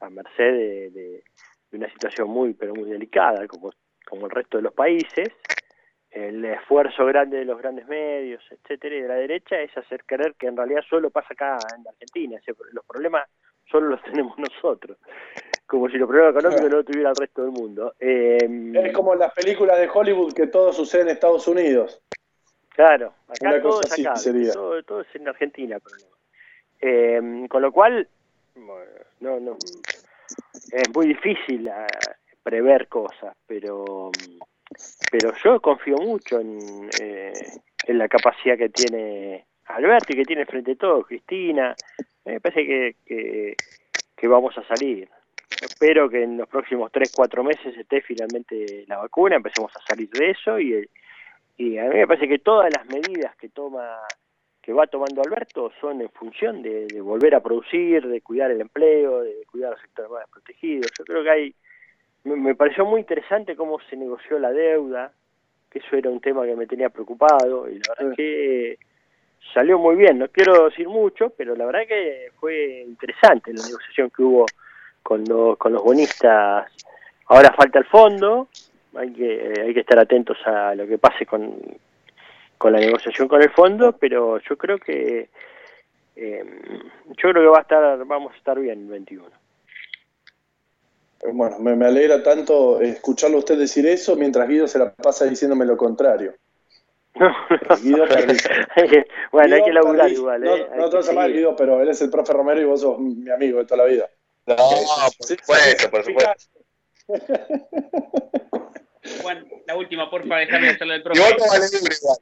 a 0.00 0.10
merced 0.10 0.52
de, 0.52 0.90
de- 0.90 1.24
de 1.70 1.76
una 1.78 1.88
situación 1.92 2.28
muy, 2.28 2.52
pero 2.54 2.74
muy 2.74 2.90
delicada, 2.90 3.46
como, 3.46 3.72
como 4.04 4.26
el 4.26 4.32
resto 4.32 4.56
de 4.56 4.64
los 4.64 4.72
países. 4.74 5.28
El 6.10 6.44
esfuerzo 6.44 7.06
grande 7.06 7.38
de 7.38 7.44
los 7.44 7.56
grandes 7.58 7.86
medios, 7.86 8.42
etcétera, 8.50 8.96
y 8.96 9.02
de 9.02 9.06
la 9.08 9.14
derecha 9.14 9.60
es 9.60 9.76
hacer 9.76 10.04
creer 10.04 10.34
que 10.34 10.48
en 10.48 10.56
realidad 10.56 10.80
solo 10.90 11.10
pasa 11.10 11.28
acá 11.30 11.56
en 11.78 11.86
Argentina, 11.86 12.36
ese- 12.38 12.52
los 12.72 12.84
problemas 12.84 13.28
solo 13.70 13.86
los 13.90 14.02
tenemos 14.26 14.36
nosotros, 14.36 14.98
como 15.66 15.88
si 15.88 15.96
los 15.98 16.08
problemas 16.08 16.34
económicos 16.34 16.68
no 16.70 16.76
lo 16.78 16.84
tuviera 16.84 17.10
el 17.10 17.16
resto 17.16 17.42
del 17.42 17.52
mundo. 17.52 17.94
Eh, 18.00 18.72
Es 18.74 18.92
como 18.92 19.14
las 19.14 19.32
películas 19.32 19.78
de 19.78 19.88
Hollywood 19.88 20.32
que 20.32 20.48
todo 20.48 20.72
sucede 20.72 21.02
en 21.02 21.08
Estados 21.10 21.46
Unidos. 21.46 22.02
Claro, 22.70 23.14
acá 23.28 23.48
Una 23.50 23.62
todo 23.62 23.80
es 23.82 23.92
acá, 23.92 24.14
todo, 24.54 24.82
todo 24.82 25.00
es 25.02 25.14
en 25.14 25.28
Argentina 25.28 25.76
el 25.76 25.82
problema. 25.82 26.16
Eh, 26.80 27.46
con 27.48 27.62
lo 27.62 27.70
cual, 27.70 28.08
bueno, 28.56 28.90
no, 29.20 29.38
no, 29.38 29.58
es 30.72 30.94
muy 30.94 31.08
difícil 31.08 31.68
ah, 31.68 31.86
prever 32.42 32.88
cosas, 32.88 33.36
pero, 33.46 34.10
pero 35.10 35.32
yo 35.42 35.60
confío 35.60 35.96
mucho 35.96 36.40
en, 36.40 36.88
eh, 37.00 37.32
en 37.86 37.98
la 37.98 38.08
capacidad 38.08 38.56
que 38.56 38.68
tiene 38.68 39.44
Alberto 39.66 40.12
y 40.12 40.16
que 40.16 40.24
tiene 40.24 40.46
frente 40.46 40.72
a 40.72 40.76
todo 40.76 41.02
Cristina. 41.02 41.74
Me 42.24 42.40
parece 42.40 42.66
que, 42.66 42.96
que, 43.04 43.56
que 44.16 44.28
vamos 44.28 44.56
a 44.58 44.64
salir. 44.64 45.08
Espero 45.62 46.08
que 46.08 46.22
en 46.22 46.38
los 46.38 46.48
próximos 46.48 46.90
3, 46.92 47.12
4 47.14 47.44
meses 47.44 47.76
esté 47.76 48.00
finalmente 48.00 48.84
la 48.86 48.98
vacuna, 48.98 49.36
empecemos 49.36 49.74
a 49.76 49.80
salir 49.86 50.08
de 50.10 50.30
eso 50.30 50.58
y, 50.58 50.88
y 51.58 51.78
a 51.78 51.84
mí 51.84 51.96
me 51.96 52.06
parece 52.06 52.28
que 52.28 52.38
todas 52.38 52.70
las 52.74 52.86
medidas 52.86 53.36
que 53.36 53.48
toma 53.48 53.98
que 54.70 54.74
va 54.74 54.86
tomando 54.86 55.20
Alberto 55.20 55.72
son 55.80 56.00
en 56.00 56.08
función 56.10 56.62
de, 56.62 56.86
de 56.86 57.00
volver 57.00 57.34
a 57.34 57.40
producir, 57.40 58.06
de 58.06 58.20
cuidar 58.20 58.52
el 58.52 58.60
empleo, 58.60 59.22
de 59.22 59.44
cuidar 59.50 59.72
los 59.72 59.80
sectores 59.80 60.12
más 60.12 60.20
desprotegidos. 60.20 60.92
Yo 60.96 61.04
creo 61.04 61.24
que 61.24 61.30
hay, 61.30 61.54
me, 62.22 62.36
me 62.36 62.54
pareció 62.54 62.86
muy 62.86 63.00
interesante 63.00 63.56
cómo 63.56 63.80
se 63.90 63.96
negoció 63.96 64.38
la 64.38 64.52
deuda, 64.52 65.10
que 65.68 65.80
eso 65.80 65.96
era 65.96 66.08
un 66.08 66.20
tema 66.20 66.46
que 66.46 66.54
me 66.54 66.68
tenía 66.68 66.88
preocupado 66.88 67.68
y 67.68 67.80
la 67.80 67.94
verdad 67.98 68.12
es 68.12 68.16
que 68.16 68.78
salió 69.52 69.76
muy 69.80 69.96
bien. 69.96 70.20
No 70.20 70.28
quiero 70.28 70.66
decir 70.68 70.86
mucho, 70.88 71.30
pero 71.30 71.56
la 71.56 71.66
verdad 71.66 71.88
que 71.88 72.30
fue 72.38 72.84
interesante 72.86 73.52
la 73.52 73.64
negociación 73.64 74.10
que 74.10 74.22
hubo 74.22 74.46
con 75.02 75.24
los, 75.24 75.58
con 75.58 75.72
los 75.72 75.82
bonistas. 75.82 76.70
Ahora 77.26 77.52
falta 77.56 77.80
el 77.80 77.86
fondo, 77.86 78.46
hay 78.94 79.12
que, 79.12 79.52
hay 79.66 79.74
que 79.74 79.80
estar 79.80 79.98
atentos 79.98 80.38
a 80.46 80.76
lo 80.76 80.86
que 80.86 80.98
pase 80.98 81.26
con, 81.26 81.58
con 82.60 82.74
la 82.74 82.78
negociación 82.78 83.26
con 83.26 83.40
el 83.40 83.48
fondo, 83.52 83.92
pero 83.92 84.38
yo 84.38 84.58
creo 84.58 84.78
que 84.78 85.30
eh, 86.14 86.44
yo 87.16 87.30
creo 87.30 87.42
que 87.42 87.48
va 87.48 87.56
a 87.56 87.62
estar, 87.62 88.04
vamos 88.04 88.34
a 88.34 88.36
estar 88.36 88.60
bien 88.60 88.80
el 88.80 88.86
21. 88.86 89.26
Eh, 91.22 91.30
Bueno, 91.32 91.58
me, 91.58 91.74
me 91.74 91.86
alegra 91.86 92.22
tanto 92.22 92.82
escucharlo 92.82 93.36
a 93.36 93.38
usted 93.38 93.56
decir 93.56 93.86
eso 93.86 94.14
mientras 94.14 94.46
Guido 94.46 94.68
se 94.68 94.78
la 94.78 94.92
pasa 94.92 95.24
diciéndome 95.24 95.64
lo 95.64 95.78
contrario. 95.78 96.34
Guido 97.82 98.04
bueno, 99.32 99.56
hay 99.56 99.64
que 99.64 99.72
laburar 99.72 100.10
igual, 100.10 100.42
No, 100.42 100.54
¿eh? 100.54 100.68
No 100.76 100.90
te 100.90 100.96
vas 100.96 101.08
a 101.08 101.12
llamar. 101.12 101.32
Guido, 101.32 101.56
pero 101.56 101.80
él 101.80 101.88
es 101.88 102.02
el 102.02 102.10
profe 102.10 102.34
Romero 102.34 102.60
y 102.60 102.64
vos 102.64 102.82
sos 102.82 102.98
mi 102.98 103.30
amigo 103.30 103.58
de 103.58 103.64
toda 103.64 103.84
la 103.84 103.90
vida. 103.90 104.10
No, 104.44 104.56
por 104.56 105.26
supuesto, 105.26 105.90
por 105.90 106.04
supuesto. 106.04 106.34
Juan, 109.22 109.48
la 109.66 109.76
última, 109.76 110.10
porfa, 110.10 110.36
déjame 110.36 110.68
hacerle 110.68 110.96
el 110.96 111.02
profe. 111.02 111.20
vos 111.22 111.34
no 111.38 111.46
vale 111.48 111.66
libre 111.72 111.96
igual. 111.98 112.18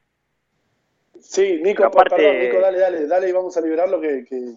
Sí, 1.20 1.60
Nico, 1.62 1.84
aparte- 1.84 2.16
perdón, 2.16 2.38
Nico, 2.40 2.60
dale, 2.60 2.78
dale, 2.78 3.06
dale 3.06 3.28
y 3.28 3.32
vamos 3.32 3.56
a 3.56 3.60
liberarlo 3.60 4.00
que, 4.00 4.24
que- 4.28 4.54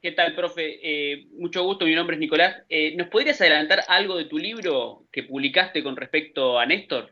¿Qué 0.00 0.10
tal, 0.12 0.34
profe? 0.34 0.80
Eh, 0.82 1.26
mucho 1.34 1.62
gusto, 1.62 1.84
mi 1.84 1.94
nombre 1.94 2.16
es 2.16 2.20
Nicolás. 2.20 2.64
Eh, 2.68 2.96
¿Nos 2.96 3.06
podrías 3.06 3.40
adelantar 3.40 3.84
algo 3.86 4.16
de 4.16 4.24
tu 4.24 4.36
libro 4.36 5.04
que 5.12 5.22
publicaste 5.22 5.80
con 5.84 5.94
respecto 5.96 6.58
a 6.58 6.66
Néstor? 6.66 7.10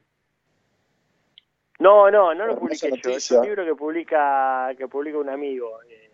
No, 1.78 2.10
no, 2.10 2.34
no 2.34 2.46
lo 2.46 2.58
publiqué 2.58 2.90
yo. 3.02 3.10
Es 3.10 3.30
un 3.30 3.42
libro 3.44 3.64
que 3.64 3.74
publica 3.76 4.74
que 4.76 4.88
publica 4.88 5.18
un 5.18 5.28
amigo, 5.28 5.80
eh, 5.88 6.10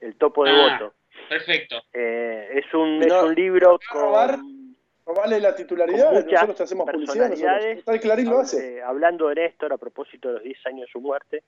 El 0.00 0.16
Topo 0.16 0.44
de 0.44 0.50
Ah. 0.50 0.78
Voto. 0.78 0.94
Perfecto. 1.30 1.82
Eh, 1.94 2.50
es 2.54 2.74
un 2.74 2.98
No, 3.00 3.06
es 3.06 3.22
un 3.22 3.34
libro 3.34 3.78
¿vas 3.94 4.38
robarle 5.10 5.40
la 5.40 5.54
titularidad, 5.54 6.12
nosotros 6.12 6.56
te 6.56 6.62
hacemos 6.62 6.86
publicidad, 6.90 7.28
nosotros. 7.28 7.50
personalidades. 7.50 7.84
Tal 7.84 8.00
Clarín 8.00 8.30
lo 8.30 8.38
hace. 8.38 8.82
Hablando 8.82 9.28
de 9.28 9.34
Néstor 9.36 9.72
a 9.72 9.78
propósito 9.78 10.28
de 10.28 10.34
los 10.34 10.42
10 10.42 10.66
años 10.66 10.86
de 10.86 10.92
su 10.92 11.00
muerte, 11.00 11.42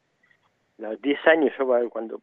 los 0.78 1.00
10 1.00 1.26
años, 1.26 1.52
yo 1.58 1.90
cuando 1.90 2.20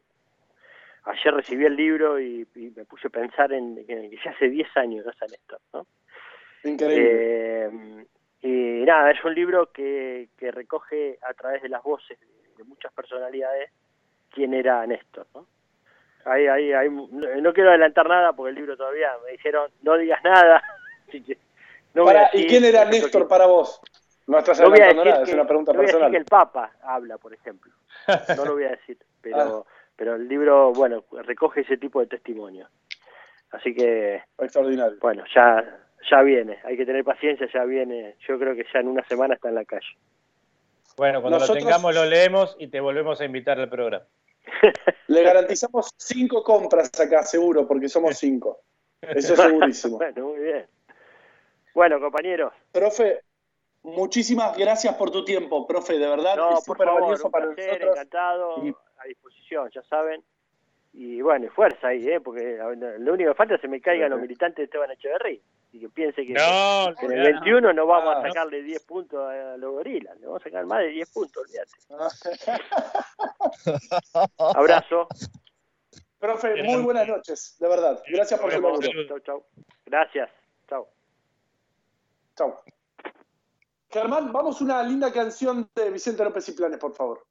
ayer 1.04 1.34
recibí 1.34 1.64
el 1.64 1.76
libro 1.76 2.20
y, 2.20 2.46
y 2.54 2.70
me 2.76 2.84
puse 2.84 3.08
a 3.08 3.10
pensar 3.10 3.52
en 3.52 3.86
que, 3.86 4.10
ya 4.22 4.30
hace 4.30 4.48
10 4.48 4.76
años 4.76 5.04
no 5.04 5.10
está 5.10 5.26
Néstor, 5.26 5.60
¿no? 5.72 5.86
Increíble. 6.64 7.64
Eh, 7.64 8.06
y 8.42 8.84
nada, 8.84 9.10
es 9.10 9.22
un 9.24 9.34
libro 9.34 9.70
que, 9.72 10.28
que 10.38 10.50
recoge 10.50 11.18
a 11.22 11.34
través 11.34 11.62
de 11.62 11.68
las 11.68 11.82
voces 11.82 12.18
de, 12.20 12.64
muchas 12.64 12.92
personalidades 12.92 13.70
quién 14.30 14.52
era 14.52 14.86
Néstor, 14.86 15.26
¿no? 15.34 15.46
Hay, 16.26 16.46
hay, 16.46 16.72
hay, 16.74 16.90
no 16.90 17.54
quiero 17.54 17.70
adelantar 17.70 18.06
nada 18.06 18.34
porque 18.34 18.50
el 18.50 18.56
libro 18.56 18.76
todavía 18.76 19.08
me 19.24 19.32
dijeron 19.32 19.70
no 19.80 19.96
digas 19.96 20.22
nada, 20.22 20.62
así 21.18 21.22
que 21.22 21.38
no 21.94 22.02
voy 22.04 22.10
a 22.12 22.14
Pará, 22.14 22.30
decir, 22.32 22.40
¿Y 22.40 22.48
quién 22.48 22.64
era 22.64 22.84
Néstor 22.84 23.22
que- 23.22 23.28
para 23.28 23.46
vos? 23.46 23.80
No 24.26 24.38
estás 24.38 24.60
no 24.60 24.70
decir 24.70 24.94
nada, 24.96 25.16
que, 25.24 25.30
es 25.30 25.34
una 25.34 25.46
pregunta 25.46 25.72
no 25.72 25.78
voy 25.78 25.84
a 25.84 25.86
decir 25.86 25.98
personal. 25.98 26.10
que 26.12 26.16
el 26.18 26.24
Papa 26.24 26.72
habla, 26.82 27.18
por 27.18 27.34
ejemplo. 27.34 27.72
No 28.36 28.44
lo 28.44 28.52
voy 28.54 28.64
a 28.64 28.70
decir, 28.70 28.96
pero, 29.20 29.66
Ah. 29.68 29.72
pero 29.96 30.14
el 30.14 30.28
libro, 30.28 30.72
bueno, 30.72 31.04
recoge 31.24 31.62
ese 31.62 31.76
tipo 31.78 32.00
de 32.00 32.06
testimonios. 32.06 32.70
Así 33.50 33.74
que, 33.74 34.22
Extraordinario. 34.38 34.98
bueno, 35.00 35.24
ya 35.34 35.78
ya 36.10 36.22
viene. 36.22 36.58
Hay 36.64 36.76
que 36.78 36.86
tener 36.86 37.04
paciencia, 37.04 37.46
ya 37.52 37.64
viene. 37.64 38.16
Yo 38.26 38.38
creo 38.38 38.54
que 38.54 38.64
ya 38.72 38.80
en 38.80 38.88
una 38.88 39.04
semana 39.06 39.34
está 39.34 39.48
en 39.50 39.56
la 39.56 39.64
calle. 39.66 39.86
Bueno, 40.96 41.20
cuando 41.20 41.38
Nosotros- 41.38 41.62
lo 41.62 41.68
tengamos 41.68 41.94
lo 41.94 42.04
leemos 42.06 42.56
y 42.58 42.68
te 42.68 42.80
volvemos 42.80 43.20
a 43.20 43.24
invitar 43.24 43.58
al 43.60 43.68
programa. 43.68 44.04
Le 45.08 45.22
garantizamos 45.22 45.90
cinco 45.98 46.42
compras 46.44 46.90
acá, 47.00 47.22
seguro, 47.24 47.66
porque 47.66 47.88
somos 47.88 48.16
cinco. 48.16 48.60
Eso 49.02 49.34
es 49.34 49.40
segurísimo. 49.40 49.98
bueno, 49.98 50.28
muy 50.28 50.38
bien. 50.40 50.66
Bueno, 51.74 52.00
compañeros, 52.00 52.52
Profe, 52.72 53.20
muchísimas 53.82 54.56
gracias 54.56 54.94
por 54.96 55.10
tu 55.10 55.24
tiempo, 55.24 55.66
profe, 55.66 55.98
de 55.98 56.08
verdad, 56.08 56.36
no, 56.36 56.48
es 56.50 56.54
por 56.64 56.76
súper 56.76 56.86
favor, 56.86 57.02
valioso 57.02 57.26
un 57.26 57.30
para 57.32 57.46
placer, 57.46 57.66
nosotros. 57.72 57.96
encantado, 57.96 58.66
Y- 58.66 58.74
a 58.98 59.04
disposición, 59.04 59.70
ya 59.74 59.82
saben. 59.84 60.22
Y 60.92 61.22
bueno, 61.22 61.46
y 61.46 61.48
fuerza 61.48 61.88
ahí, 61.88 62.08
¿eh? 62.08 62.20
porque 62.20 62.58
lo 62.98 63.12
único 63.12 63.30
que 63.30 63.36
falta 63.36 63.54
es 63.54 63.60
que 63.60 63.68
se 63.68 63.70
me 63.70 63.80
caigan 63.80 64.10
los 64.10 64.20
militantes 64.20 64.56
de 64.56 64.64
Esteban 64.64 64.90
Echeverría 64.90 65.38
y 65.72 65.78
que 65.78 65.88
piense 65.88 66.26
que, 66.26 66.32
No, 66.32 66.92
que 66.98 67.06
en 67.06 67.12
el 67.12 67.18
no. 67.18 67.24
21 67.40 67.72
no 67.72 67.86
vamos 67.86 68.12
Ah, 68.16 68.18
a 68.18 68.22
sacarle 68.28 68.60
10 68.62 68.82
puntos 68.82 69.20
a 69.20 69.56
los 69.56 69.70
gorilas, 69.72 70.18
le 70.18 70.26
vamos 70.26 70.42
a 70.42 70.44
sacar 70.44 70.66
más 70.66 70.80
de 70.80 70.88
10 70.88 71.12
puntos, 71.12 71.44
olvídate. 71.44 71.70
Abrazo. 74.38 75.06
profe, 76.18 76.60
muy 76.64 76.82
buenas 76.82 77.06
noches, 77.06 77.56
de 77.60 77.68
verdad. 77.68 78.02
Gracias 78.08 78.40
por 78.40 78.50
su 78.52 78.60
laburo. 78.60 78.88
Chau, 79.08 79.20
chau. 79.20 79.44
Gracias. 79.86 80.28
Chau. 80.68 80.88
Chau. 82.36 82.54
Germán, 83.88 84.32
vamos 84.32 84.60
a 84.60 84.64
una 84.64 84.82
linda 84.82 85.12
canción 85.12 85.68
de 85.74 85.90
Vicente 85.90 86.22
López 86.22 86.48
y 86.48 86.52
Planes, 86.52 86.78
por 86.78 86.94
favor. 86.94 87.26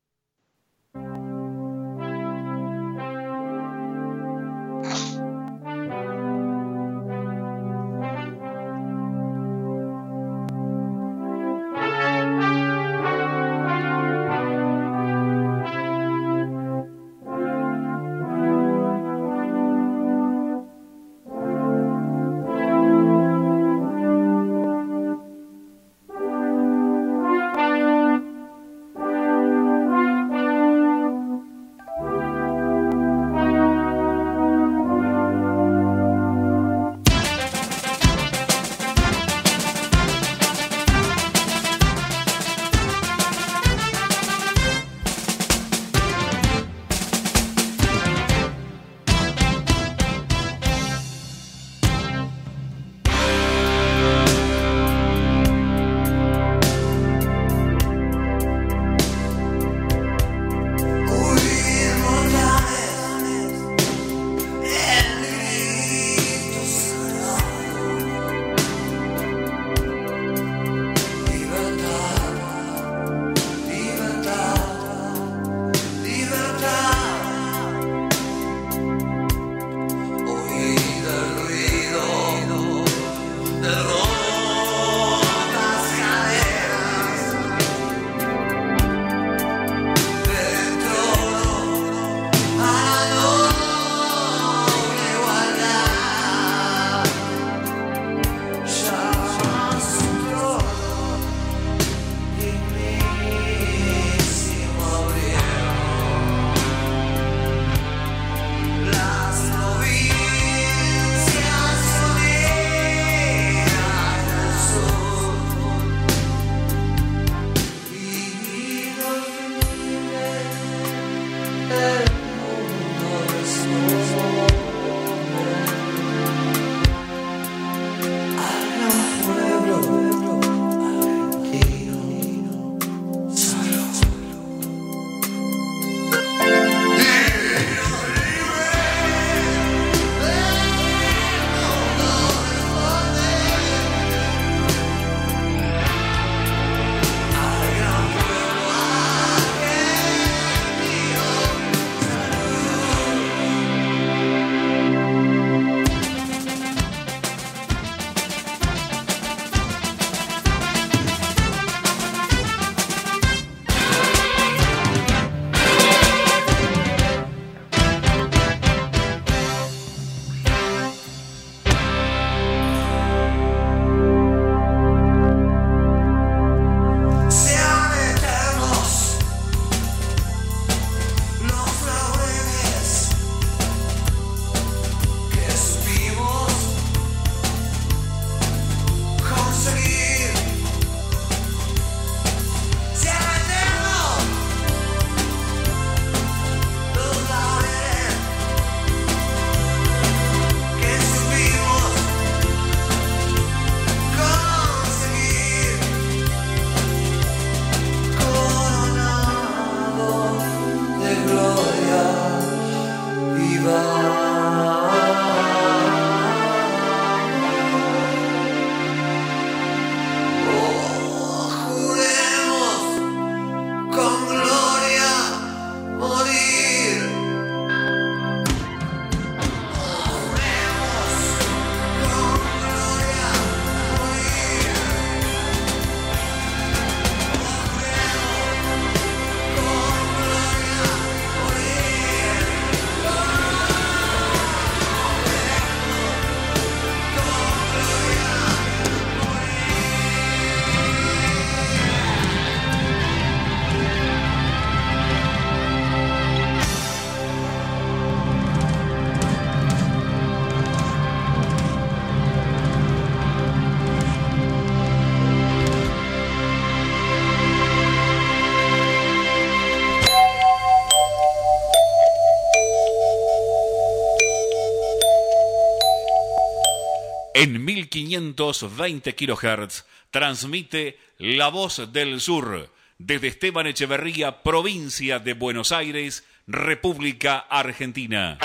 1520 277.69 279.13
kHz 279.13 279.85
transmite 280.09 280.97
La 281.19 281.49
Voz 281.49 281.93
del 281.93 282.19
Sur 282.19 282.71
desde 282.97 283.27
Esteban 283.27 283.67
Echeverría, 283.67 284.41
provincia 284.41 285.19
de 285.19 285.33
Buenos 285.33 285.71
Aires, 285.71 286.25
República 286.47 287.37
Argentina. 287.37 288.39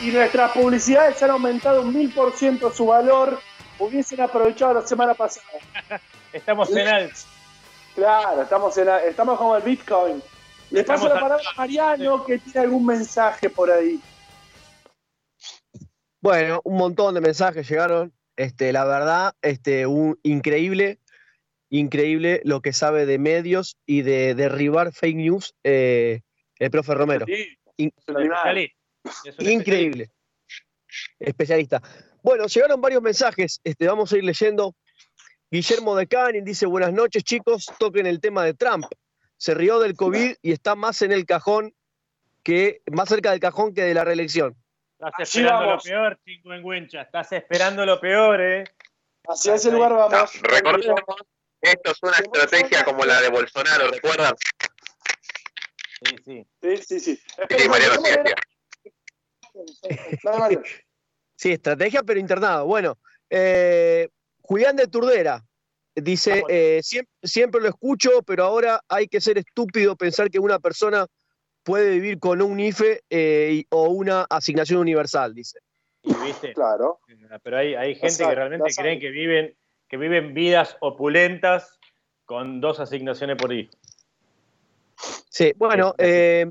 Y 0.00 0.06
nuestras 0.12 0.52
publicidades 0.52 1.20
han 1.24 1.30
aumentado 1.30 1.82
un 1.82 1.92
mil 1.92 2.10
por 2.12 2.32
ciento 2.32 2.72
su 2.72 2.86
valor. 2.86 3.40
Hubiesen 3.80 4.20
aprovechado 4.20 4.74
la 4.74 4.86
semana 4.86 5.14
pasada. 5.14 5.48
Estamos 6.32 6.70
en 6.76 6.86
alto. 6.86 7.35
Claro, 7.96 8.42
estamos, 8.42 8.76
en 8.78 8.86
la- 8.86 9.04
estamos 9.04 9.36
como 9.38 9.56
el 9.56 9.62
Bitcoin. 9.62 10.22
Le 10.70 10.80
Estamos 10.80 11.02
paso 11.02 11.14
la 11.14 11.20
palabra 11.20 11.44
a 11.54 11.56
Mariano 11.56 12.24
que 12.24 12.38
tiene 12.38 12.60
algún 12.60 12.86
mensaje 12.86 13.50
por 13.50 13.70
ahí. 13.70 13.98
Bueno, 16.20 16.60
un 16.64 16.76
montón 16.76 17.14
de 17.14 17.20
mensajes 17.20 17.68
llegaron. 17.68 18.12
Este, 18.36 18.72
la 18.72 18.84
verdad, 18.84 19.32
este, 19.40 19.86
un, 19.86 20.18
increíble, 20.22 20.98
increíble 21.70 22.42
lo 22.44 22.60
que 22.60 22.72
sabe 22.74 23.06
de 23.06 23.18
medios 23.18 23.76
y 23.86 24.02
de 24.02 24.34
derribar 24.34 24.92
fake 24.92 25.16
news 25.16 25.54
eh, 25.64 26.20
el 26.58 26.70
profe 26.70 26.94
Romero. 26.94 27.24
In- 27.78 27.92
Es 29.24 29.38
un 29.38 29.48
increíble. 29.50 30.10
Especialista. 31.18 31.80
Bueno, 32.22 32.46
llegaron 32.46 32.80
varios 32.80 33.00
mensajes, 33.02 33.60
este, 33.64 33.86
vamos 33.86 34.12
a 34.12 34.18
ir 34.18 34.24
leyendo. 34.24 34.74
Guillermo 35.50 35.94
de 35.94 36.08
Canin 36.08 36.44
dice, 36.44 36.66
buenas 36.66 36.92
noches 36.92 37.22
chicos, 37.22 37.66
toquen 37.78 38.06
el 38.06 38.20
tema 38.20 38.44
de 38.44 38.54
Trump. 38.54 38.86
Se 39.36 39.54
rió 39.54 39.78
del 39.78 39.94
COVID 39.94 40.34
y 40.42 40.52
está 40.52 40.74
más 40.74 41.02
en 41.02 41.12
el 41.12 41.24
cajón 41.24 41.72
que, 42.42 42.82
más 42.90 43.08
cerca 43.08 43.30
del 43.30 43.38
cajón 43.40 43.72
que 43.72 43.82
de 43.82 43.94
la 43.94 44.04
reelección. 44.04 44.56
Estás 44.98 45.12
Así 45.18 45.40
esperando 45.40 45.66
vamos. 45.66 45.84
lo 45.84 45.90
peor, 45.90 46.18
chingüengüencha. 46.24 47.02
Estás 47.02 47.30
esperando 47.32 47.86
lo 47.86 48.00
peor, 48.00 48.40
¿eh? 48.40 48.64
Hacia 49.28 49.54
ese 49.54 49.70
lugar 49.70 49.92
vamos. 49.92 50.32
Recordemos, 50.42 51.00
esto 51.60 51.92
es 51.92 52.02
una 52.02 52.16
estrategia 52.16 52.84
como 52.84 53.04
la 53.04 53.20
de 53.20 53.28
Bolsonaro, 53.28 53.88
¿recuerdan? 53.88 54.34
Sí, 56.02 56.16
sí. 56.24 56.44
Sí, 56.62 56.76
sí, 56.78 57.00
sí. 57.00 57.20
Sí. 57.48 57.68
Sí, 61.36 61.52
estrategia, 61.52 62.02
pero 62.02 62.18
internado. 62.18 62.66
Bueno, 62.66 62.98
eh, 63.30 64.08
Julián 64.46 64.76
de 64.76 64.86
Turdera 64.86 65.44
dice, 65.94 66.44
eh, 66.48 66.80
siempre, 66.82 67.12
siempre 67.22 67.60
lo 67.60 67.68
escucho, 67.68 68.22
pero 68.24 68.44
ahora 68.44 68.80
hay 68.88 69.08
que 69.08 69.20
ser 69.20 69.38
estúpido 69.38 69.96
pensar 69.96 70.30
que 70.30 70.38
una 70.38 70.58
persona 70.58 71.06
puede 71.64 71.90
vivir 71.90 72.18
con 72.20 72.40
un 72.42 72.60
IFE 72.60 73.00
eh, 73.10 73.50
y- 73.54 73.66
o 73.70 73.88
una 73.88 74.22
asignación 74.30 74.78
universal, 74.78 75.34
dice. 75.34 75.58
Y 76.02 76.14
viste, 76.24 76.52
Claro. 76.52 77.00
pero 77.42 77.56
hay, 77.58 77.74
hay 77.74 77.94
gente 77.96 78.10
sabe, 78.16 78.30
que 78.30 78.34
realmente 78.36 78.70
creen 78.76 79.00
que 79.00 79.10
viven, 79.10 79.56
que 79.88 79.96
viven 79.96 80.32
vidas 80.34 80.76
opulentas 80.80 81.78
con 82.24 82.60
dos 82.60 82.78
asignaciones 82.78 83.36
por 83.36 83.52
hijo. 83.52 83.72
Sí, 85.28 85.52
bueno, 85.56 85.94
eh, 85.98 86.46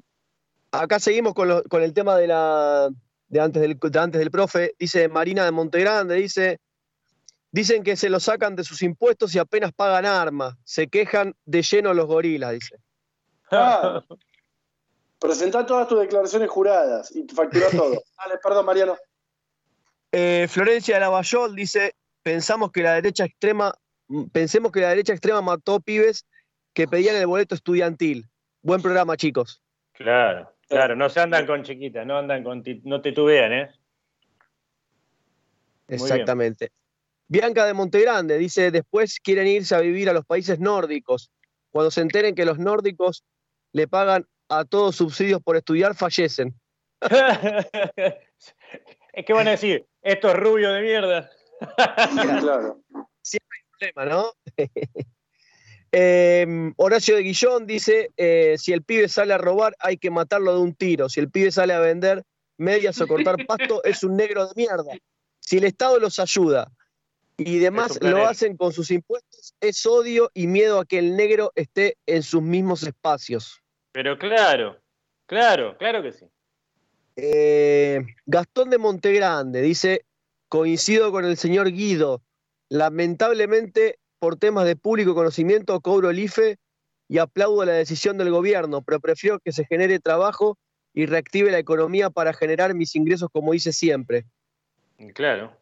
acá 0.72 1.00
seguimos 1.00 1.34
con, 1.34 1.48
lo- 1.48 1.64
con 1.64 1.82
el 1.82 1.94
tema 1.94 2.18
de 2.18 2.28
la 2.28 2.90
de 3.28 3.40
antes 3.40 3.62
del, 3.62 3.80
de 3.80 4.00
antes 4.00 4.20
del 4.20 4.30
profe. 4.32 4.76
Dice 4.78 5.08
Marina 5.08 5.46
de 5.46 5.52
Montegrande, 5.52 6.16
dice, 6.16 6.60
dicen 7.56 7.84
que 7.84 7.96
se 7.96 8.10
lo 8.10 8.20
sacan 8.20 8.58
de 8.58 8.66
sus 8.66 8.82
impuestos 8.82 9.34
y 9.34 9.40
apenas 9.40 9.72
pagan 9.72 10.06
armas. 10.06 10.56
Se 10.66 10.90
quejan 10.90 11.34
de 11.46 11.62
lleno 11.62 11.94
los 11.94 12.06
gorilas, 12.06 12.52
dice. 12.52 12.76
Ah, 13.50 14.04
presentá 15.20 15.66
todas 15.66 15.88
tus 15.88 16.02
declaraciones 16.02 16.50
juradas 16.50 17.16
y 17.16 17.26
facturá 17.34 17.70
todo. 17.70 18.04
Dale, 18.18 18.38
perdón, 18.44 18.66
Mariano. 18.66 18.98
Eh, 20.12 20.48
Florencia 20.50 20.96
de 20.96 21.00
Lavallol 21.00 21.56
dice, 21.56 21.96
pensamos 22.24 22.74
que 22.74 22.84
la 22.84 22.96
derecha 22.96 23.24
extrema, 23.24 23.74
pensemos 24.34 24.74
que 24.74 24.82
la 24.82 24.90
derecha 24.90 25.14
extrema 25.14 25.42
mató 25.42 25.80
pibes 25.80 26.26
que 26.74 26.90
pedían 26.90 27.16
el 27.16 27.26
boleto 27.26 27.56
estudiantil. 27.56 28.28
Buen 28.64 28.82
programa, 28.82 29.16
chicos. 29.16 29.62
Claro, 29.94 30.54
claro, 30.68 30.98
no 30.98 31.08
se 31.08 31.22
andan 31.22 31.46
con 31.46 31.64
chiquitas, 31.64 32.06
no 32.06 32.18
andan 32.18 32.44
con 32.44 32.62
ti- 32.64 32.82
no 32.84 33.02
titubean, 33.02 33.54
¿eh? 33.54 33.72
Muy 35.88 35.98
bien. 36.00 36.02
Exactamente. 36.02 36.72
Bianca 37.28 37.66
de 37.66 37.74
Montegrande 37.74 38.38
dice, 38.38 38.72
después 38.72 39.20
quieren 39.20 39.48
irse 39.48 39.76
a 39.76 39.80
vivir 39.80 40.10
a 40.10 40.14
los 40.14 40.26
países 40.26 40.60
nórdicos. 40.60 41.32
Cuando 41.72 41.92
se 41.92 42.02
enteren 42.02 42.36
que 42.36 42.46
los 42.46 42.60
nórdicos 42.60 43.24
le 43.74 43.88
pagan 43.88 44.26
a 44.50 44.64
todos 44.66 44.96
subsidios 44.96 45.42
por 45.42 45.58
estudiar, 45.58 45.96
fallecen. 45.96 46.54
es 49.14 49.26
que 49.26 49.34
van 49.34 49.48
a 49.48 49.52
decir, 49.52 49.86
estos 50.02 50.36
rubios 50.36 50.74
de 50.74 50.82
mierda. 50.82 51.32
Claro. 52.40 52.82
problema, 53.80 54.06
¿no? 54.06 54.32
Eh, 55.98 56.46
Horacio 56.76 57.16
de 57.16 57.24
Guillón 57.24 57.66
dice, 57.66 58.12
eh, 58.18 58.56
si 58.58 58.74
el 58.74 58.84
pibe 58.84 59.08
sale 59.08 59.34
a 59.34 59.38
robar, 59.38 59.78
hay 59.80 59.96
que 59.96 60.12
matarlo 60.12 60.54
de 60.54 60.60
un 60.60 60.76
tiro. 60.76 61.08
Si 61.08 61.22
el 61.22 61.32
pibe 61.32 61.54
sale 61.54 61.72
a 61.72 61.80
vender 61.80 62.22
medias 62.58 63.00
o 63.00 63.08
cortar 63.08 63.38
pasto, 63.46 63.82
es 63.82 64.04
un 64.04 64.18
negro 64.18 64.46
de 64.46 64.52
mierda. 64.58 64.92
Si 65.40 65.56
el 65.56 65.64
Estado 65.64 65.98
los 66.00 66.20
ayuda 66.20 66.70
y 67.38 67.60
demás 67.60 68.00
lo 68.02 68.26
hacen 68.26 68.56
con 68.56 68.72
sus 68.72 68.92
impuestos, 68.92 69.54
es 69.60 69.86
odio 69.86 70.30
y 70.34 70.48
miedo 70.48 70.80
a 70.80 70.86
que 70.86 71.00
el 71.00 71.16
negro 71.16 71.52
esté 71.56 71.98
en 72.06 72.24
sus 72.24 72.42
mismos 72.42 72.84
espacios. 72.84 73.62
Pero 73.92 74.18
claro, 74.18 74.80
claro, 75.26 75.78
claro 75.78 76.02
que 76.02 76.12
sí. 76.12 76.26
Eh, 77.18 78.02
Gastón 78.26 78.70
de 78.70 78.78
Montegrande 78.78 79.62
dice, 79.62 80.06
coincido 80.50 81.12
con 81.12 81.26
el 81.26 81.38
señor 81.38 81.72
Guido, 81.72 82.22
lamentablemente 82.70 84.00
por 84.20 84.38
temas 84.38 84.66
de 84.66 84.76
público 84.76 85.14
conocimiento 85.14 85.80
cobro 85.82 86.10
el 86.10 86.20
IFE 86.20 86.58
y 87.08 87.20
aplaudo 87.20 87.66
la 87.66 87.74
decisión 87.74 88.18
del 88.18 88.32
gobierno, 88.32 88.82
pero 88.82 89.00
prefiero 89.00 89.40
que 89.40 89.52
se 89.52 89.66
genere 89.66 90.00
trabajo 90.00 90.58
y 90.94 91.06
reactive 91.06 91.52
la 91.52 91.60
economía 91.60 92.10
para 92.10 92.34
generar 92.34 92.74
mis 92.74 92.96
ingresos 92.96 93.30
como 93.32 93.54
hice 93.54 93.74
siempre. 93.74 94.26
Claro. 95.14 95.56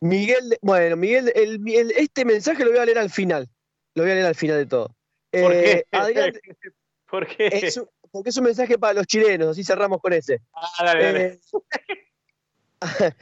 Miguel, 0.00 0.58
bueno, 0.62 0.96
Miguel, 0.96 1.30
el- 1.34 1.60
el- 1.68 1.90
este 1.92 2.24
mensaje 2.24 2.64
lo 2.64 2.70
voy 2.70 2.78
a 2.80 2.84
leer 2.86 2.98
al 2.98 3.10
final, 3.10 3.48
lo 3.94 4.02
voy 4.02 4.12
a 4.12 4.14
leer 4.14 4.26
al 4.26 4.34
final 4.34 4.56
de 4.56 4.66
todo. 4.66 4.96
¿Por 5.30 5.52
Eh, 5.52 5.84
qué? 5.90 5.96
Adrián, 5.98 6.32
¿Por 7.10 7.26
qué? 7.26 7.48
es 7.52 7.76
un- 7.76 7.88
porque 8.10 8.30
es 8.30 8.36
un 8.38 8.44
mensaje 8.44 8.78
para 8.78 8.94
los 8.94 9.06
chilenos, 9.06 9.48
así 9.48 9.62
cerramos 9.62 10.00
con 10.00 10.12
ese. 10.12 10.40
Ah, 10.54 10.84
dale, 10.84 11.04
dale. 11.04 11.24
Eh, 11.26 11.40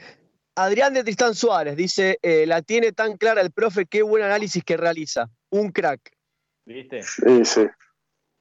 Adrián 0.55 0.93
de 0.93 1.03
Tristán 1.03 1.35
Suárez 1.35 1.75
dice, 1.75 2.17
eh, 2.21 2.45
la 2.45 2.61
tiene 2.61 2.91
tan 2.91 3.17
clara 3.17 3.41
el 3.41 3.51
profe, 3.51 3.85
qué 3.85 4.01
buen 4.01 4.23
análisis 4.23 4.63
que 4.63 4.77
realiza. 4.77 5.29
Un 5.51 5.71
crack. 5.71 6.11
¿Viste? 6.65 7.01
Sí, 7.03 7.45
sí. 7.45 7.61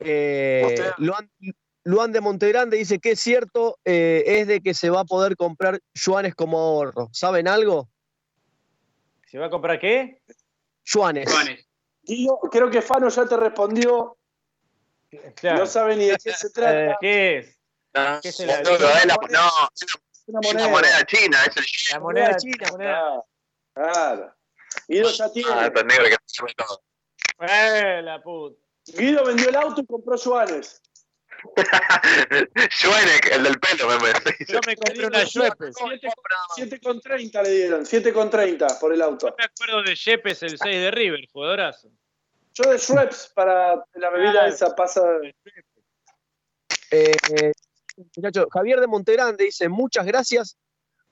Eh, 0.01 0.62
Usted- 0.66 0.93
Luan, 1.89 2.12
de 2.12 2.20
Montegrande 2.20 2.77
dice 2.77 2.98
que 2.98 3.12
es 3.12 3.20
cierto, 3.20 3.78
eh, 3.82 4.23
es 4.27 4.47
de 4.47 4.60
que 4.60 4.74
se 4.74 4.90
va 4.90 5.01
a 5.01 5.05
poder 5.05 5.36
comprar 5.36 5.81
yuanes 5.94 6.35
como 6.35 6.59
ahorro. 6.59 7.09
¿Saben 7.12 7.48
algo? 7.48 7.89
¿Se 9.27 9.39
va 9.39 9.47
a 9.47 9.51
comprar 9.51 9.78
qué? 9.81 10.20
Yuanes. 10.85 11.32
Juanes. 11.32 11.66
Guido, 12.02 12.39
creo 12.52 12.69
que 12.69 12.82
Fano 12.82 13.09
ya 13.09 13.24
te 13.27 13.39
respondió. 13.39 14.19
Claro. 15.36 15.60
No 15.60 15.66
sabe 15.66 15.97
ni 15.97 16.09
de 16.09 16.19
qué 16.23 16.32
se 16.32 16.48
Eh, 16.48 16.51
trata. 16.51 16.97
¿Qué 17.01 17.39
es? 17.39 17.59
No, 17.94 18.20
¿Qué 18.20 18.32
no, 18.47 18.78
no, 18.78 18.89
es 18.90 19.06
la, 19.06 19.15
no, 19.31 19.48
Es 19.74 19.94
una 20.27 20.40
es 20.43 20.52
una 20.55 20.69
moneda. 20.69 20.69
moneda 20.69 21.05
china, 21.06 21.39
es 21.47 21.56
el 21.56 21.65
La 21.94 22.01
moneda 22.01 22.24
moneda 22.27 22.36
china. 22.39 22.69
Moneda. 22.70 23.24
Claro. 23.73 24.35
Guido 24.89 25.10
ya 25.10 25.32
tiene. 25.32 25.51
Ah, 25.52 25.70
negro 25.70 26.05
que 26.05 26.16
se 26.27 26.43
todo. 26.55 26.82
Eh, 27.48 28.02
la 28.02 28.23
puta. 28.23 28.60
Guido 28.85 29.24
vendió 29.24 29.48
el 29.48 29.56
auto 29.56 29.81
y 29.81 29.86
compró 29.86 30.16
yuanes. 30.16 30.82
Schwenek, 32.70 33.27
el 33.32 33.43
del 33.44 33.59
pelo, 33.60 33.89
me 33.89 33.98
parece. 33.98 34.44
Yo 34.48 34.60
me 34.66 34.77
compré 34.77 35.06
una 35.06 35.24
Schweppes. 35.27 35.74
7,30 35.77 37.43
le 37.43 37.51
dieron. 37.51 37.85
7,30 37.85 38.78
por 38.81 38.93
el 38.93 39.02
auto. 39.02 39.28
Yo 39.28 39.35
me 39.39 39.44
acuerdo 39.44 39.82
de 39.82 39.94
Yepes 39.94 40.43
el 40.43 40.59
6 40.59 40.60
de 40.77 40.90
River, 40.90 41.20
jugadorazo. 41.32 41.90
Yo 42.55 42.70
de 42.70 42.78
Schweppes 42.78 43.31
para 43.35 43.82
la 43.94 44.10
bebida 44.10 44.32
Claro. 44.32 44.48
esa 44.48 44.74
pasa. 44.74 45.02
Eh, 46.90 47.12
eh, 47.36 47.52
muchacho, 48.16 48.48
Javier 48.51 48.81
de 48.81 48.86
Montegrande 48.86 49.44
dice, 49.44 49.69
muchas 49.69 50.06
gracias 50.06 50.56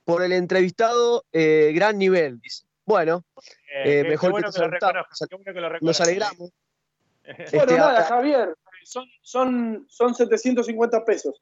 por 0.03 0.23
el 0.23 0.31
entrevistado, 0.33 1.23
eh, 1.31 1.71
gran 1.75 1.97
nivel. 1.97 2.39
Dice. 2.41 2.65
Bueno, 2.85 3.23
Eh, 3.69 3.99
Eh, 3.99 4.03
mejor 4.05 4.29
qué 4.29 4.31
bueno 4.31 4.47
que 4.51 4.53
que, 4.55 4.59
lo 4.65 4.69
te 4.71 4.79
salta- 4.79 4.87
reconozcas. 4.87 5.27
Qué 5.29 5.35
bueno 5.35 5.53
que 5.53 5.59
lo 5.61 5.79
nos 5.81 6.01
alegramos. 6.01 6.37
Bueno, 6.39 7.43
Este, 7.43 7.77
nada, 7.77 8.03
Javier. 8.05 8.55
Son, 8.87 9.05
son, 9.21 9.85
son 9.89 10.15
750 10.15 11.03
pesos. 11.03 11.41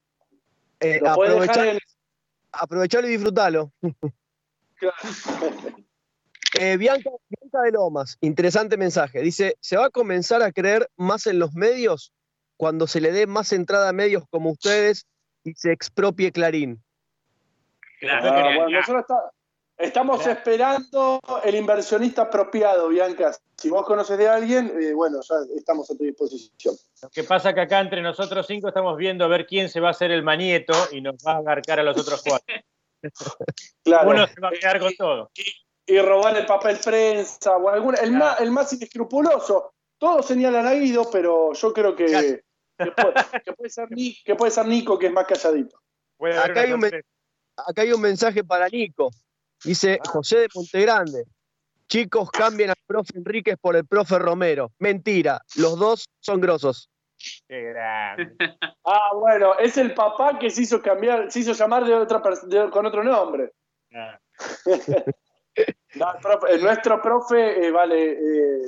eh, 0.79 0.99
Lo 0.99 1.13
puedes 1.13 1.33
dejar 1.39 1.49
aprovechá- 1.59 1.71
en. 1.73 1.79
aprovechalo 2.51 3.07
y 3.07 3.11
disfrutalo. 3.11 3.71
Eh, 6.59 6.77
Bianca, 6.77 7.11
de 7.63 7.71
Lomas, 7.71 8.17
interesante 8.21 8.77
mensaje. 8.77 9.21
Dice, 9.21 9.57
¿se 9.59 9.77
va 9.77 9.85
a 9.85 9.89
comenzar 9.91 10.41
a 10.41 10.51
creer 10.51 10.89
más 10.97 11.27
en 11.27 11.37
los 11.37 11.53
medios 11.53 12.13
cuando 12.57 12.87
se 12.87 12.99
le 12.99 13.11
dé 13.11 13.27
más 13.27 13.51
entrada 13.53 13.89
a 13.89 13.93
medios 13.93 14.23
como 14.31 14.49
ustedes 14.51 15.05
y 15.43 15.53
se 15.53 15.71
expropie 15.71 16.31
Clarín? 16.31 16.81
Claro, 17.99 18.27
Ah, 18.29 18.33
claro. 18.33 18.59
bueno, 18.61 18.69
nosotros 18.79 19.01
está- 19.01 19.31
estamos 19.77 20.25
esperando 20.25 21.19
el 21.43 21.55
inversionista 21.55 22.23
apropiado, 22.23 22.89
Bianca. 22.89 23.31
Si 23.57 23.69
vos 23.69 23.85
conoces 23.85 24.17
de 24.17 24.27
alguien, 24.27 24.71
eh, 24.79 24.93
bueno, 24.93 25.19
ya 25.21 25.35
estamos 25.57 25.89
a 25.91 25.95
tu 25.95 26.03
disposición. 26.03 26.75
Lo 27.01 27.09
que 27.09 27.23
pasa 27.23 27.53
que 27.53 27.61
acá 27.61 27.79
entre 27.79 28.01
nosotros 28.01 28.45
cinco 28.47 28.67
estamos 28.69 28.97
viendo 28.97 29.25
a 29.25 29.27
ver 29.27 29.45
quién 29.45 29.69
se 29.69 29.79
va 29.79 29.89
a 29.89 29.91
hacer 29.91 30.11
el 30.11 30.23
manieto 30.23 30.73
y 30.91 31.01
nos 31.01 31.15
va 31.25 31.33
a 31.33 31.37
agarcar 31.37 31.79
a 31.79 31.83
los 31.83 31.97
otros 31.97 32.21
cuatro. 32.25 32.55
Claro. 33.83 34.09
Uno 34.09 34.25
se 34.27 34.41
va 34.41 34.47
a 34.47 34.51
quedar 34.51 34.79
con 34.79 34.95
todo. 34.95 35.29
y 35.85 35.99
robar 35.99 36.35
el 36.37 36.45
papel 36.47 36.77
prensa 36.83 37.55
o 37.55 37.69
alguna, 37.69 37.99
el, 37.99 38.11
más, 38.13 38.39
el 38.41 38.49
más 38.49 38.73
inescrupuloso. 38.73 39.73
Todos 39.99 40.25
señalan 40.25 40.65
a 40.65 40.73
Guido, 40.73 41.07
pero 41.11 41.53
yo 41.53 41.71
creo 41.71 41.95
que, 41.95 42.41
que, 42.77 42.91
puede, 42.91 43.13
que 43.45 43.53
puede 43.53 43.69
ser, 43.69 43.91
Ni- 43.91 44.15
que 44.23 44.33
puede 44.35 44.51
ser 44.51 44.65
Nico, 44.65 44.97
que 44.97 45.05
es 45.07 45.13
más 45.13 45.27
calladito. 45.27 45.77
Acá 46.19 46.61
hay, 46.61 46.73
un, 46.73 46.83
acá 46.85 47.81
hay 47.83 47.91
un 47.93 48.01
mensaje 48.01 48.43
para 48.43 48.67
Nico. 48.69 49.11
Dice 49.63 49.99
José 50.07 50.39
de 50.41 50.47
Montegrande. 50.53 51.25
Chicos, 51.87 52.31
cambien 52.31 52.71
al 52.71 52.75
profe 52.87 53.17
Enríquez 53.17 53.57
por 53.61 53.75
el 53.75 53.85
profe 53.85 54.17
Romero. 54.19 54.71
Mentira, 54.79 55.41
los 55.55 55.77
dos 55.77 56.05
son 56.19 56.41
grosos. 56.41 56.89
Qué 57.47 57.61
grande. 57.61 58.35
Ah, 58.87 59.15
bueno, 59.15 59.57
es 59.57 59.77
el 59.77 59.95
papá 59.95 60.37
que 60.37 60.51
se 60.51 60.61
hizo 60.61 60.79
cambiar, 60.79 61.31
se 61.31 61.39
hizo 61.39 61.53
llamar 61.53 61.85
de 61.85 61.95
otra 61.95 62.21
de- 62.43 62.69
con 62.69 62.85
otro 62.85 63.03
nombre. 63.03 63.51
Ah, 63.95 64.19
No, 65.95 66.11
el 66.13 66.19
profe- 66.21 66.49
el 66.49 66.61
nuestro 66.61 67.01
profe, 67.01 67.65
eh, 67.65 67.71
vale. 67.71 68.11
eh, 68.11 68.65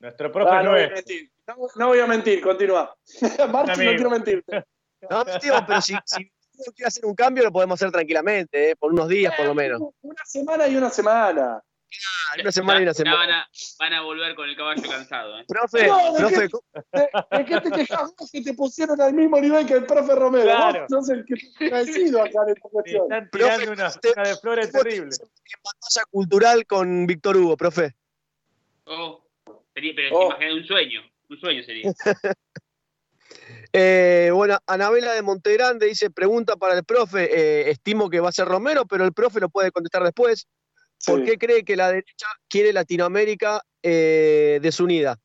Nuestro 0.00 0.30
profe 0.30 0.50
ah, 0.52 0.62
no, 0.62 0.72
voy 0.72 0.80
a 0.80 0.88
nuestro. 0.88 0.96
mentir. 0.96 1.30
No, 1.46 1.56
no 1.76 1.86
voy 1.86 1.98
a 2.00 2.06
mentir, 2.06 2.42
continúa. 2.42 2.94
Martín, 3.52 3.84
no 3.86 3.90
quiero 3.92 4.10
mentirte. 4.10 4.64
No, 5.08 5.24
tío, 5.24 5.54
pero 5.66 5.80
si, 5.80 5.94
si 6.04 6.30
uno 6.58 6.72
quiere 6.74 6.88
hacer 6.88 7.04
un 7.06 7.14
cambio, 7.14 7.44
lo 7.44 7.52
podemos 7.52 7.80
hacer 7.80 7.92
tranquilamente, 7.92 8.70
¿eh? 8.70 8.76
por 8.76 8.92
unos 8.92 9.08
días 9.08 9.34
por 9.36 9.46
lo 9.46 9.54
menos. 9.54 9.80
Una 10.02 10.24
semana 10.24 10.66
y 10.68 10.76
una 10.76 10.90
semana. 10.90 11.62
Ah, 11.88 12.40
Una 12.40 12.52
semana 12.52 12.80
y 12.80 12.82
una 12.82 12.94
semana. 12.94 13.16
van 13.16 13.30
a, 13.30 13.48
van 13.78 13.92
a 13.94 14.00
volver 14.02 14.34
con 14.34 14.48
el 14.48 14.56
caballo 14.56 14.82
cansado. 14.82 15.38
¿eh? 15.38 15.44
Profe, 15.46 15.86
No, 15.86 16.12
¿de 16.12 16.18
profe, 16.18 16.48
¿De, 16.92 17.38
de 17.38 17.44
qué 17.44 17.60
te 17.60 17.70
quejas 17.70 18.12
vos 18.18 18.30
que 18.30 18.42
te 18.42 18.54
pusieron 18.54 19.00
al 19.00 19.14
mismo 19.14 19.40
nivel 19.40 19.64
que 19.66 19.74
el 19.74 19.86
profe 19.86 20.14
Romero? 20.14 20.44
Claro. 20.44 20.86
Vos 20.90 21.06
sos 21.06 21.10
el 21.16 21.24
que 21.24 21.34
te 21.36 21.64
ha 21.64 21.66
agradecido 21.68 22.20
acá 22.22 22.40
en 22.42 22.48
esta 22.56 22.68
cuestión. 22.68 23.02
están 23.04 23.30
Profe, 23.30 23.48
tirando 23.54 23.72
una, 23.72 23.86
usted- 23.88 24.12
una 24.16 24.28
de 24.28 24.36
flores 24.36 24.70
¿cómo 24.72 24.82
terrible. 24.82 25.10
te- 25.16 25.22
en 25.24 25.62
pantalla 25.62 26.04
cultural 26.10 26.66
con 26.66 27.06
Víctor 27.06 27.36
Hugo, 27.36 27.56
profe. 27.56 27.94
Oh, 28.84 29.24
sería, 29.72 29.92
pero 29.94 30.16
Oh. 30.18 30.26
imagínate 30.26 30.54
un 30.54 30.64
sueño. 30.66 31.00
Un 31.30 31.38
sueño 31.40 31.62
sería. 31.62 31.92
Eh, 33.78 34.30
bueno, 34.32 34.58
Anabela 34.66 35.12
de 35.12 35.20
Montegrande 35.20 35.84
dice, 35.84 36.08
pregunta 36.10 36.56
para 36.56 36.72
el 36.74 36.82
profe, 36.84 37.24
eh, 37.30 37.70
estimo 37.70 38.08
que 38.08 38.20
va 38.20 38.30
a 38.30 38.32
ser 38.32 38.48
Romero, 38.48 38.86
pero 38.86 39.04
el 39.04 39.12
profe 39.12 39.38
lo 39.38 39.50
puede 39.50 39.70
contestar 39.70 40.02
después. 40.02 40.48
¿Por 41.04 41.18
Sí. 41.20 41.26
qué 41.26 41.36
cree 41.36 41.62
que 41.62 41.76
la 41.76 41.88
derecha 41.88 42.26
quiere 42.48 42.72
Latinoamérica 42.72 43.60
eh, 43.82 44.60
desunida? 44.62 45.18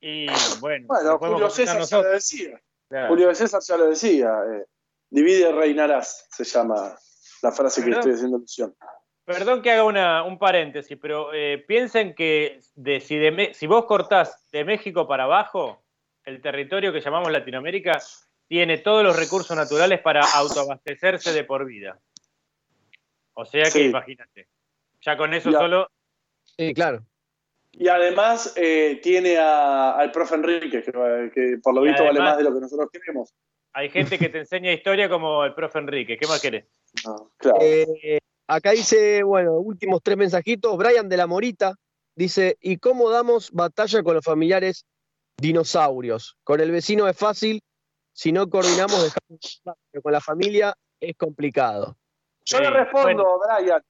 Y 0.00 0.26
bueno, 0.60 0.86
Bueno, 0.88 1.18
Julio 1.18 1.50
César 1.50 1.82
ya 1.82 1.98
lo 2.02 2.08
decía. 2.10 2.60
Claro. 2.88 3.08
Julio 3.10 3.32
César 3.32 3.60
ya 3.64 3.76
lo 3.76 3.86
decía. 3.90 4.32
eh, 4.52 4.64
divide 5.08 5.48
y 5.48 5.52
reinarás, 5.52 6.26
se 6.32 6.42
llama 6.42 6.96
la 7.42 7.52
frase 7.52 7.80
que 7.80 7.86
¿Verdad? 7.90 8.00
estoy 8.00 8.14
haciendo 8.14 8.36
alusión. 8.38 8.74
Perdón 9.24 9.62
que 9.62 9.70
haga 9.70 9.84
una- 9.84 10.24
un 10.24 10.36
paréntesis, 10.36 10.98
pero 11.00 11.32
eh, 11.32 11.64
piensen 11.68 12.14
que 12.16 12.58
de, 12.74 13.00
si, 13.00 13.16
de 13.18 13.52
si 13.54 13.68
vos 13.68 13.84
cortás 13.86 14.48
de 14.50 14.64
México 14.64 15.06
para 15.06 15.24
abajo, 15.24 15.80
el 16.30 16.40
territorio 16.40 16.92
que 16.92 17.00
llamamos 17.00 17.30
Latinoamérica 17.32 18.00
tiene 18.46 18.78
todos 18.78 19.02
los 19.04 19.16
recursos 19.16 19.56
naturales 19.56 20.00
para 20.00 20.20
autoabastecerse 20.34 21.32
de 21.32 21.44
por 21.44 21.66
vida. 21.66 21.98
O 23.34 23.44
sea 23.44 23.64
que 23.64 23.70
Sí. 23.70 23.84
imagínate. 23.86 24.48
Ya 25.02 25.16
con 25.16 25.34
eso 25.34 25.50
Ya. 25.50 25.58
solo. 25.58 25.88
Sí, 26.44 26.72
claro. 26.74 27.04
Y 27.72 27.88
además 27.88 28.52
eh, 28.56 29.00
tiene 29.02 29.38
a- 29.38 29.92
al 29.92 30.10
profe 30.10 30.34
Enrique, 30.34 30.82
que, 30.82 30.92
que 31.34 31.58
por 31.62 31.74
lo 31.74 31.84
Y 31.84 31.88
visto 31.88 32.04
vale 32.04 32.18
más 32.20 32.36
de 32.36 32.44
lo 32.44 32.52
que 32.54 32.60
nosotros 32.60 32.88
queremos. 32.92 33.34
Hay 33.72 33.88
gente 33.90 34.18
que 34.18 34.28
te 34.28 34.38
enseña 34.38 34.72
historia 34.72 35.08
como 35.08 35.44
el 35.44 35.54
profe 35.54 35.78
Enrique. 35.78 36.16
¿Qué 36.18 36.26
más 36.26 36.40
querés? 36.40 36.64
No, 37.04 37.30
claro. 37.36 37.58
Eh, 37.60 38.18
acá 38.48 38.72
dice, 38.72 39.22
bueno, 39.22 39.54
últimos 39.58 40.02
tres 40.02 40.16
mensajitos. 40.16 40.76
Brian 40.76 41.08
de 41.08 41.16
la 41.16 41.28
Morita 41.28 41.74
dice, 42.16 42.56
¿y 42.60 42.78
cómo 42.78 43.08
damos 43.10 43.52
batalla 43.52 44.02
con 44.02 44.14
los 44.16 44.24
familiares 44.24 44.84
dinosaurios? 45.36 46.36
Con 46.44 46.60
el 46.60 46.70
vecino 46.70 47.08
es 47.08 47.16
fácil, 47.16 47.62
si 48.12 48.32
no 48.32 48.48
coordinamos 48.48 49.02
dejamos 49.02 49.62
pero 49.90 50.02
con 50.02 50.12
la 50.12 50.20
familia 50.20 50.74
es 51.00 51.16
complicado. 51.16 51.96
Yo 52.44 52.58
Sí, 52.58 52.64
le 52.64 52.70
respondo, 52.70 53.38
bueno. 53.38 53.38
Brian. 53.38 53.82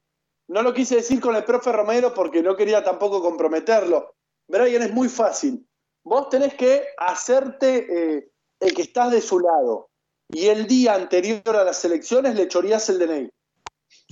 No 0.47 0.61
lo 0.61 0.73
quise 0.73 0.95
decir 0.95 1.19
con 1.19 1.35
el 1.35 1.43
profe 1.43 1.71
Romero 1.71 2.13
porque 2.13 2.43
no 2.43 2.55
quería 2.55 2.83
tampoco 2.83 3.21
comprometerlo. 3.21 4.15
Brian, 4.47 4.81
es 4.81 4.93
muy 4.93 5.09
fácil. 5.09 5.65
Vos 6.03 6.29
tenés 6.29 6.53
que 6.55 6.87
hacerte 6.97 8.17
eh, 8.17 8.31
el 8.59 8.73
que 8.73 8.81
estás 8.81 9.11
de 9.11 9.21
su 9.21 9.39
lado. 9.39 9.89
Y 10.29 10.47
el 10.47 10.67
día 10.67 10.93
anterior 10.93 11.55
a 11.55 11.63
las 11.63 11.83
elecciones 11.83 12.35
le 12.35 12.47
choreás 12.47 12.89
el 12.89 12.99
DNI. 12.99 13.29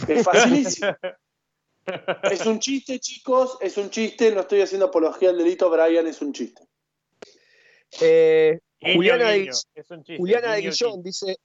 Es 0.08 0.24
facilísimo. 0.24 0.96
es 2.24 2.46
un 2.46 2.60
chiste, 2.60 3.00
chicos, 3.00 3.58
es 3.62 3.78
un 3.78 3.90
chiste. 3.90 4.32
No 4.32 4.42
estoy 4.42 4.62
haciendo 4.62 4.88
apología 4.88 5.30
al 5.30 5.38
delito, 5.38 5.70
Brian, 5.70 6.08
es 6.08 6.22
un 6.22 6.34
chiste. 6.34 6.68
Eh, 8.02 8.60
Guiño, 8.80 8.95
Juliana, 8.95 9.30
de, 9.30 9.40
guiño. 9.40 9.52
Es 9.76 9.91
un 9.91 10.03
chiste. 10.03 10.18
Juliana 10.18 10.52
de 10.53 10.61
Guiño, 10.61 10.72
Guillón 10.72 11.03
dice, 11.03 11.38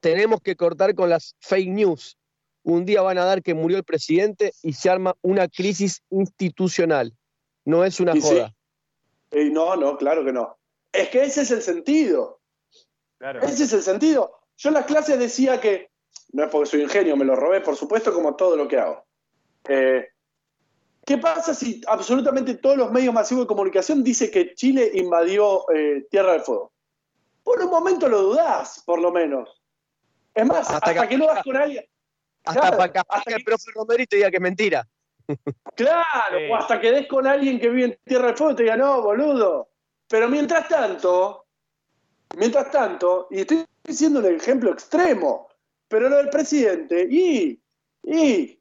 tenemos 0.00 0.40
que 0.40 0.56
cortar 0.56 0.94
con 0.94 1.10
las 1.10 1.36
fake 1.40 1.68
news. 1.68 2.18
Un 2.62 2.84
día 2.84 3.02
van 3.02 3.18
a 3.18 3.24
dar 3.24 3.42
que 3.42 3.54
murió 3.54 3.76
el 3.76 3.84
presidente 3.84 4.52
y 4.62 4.72
se 4.72 4.90
arma 4.90 5.16
una 5.22 5.48
crisis 5.48 6.02
institucional. 6.10 7.12
No 7.64 7.84
es 7.84 8.00
una 8.00 8.16
Y 8.16 8.20
sí. 8.20 8.28
joda. 8.28 8.54
Eh, 9.30 9.50
no, 9.50 9.76
no, 9.76 9.96
claro 9.96 10.24
que 10.24 10.32
no. 10.32 10.56
Es 10.92 11.08
que 11.10 11.24
ese 11.24 11.42
es 11.42 11.50
el 11.50 11.62
sentido. 11.62 12.40
Claro. 13.18 13.40
Ese 13.42 13.64
es 13.64 13.72
el 13.72 13.82
sentido. 13.82 14.32
Yo 14.56 14.70
en 14.70 14.74
las 14.74 14.86
clases 14.86 15.18
decía 15.18 15.60
que, 15.60 15.90
no 16.32 16.44
es 16.44 16.50
porque 16.50 16.70
soy 16.70 16.82
ingenio, 16.82 17.16
me 17.16 17.24
lo 17.24 17.36
robé, 17.36 17.60
por 17.60 17.76
supuesto, 17.76 18.12
como 18.12 18.34
todo 18.34 18.56
lo 18.56 18.66
que 18.66 18.78
hago. 18.78 19.04
Eh, 19.68 20.08
¿Qué 21.06 21.18
pasa 21.18 21.54
si 21.54 21.80
absolutamente 21.86 22.54
todos 22.56 22.76
los 22.76 22.90
medios 22.90 23.14
masivos 23.14 23.44
de 23.44 23.48
comunicación 23.48 24.02
dicen 24.02 24.28
que 24.32 24.54
Chile 24.54 24.90
invadió 24.94 25.64
eh, 25.72 26.04
Tierra 26.10 26.32
del 26.32 26.40
Fuego? 26.40 26.72
Por 27.44 27.62
un 27.62 27.70
momento 27.70 28.08
lo 28.08 28.22
dudás, 28.22 28.82
por 28.84 29.00
lo 29.00 29.12
menos. 29.12 29.48
Es 30.34 30.44
más, 30.44 30.68
Hasta 30.68 30.76
hasta, 30.90 31.02
que- 31.02 31.08
que, 31.10 31.16
no 31.18 31.26
das 31.26 31.44
con 31.44 31.56
alguien. 31.56 31.84
Hasta 32.44 32.60
Claro, 32.60 32.92
que 32.92 32.98
hasta 33.08 33.34
el 33.36 33.44
profe 33.44 33.70
Romero 33.72 34.02
y 34.02 34.06
te 34.06 34.16
diga 34.16 34.30
que 34.30 34.36
es 34.38 34.42
mentira. 34.42 34.84
Claro, 35.76 36.38
o 36.50 36.56
hasta 36.56 36.80
que 36.80 36.90
des 36.90 37.06
con 37.06 37.24
alguien 37.26 37.60
que 37.60 37.68
vive 37.68 37.84
en 37.84 37.98
Tierra 38.04 38.26
del 38.26 38.36
Fuego 38.36 38.52
y 38.52 38.56
te 38.56 38.62
diga, 38.64 38.76
no, 38.76 39.00
boludo. 39.02 39.68
Pero 40.08 40.28
mientras 40.28 40.68
tanto, 40.68 41.46
mientras 42.36 42.68
tanto, 42.72 43.28
y 43.30 43.40
estoy 43.42 43.64
diciendo 43.84 44.18
un 44.18 44.26
ejemplo 44.26 44.72
extremo, 44.72 45.48
pero 45.86 46.08
lo 46.08 46.16
del 46.16 46.30
presidente, 46.30 47.06
y, 47.08 47.60
y, 48.02 48.55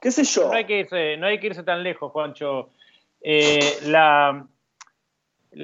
qué 0.00 0.10
sé 0.10 0.24
yo. 0.24 0.48
No 0.48 0.52
hay 0.54 0.64
que 0.64 1.46
irse, 1.46 1.62
tan 1.62 1.82
lejos, 1.82 2.12
Juancho. 2.12 2.70
Eh, 3.20 3.78
la, 3.86 4.46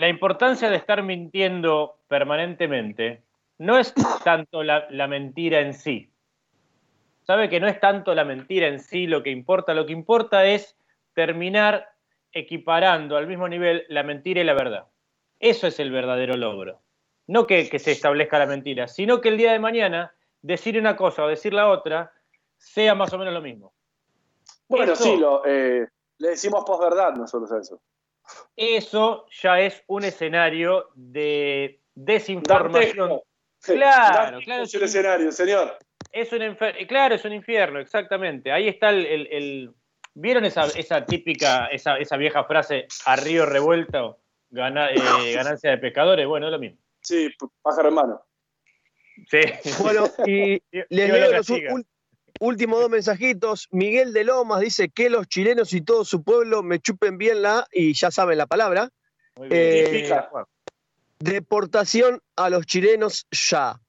importancia 0.08 0.70
de 0.70 0.76
estar 0.76 1.02
mintiendo 1.02 1.98
permanentemente 2.08 3.22
no 3.58 3.78
es 3.78 3.94
tanto 4.24 4.62
la, 4.62 5.06
mentira 5.08 5.60
en 5.60 5.74
sí. 5.74 6.10
Sabe 7.22 7.48
que 7.48 7.60
no 7.60 7.68
es 7.68 7.80
tanto 7.80 8.14
la 8.14 8.24
mentira 8.24 8.66
en 8.66 8.80
sí 8.80 9.06
lo 9.06 9.22
que 9.22 9.30
importa, 9.30 9.72
lo 9.72 9.86
que 9.86 9.92
importa 9.92 10.44
es 10.44 10.76
terminar 11.14 11.88
equiparando 12.32 13.16
al 13.16 13.26
mismo 13.26 13.48
nivel 13.48 13.86
la 13.88 14.02
mentira 14.02 14.40
y 14.40 14.44
la 14.44 14.54
verdad. 14.54 14.86
Eso 15.38 15.66
es 15.66 15.78
el 15.78 15.90
verdadero 15.90 16.36
logro. 16.36 16.80
No 17.26 17.46
que 17.46 17.78
se 17.78 17.92
establezca 17.92 18.38
la 18.38 18.46
mentira, 18.46 18.88
sino 18.88 19.20
que 19.20 19.28
el 19.28 19.38
día 19.38 19.52
de 19.52 19.58
mañana 19.58 20.12
decir 20.42 20.78
una 20.78 20.96
cosa 20.96 21.24
o 21.24 21.28
decir 21.28 21.54
la 21.54 21.70
otra 21.70 22.12
sea 22.58 22.94
más 22.94 23.12
o 23.12 23.18
menos 23.18 23.32
lo 23.32 23.40
mismo. 23.40 23.72
Bueno, 24.76 24.92
eso- 24.92 25.02
sí, 25.04 25.16
lo, 25.16 25.42
eh, 25.46 25.88
le 26.18 26.28
decimos 26.28 26.64
posverdad 26.64 27.14
nosotros 27.14 27.50
a 27.52 27.58
eso. 27.58 27.80
Eso 28.56 29.26
ya 29.42 29.60
es 29.60 29.82
un 29.86 30.04
escenario 30.04 30.88
de 30.94 31.80
desinformación. 31.94 33.20
Claro, 33.62 34.38
claro, 34.40 34.62
es 34.64 34.70
sí. 34.70 34.82
escenario, 34.82 35.32
señor. 35.32 35.78
Es 36.12 36.32
un 36.32 36.40
infer- 36.40 36.86
claro, 36.86 37.14
es 37.14 37.24
un 37.24 37.32
infierno, 37.32 37.80
exactamente. 37.80 38.52
Ahí 38.52 38.68
está 38.68 38.90
el. 38.90 39.04
el- 39.06 39.28
el- 39.30 39.74
¿Vieron 40.16 40.44
esa, 40.44 40.66
esa 40.66 41.04
típica, 41.04 41.66
esa, 41.66 41.96
esa 41.98 42.16
vieja 42.16 42.44
frase, 42.44 42.86
a 43.04 43.16
río 43.16 43.44
revuelto, 43.46 44.20
gana- 44.48 44.90
eh, 44.90 44.94
ganancia 45.34 45.70
de 45.70 45.78
pescadores? 45.78 46.24
Bueno, 46.26 46.46
es 46.46 46.52
lo 46.52 46.58
mismo. 46.60 46.78
Sí, 47.02 47.28
pájaro 47.62 47.88
hermano. 47.88 48.22
Sí. 49.28 49.40
Bueno, 49.82 50.04
y 50.24 50.62
les 50.88 51.10
leo 51.10 51.32
los. 51.32 51.48
Últimos 52.44 52.80
dos 52.80 52.90
mensajitos. 52.90 53.68
Miguel 53.70 54.12
de 54.12 54.24
Lomas 54.24 54.60
dice 54.60 54.88
que 54.88 55.10
los 55.10 55.26
chilenos 55.28 55.72
y 55.72 55.80
todo 55.80 56.04
su 56.04 56.22
pueblo 56.22 56.62
me 56.62 56.78
chupen 56.78 57.18
bien 57.18 57.42
la, 57.42 57.66
y 57.72 57.94
ya 57.94 58.10
saben 58.10 58.38
la 58.38 58.46
palabra, 58.46 58.90
Muy 59.36 59.48
Eh, 59.50 60.08
deportación 61.18 62.20
a 62.36 62.50
los 62.50 62.66
chilenos 62.66 63.26
ya. 63.30 63.80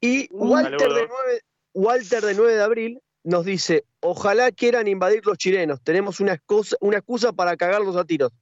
Y 0.00 0.28
Uh, 0.30 0.52
Walter 0.52 0.78
de, 0.78 1.08
9, 1.08 1.42
Walter 1.74 2.24
de 2.24 2.34
9 2.34 2.54
de 2.54 2.62
abril 2.62 3.02
nos 3.24 3.44
dice, 3.44 3.84
ojalá 4.00 4.52
quieran 4.52 4.86
invadir 4.86 5.26
los 5.26 5.36
chilenos, 5.36 5.80
tenemos 5.82 6.20
una 6.20 6.34
excusa, 6.34 6.76
una 6.80 6.98
excusa 6.98 7.32
para 7.32 7.56
cagarlos 7.56 7.96
a 7.96 8.04
tiros. 8.04 8.32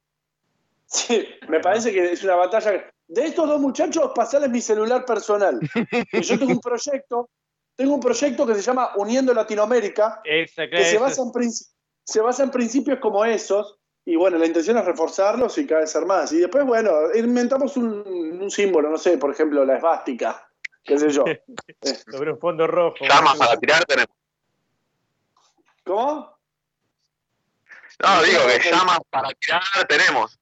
Sí, 0.86 1.26
me 1.48 1.60
parece 1.60 1.92
que 1.92 2.12
es 2.12 2.22
una 2.22 2.36
batalla. 2.36 2.92
De 3.08 3.24
estos 3.24 3.48
dos 3.48 3.60
muchachos, 3.60 4.12
pasarles 4.14 4.50
mi 4.50 4.60
celular 4.60 5.04
personal. 5.04 5.58
Yo 6.12 6.38
tengo 6.38 6.52
un 6.52 6.60
proyecto, 6.60 7.28
tengo 7.77 7.94
un 7.94 8.01
proyecto 8.01 8.47
que 8.47 8.55
se 8.55 8.62
llama 8.62 8.93
Uniendo 8.97 9.32
Latinoamérica, 9.35 10.20
Esa, 10.24 10.69
que 10.69 10.85
se 10.85 10.98
basa, 10.98 11.23
en 11.23 11.28
princi- 11.28 11.69
se 12.05 12.20
basa 12.20 12.43
en 12.43 12.51
principios 12.51 12.98
como 13.01 13.24
esos, 13.24 13.78
y 14.05 14.16
bueno, 14.16 14.39
la 14.39 14.47
intención 14.47 14.78
es 14.78 14.85
reforzarlos 14.85 15.59
y 15.59 15.66
cada 15.66 15.82
vez 15.82 15.90
ser 15.90 16.07
más. 16.07 16.32
Y 16.32 16.39
después, 16.39 16.65
bueno, 16.65 16.90
inventamos 17.15 17.77
un, 17.77 18.39
un 18.40 18.51
símbolo, 18.51 18.89
no 18.89 18.97
sé, 18.98 19.19
por 19.19 19.31
ejemplo, 19.32 19.65
la 19.65 19.77
esvástica, 19.77 20.48
qué 20.85 20.98
sé 20.98 21.11
yo. 21.11 21.24
sobre 22.11 22.32
un 22.32 22.39
fondo 22.39 22.66
rojo. 22.66 22.97
Llamas 23.05 23.36
para 23.36 23.57
tirar 23.59 23.85
tenemos. 23.85 24.15
¿Cómo? 25.85 26.36
No, 28.03 28.23
digo 28.23 28.40
que 28.62 28.70
llamas 28.70 28.98
para 29.11 29.28
tirar 29.32 29.62
tenemos. 29.89 30.39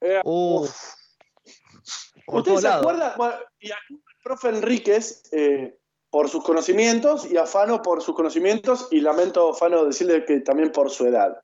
Eh, 0.00 0.20
¿Ustedes 2.26 2.60
se 2.60 2.68
acuerdan? 2.68 3.12
Bueno, 3.16 3.36
y 3.58 3.70
aquí 3.72 3.94
el 3.94 4.22
profe 4.22 4.48
Enríquez, 4.50 5.22
eh, 5.32 5.76
por 6.10 6.28
sus 6.28 6.42
conocimientos, 6.42 7.30
y 7.30 7.36
a 7.36 7.46
Fano 7.46 7.82
por 7.82 8.02
sus 8.02 8.14
conocimientos, 8.14 8.88
y 8.90 9.00
lamento, 9.00 9.52
Fano, 9.54 9.84
decirle 9.84 10.24
que 10.24 10.40
también 10.40 10.72
por 10.72 10.90
su 10.90 11.06
edad. 11.06 11.40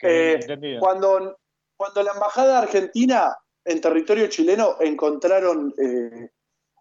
Eh, 0.00 0.38
entendido. 0.40 0.80
Cuando, 0.80 1.38
cuando 1.76 2.02
la 2.02 2.12
embajada 2.12 2.58
argentina 2.58 3.36
en 3.64 3.80
territorio 3.80 4.26
chileno 4.28 4.76
encontraron 4.80 5.74
eh, 5.78 6.30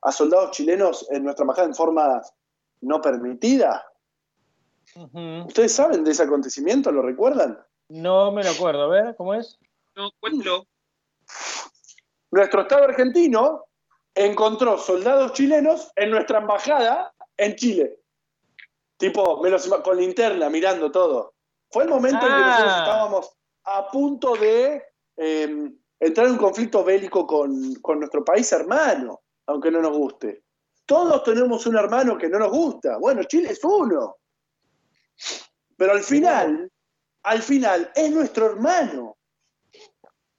a 0.02 0.12
soldados 0.12 0.52
chilenos 0.52 1.08
en 1.12 1.24
nuestra 1.24 1.44
embajada 1.44 1.68
en 1.68 1.76
forma 1.76 2.22
no 2.82 3.02
permitida. 3.02 3.86
¿ustedes 5.48 5.74
saben 5.74 6.04
de 6.04 6.12
ese 6.12 6.24
acontecimiento? 6.24 6.92
¿Lo 6.92 7.02
recuerdan? 7.02 7.58
No 7.90 8.32
me 8.32 8.44
lo 8.44 8.52
acuerdo, 8.52 8.84
a 8.84 8.88
ver, 8.88 9.16
¿cómo 9.16 9.34
es? 9.34 9.58
No, 9.96 10.12
cuéntalo. 10.20 10.66
Nuestro 12.32 12.62
Estado 12.62 12.84
argentino 12.84 13.66
encontró 14.16 14.78
soldados 14.78 15.34
chilenos 15.34 15.92
en 15.96 16.12
nuestra 16.12 16.40
embajada 16.40 17.14
en 17.38 17.56
Chile. 17.56 18.00
Tipo, 18.98 19.42
me 19.42 19.50
los 19.50 19.68
ima- 19.68 19.82
con 19.82 19.98
linterna, 19.98 20.50
mirando 20.50 20.92
todo. 20.92 21.34
Fue 21.72 21.84
el 21.84 21.90
momento 21.90 22.22
en 22.26 22.28
que 22.28 22.34
Ah. 22.34 22.48
nosotros 22.48 22.78
estábamos 22.78 23.38
a 23.66 23.88
punto 23.90 24.36
de 24.36 24.84
eh, 25.18 25.70
entrar 26.00 26.26
en 26.28 26.34
un 26.34 26.38
conflicto 26.40 26.84
bélico 26.84 27.26
con, 27.28 27.76
con 27.76 28.00
nuestro 28.00 28.24
país 28.26 28.52
hermano, 28.52 29.22
aunque 29.48 29.70
no 29.72 29.82
nos 29.82 29.96
guste. 29.98 30.44
Todos 30.86 31.24
tenemos 31.24 31.66
un 31.66 31.78
hermano 31.78 32.18
que 32.18 32.30
no 32.30 32.40
nos 32.40 32.52
gusta. 32.52 32.98
Bueno, 32.98 33.24
Chile 33.24 33.50
es 33.52 33.64
uno. 33.64 34.18
Pero 35.78 35.92
al 35.94 36.04
final, 36.04 36.72
al 37.24 37.42
final, 37.42 37.92
es 37.96 38.12
nuestro 38.12 38.48
hermano. 38.48 39.18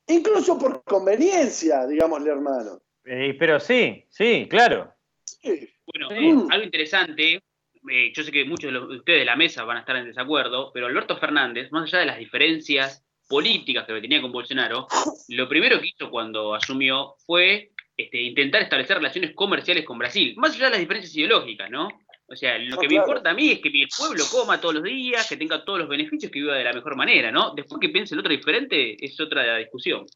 Incluso 0.06 0.59
por 0.59 0.82
conveniencia, 0.84 1.86
digámosle 1.86 2.30
hermano. 2.30 2.80
Eh, 3.05 3.36
pero 3.39 3.60
sí, 3.60 4.05
sí, 4.09 4.47
claro. 4.48 4.93
Sí. 5.24 5.68
Bueno, 5.86 6.09
Sí. 6.10 6.16
eh, 6.16 6.47
algo 6.51 6.64
interesante, 6.64 7.43
eh, 7.90 8.12
yo 8.14 8.22
sé 8.22 8.32
que 8.32 8.44
muchos 8.44 8.72
de, 8.72 8.72
los- 8.72 8.89
de 8.89 8.97
ustedes 8.97 9.18
de 9.20 9.24
la 9.26 9.36
mesa 9.36 9.64
van 9.64 9.76
a 9.76 9.81
estar 9.81 9.97
en 9.97 10.06
desacuerdo, 10.06 10.70
pero 10.72 10.86
Alberto 10.86 11.16
Fernández, 11.18 11.70
más 11.70 11.85
allá 11.85 12.01
de 12.01 12.06
las 12.06 12.18
diferencias 12.18 13.05
políticas 13.28 13.86
que 13.86 14.01
tenía 14.01 14.20
con 14.22 14.32
Bolsonaro, 14.32 14.86
lo 15.28 15.48
primero 15.48 15.81
que 15.81 15.89
hizo 15.89 16.10
cuando 16.10 16.55
asumió 16.55 17.14
fue 17.26 17.70
este, 17.97 18.20
intentar 18.22 18.62
establecer 18.62 18.97
relaciones 18.97 19.35
comerciales 19.35 19.85
con 19.85 19.98
Brasil, 19.98 20.35
más 20.36 20.55
allá 20.55 20.64
de 20.66 20.70
las 20.72 20.81
diferencias 20.81 21.14
ideológicas, 21.16 21.70
¿no? 21.70 21.89
O 22.26 22.35
sea, 22.36 22.59
lo 22.59 22.76
No, 22.76 22.81
que 22.81 22.89
me 22.89 22.94
importa 22.94 23.31
a 23.31 23.35
mí 23.35 23.51
es 23.52 23.60
que 23.60 23.70
mi 23.70 23.85
pueblo 23.86 24.24
coma 24.31 24.59
todos 24.60 24.74
los 24.76 24.82
días, 24.82 25.28
que 25.28 25.36
tenga 25.36 25.62
todos 25.64 25.78
los 25.81 25.89
beneficios, 25.89 26.32
que 26.32 26.40
viva 26.40 26.56
de 26.56 26.64
la 26.64 26.72
mejor 26.72 26.97
manera, 26.97 27.31
¿no? 27.31 27.55
Después 27.55 27.78
que 27.81 27.90
piense 27.90 28.14
el 28.14 28.20
otro 28.20 28.32
diferente, 28.32 28.97
es 29.05 29.20
otra 29.20 29.59
discusión. 29.59 30.06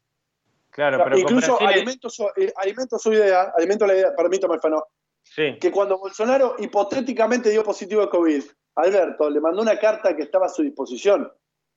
Claro, 0.79 0.97
pero 1.03 1.09
con 1.11 1.19
Incluso 1.19 1.57
Brasil 1.57 1.67
alimento 1.67 2.09
su, 2.09 2.23
eh, 2.37 2.53
alimento 2.55 2.97
su 2.97 3.11
idea, 3.11 3.51
alimento 3.57 3.85
la 3.85 3.95
idea, 3.95 4.15
permítame, 4.15 4.59
Fano, 4.59 4.85
Sí. 5.23 5.57
que 5.59 5.71
cuando 5.71 5.97
Bolsonaro 5.99 6.55
hipotéticamente 6.57 7.49
dio 7.49 7.65
positivo 7.65 7.99
de 8.01 8.09
COVID, 8.09 8.43
Alberto 8.75 9.29
le 9.29 9.41
mandó 9.41 9.61
una 9.61 9.77
carta 9.77 10.15
que 10.15 10.23
estaba 10.23 10.45
a 10.45 10.49
su 10.49 10.61
disposición, 10.63 11.29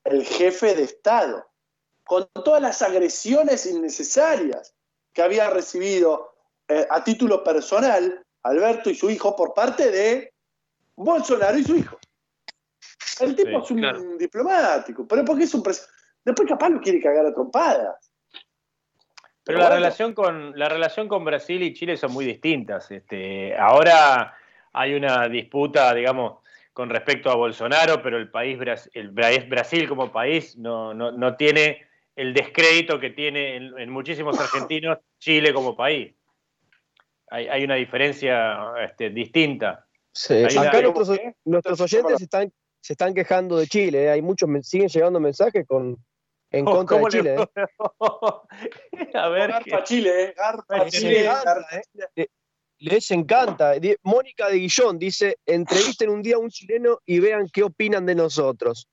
el 0.04 0.24
jefe 0.24 0.76
de 0.76 0.84
Estado, 0.84 1.44
con 2.04 2.28
todas 2.44 2.62
las 2.62 2.80
agresiones 2.80 3.66
innecesarias 3.66 4.72
que 5.12 5.22
había 5.22 5.50
recibido 5.50 6.34
eh, 6.68 6.86
a 6.88 7.02
título 7.02 7.42
personal 7.42 8.24
Alberto 8.44 8.88
y 8.88 8.94
su 8.94 9.10
hijo 9.10 9.34
por 9.34 9.52
parte 9.52 9.90
de 9.90 10.32
Bolsonaro 10.94 11.58
y 11.58 11.64
su 11.64 11.74
hijo. 11.74 11.98
El 13.18 13.34
tipo 13.34 13.50
Sí, 13.50 13.64
es 13.64 13.70
un 13.72 13.78
claro. 13.78 14.00
diplomático, 14.16 15.06
pero 15.08 15.24
porque 15.24 15.42
es 15.44 15.54
un 15.54 15.62
pres- 15.64 15.88
Después 16.24 16.48
capaz 16.48 16.68
lo 16.68 16.80
quiere 16.80 17.00
cagar 17.00 17.26
a 17.26 17.34
trompadas. 17.34 18.11
Pero 19.44 19.56
Pero 19.56 19.58
la 19.58 19.64
bueno. 19.66 19.74
relación 19.76 20.14
con 20.14 20.58
la 20.58 20.68
relación 20.68 21.08
con 21.08 21.24
Brasil 21.24 21.62
y 21.62 21.74
Chile 21.74 21.96
son 21.96 22.12
muy 22.12 22.24
distintas. 22.24 22.90
Este, 22.90 23.56
ahora 23.56 24.34
hay 24.72 24.94
una 24.94 25.28
disputa, 25.28 25.92
digamos, 25.94 26.38
con 26.72 26.88
respecto 26.88 27.30
a 27.30 27.34
Bolsonaro, 27.34 28.02
pero 28.02 28.18
el 28.18 28.30
país 28.30 28.58
el 28.94 29.08
Brasil 29.10 29.88
como 29.88 30.12
país 30.12 30.56
no, 30.56 30.94
no, 30.94 31.10
no 31.12 31.36
tiene 31.36 31.86
el 32.14 32.32
descrédito 32.34 33.00
que 33.00 33.10
tiene 33.10 33.56
en, 33.56 33.78
en 33.78 33.90
muchísimos 33.90 34.38
argentinos 34.38 34.98
Chile 35.18 35.52
como 35.52 35.74
país. 35.76 36.14
Hay, 37.30 37.48
hay 37.48 37.64
una 37.64 37.74
diferencia 37.74 38.58
este, 38.84 39.10
distinta. 39.10 39.86
Sí, 40.12 40.34
una- 40.34 40.68
Acá 40.68 40.82
nuestros, 40.82 41.18
nuestros 41.44 41.80
oyentes 41.80 42.18
se 42.18 42.24
están, 42.24 42.52
se 42.80 42.92
están 42.92 43.14
quejando 43.14 43.58
de 43.58 43.66
Chile. 43.66 44.04
¿eh? 44.04 44.10
Hay 44.10 44.22
muchos, 44.22 44.48
siguen 44.62 44.88
llegando 44.88 45.18
mensajes 45.20 45.66
con, 45.66 45.96
en 46.52 46.64
contra 46.86 46.96
de 46.96 47.02
¿Cómo 47.02 47.08
le- 47.08 47.18
Chile. 47.18 47.36
¿eh? 47.42 47.48
a 49.18 49.28
ver, 49.28 49.50
Garpa 49.50 49.78
qué- 49.78 49.84
Chile, 49.84 50.24
eh, 50.24 50.34
Garpa 50.36 50.86
Chile. 50.88 51.22
Garpa 51.24 51.82
Chile. 51.92 52.30
Les 52.78 53.10
encanta. 53.12 53.74
Mónica 54.02 54.48
de 54.48 54.58
Guillón 54.58 54.98
dice: 54.98 55.38
entrevisten 55.46 56.10
un 56.10 56.20
día 56.22 56.34
a 56.36 56.38
un 56.38 56.50
chileno 56.50 56.98
y 57.06 57.20
vean 57.20 57.48
qué 57.52 57.62
opinan 57.62 58.04
de 58.06 58.14
nosotros. 58.16 58.88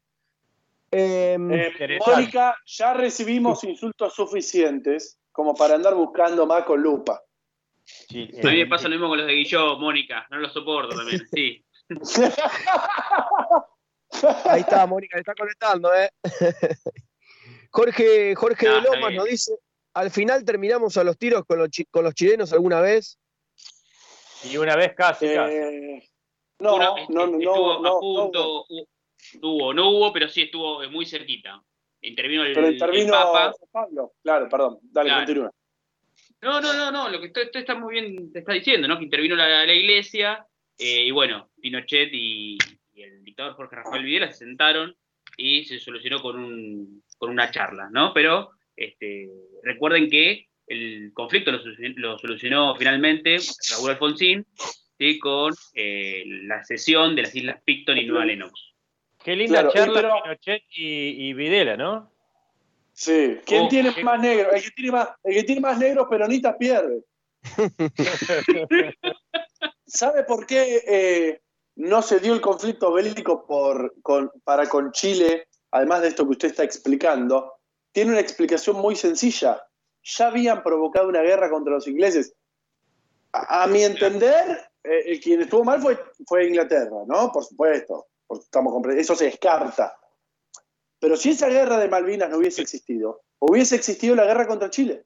Em, 0.91 1.51
Eh. 1.51 1.97
Mónica, 2.05 2.55
ya 2.65 2.93
recibimos 2.93 3.63
insultos 3.63 4.13
suficientes 4.13 5.17
como 5.31 5.55
para 5.55 5.73
andar 5.75 5.95
buscando 5.95 6.45
más 6.45 6.63
con 6.65 6.81
lupa. 6.81 7.21
Sí, 7.83 8.29
A 8.43 8.47
mí 8.47 8.57
me 8.57 8.61
eh, 8.61 8.67
pasa 8.67 8.83
lo 8.87 8.91
mismo 8.91 9.07
con 9.09 9.17
los 9.17 9.25
de 9.25 9.33
Guilló, 9.33 9.77
Mónica, 9.77 10.27
no 10.29 10.37
los 10.37 10.53
soporto 10.53 10.95
también, 10.95 11.27
sí. 11.31 11.65
ahí 14.45 14.61
está, 14.61 14.85
Mónica, 14.85 15.17
le 15.17 15.21
está 15.21 15.33
conectando, 15.33 15.91
¿eh? 15.95 16.09
Jorge, 17.71 18.35
Jorge 18.35 18.67
No, 18.67 18.75
de 18.75 18.81
Lomas 18.81 19.13
nos 19.13 19.25
dice: 19.25 19.53
al 19.93 20.11
final 20.11 20.43
terminamos 20.45 20.97
a 20.97 21.03
los 21.03 21.17
tiros 21.17 21.45
con 21.45 21.59
los, 21.59 21.69
chi- 21.69 21.85
con 21.85 22.03
los 22.03 22.13
chilenos 22.13 22.51
alguna 22.53 22.81
vez. 22.81 23.17
Y 24.43 24.57
una 24.57 24.75
vez 24.75 24.93
casi, 24.95 25.33
casi. 25.33 25.53
Eh, 25.53 26.09
no, 26.59 26.75
Una- 26.75 26.85
no, 27.09 27.27
no, 27.27 27.37
estuvo 27.37 27.73
no, 27.73 27.79
a 27.79 27.81
no, 27.81 27.99
punto, 27.99 28.65
hu- 28.65 28.87
hubo, 29.41 29.73
no 29.73 29.89
hubo, 29.89 30.13
pero 30.13 30.29
sí 30.29 30.43
estuvo 30.43 30.87
muy 30.89 31.05
cerquita. 31.05 31.61
Intervino 32.01 32.43
el, 32.45 32.53
Pero 32.53 32.67
el 32.67 32.73
intervino 32.73 33.11
Papa. 33.13 33.53
Pablo. 33.71 34.13
Claro, 34.23 34.47
perdón, 34.49 34.79
dale, 34.83 35.09
Claro. 35.09 35.25
continúa. 35.25 35.51
No, 36.41 36.61
no, 36.61 36.73
no, 36.73 36.91
no, 36.91 37.09
lo 37.09 37.19
que 37.19 37.27
esto, 37.27 37.41
esto 37.41 37.59
está 37.59 37.75
muy 37.75 37.95
bien, 37.95 38.31
te 38.31 38.39
está 38.39 38.53
diciendo, 38.53 38.87
¿no? 38.87 38.97
Que 38.97 39.03
intervino 39.03 39.35
la, 39.35 39.65
la 39.65 39.73
iglesia, 39.73 40.45
eh, 40.77 41.03
y 41.03 41.11
bueno, 41.11 41.49
Pinochet 41.59 42.09
y, 42.13 42.57
y 42.93 43.01
el 43.03 43.21
dictador 43.25 43.55
Jorge 43.55 43.75
Rafael 43.75 44.05
Videla 44.05 44.31
se 44.31 44.45
sentaron 44.45 44.95
y 45.35 45.65
se 45.65 45.79
solucionó 45.79 46.21
con, 46.21 46.39
un, 46.39 47.03
con 47.19 47.29
una 47.29 47.51
charla, 47.51 47.89
¿no? 47.91 48.11
Pero 48.13 48.49
este, 48.75 49.29
recuerden 49.61 50.09
que 50.09 50.47
el 50.65 51.11
conflicto 51.13 51.51
lo 51.51 51.59
solucionó, 51.59 51.93
lo 51.97 52.17
solucionó 52.17 52.75
finalmente 52.75 53.37
Raúl 53.71 53.91
Alfonsín, 53.91 54.45
¿sí? 54.97 55.19
Con 55.19 55.53
eh, 55.75 56.23
la 56.25 56.63
cesión 56.63 57.15
de 57.15 57.21
las 57.23 57.35
Islas 57.35 57.61
Picton 57.63 57.97
y 57.99 58.05
Nueva 58.05 58.25
Lennox. 58.25 58.53
Qué 59.23 59.35
linda 59.35 59.59
Claro, 59.61 59.73
charla 59.73 59.93
pero- 59.93 60.23
Pinochet 60.23 60.63
y, 60.71 61.27
y 61.29 61.33
Videla, 61.33 61.75
¿no? 61.77 62.11
Sí. 62.93 63.37
¿Quién 63.45 63.63
Oh, 63.63 63.67
tiene 63.67 63.93
qué- 63.93 64.03
más 64.03 64.19
negro? 64.19 64.51
El 64.51 64.61
que 64.63 64.71
tiene 64.71 64.91
más, 64.91 65.09
el 65.23 65.33
que 65.35 65.43
tiene 65.43 65.61
más 65.61 65.77
negros 65.77 66.07
peronistas 66.09 66.55
pierde. 66.57 67.03
¿Sabe 69.85 70.23
por 70.23 70.45
qué 70.45 70.81
eh, 70.87 71.41
no 71.75 72.01
se 72.01 72.19
dio 72.19 72.33
el 72.33 72.41
conflicto 72.41 72.91
bélico 72.93 73.45
por, 73.47 73.93
con- 74.01 74.31
para 74.43 74.67
con 74.69 74.91
Chile, 74.91 75.47
además 75.71 76.01
de 76.01 76.09
esto 76.09 76.25
que 76.25 76.31
usted 76.31 76.47
está 76.49 76.63
explicando? 76.63 77.53
Tiene 77.91 78.11
una 78.11 78.19
explicación 78.19 78.77
muy 78.77 78.95
sencilla. 78.95 79.61
Ya 80.03 80.27
habían 80.27 80.63
provocado 80.63 81.07
una 81.07 81.21
guerra 81.21 81.49
contra 81.49 81.73
los 81.73 81.87
ingleses. 81.87 82.33
A, 83.33 83.63
a 83.63 83.67
mi 83.67 83.83
entender, 83.83 84.69
eh, 84.83 85.19
quien 85.19 85.41
estuvo 85.41 85.63
mal 85.63 85.81
fue, 85.81 85.99
fue 86.27 86.47
Inglaterra, 86.47 87.03
¿no? 87.07 87.31
Por 87.31 87.43
supuesto. 87.43 88.07
estamos 88.31 88.73
eso 88.97 89.15
se 89.15 89.25
descarta. 89.25 89.95
Pero 90.99 91.15
si 91.15 91.31
esa 91.31 91.47
guerra 91.47 91.77
de 91.77 91.87
Malvinas 91.87 92.29
no 92.29 92.37
hubiese 92.37 92.61
existido, 92.61 93.21
hubiese 93.39 93.75
existido 93.75 94.15
la 94.15 94.25
guerra 94.25 94.47
contra 94.47 94.69
Chile. 94.69 95.05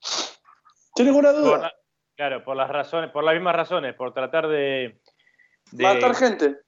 Sin 0.00 1.06
ninguna 1.06 1.32
Por 1.32 1.40
duda. 1.40 1.58
la- 1.58 1.72
claro, 2.16 2.44
por 2.44 2.56
las 2.56 2.68
razones, 2.68 3.10
por 3.12 3.24
las 3.24 3.34
mismas 3.34 3.54
razones, 3.56 3.94
por 3.94 4.12
tratar 4.12 4.48
de. 4.48 5.00
de- 5.72 5.84
Matar 5.84 6.14
gente. 6.14 6.58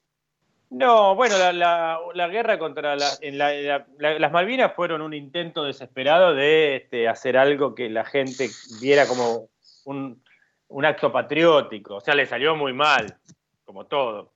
No, 0.75 1.15
bueno, 1.15 1.37
la, 1.37 1.53
la- 1.53 2.01
la 2.15 2.29
guerra 2.29 2.59
contra 2.59 2.97
la, 2.97 3.09
en 3.21 3.37
las 3.37 4.33
Malvinas 4.33 4.73
fueron 4.75 5.03
un 5.03 5.13
intento 5.13 5.65
desesperado 5.65 6.35
de 6.35 6.77
este, 6.77 7.09
hacer 7.09 7.37
algo 7.37 7.75
que 7.75 7.91
la 7.91 8.07
gente 8.07 8.49
viera 8.81 9.07
como 9.07 9.49
un, 9.85 10.23
un 10.69 10.85
acto 10.87 11.13
patriótico. 11.13 11.97
O 11.97 12.01
sea, 12.01 12.15
le 12.15 12.25
salió 12.25 12.57
muy 12.57 12.73
mal, 12.73 13.19
como 13.67 13.87
todo. 13.87 14.33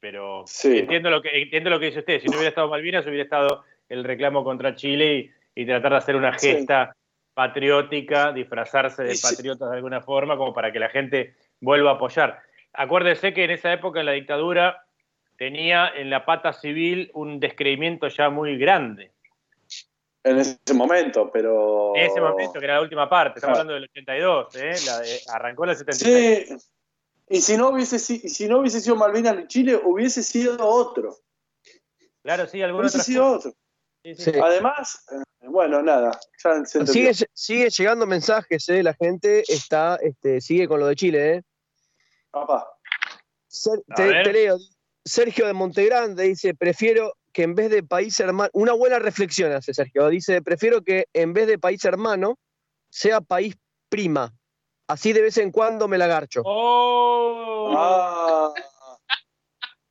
Pero 0.00 0.42
Sí. 0.48 0.78
entiendo, 0.78 1.08
lo 1.08 1.22
que, 1.22 1.42
entiendo 1.42 1.70
lo 1.70 1.78
que 1.78 1.86
dice 1.86 2.00
usted. 2.00 2.20
Si 2.20 2.26
no 2.28 2.32
hubiera 2.36 2.48
estado 2.48 2.68
Malvinas, 2.68 3.06
hubiera 3.06 3.22
estado 3.22 3.62
el 3.88 4.02
reclamo 4.02 4.42
contra 4.42 4.74
Chile 4.74 5.32
y, 5.54 5.62
y 5.62 5.66
tratar 5.66 5.92
de 5.92 5.98
hacer 5.98 6.16
una 6.16 6.36
Sí. 6.36 6.48
gesta 6.48 6.96
patriótica, 7.32 8.32
disfrazarse 8.32 9.04
de 9.04 9.16
patriotas 9.22 9.70
de 9.70 9.76
alguna 9.76 10.00
forma, 10.00 10.36
como 10.36 10.52
para 10.52 10.72
que 10.72 10.80
la 10.80 10.88
gente 10.88 11.36
vuelva 11.60 11.92
a 11.92 11.94
apoyar. 11.94 12.40
Acuérdese 12.72 13.32
que 13.32 13.44
en 13.44 13.52
esa 13.52 13.72
época, 13.72 14.00
en 14.00 14.06
la 14.06 14.12
dictadura, 14.12 14.82
tenía 15.36 15.88
en 15.94 16.10
la 16.10 16.24
pata 16.24 16.52
civil 16.52 17.10
un 17.14 17.38
descreimiento 17.40 18.08
ya 18.08 18.30
muy 18.30 18.56
grande. 18.58 19.12
En 20.24 20.38
ese 20.38 20.58
momento, 20.74 21.30
pero. 21.32 21.94
En 21.94 22.06
ese 22.10 22.20
momento, 22.20 22.58
que 22.58 22.64
era 22.64 22.74
la 22.74 22.80
última 22.82 23.08
parte, 23.08 23.38
estamos 23.38 23.56
Claro. 23.58 23.70
hablando 23.70 23.74
del 23.74 23.84
82, 23.84 24.56
¿eh? 24.56 24.72
La 24.86 24.98
de- 25.00 25.20
arrancó 25.32 25.64
en 25.64 25.70
el 25.70 25.76
76. 25.76 26.48
Sí. 26.48 26.68
Y 27.28 27.40
si 27.40 27.56
no 27.56 27.70
hubiese, 27.70 27.98
si, 27.98 28.48
no 28.48 28.58
hubiese 28.58 28.80
sido 28.80 28.96
Malvinas 28.96 29.36
ni 29.36 29.46
Chile, 29.46 29.80
hubiese 29.84 30.22
sido 30.22 30.56
otro. 30.66 31.16
Claro, 32.22 32.46
sí, 32.46 32.60
alguna 32.62 32.82
Hubiese 32.82 32.96
otra 32.98 33.04
sido 33.04 33.26
otro. 33.32 33.52
Sí, 34.02 34.14
sí. 34.14 34.32
Sí. 34.32 34.38
Además, 34.42 35.04
eh, 35.12 35.46
bueno, 35.48 35.80
nada. 35.82 36.18
Ya 36.44 36.64
se. 36.64 36.86
Sigue, 36.86 37.12
sigue 37.32 37.70
llegando 37.70 38.06
mensajes, 38.06 38.68
¿eh? 38.68 38.82
La 38.82 38.94
gente 38.94 39.42
está, 39.46 39.96
este, 40.02 40.40
sigue 40.40 40.66
con 40.68 40.80
lo 40.80 40.86
de 40.88 40.96
Chile, 40.96 41.34
¿eh? 41.36 41.42
Papá. 42.32 42.68
Ser- 43.48 43.82
te, 43.94 44.22
te 44.24 44.32
leo. 44.32 44.58
Sergio 45.06 45.46
de 45.46 45.52
Montegrande 45.52 46.24
dice, 46.24 46.52
prefiero 46.54 47.14
que 47.32 47.44
en 47.44 47.54
vez 47.54 47.70
de 47.70 47.82
país 47.82 48.18
hermano, 48.18 48.50
una 48.54 48.72
buena 48.72 48.98
reflexión 48.98 49.52
hace 49.52 49.72
Sergio, 49.72 50.08
dice, 50.08 50.42
prefiero 50.42 50.82
que 50.82 51.06
en 51.12 51.32
vez 51.32 51.46
de 51.46 51.58
país 51.58 51.84
hermano 51.84 52.38
sea 52.90 53.20
país 53.20 53.54
prima. 53.88 54.34
Así 54.88 55.12
de 55.12 55.22
vez 55.22 55.36
en 55.38 55.50
cuando 55.52 55.86
me 55.88 55.96
la 55.98 56.06
garcho. 56.06 56.42
¡Oh! 56.44 57.72
Ah. 57.76 58.52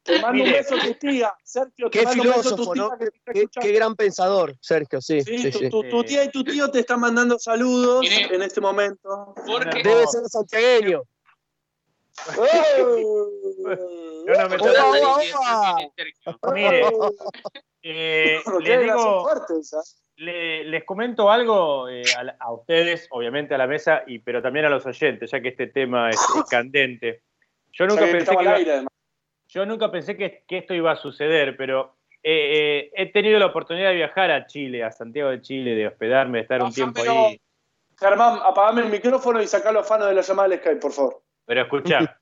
Te 0.04 0.20
mando 0.22 0.44
un 0.44 0.52
beso 0.52 0.76
a 0.76 0.80
tu 0.82 0.94
tía, 0.96 1.34
Sergio. 1.44 1.90
Te 1.90 2.00
Qué 2.00 2.06
mando 2.06 2.24
un 2.24 2.30
beso 2.30 2.40
a 2.40 2.56
tu 2.58 2.64
filósofo, 2.74 2.74
tía 2.74 3.10
¿no? 3.34 3.50
Qué, 3.62 3.72
gran 3.72 3.96
pensador, 3.96 4.56
Sergio, 4.62 5.02
sí. 5.02 5.22
Sí, 5.22 5.38
sí, 5.40 5.52
tu, 5.52 5.60
sí. 5.60 5.70
tu- 5.70 5.90
tu 5.90 6.04
tía 6.04 6.24
y 6.26 6.30
tu 6.30 6.44
tío 6.44 6.70
te 6.70 6.80
están 6.80 7.00
mandando 7.00 7.40
saludos 7.40 8.06
en 8.10 8.42
este 8.42 8.60
momento. 8.62 9.34
Porque 9.46 9.82
Debe 9.82 10.06
ser 10.08 10.26
santiagueño. 10.28 11.04
Yo 14.26 14.34
no 14.34 14.49
me 14.49 14.57
Sergio. 14.60 15.38
Mire, 16.53 16.84
eh, 17.84 18.41
les 18.61 18.81
digo, 18.81 19.30
le- 20.18 20.64
les 20.65 20.84
comento 20.84 21.30
algo 21.30 21.88
eh, 21.89 22.03
a, 22.18 22.35
a 22.45 22.52
ustedes, 22.53 23.07
obviamente 23.11 23.53
a 23.53 23.57
la 23.57 23.68
mesa, 23.68 24.03
y, 24.07 24.19
pero 24.19 24.41
también 24.41 24.65
a 24.65 24.69
los 24.69 24.85
oyentes, 24.85 25.30
ya 25.31 25.41
que 25.41 25.49
este 25.49 25.68
tema 25.68 26.10
es, 26.10 26.19
es 26.35 26.43
candente. 26.49 27.22
Yo 27.73 27.85
nunca 27.85 28.06
pensé 28.06 28.31
que 28.31 28.38
al 28.38 28.43
iba- 28.43 28.56
aire, 28.56 28.72
además. 28.72 28.93
Yo 29.47 29.65
nunca 29.65 29.91
pensé 29.91 30.18
que, 30.18 30.43
que 30.47 30.57
esto 30.60 30.73
iba 30.73 30.91
a 30.91 30.95
suceder, 30.95 31.56
pero 31.56 31.95
eh, 32.23 32.89
eh, 32.89 32.91
he 32.95 33.11
tenido 33.11 33.38
la 33.39 33.45
oportunidad 33.45 33.89
de 33.89 33.95
viajar 33.95 34.31
a 34.31 34.47
Chile, 34.47 34.84
a 34.84 34.91
Santiago 34.91 35.30
de 35.30 35.41
Chile, 35.41 35.76
de 35.76 35.88
hospedarme, 35.88 36.39
de 36.39 36.41
estar 36.43 36.64
un 36.64 36.73
tiempo 36.73 37.02
ahí. 37.03 37.39
Germán, 37.97 38.39
apagame 38.43 38.81
el 38.81 38.89
micrófono 38.89 39.41
y 39.41 39.47
sacá 39.47 39.72
los 39.72 39.88
fanos 39.88 40.07
de 40.10 40.15
la 40.15 40.22
llamada 40.22 40.49
del 40.49 40.60
Skype, 40.60 40.80
por 40.81 40.91
favor. 40.91 41.22
Pero 41.45 41.61
escuchá, 41.61 42.19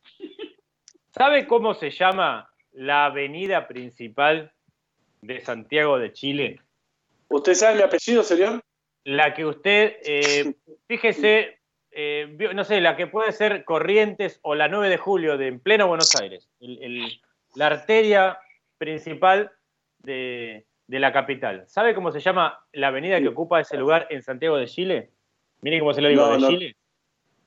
¿sabe 1.16 1.48
cómo 1.48 1.74
se 1.74 1.92
llama 1.92 2.50
la 2.72 3.06
avenida 3.06 3.68
principal 3.68 4.52
de 5.22 5.42
Santiago 5.42 6.00
de 6.00 6.12
Chile? 6.14 6.60
¿Usted 7.30 7.54
sabe 7.54 7.76
mi 7.78 7.82
apellido, 7.84 8.24
señor? 8.24 8.62
La 9.06 9.34
que 9.34 9.46
usted, 9.46 9.98
eh, 10.04 10.54
fíjese, 10.88 11.60
eh, 11.92 12.38
no 12.54 12.64
sé, 12.64 12.82
la 12.82 12.96
que 12.96 13.08
puede 13.08 13.32
ser 13.32 13.64
Corrientes 13.66 14.40
o 14.44 14.56
la 14.56 14.68
9 14.68 14.90
de 14.90 14.98
julio 14.98 15.38
de 15.38 15.48
en 15.48 15.60
pleno 15.60 15.88
Buenos 15.88 16.16
Aires, 16.16 16.50
el- 16.60 16.82
el- 16.84 17.22
la 17.56 17.68
arteria 17.68 18.40
principal 18.78 19.52
de, 20.00 20.66
de 20.88 21.00
la 21.00 21.14
capital. 21.14 21.66
¿Sabe 21.68 21.94
cómo 21.94 22.12
se 22.12 22.20
llama 22.20 22.66
la 22.72 22.88
avenida 22.88 23.20
que 23.22 23.28
ocupa 23.28 23.60
ese 23.62 23.78
lugar 23.78 24.08
en 24.10 24.24
Santiago 24.24 24.58
de 24.58 24.66
Chile? 24.68 25.12
Mire 25.62 25.80
cómo 25.80 25.94
se 25.94 26.02
lo 26.02 26.10
digo, 26.10 26.26
No, 26.26 26.34
de 26.34 26.40
no. 26.40 26.48
Chile. 26.50 26.76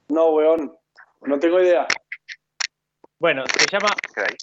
No, 0.08 0.26
weón. 0.30 0.76
No 1.22 1.38
tengo 1.40 1.60
idea. 1.60 1.86
Bueno, 3.18 3.44
se 3.58 3.66
llama 3.70 3.88
Ok. 4.10 4.36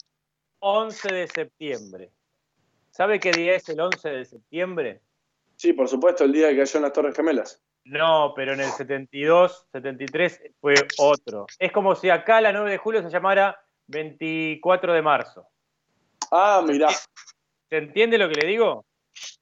11 0.60 1.14
de 1.14 1.28
septiembre. 1.28 2.12
¿Sabe 2.90 3.20
qué 3.20 3.32
día 3.32 3.56
es 3.56 3.68
el 3.70 3.80
11 3.80 4.10
de 4.10 4.26
septiembre? 4.26 5.02
Sí, 5.58 5.74
por 5.74 5.88
supuesto, 5.88 6.24
el 6.24 6.32
día 6.32 6.50
que 6.50 6.58
cayó 6.58 6.78
en 6.78 6.84
las 6.84 6.94
Torres 6.94 7.16
Gemelas. 7.16 7.62
No, 7.86 8.34
pero 8.36 8.54
en 8.54 8.62
el 8.62 8.70
72, 8.72 9.68
73 9.74 10.42
fue 10.62 10.76
otro. 10.98 11.48
Es 11.60 11.72
como 11.72 11.96
si 11.96 12.10
acá 12.10 12.40
la 12.40 12.54
9 12.54 12.72
de 12.72 12.78
julio 12.78 13.02
se 13.02 13.10
llamara 13.10 13.62
24 13.88 14.94
de 14.94 15.02
marzo. 15.02 15.46
Ah, 16.32 16.64
mirá. 16.66 16.90
¿Se 17.70 17.78
entiende 17.78 18.18
lo 18.18 18.30
que 18.30 18.36
le 18.36 18.48
digo? 18.48 18.86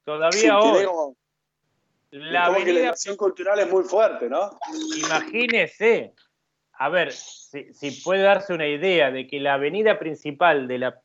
Todavía 0.04 0.40
Sí, 0.40 0.48
hoy, 0.50 0.82
la 0.82 0.86
como 0.86 1.14
que 2.10 2.18
la 2.18 2.44
avenida, 2.46 2.94
cultural 3.16 3.60
es 3.60 3.70
muy 3.70 3.84
fuerte, 3.84 4.28
¿no? 4.28 4.58
imagínese, 4.96 6.14
a 6.74 6.88
ver, 6.88 7.12
si, 7.12 7.72
si 7.72 7.90
puede 8.02 8.22
darse 8.22 8.52
una 8.52 8.66
idea 8.66 9.10
de 9.10 9.26
que 9.26 9.40
la 9.40 9.54
avenida 9.54 9.98
principal 9.98 10.68
de 10.68 10.78
la 10.78 11.00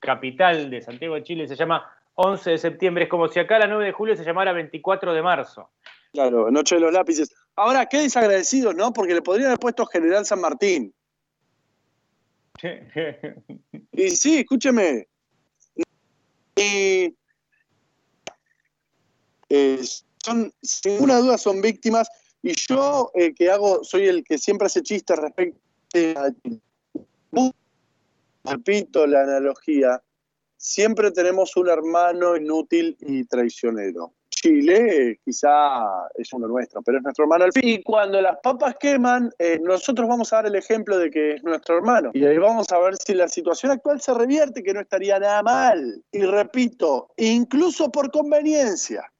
capital 0.00 0.70
de 0.70 0.82
Santiago 0.82 1.14
de 1.14 1.22
Chile 1.22 1.48
se 1.48 1.56
llama 1.56 1.90
11 2.14 2.50
de 2.50 2.58
septiembre, 2.58 3.04
es 3.04 3.10
como 3.10 3.28
si 3.28 3.40
acá 3.40 3.58
la 3.58 3.66
9 3.66 3.86
de 3.86 3.92
julio 3.92 4.16
se 4.16 4.24
llamara 4.24 4.52
24 4.52 5.12
de 5.14 5.22
marzo. 5.22 5.70
Claro, 6.12 6.50
Noche 6.50 6.76
de 6.76 6.82
los 6.82 6.92
Lápices. 6.92 7.34
Ahora, 7.56 7.86
qué 7.86 7.98
desagradecidos, 7.98 8.74
¿no? 8.74 8.92
Porque 8.92 9.14
le 9.14 9.22
podrían 9.22 9.48
haber 9.48 9.58
puesto 9.58 9.84
General 9.86 10.24
San 10.24 10.40
Martín. 10.40 10.94
Y 13.96 14.10
sí, 14.10 14.38
escúcheme. 14.38 15.06
Y, 16.56 17.14
eh, 19.48 19.80
son, 20.24 20.52
sin 20.62 20.92
ninguna 20.94 21.18
duda 21.18 21.38
son 21.38 21.60
víctimas. 21.60 22.08
Y 22.46 22.52
yo, 22.68 23.10
eh, 23.14 23.32
que 23.34 23.50
hago, 23.50 23.82
soy 23.82 24.06
el 24.06 24.22
que 24.22 24.36
siempre 24.36 24.66
hace 24.66 24.82
chistes 24.82 25.16
respecto 25.18 25.58
a. 26.16 26.28
Repito 28.44 29.06
la 29.06 29.22
analogía. 29.22 30.02
Siempre 30.58 31.10
tenemos 31.10 31.56
un 31.56 31.70
hermano 31.70 32.36
inútil 32.36 32.98
y 33.00 33.24
traicionero. 33.24 34.12
Chile 34.28 35.18
quizá 35.24 36.06
es 36.16 36.30
uno 36.34 36.46
nuestro, 36.46 36.82
pero 36.82 36.98
es 36.98 37.04
nuestro 37.04 37.24
hermano 37.24 37.44
al 37.44 37.52
fin. 37.52 37.62
Y 37.66 37.82
cuando 37.82 38.20
las 38.20 38.36
papas 38.42 38.76
queman, 38.78 39.30
eh, 39.38 39.58
nosotros 39.62 40.06
vamos 40.06 40.30
a 40.34 40.36
dar 40.36 40.46
el 40.46 40.56
ejemplo 40.56 40.98
de 40.98 41.10
que 41.10 41.32
es 41.36 41.42
nuestro 41.44 41.78
hermano. 41.78 42.10
Y 42.12 42.26
ahí 42.26 42.36
vamos 42.36 42.70
a 42.72 42.78
ver 42.78 42.96
si 42.96 43.14
la 43.14 43.28
situación 43.28 43.72
actual 43.72 44.02
se 44.02 44.12
revierte, 44.12 44.62
que 44.62 44.74
no 44.74 44.80
estaría 44.80 45.18
nada 45.18 45.42
mal. 45.42 46.02
Y 46.12 46.20
repito, 46.24 47.14
incluso 47.16 47.90
por 47.90 48.10
conveniencia, 48.10 49.10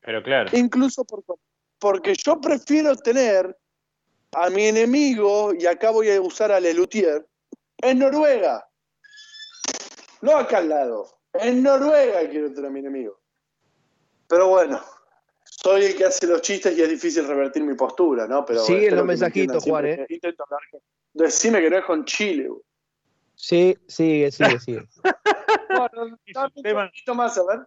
Pero 0.00 0.22
claro, 0.22 0.48
incluso 0.56 1.04
por 1.04 1.22
con- 1.24 1.36
porque 1.80 2.14
yo 2.14 2.40
prefiero 2.40 2.94
tener 2.94 3.56
a 4.32 4.48
mi 4.50 4.66
enemigo, 4.66 5.52
y 5.54 5.66
acá 5.66 5.90
voy 5.90 6.08
a 6.10 6.20
usar 6.20 6.52
a 6.52 6.60
Lelutier, 6.60 7.26
en 7.78 7.98
Noruega. 7.98 8.64
No 10.20 10.36
acá 10.36 10.58
al 10.58 10.68
lado. 10.68 11.18
En 11.32 11.62
Noruega 11.62 12.28
quiero 12.28 12.52
tener 12.52 12.66
a 12.66 12.70
mi 12.70 12.80
enemigo. 12.80 13.18
Pero 14.28 14.48
bueno, 14.48 14.80
soy 15.44 15.84
el 15.86 15.96
que 15.96 16.04
hace 16.04 16.26
los 16.26 16.42
chistes 16.42 16.76
y 16.78 16.82
es 16.82 16.88
difícil 16.90 17.26
revertir 17.26 17.64
mi 17.64 17.74
postura, 17.74 18.28
¿no? 18.28 18.44
Pero 18.44 18.60
Siguen 18.60 18.82
espero 18.82 18.96
los 18.98 19.06
me 19.06 19.12
mensajitos, 19.12 19.64
Juan, 19.64 19.84
que 19.84 20.06
intento 20.14 20.44
hablar 20.44 20.60
Decime 21.12 21.60
que 21.60 21.70
no 21.70 21.78
es 21.78 21.84
con 21.84 22.04
Chile. 22.04 22.48
güey. 22.48 22.60
Sí, 23.34 23.76
sigue, 23.88 24.30
sigue, 24.30 24.60
sigue. 24.60 24.84
Bueno, 25.70 26.16
dame 26.34 26.52
un 26.56 26.86
poquito 26.88 27.14
más, 27.14 27.38
a 27.38 27.44
ver. 27.44 27.60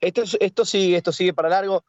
Esto, 0.00 0.22
es- 0.22 0.36
esto 0.40 0.64
sigue, 0.64 0.96
esto 0.98 1.12
sigue 1.12 1.32
para 1.32 1.48
largo. 1.48 1.84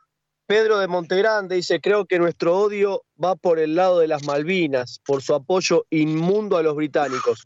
Pedro 0.49 0.79
de 0.79 0.87
Montegrande 0.87 1.57
dice, 1.57 1.79
creo 1.79 2.07
que 2.07 2.17
nuestro 2.17 2.57
odio 2.57 3.03
va 3.23 3.35
por 3.35 3.59
el 3.59 3.75
lado 3.75 3.99
de 3.99 4.07
las 4.07 4.23
Malvinas, 4.25 4.99
por 5.05 5.21
su 5.21 5.35
apoyo 5.35 5.85
inmundo 5.91 6.57
a 6.57 6.63
los 6.63 6.75
británicos. 6.75 7.43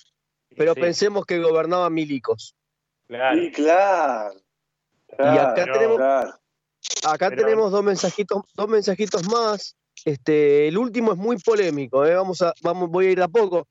Pero 0.56 0.74
Sí, 0.74 0.80
pensemos 0.80 1.26
que 1.26 1.42
gobernaban 1.42 1.94
milicos. 1.94 2.56
claro. 3.06 3.42
Sí, 3.42 3.52
claro. 3.52 4.40
Y 5.20 5.22
acá 5.38 5.66
tenemos- 5.66 5.98
claro. 5.98 6.30
Acá 7.06 7.30
Pero- 7.30 7.42
tenemos 7.44 7.72
dos 7.74 7.84
mensajitos, 7.84 8.44
dos 8.56 8.70
mensajitos 8.70 9.28
más. 9.30 9.76
Este, 10.06 10.70
el 10.70 10.78
último 10.78 11.12
es 11.12 11.18
muy 11.18 11.38
polémico, 11.40 12.06
¿eh? 12.06 12.16
vamos 12.16 12.42
a, 12.42 12.54
vamos, 12.62 12.90
voy 12.90 13.08
a 13.08 13.12
ir 13.12 13.22
a 13.22 13.28
poco. 13.28 13.68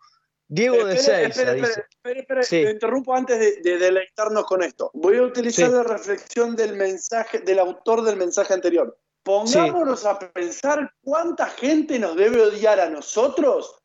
Diego 0.46 0.84
de 0.84 0.94
Espere, 0.96 1.32
Seiza 1.32 1.40
espere, 1.40 1.54
dice. 1.54 1.70
espere, 1.70 1.86
espere, 1.88 2.20
espere, 2.20 2.42
Sí. 2.42 2.62
te 2.66 2.70
interrumpo 2.70 3.14
antes 3.14 3.38
de, 3.40 3.62
de 3.62 3.78
deleitarnos 3.78 4.44
con 4.44 4.62
esto. 4.62 4.90
Voy 4.92 5.16
a 5.16 5.22
utilizar 5.22 5.68
Sí. 5.70 5.72
la 5.74 5.82
reflexión 5.84 6.54
del 6.54 6.74
mensaje, 6.76 7.38
del 7.38 7.58
autor 7.60 8.02
del 8.04 8.16
mensaje 8.16 8.52
anterior. 8.52 8.98
Pongámonos 9.22 10.04
a 10.04 10.18
pensar 10.18 10.92
cuánta 11.02 11.46
gente 11.46 11.98
nos 11.98 12.16
debe 12.16 12.42
odiar 12.42 12.80
a 12.80 12.90
nosotros 12.90 13.82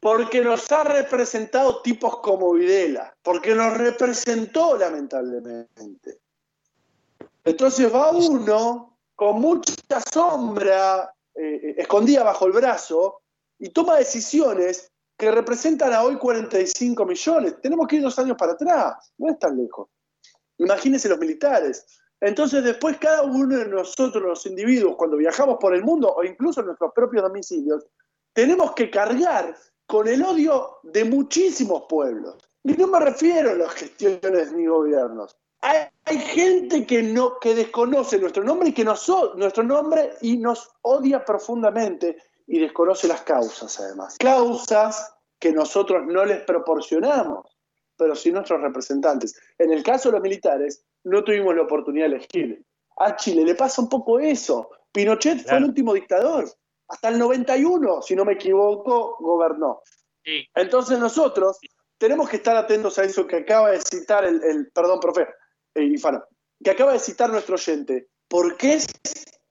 porque 0.00 0.40
nos 0.40 0.70
ha 0.72 0.82
representado 0.82 1.80
tipos 1.80 2.18
como 2.18 2.54
Videla, 2.54 3.16
porque 3.22 3.54
nos 3.54 3.76
representó 3.76 4.76
lamentablemente. 4.76 6.18
Entonces 7.44 7.94
va 7.94 8.10
uno 8.10 8.98
con 9.14 9.40
mucha 9.40 10.00
sombra 10.12 11.14
eh, 11.34 11.76
escondida 11.78 12.24
bajo 12.24 12.46
el 12.46 12.52
brazo 12.52 13.22
y 13.60 13.68
toma 13.68 13.96
decisiones 13.96 14.90
que 15.16 15.30
representan 15.30 15.92
a 15.92 16.02
hoy 16.02 16.16
45 16.16 17.06
millones. 17.06 17.60
Tenemos 17.60 17.86
que 17.86 17.96
ir 17.96 18.02
dos 18.02 18.18
años 18.18 18.36
para 18.36 18.54
atrás, 18.54 19.12
no 19.18 19.30
es 19.30 19.38
tan 19.38 19.56
lejos. 19.56 19.88
Imagínense 20.58 21.08
los 21.08 21.18
militares. 21.20 21.86
Entonces 22.22 22.62
después 22.62 22.98
cada 22.98 23.22
uno 23.22 23.58
de 23.58 23.66
nosotros, 23.66 24.22
los 24.22 24.46
individuos, 24.46 24.94
cuando 24.96 25.16
viajamos 25.16 25.58
por 25.60 25.74
el 25.74 25.82
mundo 25.82 26.14
o 26.14 26.22
incluso 26.22 26.60
en 26.60 26.66
nuestros 26.66 26.92
propios 26.94 27.24
domicilios, 27.24 27.84
tenemos 28.32 28.74
que 28.74 28.88
cargar 28.90 29.56
con 29.86 30.06
el 30.06 30.22
odio 30.22 30.78
de 30.84 31.04
muchísimos 31.04 31.82
pueblos. 31.88 32.36
Y 32.62 32.74
no 32.74 32.86
me 32.86 33.00
refiero 33.00 33.50
a 33.50 33.54
las 33.54 33.72
gestiones 33.72 34.52
ni 34.52 34.66
gobiernos. 34.66 35.36
Hay, 35.62 36.18
gente 36.18 36.86
que 36.86 37.02
no 37.02 37.40
que 37.40 37.56
desconoce 37.56 38.18
nuestro 38.18 38.44
nombre 38.44 38.68
y 38.68 38.72
que 38.72 38.84
nos 38.84 39.08
nuestro 39.34 39.64
nombre 39.64 40.12
y 40.20 40.36
nos 40.36 40.70
odia 40.82 41.24
profundamente 41.24 42.18
y 42.46 42.60
desconoce 42.60 43.08
las 43.08 43.22
causas 43.22 43.80
además. 43.80 44.16
Causas 44.18 45.12
que 45.40 45.50
nosotros 45.50 46.04
no 46.06 46.24
les 46.24 46.40
proporcionamos, 46.44 47.46
pero 47.96 48.14
sí 48.14 48.30
nuestros 48.30 48.60
representantes. 48.60 49.34
En 49.58 49.72
el 49.72 49.82
caso 49.82 50.08
de 50.08 50.12
los 50.12 50.22
militares, 50.22 50.84
no 51.04 51.24
tuvimos 51.24 51.54
la 51.54 51.62
oportunidad 51.62 52.08
de 52.08 52.16
elegir. 52.16 52.64
A 52.98 53.16
Chile 53.16 53.44
le 53.44 53.54
pasa 53.54 53.80
un 53.82 53.88
poco 53.88 54.18
eso. 54.20 54.70
Pinochet 54.92 55.46
fue 55.48 55.58
el 55.58 55.64
último 55.64 55.94
dictador. 55.94 56.44
Hasta 56.88 57.08
el 57.08 57.18
91, 57.18 58.02
si 58.02 58.14
no 58.14 58.24
me 58.24 58.34
equivoco, 58.34 59.16
gobernó. 59.18 59.80
Sí. 60.24 60.46
Entonces 60.54 60.98
nosotros 60.98 61.58
tenemos 61.98 62.28
que 62.28 62.36
estar 62.36 62.54
atentos 62.56 62.98
a 62.98 63.04
eso 63.04 63.26
que 63.26 63.36
acaba 63.36 63.70
de 63.70 63.80
citar 63.80 64.24
el, 64.24 64.42
el- 64.44 64.70
perdón, 64.72 65.00
profe, 65.00 65.26
eh, 65.74 65.94
que 66.62 66.70
acaba 66.70 66.92
de 66.92 66.98
citar 66.98 67.30
nuestro 67.30 67.54
oyente, 67.54 68.08
porque 68.28 68.74
es 68.74 68.86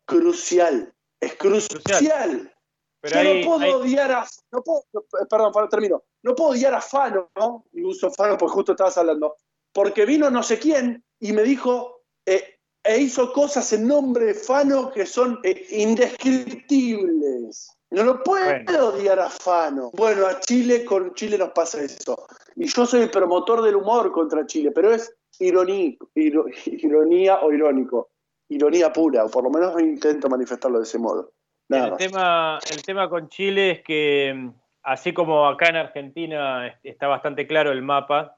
crucial, 0.06 0.94
es 1.20 1.36
crucial. 1.36 2.54
Pero 3.02 3.16
Yo 3.16 3.20
ahí- 3.32 3.40
no 3.44 3.48
puedo 3.48 3.60
ahí- 3.62 3.72
odiar 3.72 4.12
a, 4.12 4.28
no 4.52 4.62
puedo- 4.62 4.84
no, 4.94 5.04
perdón, 5.30 5.54
Fano, 5.54 5.70
termino, 5.70 6.04
no 6.24 6.36
puedo 6.36 6.52
odiar 6.52 6.74
a 6.76 6.82
Fano, 6.82 7.32
¿no? 7.36 7.66
y 7.74 7.84
uso 7.84 8.12
Fano 8.12 8.38
porque 8.38 8.54
justo 8.54 8.72
estabas 8.74 8.98
hablando, 8.98 9.36
porque 9.74 10.06
vino 10.06 10.30
no 10.30 10.44
sé 10.44 10.60
quién 10.60 11.04
y 11.22 11.32
me 11.32 11.44
dijo, 11.44 12.02
eh, 12.26 12.58
e 12.84 12.98
hizo 13.00 13.32
cosas 13.32 13.72
en 13.74 13.88
nombre 13.88 14.26
de 14.26 14.34
Fano 14.34 14.92
que 14.92 15.06
son 15.06 15.40
eh, 15.44 15.66
indescriptibles. 15.70 17.78
No 17.92 18.04
lo 18.04 18.24
puedo 18.24 18.46
Bueno. 18.46 18.88
odiar 18.88 19.20
a 19.20 19.30
Fano. 19.30 19.92
Bueno, 19.94 20.26
a 20.26 20.40
Chile, 20.40 20.86
con 20.86 21.14
Chile 21.14 21.38
nos 21.38 21.50
pasa 21.52 21.82
eso. 21.82 22.26
Y 22.56 22.68
yo 22.68 22.86
soy 22.86 23.02
el 23.02 23.12
promotor 23.12 23.62
del 23.62 23.76
humor 23.76 24.12
contra 24.12 24.46
Chile, 24.46 24.72
pero 24.72 24.94
es 24.94 25.14
ironía, 25.40 25.94
iro- 26.16 26.46
ironía 26.66 27.40
o 27.42 27.52
irónico. 27.52 28.10
Ironía 28.50 28.92
pura, 28.92 29.26
o 29.26 29.30
por 29.30 29.44
lo 29.46 29.50
menos 29.50 29.80
intento 29.82 30.28
manifestarlo 30.30 30.78
de 30.80 30.84
ese 30.84 30.98
modo. 31.00 31.32
Nada 31.70 31.86
El 31.86 31.92
más. 31.92 31.98
tema, 32.00 32.60
el 32.70 32.82
tema 32.84 33.10
con 33.10 33.30
Chile 33.30 33.72
es 33.72 33.82
que, 33.84 34.50
así 34.84 35.14
como 35.14 35.48
acá 35.48 35.70
en 35.70 35.78
Argentina 35.78 36.68
es- 36.68 36.76
está 36.84 37.08
bastante 37.08 37.48
claro 37.48 37.72
el 37.72 37.82
mapa, 37.82 38.38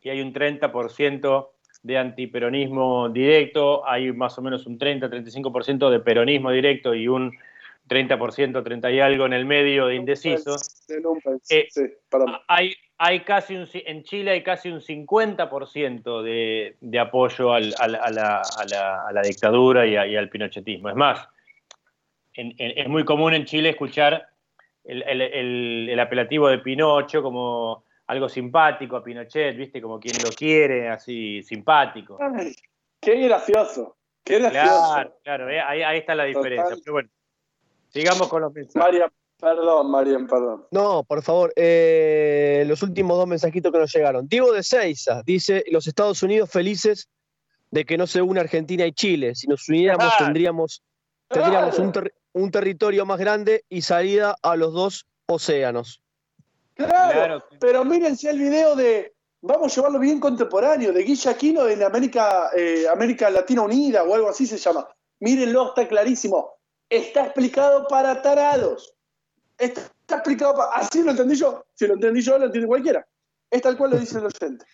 y 0.00 0.10
hay 0.10 0.20
un 0.20 0.32
30% 0.32 1.50
de 1.88 1.96
antiperonismo 1.96 3.08
directo, 3.08 3.82
hay 3.88 4.12
más 4.12 4.36
o 4.38 4.42
menos 4.42 4.66
un 4.66 4.78
30-35% 4.78 5.88
de 5.88 6.00
peronismo 6.00 6.50
directo 6.50 6.94
y 6.94 7.08
un 7.08 7.32
30%, 7.88 8.62
30 8.62 8.90
y 8.92 9.00
algo 9.00 9.24
en 9.24 9.32
el 9.32 9.46
medio 9.46 9.86
de 9.86 9.94
indecisos. 9.94 10.86
De. 10.86 11.00
Eh, 11.48 11.66
sí. 11.70 11.80
Hay, 12.46 12.74
hay 12.98 13.20
casi 13.20 13.56
un, 13.56 13.66
en 13.72 14.02
Chile 14.02 14.32
hay 14.32 14.42
casi 14.42 14.68
un 14.68 14.80
50% 14.82 16.22
de, 16.22 16.76
de 16.78 16.98
apoyo 16.98 17.54
al- 17.54 17.74
al- 17.78 17.94
a, 17.94 18.10
la, 18.10 18.36
a 18.42 18.64
la- 18.70 19.08
a 19.08 19.12
la 19.12 19.22
dictadura 19.22 19.86
y, 19.86 19.96
a- 19.96 20.06
y 20.06 20.14
al 20.14 20.28
pinochetismo. 20.28 20.90
Es 20.90 20.96
más, 20.96 21.26
en- 22.34 22.54
en- 22.58 22.78
es 22.78 22.86
muy 22.88 23.06
común 23.06 23.32
en 23.32 23.46
Chile 23.46 23.70
escuchar 23.70 24.28
el, 24.84 25.02
el- 25.04 25.22
el- 25.22 25.88
el 25.90 26.00
apelativo 26.00 26.48
de 26.48 26.58
Pinocho 26.58 27.22
como 27.22 27.84
algo 28.08 28.28
simpático 28.28 28.96
a 28.96 29.04
Pinochet, 29.04 29.56
¿viste? 29.56 29.80
Como 29.80 30.00
quien 30.00 30.16
lo 30.24 30.30
quiere, 30.30 30.88
así 30.88 31.42
simpático. 31.42 32.18
Ay, 32.20 32.54
qué 33.00 33.14
gracioso. 33.20 33.96
Qué 34.24 34.38
gracioso. 34.40 34.92
Claro, 34.94 35.18
claro, 35.22 35.50
eh, 35.50 35.60
ahí, 35.60 35.82
ahí 35.82 35.98
está 35.98 36.14
la 36.14 36.24
diferencia. 36.24 36.64
Total. 36.64 36.80
Pero 36.84 36.92
bueno, 36.94 37.08
sigamos 37.88 38.28
con 38.28 38.42
los 38.42 38.52
mensajes. 38.52 38.76
Marian, 38.76 39.10
perdón, 39.38 39.90
Marian, 39.90 40.26
perdón. 40.26 40.66
No, 40.70 41.04
por 41.04 41.22
favor, 41.22 41.52
eh, 41.56 42.64
los 42.66 42.82
últimos 42.82 43.16
dos 43.16 43.26
mensajitos 43.26 43.70
que 43.72 43.78
nos 43.78 43.94
llegaron. 43.94 44.26
Diego 44.28 44.52
de 44.52 44.62
Seiza 44.62 45.22
dice, 45.24 45.64
los 45.70 45.86
Estados 45.86 46.22
Unidos 46.22 46.50
felices 46.50 47.08
de 47.70 47.84
que 47.84 47.96
no 47.98 48.06
se 48.06 48.22
une 48.22 48.40
Argentina 48.40 48.86
y 48.86 48.92
Chile. 48.92 49.34
Si 49.34 49.46
nos 49.46 49.68
uniéramos 49.68 50.06
Claro. 50.08 50.24
tendríamos, 50.24 50.82
tendríamos 51.28 51.78
un, 51.78 51.92
ter- 51.92 52.14
un 52.32 52.50
territorio 52.50 53.04
más 53.04 53.18
grande 53.18 53.64
y 53.68 53.82
salida 53.82 54.34
a 54.42 54.56
los 54.56 54.72
dos 54.72 55.06
océanos. 55.26 56.02
Claro, 56.78 57.12
Claro. 57.12 57.44
pero 57.60 57.84
mírense 57.84 58.30
el 58.30 58.38
video 58.38 58.76
de, 58.76 59.12
vamos 59.42 59.72
a 59.72 59.74
llevarlo 59.74 59.98
bien 59.98 60.20
contemporáneo, 60.20 60.92
de 60.92 61.02
Guilla 61.02 61.32
Aquino 61.32 61.66
en 61.68 61.82
América, 61.82 62.50
eh, 62.56 62.86
América 62.90 63.28
Latina 63.30 63.62
Unida 63.62 64.04
o 64.04 64.14
algo 64.14 64.28
así 64.28 64.46
se 64.46 64.56
llama. 64.56 64.88
Mírenlo, 65.20 65.68
está 65.68 65.88
clarísimo. 65.88 66.54
Está 66.88 67.24
explicado 67.24 67.86
para 67.88 68.22
tarados. 68.22 68.94
Está, 69.58 69.80
está 69.80 70.14
explicado 70.16 70.54
para... 70.54 70.70
Así 70.70 71.02
lo 71.02 71.10
entendí 71.10 71.34
yo. 71.34 71.66
Si 71.74 71.86
lo 71.86 71.94
entendí 71.94 72.20
yo, 72.22 72.38
lo 72.38 72.46
entiende 72.46 72.68
cualquiera. 72.68 73.06
Es 73.50 73.60
tal 73.60 73.76
cual 73.76 73.90
lo 73.90 73.98
dice 73.98 74.18
el 74.18 74.26
oyente. 74.26 74.64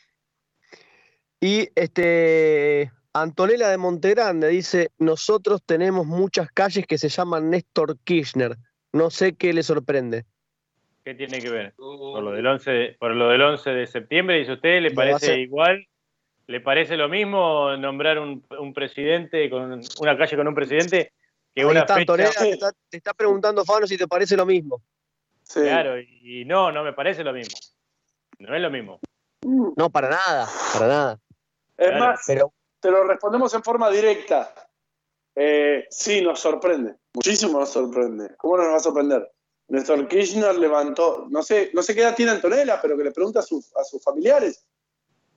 Y 1.40 1.68
este 1.74 2.92
Antonella 3.14 3.68
de 3.68 3.78
Montegrande 3.78 4.48
dice, 4.48 4.90
nosotros 4.98 5.62
tenemos 5.64 6.06
muchas 6.06 6.48
calles 6.52 6.86
que 6.86 6.98
se 6.98 7.08
llaman 7.08 7.48
Néstor 7.48 7.98
Kirchner. 8.00 8.56
No 8.92 9.10
sé 9.10 9.34
qué 9.34 9.52
le 9.52 9.62
sorprende. 9.62 10.26
¿Qué 11.04 11.14
tiene 11.14 11.38
que 11.40 11.50
ver? 11.50 11.74
Por 11.74 12.22
lo 12.22 12.32
del 12.32 12.46
11 12.46 12.70
de, 12.70 12.96
por 12.98 13.14
lo 13.14 13.28
del 13.28 13.42
11 13.42 13.70
de 13.70 13.86
septiembre, 13.86 14.38
dice 14.38 14.52
usted, 14.52 14.80
¿le 14.80 14.90
parece 14.90 15.38
igual? 15.38 15.86
¿Le 16.46 16.60
parece 16.60 16.96
lo 16.96 17.08
mismo 17.08 17.76
nombrar 17.76 18.18
un, 18.18 18.44
un 18.58 18.72
presidente 18.72 19.50
con 19.50 19.82
una 20.00 20.16
calle 20.16 20.36
con 20.36 20.48
un 20.48 20.54
presidente 20.54 21.12
que 21.54 21.60
Ahí 21.62 21.66
una 21.66 21.80
está, 21.80 21.94
fecha? 21.94 22.12
Antonella, 22.12 22.40
te 22.40 22.50
está, 22.50 22.72
te 22.88 22.96
está 22.96 23.12
preguntando, 23.14 23.64
Fano, 23.64 23.86
si 23.86 23.98
te 23.98 24.08
parece 24.08 24.34
lo 24.36 24.46
mismo. 24.46 24.82
Sí. 25.42 25.60
Claro, 25.60 26.00
y, 26.00 26.40
y 26.40 26.44
no, 26.46 26.72
no 26.72 26.82
me 26.82 26.94
parece 26.94 27.22
lo 27.22 27.32
mismo. 27.34 27.56
No 28.38 28.54
es 28.54 28.62
lo 28.62 28.70
mismo. 28.70 28.98
No, 29.76 29.90
para 29.90 30.08
nada, 30.08 30.48
para 30.72 30.86
nada. 30.88 31.20
Es 31.76 31.88
Claro. 31.88 32.04
más, 32.04 32.24
Pero 32.26 32.52
te 32.80 32.90
lo 32.90 33.04
respondemos 33.04 33.52
en 33.52 33.62
forma 33.62 33.90
directa. 33.90 34.54
Eh, 35.34 35.84
sí, 35.90 36.22
nos 36.22 36.40
sorprende. 36.40 36.94
Muchísimo 37.12 37.60
nos 37.60 37.70
sorprende. 37.70 38.34
¿Cómo 38.38 38.56
no 38.56 38.62
nos 38.64 38.72
va 38.72 38.76
a 38.76 38.80
sorprender? 38.80 39.30
Néstor 39.68 40.06
Kirchner 40.08 40.56
levantó, 40.56 41.26
no 41.30 41.42
sé, 41.42 41.70
no 41.72 41.82
sé 41.82 41.94
qué 41.94 42.02
edad 42.02 42.14
tiene 42.14 42.32
Antonella, 42.32 42.80
pero 42.80 42.96
que 42.96 43.04
le 43.04 43.12
pregunta 43.12 43.40
a 43.40 43.42
sus, 43.42 43.74
a 43.76 43.84
sus 43.84 44.02
familiares. 44.02 44.66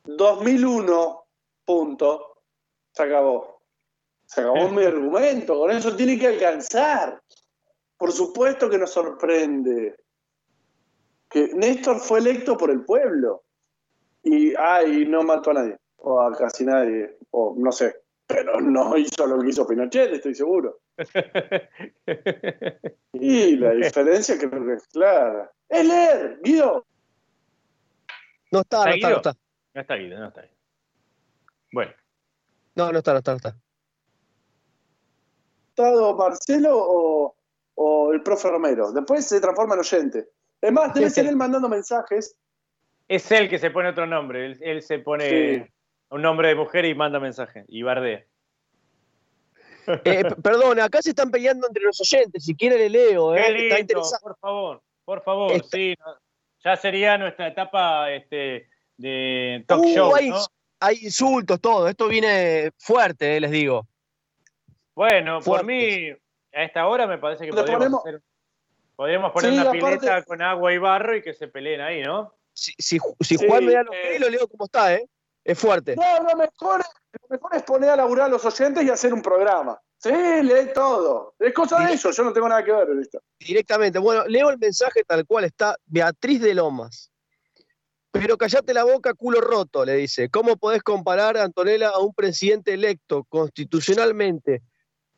2001, 0.04 1.26
punto. 1.66 2.44
Se 2.92 3.04
acabó. 3.04 3.62
Se 4.26 4.42
acabó 4.42 4.70
mi 4.70 4.84
argumento. 4.84 5.58
Con 5.60 5.72
eso 5.72 5.96
tiene 5.96 6.18
que 6.18 6.28
alcanzar. 6.28 7.22
Por 7.98 8.12
supuesto 8.12 8.70
que 8.70 8.78
nos 8.78 8.92
sorprende. 8.92 9.96
Que 11.30 11.50
Néstor 11.54 12.00
fue 12.00 12.20
electo 12.20 12.58
por 12.58 12.70
el 12.70 12.84
pueblo. 12.84 13.44
Y, 14.24 14.54
ay, 14.56 15.06
no 15.06 15.24
mató 15.24 15.52
a 15.52 15.56
nadie. 15.56 15.78
O 15.98 16.20
a 16.22 16.36
casi 16.36 16.66
nadie. 16.66 17.18
O 17.32 17.56
no 17.58 17.72
sé. 17.72 17.96
Pero 18.26 18.60
no 18.60 18.98
hizo 18.98 19.26
lo 19.26 19.40
que 19.40 19.50
hizo 19.50 19.66
Pinochet, 19.66 20.12
estoy 20.12 20.36
seguro. 20.36 20.80
Y 23.14 23.56
la 23.58 23.72
diferencia 23.72 24.38
creo 24.38 24.66
que 24.66 24.74
es 24.74 24.88
clara. 24.88 25.52
Es 25.70 25.86
leer, 25.88 26.40
Guido. 26.44 26.86
no 28.52 28.60
está, 28.62 28.86
no 28.86 28.92
está, 28.94 29.10
no 29.10 29.16
está. 29.18 29.34
No 29.74 29.82
está 29.82 29.96
Guido, 29.96 30.20
no 30.20 30.28
está 30.28 30.42
Guido. 30.42 30.56
Bueno, 31.74 31.92
No, 32.76 32.92
no 32.92 32.98
está, 33.00 33.12
no 33.14 33.18
está, 33.20 33.32
no 33.32 33.38
está. 33.38 33.56
¿Estado 35.70 36.16
Marcelo 36.16 36.72
o, 36.74 37.36
o 37.76 38.14
el 38.14 38.24
profe 38.24 38.50
Romero? 38.50 38.92
Después 38.92 39.26
se 39.28 39.40
transforma 39.42 39.76
en 39.76 39.80
oyente. 39.82 40.30
Es 40.62 40.72
más, 40.72 40.94
debe 40.94 41.10
ser 41.10 41.28
él 41.28 41.36
mandando 41.36 41.70
mensajes. 41.70 42.36
es 43.08 43.32
él 43.32 43.48
que 43.50 43.60
se 43.60 43.70
pone 43.70 43.90
otro 43.90 44.08
nombre. 44.08 44.46
Él, 44.48 44.58
él 44.62 44.82
se 44.82 45.00
pone 45.00 45.30
Sí. 45.30 45.64
un 46.10 46.22
nombre 46.22 46.48
de 46.50 46.56
mujer 46.56 46.86
y 46.86 46.96
manda 46.96 47.20
mensaje. 47.20 47.64
Y 47.68 47.84
bardea. 47.84 48.26
Eh, 50.04 50.24
perdón, 50.44 50.80
acá 50.80 51.02
se 51.02 51.10
están 51.12 51.32
peleando 51.32 51.68
entre 51.68 51.84
los 51.84 52.00
oyentes. 52.02 52.44
Si 52.44 52.56
quiere 52.56 52.78
le 52.78 52.90
leo, 52.90 53.34
Qué 53.34 53.40
¿eh? 53.42 53.68
Está 53.68 53.80
interesante. 53.80 54.22
por 54.24 54.38
favor, 54.38 54.82
por 55.06 55.24
favor. 55.24 55.52
Está- 55.54 55.68
Sí, 55.78 55.96
ya 56.64 56.76
sería 56.76 57.18
nuestra 57.18 57.48
etapa 57.48 58.12
este, 58.12 58.70
de 58.98 59.64
talk 59.68 59.80
Uh, 59.82 59.88
show, 59.94 60.16
hay, 60.16 60.30
¿no? 60.30 60.38
hay 60.82 60.98
insultos, 61.04 61.62
todo. 61.62 61.88
Esto 61.88 62.08
viene 62.08 62.72
fuerte, 62.78 63.38
eh, 63.38 63.40
les 63.40 63.52
digo. 63.52 63.88
Bueno, 64.96 65.40
por 65.42 65.64
mí, 65.64 66.10
a 66.10 66.64
esta 66.64 66.88
hora 66.88 67.06
me 67.08 67.18
parece 67.20 67.46
que 67.46 67.52
podríamos, 67.52 67.78
ponemos- 67.78 68.02
hacer- 68.06 68.22
podríamos 68.96 69.32
poner 69.32 69.52
Sí, 69.52 69.58
una 69.60 69.70
aparte- 69.70 69.98
pileta 70.00 70.24
con 70.24 70.42
agua 70.42 70.74
y 70.74 70.78
barro 70.80 71.16
y 71.16 71.22
que 71.22 71.34
se 71.34 71.48
peleen 71.48 71.82
ahí, 71.82 72.02
¿no? 72.04 72.34
Si, 72.54 72.74
si, 72.80 72.98
si 73.22 73.38
Sí, 73.38 73.48
Juan 73.48 73.64
me 73.66 73.74
da 73.74 73.84
los 73.84 73.94
eh. 73.96 74.00
pelos, 74.10 74.30
le 74.32 74.38
digo 74.38 74.48
cómo 74.48 74.66
está, 74.66 74.96
¿eh? 74.96 75.08
Es 75.44 75.58
fuerte. 75.60 75.96
No, 75.96 76.24
lo 76.24 76.36
mejor, 76.36 76.84
lo 77.14 77.28
mejor 77.30 77.56
es 77.56 77.64
poner 77.64 77.90
a 77.90 77.96
laburar 77.96 78.26
a 78.26 78.30
los 78.30 78.46
oyentes 78.46 78.84
y 78.84 78.90
hacer 78.90 79.14
un 79.14 79.22
programa. 79.22 79.80
Sí, 79.98 80.12
lee 80.12 80.72
todo. 80.74 81.34
Es 81.40 81.54
cosa 81.54 81.80
de 81.80 81.94
ellos, 81.94 82.16
yo 82.16 82.24
no 82.24 82.32
tengo 82.32 82.48
nada 82.48 82.64
que 82.64 82.72
ver 82.72 82.90
en 82.90 83.02
esto. 83.02 83.20
Directamente. 83.40 83.98
Bueno, 84.00 84.26
leo 84.28 84.50
el 84.50 84.58
mensaje 84.58 85.04
tal 85.04 85.26
cual 85.26 85.46
está. 85.46 85.76
Beatriz 85.86 86.42
de 86.42 86.54
Lomas. 86.54 87.12
Pero 88.12 88.38
callate 88.38 88.74
la 88.74 88.84
boca, 88.84 89.14
culo 89.14 89.42
roto, 89.42 89.86
le 89.86 89.96
dice. 89.96 90.30
¿Cómo 90.30 90.58
podés 90.58 90.84
comparar, 90.84 91.38
Antonella, 91.38 91.90
a 91.90 92.00
un 92.00 92.14
presidente 92.14 92.74
electo 92.74 93.26
constitucionalmente 93.26 94.62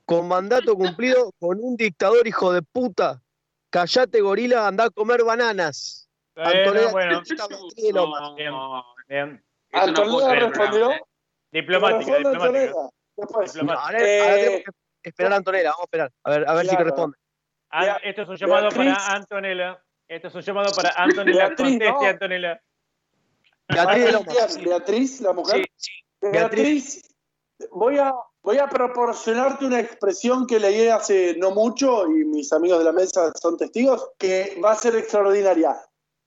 con 0.06 0.28
mandato 0.28 0.76
cumplido 0.76 1.32
con 1.40 1.60
un 1.62 1.76
dictador 1.76 2.28
hijo 2.28 2.52
de 2.52 2.62
puta? 2.62 3.22
Callate, 3.70 4.22
gorila, 4.22 4.68
anda 4.68 4.86
a 4.86 4.90
comer 4.90 5.24
bananas. 5.24 6.10
Bueno, 6.36 6.52
Antonella, 6.52 6.92
bueno. 6.92 7.22
está 7.22 7.48
no 7.52 8.84
Antonella 9.72 10.36
respondió. 10.36 10.92
Diplomática, 11.52 12.18
diplomática. 12.18 12.46
Antonella. 12.46 12.90
Después. 13.18 13.56
No, 13.56 13.62
diplomática. 13.62 13.86
ahora, 13.86 14.08
Eh, 14.08 14.22
ahora 14.22 14.36
tenemos 14.36 14.64
que 15.04 15.10
esperar 15.10 15.34
a 15.34 15.36
Antonella. 15.38 15.70
Vamos 15.72 15.80
a 15.80 15.84
esperar. 15.86 16.12
A 16.24 16.30
ver, 16.32 16.50
a 16.50 16.54
ver 16.54 16.64
si 16.66 16.70
Claro. 16.70 16.86
responde. 16.86 17.18
An- 17.72 17.82
Bea- 17.86 17.98
esto 18.04 18.22
es 18.24 18.30
un 18.30 18.36
llamado 18.38 18.62
Beatriz. 18.64 18.94
para 18.94 19.16
Antonella. 19.16 19.84
Esto 20.08 20.28
es 20.28 20.36
un 20.36 20.42
llamado 20.42 20.72
para 20.76 20.90
Antonella. 20.96 21.38
Beatriz, 21.48 21.70
Conteste, 21.70 21.92
no. 21.94 22.02
Antonella. 22.10 22.62
Beatriz. 23.68 24.06
Beatriz, 24.12 24.64
Beatriz, 24.64 25.22
la 25.22 25.34
mujer. 25.34 25.58
Sí, 25.58 25.92
sí. 26.22 26.30
Beatriz, 26.32 27.02
voy 27.72 27.98
a, 28.00 28.14
voy 28.42 28.58
a 28.58 28.68
proporcionarte 28.68 29.66
una 29.66 29.80
expresión 29.80 30.48
que 30.48 30.60
leí 30.60 30.88
hace 30.88 31.36
no 31.38 31.52
mucho 31.52 32.08
y 32.08 32.26
mis 32.26 32.52
amigos 32.52 32.80
de 32.80 32.86
la 32.86 32.92
mesa 32.92 33.32
son 33.40 33.58
testigos, 33.58 34.10
que 34.18 34.60
va 34.64 34.72
a 34.72 34.76
ser 34.76 34.96
extraordinaria. 34.96 35.76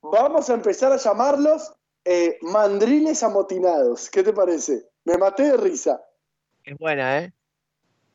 Vamos 0.03 0.49
a 0.51 0.55
empezar 0.55 0.93
a 0.93 0.97
llamarlos 0.97 1.73
eh, 2.05 2.39
mandriles 2.43 3.23
amotinados. 3.23 4.09
¿Qué 4.11 4.23
te 4.23 4.33
parece? 4.33 4.89
Me 5.05 5.19
maté 5.19 5.45
de 5.45 5.57
risa. 5.57 6.01
Es 6.65 6.77
buena, 6.79 7.19
¿eh? 7.19 7.33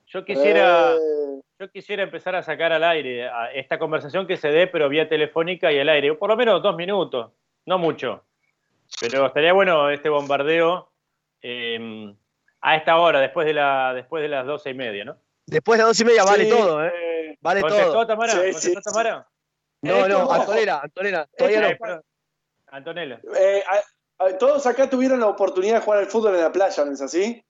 Yo 0.07 0.23
quisiera, 0.23 0.93
Eh, 0.95 1.41
yo 1.59 1.69
quisiera 1.71 2.03
empezar 2.03 2.35
a 2.35 2.43
sacar 2.43 2.71
al 2.71 2.83
aire 2.83 3.27
a 3.27 3.51
esta 3.51 3.77
conversación 3.77 4.25
que 4.25 4.37
se 4.37 4.49
dé, 4.49 4.67
pero 4.67 4.87
vía 4.87 5.09
telefónica 5.09 5.71
y 5.71 5.79
al 5.79 5.89
aire. 5.89 6.13
Por 6.13 6.29
lo 6.29 6.37
menos 6.37 6.63
dos 6.63 6.75
minutos, 6.75 7.31
no 7.65 7.77
mucho. 7.77 8.23
Pero 9.01 9.25
estaría 9.27 9.51
bueno 9.51 9.89
este 9.89 10.07
bombardeo 10.07 10.89
eh, 11.41 12.15
a 12.61 12.75
esta 12.77 12.97
hora, 12.97 13.19
después 13.19 13.45
de, 13.45 13.53
la, 13.53 13.93
después 13.93 14.23
de 14.23 14.29
las 14.29 14.45
doce 14.45 14.69
y 14.69 14.73
media, 14.73 15.03
¿no? 15.03 15.17
Después 15.45 15.77
de 15.77 15.83
las 15.83 15.89
dos 15.89 15.99
y 15.99 16.05
media 16.05 16.23
vale 16.23 16.45
sí, 16.45 16.49
todo, 16.49 16.85
¿eh? 16.85 16.91
eh, 16.95 17.37
Vale 17.41 17.61
¿Contestó 17.61 17.91
todo. 17.91 18.07
Tamara? 18.07 18.31
Sí, 18.31 18.37
¿Contestó 18.37 18.69
sí, 18.69 18.75
Tamara? 18.81 19.27
No, 19.81 19.95
Esto 19.97 20.07
no, 20.09 20.23
no. 20.23 20.31
Antonella, 20.31 20.79
Antonella, 20.81 21.27
todavía 21.37 21.61
no. 21.61 21.67
Eh, 21.67 21.75
perdón. 21.75 22.01
Antonella. 22.67 23.21
eh, 23.37 23.63
todos 24.39 24.65
acá 24.65 24.89
tuvieron 24.89 25.19
la 25.19 25.27
oportunidad 25.27 25.75
de 25.75 25.81
jugar 25.81 25.99
al 25.99 26.07
fútbol 26.07 26.35
en 26.35 26.41
la 26.41 26.51
playa, 26.51 26.85
¿no 26.85 26.91
es 26.93 27.01
así? 27.01 27.43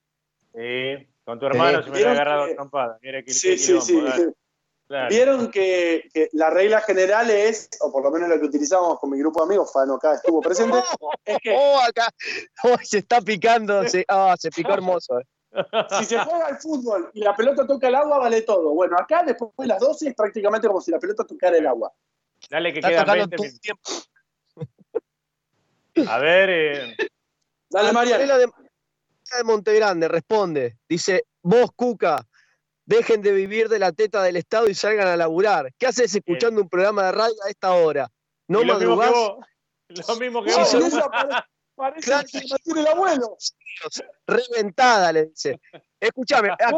Sí, 0.54 1.08
con 1.24 1.38
tu 1.38 1.46
hermano 1.46 1.78
Sí. 1.78 1.84
se 1.84 1.90
me 1.90 1.96
Vieron 1.98 2.14
agarrado 2.14 2.46
que- 2.46 2.54
trompada. 2.54 2.98
Mira 3.02 3.22
Sí, 3.26 3.56
sí, 3.58 3.80
sí. 3.80 4.00
claro. 4.00 5.08
Vieron 5.10 5.50
que, 5.50 6.08
que 6.14 6.28
la 6.32 6.48
regla 6.48 6.80
general 6.80 7.30
es, 7.30 7.68
o 7.80 7.92
por 7.92 8.02
lo 8.02 8.10
menos 8.10 8.28
lo 8.30 8.40
que 8.40 8.46
utilizamos 8.46 8.98
con 8.98 9.10
mi 9.10 9.18
grupo 9.18 9.40
de 9.40 9.46
amigos, 9.46 9.70
Fano 9.70 9.94
acá 9.96 10.14
estuvo 10.14 10.40
presente, 10.40 10.78
es 11.26 11.38
que 11.42 11.54
Oh, 11.54 11.78
acá. 11.86 12.08
Oh, 12.64 12.76
se 12.82 12.98
está 12.98 13.20
picando. 13.20 13.86
Se, 13.86 14.04
ah, 14.08 14.34
se 14.38 14.50
picó 14.50 14.72
hermoso. 14.72 15.18
eh. 15.20 15.24
si 15.98 16.04
se 16.06 16.18
juega 16.18 16.46
al 16.46 16.58
fútbol 16.58 17.10
y 17.14 17.20
la 17.20 17.34
pelota 17.36 17.66
toca 17.66 17.88
el 17.88 17.94
agua, 17.94 18.18
vale 18.18 18.42
todo. 18.42 18.70
Bueno, 18.74 18.96
acá 18.98 19.22
después 19.24 19.50
de 19.58 19.66
las 19.66 19.78
12 19.80 20.08
es 20.08 20.14
prácticamente 20.14 20.66
como 20.68 20.80
si 20.80 20.90
la 20.90 20.98
pelota 20.98 21.24
tocara 21.24 21.56
el 21.58 21.66
agua. 21.66 21.92
Dale 22.50 22.72
que 22.72 22.78
Está 22.78 22.88
quedan 22.90 23.04
tocando 23.04 23.26
20 23.28 23.36
todo 23.36 23.44
el 23.44 23.50
minutos. 23.50 23.60
tiempo. 23.60 23.90
A 26.06 26.18
ver, 26.18 26.50
eh, 26.50 26.96
Dale, 27.70 27.92
Mariano. 27.92 28.22
Antonella 28.22 28.38
de, 28.38 28.46
de 29.36 29.44
Montegrande 29.44 30.08
responde. 30.08 30.78
Dice, 30.88 31.24
vos, 31.42 31.70
Cuca, 31.74 32.26
dejen 32.86 33.20
de 33.22 33.32
vivir 33.32 33.68
de 33.68 33.78
la 33.78 33.92
teta 33.92 34.22
del 34.22 34.36
Estado 34.36 34.68
y 34.68 34.74
salgan 34.74 35.08
a 35.08 35.16
laburar. 35.16 35.72
¿Qué 35.78 35.86
haces 35.86 36.14
escuchando 36.14 36.60
un 36.62 36.68
programa 36.68 37.04
de 37.06 37.12
radio 37.12 37.34
a 37.44 37.50
esta 37.50 37.72
hora? 37.72 38.08
¿No 38.46 38.62
y 38.62 38.64
lo 38.64 38.78
mismo 38.78 38.90
que 38.90 38.96
madrugás? 38.96 39.36
vos. 39.36 39.46
Lo 40.08 40.16
mismo 40.16 40.42
que 40.44 40.52
vos. 40.54 40.68
si 40.68 40.78
parece 41.76 42.06
Claro. 42.06 42.26
que 42.30 42.38
se 42.40 42.48
mantiene 42.48 42.80
el 42.80 42.86
abuelo. 42.88 43.36
Reventada, 44.26 45.12
le 45.12 45.26
dice. 45.26 45.60
Escúchame, 46.00 46.48
ah, 46.64 46.72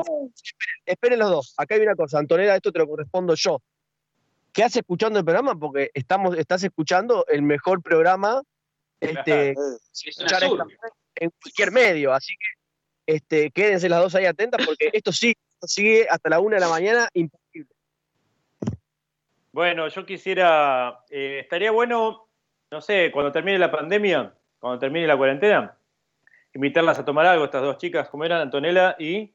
esperen 0.84 1.18
los 1.18 1.30
dos. 1.30 1.54
Acá 1.56 1.74
hay 1.74 1.80
una 1.82 1.94
cosa, 1.94 2.18
Antonella, 2.18 2.56
esto 2.56 2.72
te 2.72 2.78
lo 2.80 2.88
correspondo 2.88 3.34
yo. 3.34 3.60
¿Qué 4.52 4.64
haces 4.64 4.78
escuchando 4.78 5.18
el 5.20 5.24
programa? 5.24 5.54
Porque 5.58 5.90
estamos, 5.94 6.36
estás 6.36 6.64
escuchando 6.64 7.24
el 7.28 7.42
mejor 7.42 7.82
programa 7.82 8.42
este, 9.00 9.54
escuchar 9.92 10.42
esta- 10.44 10.64
en 11.16 11.30
cualquier 11.42 11.70
medio. 11.72 12.12
Así 12.12 12.34
que 12.36 13.14
este, 13.14 13.50
quédense 13.50 13.88
las 13.88 14.00
dos 14.00 14.14
ahí 14.14 14.26
atentas 14.26 14.64
porque 14.64 14.90
esto 14.92 15.12
sigue, 15.12 15.34
esto 15.54 15.66
sigue 15.66 16.06
hasta 16.08 16.28
la 16.30 16.40
una 16.40 16.56
de 16.56 16.60
la 16.60 16.68
mañana. 16.68 17.08
imposible. 17.14 17.70
Bueno, 19.52 19.88
yo 19.88 20.06
quisiera, 20.06 21.00
eh, 21.10 21.40
estaría 21.42 21.72
bueno, 21.72 22.28
no 22.70 22.80
sé, 22.80 23.10
cuando 23.12 23.32
termine 23.32 23.58
la 23.58 23.70
pandemia, 23.70 24.32
cuando 24.60 24.78
termine 24.78 25.06
la 25.08 25.16
cuarentena, 25.16 25.76
invitarlas 26.54 26.98
a 27.00 27.04
tomar 27.04 27.26
algo, 27.26 27.44
estas 27.46 27.62
dos 27.62 27.76
chicas, 27.78 28.08
como 28.08 28.24
eran 28.24 28.40
Antonella 28.42 28.94
y, 28.98 29.32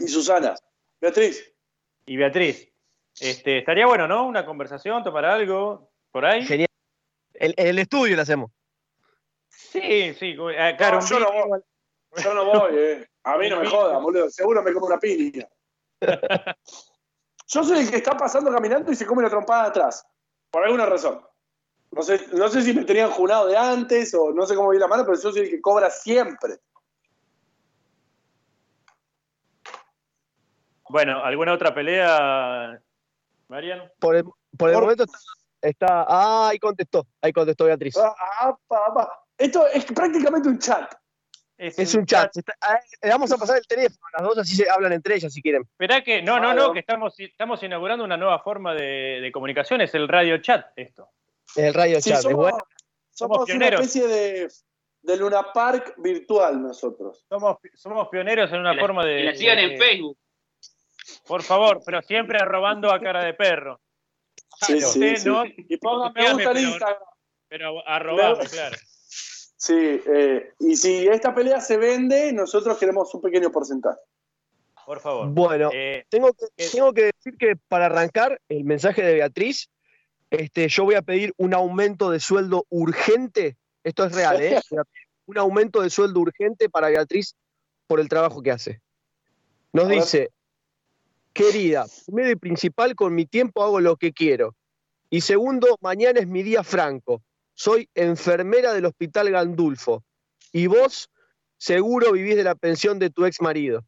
y 0.00 0.08
Susana. 0.08 0.54
Beatriz. 1.00 1.52
y 2.06 2.16
Beatriz. 2.16 2.68
Este, 3.20 3.58
estaría 3.58 3.86
bueno, 3.86 4.08
¿no? 4.08 4.26
Una 4.26 4.44
conversación, 4.44 5.04
tomar 5.04 5.24
algo, 5.24 5.88
por 6.10 6.24
ahí. 6.24 6.44
Genial. 6.44 6.68
En, 7.34 7.54
en 7.56 7.66
el 7.68 7.78
estudio 7.78 8.16
lo 8.16 8.22
hacemos. 8.22 8.50
Sí, 9.56 10.14
sí, 10.14 10.36
eh, 10.56 10.74
claro, 10.76 11.00
No, 11.00 11.06
yo 11.06 11.18
no 11.20 11.32
voy. 11.32 11.60
Yo 12.22 12.34
no 12.34 12.44
voy, 12.44 12.72
eh. 12.76 13.08
A 13.24 13.36
mí 13.38 13.48
no 13.50 13.60
me 13.60 13.68
jodan, 13.68 14.02
boludo. 14.02 14.30
Seguro 14.30 14.62
me 14.62 14.72
como 14.72 14.86
una 14.86 14.98
piña. 14.98 15.48
Yo 17.46 17.62
soy 17.62 17.80
el 17.80 17.90
que 17.90 17.96
está 17.96 18.16
pasando 18.16 18.50
caminando 18.50 18.90
y 18.90 18.94
se 18.94 19.04
come 19.06 19.20
una 19.20 19.30
trompada 19.30 19.64
atrás. 19.64 20.06
Por 20.50 20.64
alguna 20.64 20.86
razón. 20.86 21.20
No 21.90 22.02
sé, 22.02 22.20
no 22.32 22.48
sé 22.48 22.62
si 22.62 22.72
me 22.72 22.84
tenían 22.84 23.10
junado 23.10 23.46
de 23.46 23.56
antes 23.56 24.14
o 24.14 24.32
no 24.32 24.46
sé 24.46 24.54
cómo 24.54 24.70
vi 24.70 24.78
la 24.78 24.88
mano, 24.88 25.04
pero 25.04 25.18
yo 25.20 25.30
soy 25.32 25.42
el 25.42 25.50
que 25.50 25.60
cobra 25.60 25.90
siempre. 25.90 26.58
Bueno, 30.88 31.22
¿alguna 31.24 31.52
otra 31.52 31.74
pelea, 31.74 32.80
Mariano? 33.48 33.90
Por 33.98 34.16
el, 34.16 34.24
por 34.56 34.68
el 34.70 34.74
Por- 34.74 34.82
momento 34.82 35.04
está, 35.04 35.18
está- 35.60 36.06
Ah, 36.08 36.48
ahí 36.50 36.58
contestó. 36.58 37.06
Ahí 37.20 37.32
contestó 37.32 37.64
Beatriz. 37.64 37.96
Ah, 37.96 38.14
ah, 38.40 38.58
pa, 38.68 38.94
pa. 38.94 39.23
Esto 39.38 39.66
es 39.68 39.84
prácticamente 39.86 40.48
un 40.48 40.58
chat. 40.58 40.92
Es 41.56 41.94
un 41.94 42.04
chat. 42.04 42.32
Ah, 42.60 42.78
le 43.02 43.10
vamos 43.10 43.30
a 43.30 43.36
pasar 43.38 43.58
el 43.58 43.66
teléfono. 43.66 44.00
Las 44.12 44.22
dos 44.22 44.38
así 44.38 44.56
se 44.56 44.68
hablan 44.68 44.92
entre 44.92 45.14
ellas 45.16 45.32
si 45.32 45.40
quieren. 45.40 45.62
Esperá 45.62 46.02
que, 46.02 46.20
no, 46.20 46.34
no, 46.36 46.50
Claro. 46.52 46.66
no, 46.68 46.72
que 46.72 46.80
estamos, 46.80 47.14
estamos 47.20 47.62
inaugurando 47.62 48.04
una 48.04 48.16
nueva 48.16 48.40
forma 48.40 48.74
de, 48.74 49.20
de 49.22 49.32
comunicación, 49.32 49.80
es 49.80 49.94
el 49.94 50.08
radio 50.08 50.38
chat, 50.38 50.66
esto. 50.76 51.10
El 51.56 51.72
radio 51.72 52.00
Sí, 52.00 52.10
chat. 52.10 52.18
es 52.18 52.22
somos, 52.24 52.36
bueno. 52.38 52.58
somos 53.10 53.48
una 53.48 53.68
especie 53.68 54.06
de, 54.08 54.48
de 55.02 55.16
Luna 55.16 55.52
Park 55.52 55.94
virtual 55.98 56.60
nosotros. 56.60 57.24
Somos, 57.28 57.58
somos 57.74 58.08
pioneros 58.08 58.50
en 58.52 58.58
una 58.60 58.74
la- 58.74 58.80
forma 58.80 59.04
de... 59.06 59.16
Que 59.18 59.24
la 59.24 59.34
sigan 59.36 59.56
de- 59.56 59.64
en 59.74 59.78
Facebook. 59.78 60.18
Por 61.26 61.42
favor, 61.44 61.80
pero 61.86 62.02
siempre 62.02 62.38
arrobando 62.40 62.92
a 62.92 62.98
cara 63.00 63.24
de 63.24 63.34
perro. 63.34 63.80
Sí, 64.60 64.80
sí, 64.80 64.84
Usted 64.84 65.16
sí. 65.16 65.28
no, 65.28 65.44
Y 65.46 65.76
pongan 65.76 66.12
me 66.12 66.20
Dígame, 66.22 66.34
gusta 66.44 66.50
en 66.50 66.56
pero- 66.56 66.68
Instagram. 66.68 67.02
pero 67.48 67.88
arrobame, 67.88 68.46
Claro. 68.48 68.76
Sí, 69.64 70.02
eh, 70.06 70.52
y 70.58 70.76
si 70.76 71.08
esta 71.08 71.34
pelea 71.34 71.58
se 71.58 71.78
vende, 71.78 72.34
nosotros 72.34 72.76
queremos 72.76 73.14
un 73.14 73.22
pequeño 73.22 73.50
porcentaje. 73.50 73.98
Por 74.84 75.00
favor. 75.00 75.30
Bueno, 75.30 75.70
Eh, 75.72 76.04
tengo 76.10 76.34
que, 76.34 76.44
eh. 76.58 76.68
tengo 76.70 76.92
que 76.92 77.04
decir 77.04 77.38
que 77.38 77.56
para 77.66 77.86
arrancar 77.86 78.38
el 78.50 78.64
mensaje 78.64 79.00
de 79.02 79.14
Beatriz, 79.14 79.70
este, 80.28 80.68
yo 80.68 80.84
voy 80.84 80.96
a 80.96 81.00
pedir 81.00 81.32
un 81.38 81.54
aumento 81.54 82.10
de 82.10 82.20
sueldo 82.20 82.66
urgente. 82.68 83.56
Esto 83.82 84.04
es 84.04 84.12
real, 84.12 84.42
¿eh? 84.42 84.60
Un 85.26 85.38
aumento 85.38 85.80
de 85.80 85.88
sueldo 85.88 86.20
urgente 86.20 86.68
para 86.68 86.88
Beatriz 86.88 87.34
por 87.86 88.00
el 88.00 88.10
trabajo 88.10 88.42
que 88.42 88.50
hace. 88.50 88.82
Nos 89.72 89.86
A 89.86 89.88
ver. 89.88 90.00
dice, 90.00 90.30
querida, 91.32 91.86
primero 92.04 92.32
y 92.32 92.36
principal, 92.36 92.94
con 92.94 93.14
mi 93.14 93.24
tiempo 93.24 93.62
hago 93.62 93.80
lo 93.80 93.96
que 93.96 94.12
quiero. 94.12 94.54
Y 95.08 95.22
segundo, 95.22 95.78
mañana 95.80 96.20
es 96.20 96.26
mi 96.26 96.42
día 96.42 96.62
franco. 96.62 97.22
Soy 97.54 97.88
enfermera 97.94 98.72
del 98.72 98.84
Hospital 98.86 99.30
Gandulfo. 99.30 100.02
Y 100.52 100.66
vos 100.66 101.10
seguro 101.56 102.12
vivís 102.12 102.36
de 102.36 102.44
la 102.44 102.54
pensión 102.54 102.98
de 102.98 103.10
tu 103.10 103.24
ex 103.26 103.40
marido. 103.40 103.84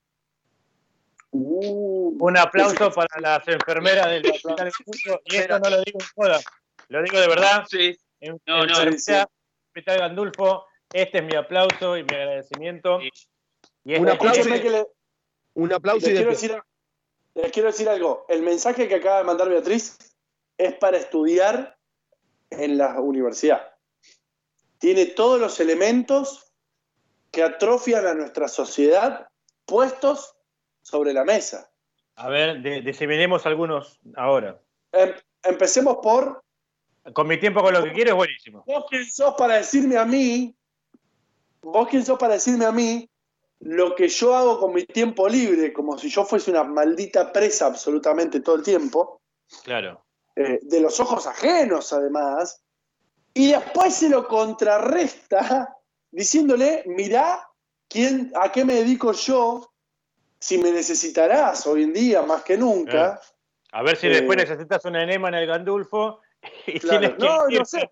Uh, 1.33 2.17
un 2.19 2.37
aplauso 2.39 2.91
para 2.93 3.21
las 3.21 3.47
enfermeras 3.49 4.09
del 4.09 4.31
hospital 4.31 4.73
Cuyo, 4.85 5.21
y 5.25 5.37
esto 5.37 5.59
no 5.59 5.71
lo 5.71 5.83
digo 5.83 5.99
en 6.01 6.07
joda, 6.15 6.41
lo 6.89 7.03
digo 7.03 7.21
de 7.21 7.29
verdad. 7.29 7.65
Sí. 7.69 7.99
En, 8.21 8.41
No, 8.47 8.63
en 8.63 8.69
no, 8.69 8.93
sí, 8.99 9.13
Hospital 9.67 9.99
Gandulfo, 9.99 10.65
este 10.93 11.19
es 11.19 11.25
mi 11.25 11.35
aplauso 11.35 11.97
y 11.99 12.05
mi 12.05 12.15
agradecimiento. 12.15 13.01
Y 13.03 13.09
este- 13.93 14.01
Un 14.01 14.09
aplauso. 14.09 14.43
Que 14.45 14.71
le- 14.71 14.87
Un 15.55 15.73
aplauso 15.73 16.07
y 16.09 16.13
les, 16.13 16.19
quiero 16.21 16.31
después. 16.31 16.51
decir, 16.51 16.63
les 17.35 17.53
quiero 17.53 17.69
decir 17.69 17.89
algo. 17.89 18.25
El 18.29 18.43
mensaje 18.43 18.89
que 18.89 18.95
acaba 18.95 19.19
de 19.19 19.25
mandar 19.25 19.49
Beatriz 19.51 19.99
es 20.57 20.75
para 20.75 20.97
estudiar 20.97 21.76
en 22.51 22.79
la 22.79 23.01
universidad. 23.01 23.75
Tiene 24.79 25.07
todos 25.07 25.41
los 25.41 25.59
elementos 25.61 26.53
que 27.31 27.43
atrofian 27.43 28.07
a 28.07 28.15
nuestra 28.15 28.49
sociedad 28.49 29.29
puestos 29.65 30.37
sobre 30.83 31.13
la 31.13 31.25
mesa. 31.25 31.71
A 32.15 32.29
ver, 32.29 32.63
diseminemos 32.83 33.45
algunos 33.47 34.01
ahora. 34.15 34.61
Em- 34.93 35.15
empecemos 35.43 35.99
por 36.03 36.43
Con 37.13 37.27
mi 37.27 37.39
tiempo 37.39 37.61
con 37.63 37.75
lo 37.75 37.85
que 37.85 37.93
quiero 37.93 38.11
es 38.11 38.17
buenísimo. 38.17 38.65
vos 38.67 38.85
quién 38.89 39.05
sos 39.05 39.35
para 39.35 39.57
decirme 39.57 39.97
a 39.97 40.05
mí, 40.05 40.57
vos 41.63 41.89
quién 41.89 42.05
sos 42.05 42.19
para 42.19 42.35
decirme 42.35 42.65
a 42.65 42.73
mí 42.73 43.09
lo 43.61 43.95
que 43.95 44.09
yo 44.09 44.35
hago 44.37 44.59
con 44.61 44.73
mi 44.75 44.85
tiempo 44.85 45.29
libre, 45.29 45.73
como 45.73 45.99
si 45.99 46.09
yo 46.09 46.25
fuese 46.25 46.51
una 46.51 46.63
maldita 46.65 47.33
presa 47.33 47.67
absolutamente 47.67 48.41
todo 48.41 48.57
el 48.57 48.63
tiempo, 48.63 49.21
Claro. 49.63 50.05
Eh, 50.37 50.61
de 50.63 50.81
los 50.81 51.01
ojos 51.01 51.27
ajenos 51.27 51.93
además, 51.93 52.63
y 53.35 53.53
después 53.53 53.95
se 53.95 54.09
lo 54.09 54.29
contrarresta 54.29 55.75
diciéndole, 56.11 56.85
mirá 56.87 57.47
quién, 57.89 58.33
a 58.35 58.51
qué 58.53 58.65
me 58.65 58.75
dedico 58.75 59.13
yo, 59.13 59.73
si 60.39 60.59
me 60.59 60.71
necesitarás 60.71 61.67
hoy 61.67 61.83
en 61.85 61.93
día 61.93 62.23
más 62.23 62.43
que 62.43 62.57
nunca. 62.57 62.91
Claro. 62.91 63.21
A 63.73 63.83
ver 63.83 63.97
si 63.97 64.07
Eh, 64.07 64.11
después 64.11 64.39
necesitas 64.39 64.85
un 64.85 64.97
enema 64.97 65.29
en 65.29 65.35
el 65.35 65.47
Gandulfo 65.47 66.21
y 66.67 66.79
Claro. 66.81 67.01
tienes 67.01 67.19
que 67.19 67.25
No, 67.25 67.49
no 67.49 67.65
sé. 67.65 67.91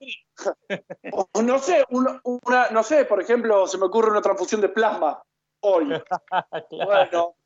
No 1.42 1.58
sé, 1.58 1.84
una, 1.90 2.20
una- 2.24 2.70
no 2.70 2.82
sé, 2.82 3.04
por 3.04 3.20
ejemplo, 3.20 3.66
se 3.66 3.76
me 3.78 3.86
ocurre 3.86 4.10
una 4.10 4.22
transfusión 4.22 4.60
de 4.60 4.68
plasma 4.68 5.22
hoy. 5.60 5.88
Bueno, 6.70 7.36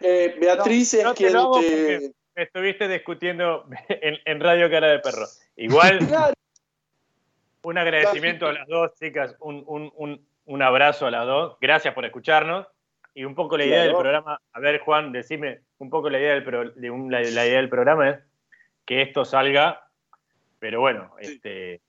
eh, 0.00 0.36
Beatriz 0.38 0.94
No, 1.02 1.10
es 1.12 1.16
quien 1.16 1.32
te. 1.32 2.14
Me 2.36 2.42
estuviste 2.42 2.86
discutiendo 2.88 3.66
en, 3.88 4.18
en 4.24 4.40
Radio 4.40 4.70
Cara 4.70 4.88
de 4.88 4.98
Perro. 5.00 5.26
Igual, 5.56 5.98
un 7.62 7.78
agradecimiento 7.78 8.46
a 8.46 8.52
las 8.52 8.68
dos, 8.68 8.92
chicas. 9.00 9.34
Un, 9.40 9.64
un- 9.66 9.92
un- 9.96 10.26
un 10.48 10.62
abrazo 10.62 11.06
a 11.06 11.10
las 11.10 11.26
dos. 11.26 11.56
Gracias 11.60 11.92
por 11.94 12.04
escucharnos. 12.04 12.68
Y 13.14 13.24
un 13.24 13.34
poco 13.34 13.56
la 13.56 13.64
idea 13.64 13.82
del 13.82 13.94
programa. 13.96 14.40
A 14.52 14.60
ver, 14.60 14.78
Juan, 14.80 15.10
decime, 15.10 15.62
un 15.78 15.90
poco 15.90 16.08
la 16.10 16.20
idea 16.20 16.34
del, 16.34 16.44
pro- 16.44 16.70
de 16.70 16.88
la, 17.10 17.20
la 17.22 17.46
idea 17.46 17.56
del 17.56 17.68
programa 17.70 18.10
es 18.10 18.18
que 18.84 19.02
esto 19.02 19.24
salga. 19.24 19.88
Pero 20.60 20.80
bueno, 20.80 21.14
este, 21.18 21.80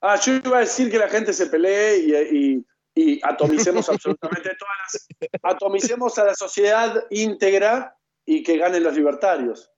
Ah, 0.00 0.16
yo 0.24 0.34
iba 0.36 0.58
a 0.58 0.60
decir 0.60 0.90
que 0.90 0.98
la 0.98 1.08
gente 1.08 1.32
se 1.32 1.46
pelee 1.48 1.98
y, 1.98 2.14
y- 2.38 2.66
y 2.94 3.20
atomicemos 3.22 3.86
absolutamente 3.90 4.50
todas 4.56 4.76
las. 4.82 5.08
Atomicemos 5.42 6.16
a 6.18 6.24
la 6.24 6.34
sociedad 6.34 7.04
íntegra 7.10 7.94
y 8.24 8.42
que 8.42 8.56
ganen 8.56 8.82
los 8.84 8.94
libertarios. 8.94 9.70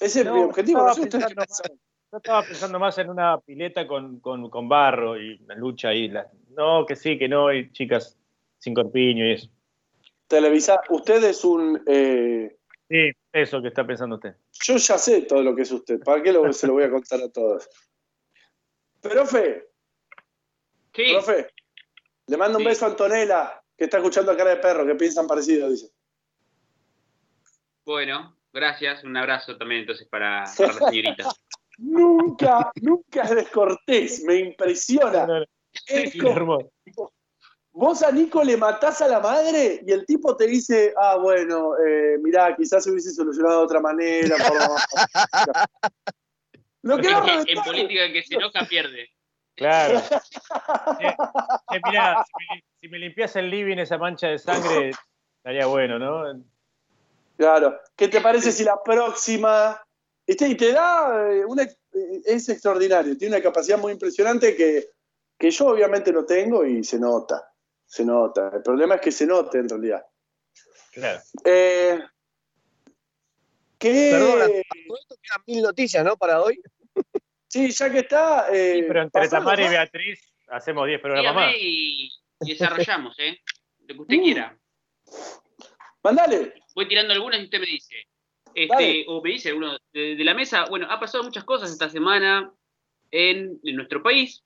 Ese 0.00 0.20
es 0.20 0.26
No, 0.26 0.34
mi 0.34 0.40
objetivo. 0.42 0.88
estaba 0.88 1.06
no 1.06 1.10
piensan. 1.10 1.78
Yo 2.12 2.16
estaba 2.16 2.42
pensando 2.42 2.78
más 2.80 2.98
en 2.98 3.10
una 3.10 3.38
pileta 3.38 3.86
con, 3.86 4.18
con- 4.18 4.50
con 4.50 4.68
barro 4.68 5.16
y 5.16 5.38
la 5.46 5.54
lucha 5.54 5.88
ahí. 5.90 6.08
la- 6.08 6.28
no, 6.56 6.84
que 6.86 6.96
sí, 6.96 7.16
que 7.18 7.28
no, 7.28 7.52
y 7.52 7.70
chicas 7.70 8.18
sin 8.58 8.74
corpiño 8.74 9.24
y 9.26 9.32
eso. 9.34 9.48
Televisar. 10.26 10.80
Usted 10.88 11.22
es 11.24 11.44
un. 11.44 11.82
eh, 11.86 12.56
Sí, 12.88 13.10
eso 13.32 13.62
que 13.62 13.68
está 13.68 13.86
pensando 13.86 14.16
usted. 14.16 14.34
Yo 14.64 14.76
ya 14.76 14.98
sé 14.98 15.22
todo 15.22 15.42
lo 15.42 15.54
que 15.54 15.62
es 15.62 15.70
usted. 15.70 16.00
¿Para 16.00 16.20
qué 16.22 16.32
lo- 16.32 16.52
se 16.52 16.66
lo 16.66 16.72
voy 16.72 16.82
a 16.82 16.90
contar 16.90 17.20
a 17.20 17.30
todos? 17.30 17.68
Profe, 19.00 19.68
Sí, 20.92 21.12
profe, 21.12 21.46
le 22.26 22.36
mando 22.36 22.58
un 22.58 22.64
beso 22.64 22.84
a 22.84 22.88
Antonella, 22.88 23.62
que 23.76 23.84
está 23.84 23.98
escuchando 23.98 24.32
a 24.32 24.36
cara 24.36 24.50
de 24.50 24.56
perro, 24.56 24.84
que 24.84 24.94
piensan 24.96 25.26
parecido, 25.28 25.70
dice. 25.70 25.90
bueno, 27.84 28.36
gracias. 28.52 29.04
Un 29.04 29.16
abrazo 29.16 29.56
también 29.56 29.82
entonces 29.82 30.08
para, 30.08 30.44
para 30.56 30.72
la 30.72 30.90
señorita. 30.90 31.24
Nunca, 31.82 32.70
nunca 32.82 33.22
es 33.22 33.34
descortés, 33.34 34.22
me 34.24 34.34
impresiona. 34.36 35.26
No, 35.26 35.40
no, 35.40 35.46
Es 35.86 36.14
como- 36.20 36.70
vos 37.72 38.02
a 38.02 38.12
Nico 38.12 38.44
le 38.44 38.58
matás 38.58 39.00
a 39.00 39.08
la 39.08 39.18
madre 39.18 39.80
y 39.86 39.90
el 39.90 40.04
tipo 40.04 40.36
te 40.36 40.46
dice, 40.46 40.92
ah, 41.00 41.16
bueno, 41.16 41.72
eh, 41.78 42.18
mirá, 42.22 42.54
quizás 42.54 42.84
se 42.84 42.90
hubiese 42.90 43.10
solucionado 43.12 43.60
de 43.60 43.64
otra 43.64 43.80
manera. 43.80 44.36
Lo 46.82 46.98
que 46.98 47.08
En, 47.08 47.62
política 47.62 48.04
el 48.04 48.12
que 48.12 48.22
se 48.24 48.34
enoja 48.34 48.64
pierde. 48.66 49.08
Claro. 49.56 50.00
Eh, 51.00 51.14
eh, 51.72 51.80
mirá, 51.86 52.24
si 52.24 52.32
me, 52.54 52.64
si 52.80 52.88
me 52.88 52.98
limpias 52.98 53.36
el 53.36 53.48
living 53.50 53.78
esa 53.78 53.96
mancha 53.96 54.28
de 54.28 54.38
sangre, 54.38 54.90
estaría 55.38 55.66
bueno, 55.66 55.98
¿no? 55.98 56.44
Claro. 57.40 57.80
¿Qué 57.96 58.08
te 58.08 58.20
parece 58.20 58.52
si 58.52 58.64
la 58.64 58.82
próxima... 58.82 59.82
¿Viste? 60.26 60.46
Y 60.46 60.54
te 60.56 60.72
da 60.72 61.32
eh, 61.32 61.42
una... 61.46 61.62
eh, 61.62 62.20
Es 62.26 62.50
extraordinario, 62.50 63.16
tiene 63.16 63.36
una 63.36 63.42
capacidad 63.42 63.78
muy 63.78 63.92
impresionante 63.92 64.54
que, 64.54 64.90
que 65.38 65.50
yo 65.50 65.68
obviamente 65.68 66.12
no 66.12 66.26
tengo 66.26 66.66
y 66.66 66.84
se 66.84 66.98
nota. 66.98 67.50
Se 67.86 68.04
nota. 68.04 68.50
El 68.56 68.62
problema 68.62 68.96
es 68.96 69.00
que 69.00 69.10
se 69.10 69.24
note 69.26 69.56
en 69.56 69.70
realidad. 69.70 70.04
Claro. 70.92 71.18
Eh, 71.42 71.98
¿Qué? 73.78 74.10
Perdona, 74.12 74.44
esto 74.44 75.16
quedan 75.22 75.42
mil 75.46 75.62
noticias, 75.62 76.04
¿no? 76.04 76.18
Para 76.18 76.42
hoy. 76.42 76.60
Sí, 77.48 77.70
ya 77.70 77.90
que 77.90 78.00
está. 78.00 78.48
eh, 78.52 78.74
Sí, 78.76 78.82
pero 78.86 79.00
entre 79.02 79.28
Tamara 79.30 79.64
y. 79.64 79.68
Beatriz 79.70 80.20
hacemos 80.48 80.86
10 80.86 81.00
programas 81.00 81.34
más. 81.34 81.54
Y, 81.58 82.10
y 82.42 82.52
desarrollamos, 82.52 83.18
¿eh? 83.18 83.38
Lo 83.86 83.94
que 83.94 84.00
usted 84.02 84.16
Mm. 84.16 84.22
quiera. 84.22 84.58
Mandale. 86.02 86.59
Voy 86.74 86.88
tirando 86.88 87.12
algunas 87.12 87.40
y 87.40 87.44
usted 87.44 87.60
me 87.60 87.66
dice. 87.66 87.94
Este, 88.54 89.04
o 89.06 89.22
me 89.22 89.30
dice 89.30 89.50
alguno 89.50 89.78
de, 89.92 90.16
de 90.16 90.24
la 90.24 90.34
mesa. 90.34 90.66
Bueno, 90.68 90.86
ha 90.90 90.98
pasado 90.98 91.22
muchas 91.22 91.44
cosas 91.44 91.70
esta 91.70 91.88
semana 91.88 92.52
en, 93.10 93.60
en 93.62 93.76
nuestro 93.76 94.02
país 94.02 94.42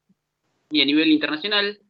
y 0.70 0.82
a 0.82 0.84
nivel 0.84 1.10
internacional. 1.10 1.80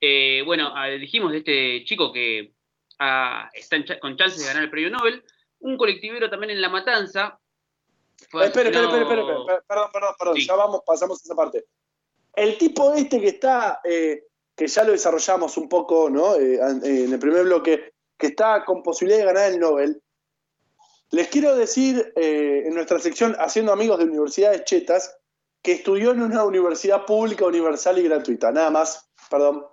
Eh, 0.00 0.42
bueno, 0.44 0.72
ah, 0.74 0.88
dijimos 0.88 1.32
de 1.32 1.38
este 1.38 1.84
chico 1.84 2.12
que 2.12 2.52
ah, 2.98 3.50
está 3.54 3.76
con 4.00 4.16
chances 4.16 4.40
de 4.40 4.46
ganar 4.46 4.64
el 4.64 4.70
premio 4.70 4.90
Nobel. 4.90 5.24
Un 5.60 5.76
colectivero 5.76 6.28
también 6.28 6.50
en 6.50 6.60
La 6.60 6.68
Matanza. 6.68 7.38
Espera, 8.20 8.44
espera, 8.46 8.68
espera, 8.70 9.08
perdón, 9.08 9.46
perdón, 9.66 9.90
perdón, 10.18 10.36
Sí. 10.36 10.46
ya 10.46 10.54
vamos, 10.54 10.82
pasamos 10.86 11.20
a 11.20 11.22
esa 11.24 11.34
parte. 11.34 11.64
El 12.36 12.58
tipo 12.58 12.94
este 12.94 13.20
que 13.20 13.28
está, 13.28 13.80
eh, 13.84 14.24
que 14.54 14.66
ya 14.66 14.84
lo 14.84 14.92
desarrollamos 14.92 15.56
un 15.56 15.68
poco, 15.68 16.10
¿no? 16.10 16.34
Eh, 16.36 16.58
en 16.84 17.12
el 17.12 17.18
primer 17.18 17.44
bloque, 17.44 17.93
que 18.18 18.28
está 18.28 18.64
con 18.64 18.82
posibilidad 18.82 19.20
de 19.20 19.26
ganar 19.26 19.52
el 19.52 19.60
Nobel. 19.60 20.02
Les 21.10 21.28
quiero 21.28 21.54
decir, 21.54 22.12
eh, 22.16 22.64
en 22.66 22.74
nuestra 22.74 22.98
sección 22.98 23.36
Haciendo 23.38 23.72
Amigos 23.72 23.98
de 23.98 24.04
Universidades 24.04 24.64
Chetas, 24.64 25.16
que 25.62 25.72
estudió 25.72 26.12
en 26.12 26.22
una 26.22 26.44
universidad 26.44 27.06
pública, 27.06 27.46
universal 27.46 27.98
y 27.98 28.02
gratuita. 28.02 28.52
Nada 28.52 28.70
más, 28.70 29.08
perdón. 29.30 29.64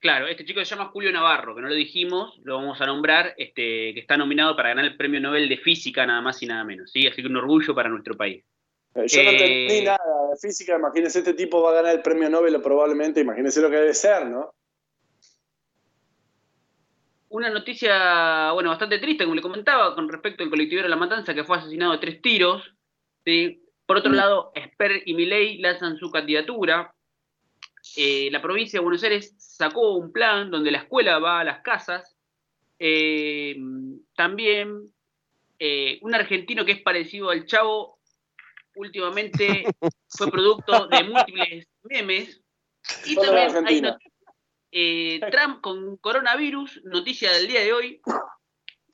Claro, 0.00 0.28
este 0.28 0.44
chico 0.44 0.60
se 0.60 0.66
llama 0.66 0.90
Julio 0.92 1.12
Navarro, 1.12 1.54
que 1.54 1.60
no 1.60 1.68
lo 1.68 1.74
dijimos, 1.74 2.38
lo 2.42 2.56
vamos 2.56 2.80
a 2.80 2.86
nombrar, 2.86 3.34
este, 3.36 3.92
que 3.92 4.00
está 4.00 4.16
nominado 4.16 4.56
para 4.56 4.70
ganar 4.70 4.86
el 4.86 4.96
premio 4.96 5.20
Nobel 5.20 5.48
de 5.48 5.58
Física, 5.58 6.06
nada 6.06 6.22
más 6.22 6.42
y 6.42 6.46
nada 6.46 6.64
menos. 6.64 6.90
¿sí? 6.90 7.06
Así 7.06 7.20
que 7.20 7.28
un 7.28 7.36
orgullo 7.36 7.74
para 7.74 7.90
nuestro 7.90 8.16
país. 8.16 8.42
Eh, 8.94 9.06
yo 9.06 9.22
no 9.22 9.30
Eh, 9.30 9.32
entendí 9.32 9.84
nada 9.84 9.98
de 10.30 10.36
física, 10.40 10.76
imagínense, 10.76 11.18
este 11.18 11.34
tipo 11.34 11.60
va 11.62 11.70
a 11.70 11.74
ganar 11.74 11.94
el 11.94 12.02
premio 12.02 12.30
Nobel 12.30 12.60
probablemente, 12.62 13.20
imagínense 13.20 13.60
lo 13.60 13.68
que 13.70 13.76
debe 13.76 13.94
ser, 13.94 14.26
¿no? 14.26 14.54
Una 17.30 17.48
noticia, 17.48 18.50
bueno, 18.52 18.70
bastante 18.70 18.98
triste, 18.98 19.24
como 19.24 19.36
le 19.36 19.42
comentaba, 19.42 19.94
con 19.94 20.08
respecto 20.08 20.42
al 20.42 20.50
colectivero 20.50 20.88
La 20.88 20.96
Matanza, 20.96 21.32
que 21.32 21.44
fue 21.44 21.58
asesinado 21.58 21.92
de 21.92 21.98
tres 21.98 22.20
tiros. 22.20 22.74
¿sí? 23.24 23.62
Por 23.86 23.98
otro 23.98 24.12
lado, 24.12 24.50
Esper 24.54 25.02
y 25.06 25.14
Milei 25.14 25.58
lanzan 25.58 25.96
su 25.96 26.10
candidatura. 26.10 26.92
Eh, 27.96 28.28
la 28.32 28.42
provincia 28.42 28.78
de 28.78 28.82
Buenos 28.84 29.02
Aires 29.04 29.34
sacó 29.38 29.94
un 29.94 30.12
plan 30.12 30.50
donde 30.50 30.72
la 30.72 30.78
escuela 30.78 31.18
va 31.20 31.40
a 31.40 31.44
las 31.44 31.60
casas. 31.60 32.16
Eh, 32.80 33.56
también 34.16 34.92
eh, 35.58 35.98
un 36.02 36.14
argentino 36.14 36.64
que 36.64 36.72
es 36.72 36.82
parecido 36.82 37.30
al 37.30 37.46
Chavo, 37.46 37.98
últimamente 38.74 39.64
fue 40.08 40.30
producto 40.30 40.88
de 40.88 41.04
múltiples 41.04 41.68
memes. 41.84 42.42
Y 43.06 43.14
Solo 43.14 43.32
también 43.32 43.66
hay 43.66 43.80
not- 43.82 43.98
eh, 44.72 45.20
Trump 45.30 45.60
con 45.60 45.96
coronavirus, 45.98 46.82
noticia 46.84 47.32
del 47.32 47.46
día 47.48 47.60
de 47.60 47.72
hoy, 47.72 48.00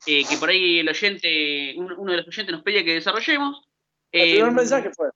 eh, 0.05 0.23
que 0.29 0.37
por 0.37 0.49
ahí 0.49 0.79
el 0.79 0.89
oyente, 0.89 1.73
un- 1.77 1.93
uno 1.97 2.11
de 2.11 2.17
los 2.17 2.27
oyentes 2.27 2.51
nos 2.53 2.63
pedía 2.63 2.83
que 2.83 2.93
desarrollemos. 2.93 3.67
El 4.11 4.35
primer 4.35 4.51
mensaje 4.53 4.91
fue. 4.95 5.09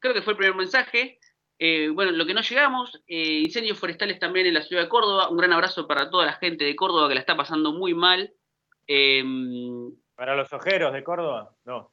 creo 0.00 0.14
que 0.14 0.22
fue 0.22 0.32
el 0.34 0.36
primer 0.38 0.54
mensaje. 0.56 1.18
Eh, 1.58 1.88
bueno, 1.88 2.12
lo 2.12 2.24
que 2.24 2.34
no 2.34 2.40
llegamos, 2.40 3.02
eh, 3.08 3.40
incendios 3.44 3.76
forestales 3.78 4.18
también 4.20 4.46
en 4.46 4.54
la 4.54 4.62
ciudad 4.62 4.84
de 4.84 4.88
Córdoba. 4.88 5.28
Un 5.28 5.36
gran 5.38 5.52
abrazo 5.52 5.88
para 5.88 6.08
toda 6.08 6.24
la 6.24 6.34
gente 6.34 6.64
de 6.64 6.76
Córdoba 6.76 7.08
que 7.08 7.14
la 7.14 7.20
está 7.20 7.36
pasando 7.36 7.72
muy 7.72 7.94
mal. 7.94 8.32
Eh, 8.86 9.24
Para 10.14 10.36
los 10.36 10.52
ojeros 10.52 10.92
de 10.92 11.02
Córdoba, 11.02 11.50
no. 11.64 11.90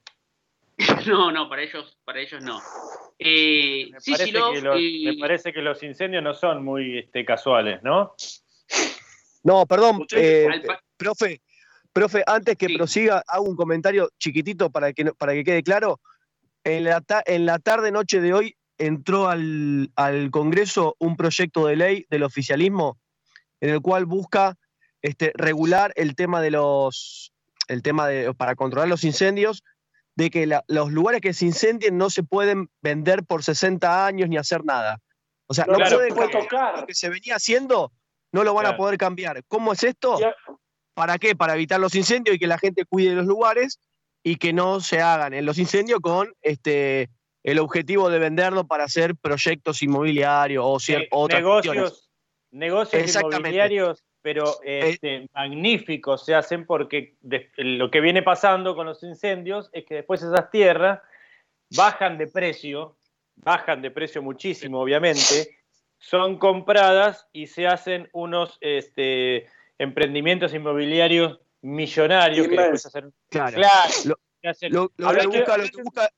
no, 1.08 1.32
no, 1.32 1.50
para 1.50 1.64
ellos, 1.64 1.98
para 2.04 2.20
ellos 2.20 2.42
no. 2.44 2.62
Eh, 3.18 3.90
Me 3.92 4.00
parece, 4.02 4.26
que 4.26 4.62
los, 4.62 4.80
eh, 4.80 5.02
me 5.06 5.18
parece 5.18 5.54
que 5.54 5.62
los 5.62 5.82
incendios 5.84 6.22
no 6.22 6.34
son 6.34 6.64
muy 6.64 7.00
este, 7.00 7.24
casuales, 7.24 7.82
¿no? 7.82 8.14
No, 9.44 9.66
perdón, 9.66 10.06
eh, 10.12 10.48
profe, 10.98 11.42
profe, 11.94 12.24
antes 12.28 12.58
que 12.58 12.68
Sí. 12.68 12.76
prosiga, 12.76 13.24
hago 13.28 13.46
un 13.46 13.56
comentario 13.56 14.10
chiquitito 14.18 14.70
para 14.70 14.92
que, 14.92 15.06
para 15.14 15.34
que 15.34 15.44
quede 15.44 15.64
claro. 15.64 16.02
En 16.64 16.84
la, 16.84 17.00
ta- 17.00 17.24
en 17.26 17.46
la 17.46 17.60
tarde 17.60 17.92
noche 17.92 18.20
de 18.20 18.34
hoy 18.34 18.56
entró 18.78 19.30
al, 19.30 19.92
al 19.96 20.32
Congreso 20.32 20.96
un 21.00 21.16
proyecto 21.16 21.68
de 21.68 21.76
ley 21.76 22.06
del 22.10 22.24
oficialismo 22.24 22.98
en 23.62 23.70
el 23.70 23.82
cual 23.82 24.06
busca 24.06 24.58
este, 25.02 25.32
regular 25.36 25.94
el 25.96 26.16
tema 26.16 26.42
de 26.42 26.52
los, 26.52 27.32
el 27.68 27.84
tema 27.84 28.08
de, 28.08 28.34
para 28.34 28.56
controlar 28.56 28.90
los 28.90 29.04
incendios, 29.04 29.64
de 30.16 30.30
que 30.30 30.46
la- 30.46 30.64
los 30.68 30.92
lugares 30.92 31.22
que 31.22 31.34
se 31.34 31.46
incendien 31.46 31.98
no 31.98 32.10
se 32.10 32.24
pueden 32.24 32.70
vender 32.82 33.24
por 33.24 33.44
60 33.44 34.06
años 34.06 34.30
ni 34.30 34.38
hacer 34.38 34.64
nada. 34.64 35.00
O 35.48 35.54
sea, 35.54 35.66
no, 35.66 35.74
No, 35.74 35.78
Claro, 35.78 35.90
se 35.92 35.96
pueden 35.98 36.16
puede 36.16 36.30
tocar. 36.44 36.80
lo 36.80 36.86
que 36.88 36.96
se 36.96 37.10
venía 37.10 37.36
haciendo, 37.36 37.92
no 38.32 38.44
lo 38.44 38.54
van 38.54 38.66
a 38.66 38.78
poder 38.78 38.98
cambiar. 38.98 39.44
¿Cómo 39.48 39.74
es 39.74 39.84
esto? 39.84 40.20
Ya- 40.20 40.36
¿Para 40.94 41.18
qué? 41.18 41.36
Para 41.36 41.56
evitar 41.56 41.80
los 41.80 41.94
incendios 41.96 42.36
y 42.36 42.40
que 42.40 42.48
la 42.48 42.58
gente 42.58 42.86
cuide 42.86 43.14
los 43.14 43.26
lugares 43.26 43.80
y 44.24 44.38
que 44.38 44.54
no 44.54 44.80
se 44.80 45.02
hagan 45.02 45.34
en 45.34 45.46
los 45.46 45.58
incendios 45.58 46.00
con 46.00 46.34
este 46.42 47.10
el 47.44 47.60
objetivo 47.60 48.10
de 48.10 48.18
venderlo 48.18 48.66
para 48.66 48.86
hacer 48.86 49.16
proyectos 49.16 49.84
inmobiliarios 49.84 50.64
o 50.66 50.78
cier- 50.80 51.04
Eh, 51.04 51.08
otras 51.12 51.44
cuestiones. 51.44 51.84
negocios, 51.84 52.10
negocios 52.52 53.24
inmobiliarios, 53.24 54.04
pero 54.26 54.56
Eh, 54.64 54.90
este, 54.90 55.30
magníficos 55.36 56.26
se 56.26 56.34
hacen 56.34 56.66
porque 56.66 57.14
de- 57.22 57.52
lo 57.58 57.92
que 57.92 58.02
viene 58.02 58.24
pasando 58.24 58.76
con 58.76 58.88
los 58.88 59.04
incendios 59.04 59.70
es 59.72 59.86
que 59.86 59.94
después 59.98 60.24
esas 60.24 60.50
tierras 60.50 61.00
bajan 61.70 62.18
de 62.18 62.26
precio, 62.26 62.98
bajan 63.36 63.84
de 63.84 63.92
precio 63.92 64.24
muchísimo, 64.24 64.80
obviamente, 64.82 65.60
son 66.00 66.40
compradas 66.40 67.28
y 67.34 67.46
se 67.46 67.68
hacen 67.68 68.10
unos 68.14 68.58
este, 68.62 69.48
emprendimientos 69.78 70.56
inmobiliarios 70.56 71.40
millonarios 71.62 72.48
que 72.48 72.56
Inmensos. 72.56 72.92
después 72.92 72.96
hacen. 72.96 73.14
Claro. 73.30 73.56
Claro, 73.58 73.94
Lo- 74.06 74.20
que 74.42 74.48
hacen- 74.50 74.74
Lo, 74.74 74.92
lo 74.98 75.08
Habrá 75.08 75.22
que 75.26 75.30
que- 75.30 75.38
busca, 75.38 75.58
lo, 75.58 75.64
que 75.70 75.82
busca, 75.84 76.10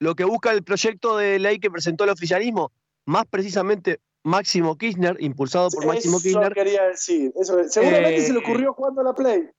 lo 0.00 0.14
que 0.14 0.24
busca 0.24 0.50
el 0.52 0.62
proyecto 0.62 1.16
de 1.16 1.38
ley 1.38 1.58
que 1.58 1.70
presentó 1.70 2.04
el 2.04 2.10
oficialismo, 2.10 2.72
más 3.06 3.24
precisamente 3.24 4.00
Máximo 4.24 4.76
Kirchner, 4.76 5.16
impulsado 5.20 5.68
por 5.70 5.86
Máximo 5.86 6.16
Eso 6.16 6.22
Kirchner, 6.24 6.52
quería 6.54 6.84
decir. 6.84 7.30
Eso, 7.38 7.62
seguramente 7.68 8.16
Eh, 8.16 8.20
se 8.22 8.32
le 8.32 8.38
ocurrió 8.40 8.72
jugando 8.72 9.02
a 9.02 9.04
la 9.04 9.12
Play. 9.14 9.50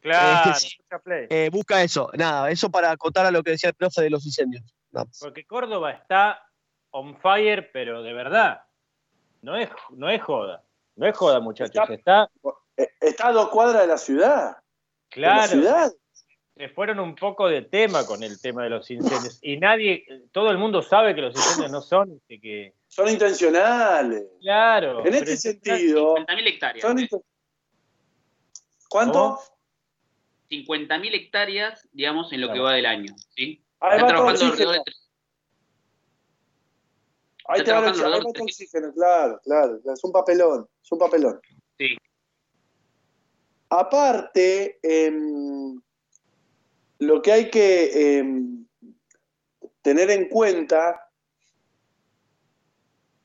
claro, 0.00 0.50
Este, 0.52 0.68
sí. 0.70 0.76
play. 1.04 1.26
eh, 1.28 1.50
busca 1.52 1.82
eso. 1.82 2.08
Nada, 2.14 2.50
eso 2.50 2.70
para 2.70 2.90
acotar 2.92 3.26
a 3.26 3.30
lo 3.30 3.42
que 3.42 3.50
decía 3.52 3.70
el 3.70 3.74
profe 3.74 4.00
de 4.02 4.10
los 4.10 4.24
incendios. 4.24 4.64
Más. 4.92 5.18
Porque 5.20 5.44
Córdoba 5.44 5.90
está 5.92 6.40
on 6.90 7.18
fire, 7.20 7.70
pero 7.72 8.02
de 8.02 8.12
verdad. 8.12 8.62
No 9.40 9.56
es, 9.56 9.68
no 9.90 10.08
es 10.08 10.22
joda. 10.22 10.62
No 10.94 11.06
es 11.06 11.16
joda, 11.16 11.40
muchachos. 11.40 11.74
Está- 11.90 11.92
Está, 11.94 12.30
Eh, 12.76 12.88
Está 13.00 13.28
a 13.28 13.32
dos 13.32 13.48
cuadras 13.50 13.82
de 13.82 13.88
la 13.88 13.98
ciudad. 13.98 14.56
de 15.14 15.20
la 15.20 15.28
claro. 15.34 15.48
ciudad. 15.52 15.92
Se 16.56 16.68
fueron 16.68 17.00
un 17.00 17.14
poco 17.14 17.48
de 17.48 17.62
tema 17.62 18.04
con 18.06 18.22
el 18.22 18.38
tema 18.40 18.64
de 18.64 18.70
los 18.70 18.90
incendios. 18.90 19.38
Y 19.42 19.56
nadie, 19.56 20.04
todo 20.32 20.50
el 20.50 20.58
mundo 20.58 20.82
sabe 20.82 21.14
que 21.14 21.22
los 21.22 21.34
incendios 21.34 21.70
no 21.70 21.80
son 21.80 22.12
este, 22.12 22.40
que. 22.40 22.74
Son 22.88 23.08
intencionales. 23.08 24.24
Claro. 24.40 25.04
En 25.06 25.14
este 25.14 25.36
sentido, 25.38 26.14
50.000 26.16 26.46
hectáreas. 26.46 26.82
son 26.82 26.98
inten- 26.98 27.22
¿cuánto? 28.88 29.12
¿Cómo? 29.12 29.40
50.000 30.50 31.14
hectáreas, 31.14 31.88
digamos, 31.92 32.30
en 32.34 32.42
lo 32.42 32.48
que 32.48 32.52
Claro. 32.54 32.64
va 32.64 32.72
del 32.74 32.86
año. 32.86 33.14
¿sí? 33.34 33.64
Ahí 33.80 33.92
Están 33.96 34.04
va 34.04 34.08
trabajando 34.08 34.30
oxígeno. 34.46 34.70
alrededor 34.70 34.84
de 34.84 34.92
Ahí 37.48 37.58
está 37.60 37.64
te 37.64 37.72
va 37.72 37.88
el 37.88 37.94
trabajando 37.94 38.28
oxígeno, 38.28 38.28
ahí 38.28 38.38
va 38.38 38.44
oxígeno, 38.44 38.92
claro, 38.94 39.40
claro. 39.42 39.80
Es 39.94 40.04
un 40.04 40.12
papelón, 40.12 40.68
es 40.82 40.92
un 40.92 40.98
papelón. 40.98 41.40
Sí. 41.78 41.96
Aparte, 43.70 44.78
em, 44.82 45.80
lo 47.02 47.20
que 47.20 47.32
hay 47.32 47.50
que 47.50 48.18
em, 48.18 48.64
tener 49.82 50.10
en 50.10 50.28
cuenta 50.28 51.10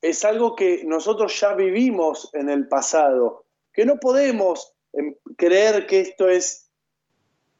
es 0.02 0.24
algo 0.24 0.56
que 0.56 0.82
nosotros 0.84 1.38
ya 1.38 1.54
vivimos 1.54 2.30
en 2.34 2.50
el 2.50 2.66
pasado, 2.66 3.46
que 3.72 3.84
no 3.84 3.98
podemos 3.98 4.74
em, 4.92 5.14
creer 5.36 5.86
que 5.86 6.00
esto 6.00 6.28
es 6.28 6.70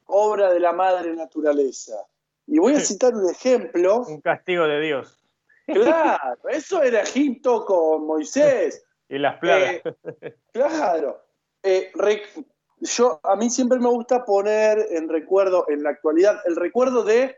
obra 0.07 0.53
de 0.53 0.61
la 0.61 0.73
madre 0.73 1.15
naturaleza. 1.15 1.95
Y 2.47 2.59
voy 2.59 2.74
a 2.74 2.81
citar 2.81 3.15
un 3.15 3.31
ejemplo. 3.31 4.05
Un 4.09 4.20
castigo 4.20 4.66
de 4.66 4.81
Dios. 4.81 5.15
Claro, 5.66 6.49
eso 6.49 6.82
era 6.82 7.03
Egipto 7.03 7.65
con 7.65 8.07
Moisés. 8.07 8.85
Y 9.11 9.16
las 9.16 9.39
plagas. 9.39 9.81
Eh, 10.20 10.36
claro. 10.53 11.24
Eh, 11.62 11.90
yo, 12.80 13.20
a 13.22 13.36
mí 13.36 13.50
siempre 13.50 13.78
me 13.78 13.88
gusta 13.88 14.24
poner 14.24 14.86
en 14.90 15.09
recuerdo, 15.09 15.66
en 15.68 15.82
la 15.82 15.90
actualidad, 15.90 16.40
el 16.46 16.56
recuerdo 16.56 17.02
de 17.02 17.36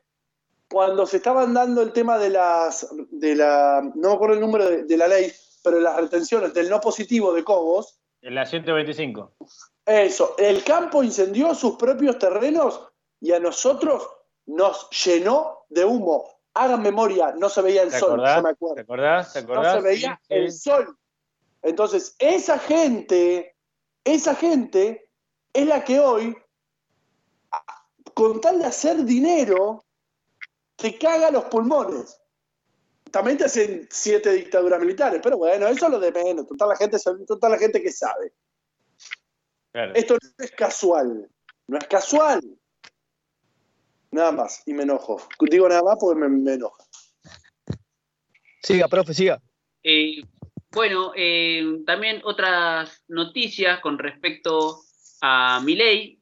cuando 0.71 1.07
se 1.07 1.17
estaban 1.17 1.53
dando 1.55 1.83
el 1.83 1.93
tema 1.93 2.19
de 2.19 2.31
las, 2.31 2.87
de 3.11 3.35
la, 3.35 3.83
no 3.95 4.09
me 4.11 4.15
acuerdo 4.15 4.35
el 4.35 4.41
número 4.41 4.69
de, 4.69 4.85
de 4.85 4.97
la 4.97 5.09
ley, 5.09 5.33
pero 5.65 5.81
las 5.81 5.97
retenciones 5.97 6.55
del 6.55 6.71
no 6.71 6.81
positivo 6.81 7.33
de 7.33 7.43
Cobos, 7.45 8.01
En 8.23 8.35
la 8.35 8.47
125. 8.47 9.33
eso, 9.87 10.35
el 10.39 10.63
campo 10.63 11.03
incendió 11.03 11.55
sus 11.55 11.77
propios 11.77 12.19
terrenos 12.19 12.87
y 13.21 13.33
a 13.33 13.41
nosotros 13.41 14.09
nos 14.47 14.89
llenó 15.05 15.65
de 15.69 15.85
humo. 15.85 16.29
Hagan 16.55 16.83
memoria, 16.83 17.33
no 17.37 17.49
se 17.49 17.63
veía 17.63 17.83
el 17.83 17.91
¿Te 17.91 17.99
sol, 17.99 18.13
acordás? 18.13 18.37
yo 18.37 18.43
me 18.43 18.49
¿Te 18.49 18.55
acuerdo. 18.55 18.81
acordás? 18.83 19.33
¿Te 19.33 19.43
No 19.43 19.53
acordás? 19.53 19.75
se 19.77 19.81
veía 19.83 20.21
Sí, 20.23 20.35
el 20.35 20.53
sol. 20.53 20.97
Entonces, 21.63 22.15
esa 22.19 22.59
gente, 22.59 23.55
esa 24.05 24.35
gente 24.35 25.10
es 25.53 25.67
la 25.67 25.85
que 25.85 25.99
hoy, 25.99 26.37
con 28.15 28.41
tal 28.41 28.59
de 28.59 28.67
hacer 28.67 29.05
dinero, 29.05 29.85
te 30.77 30.99
caga 30.99 31.31
los 31.31 31.45
pulmones. 31.45 32.21
También 33.11 33.39
te 33.39 33.45
hacen 33.45 33.89
siete 33.91 34.33
dictaduras 34.33 34.81
militares, 34.81 35.21
pero 35.23 35.37
bueno, 35.37 35.67
eso 35.67 35.87
es 35.87 35.93
lo 35.93 35.99
de 35.99 36.13
menos. 36.13 36.47
Total 36.47 36.69
la 36.69 36.77
gente, 36.77 36.99
total 37.27 37.53
la 37.53 37.59
gente 37.59 37.83
que 37.83 37.91
sabe. 37.91 38.33
Claro. 39.73 39.95
Esto 39.95 40.15
no 40.15 40.45
es 40.45 40.51
casual. 40.53 41.29
No 41.67 41.79
es 41.79 41.87
casual. 41.87 42.41
Nada 44.13 44.33
más, 44.33 44.63
y 44.67 44.75
me 44.75 44.85
enojo. 44.85 45.21
Digo 45.41 45.69
nada 45.69 45.83
más 45.83 45.97
porque 46.01 46.21
me, 46.21 46.29
me 46.29 46.55
enoja. 46.55 46.85
Siga, 48.63 48.89
profe, 48.89 49.15
siga. 49.15 49.41
Eh, 49.83 50.23
bueno, 50.73 51.13
eh, 51.17 51.81
también 51.87 52.21
otras 52.25 53.03
noticias 53.09 53.81
con 53.81 53.99
respecto 53.99 54.83
a 55.21 55.61
Milei. 55.61 56.19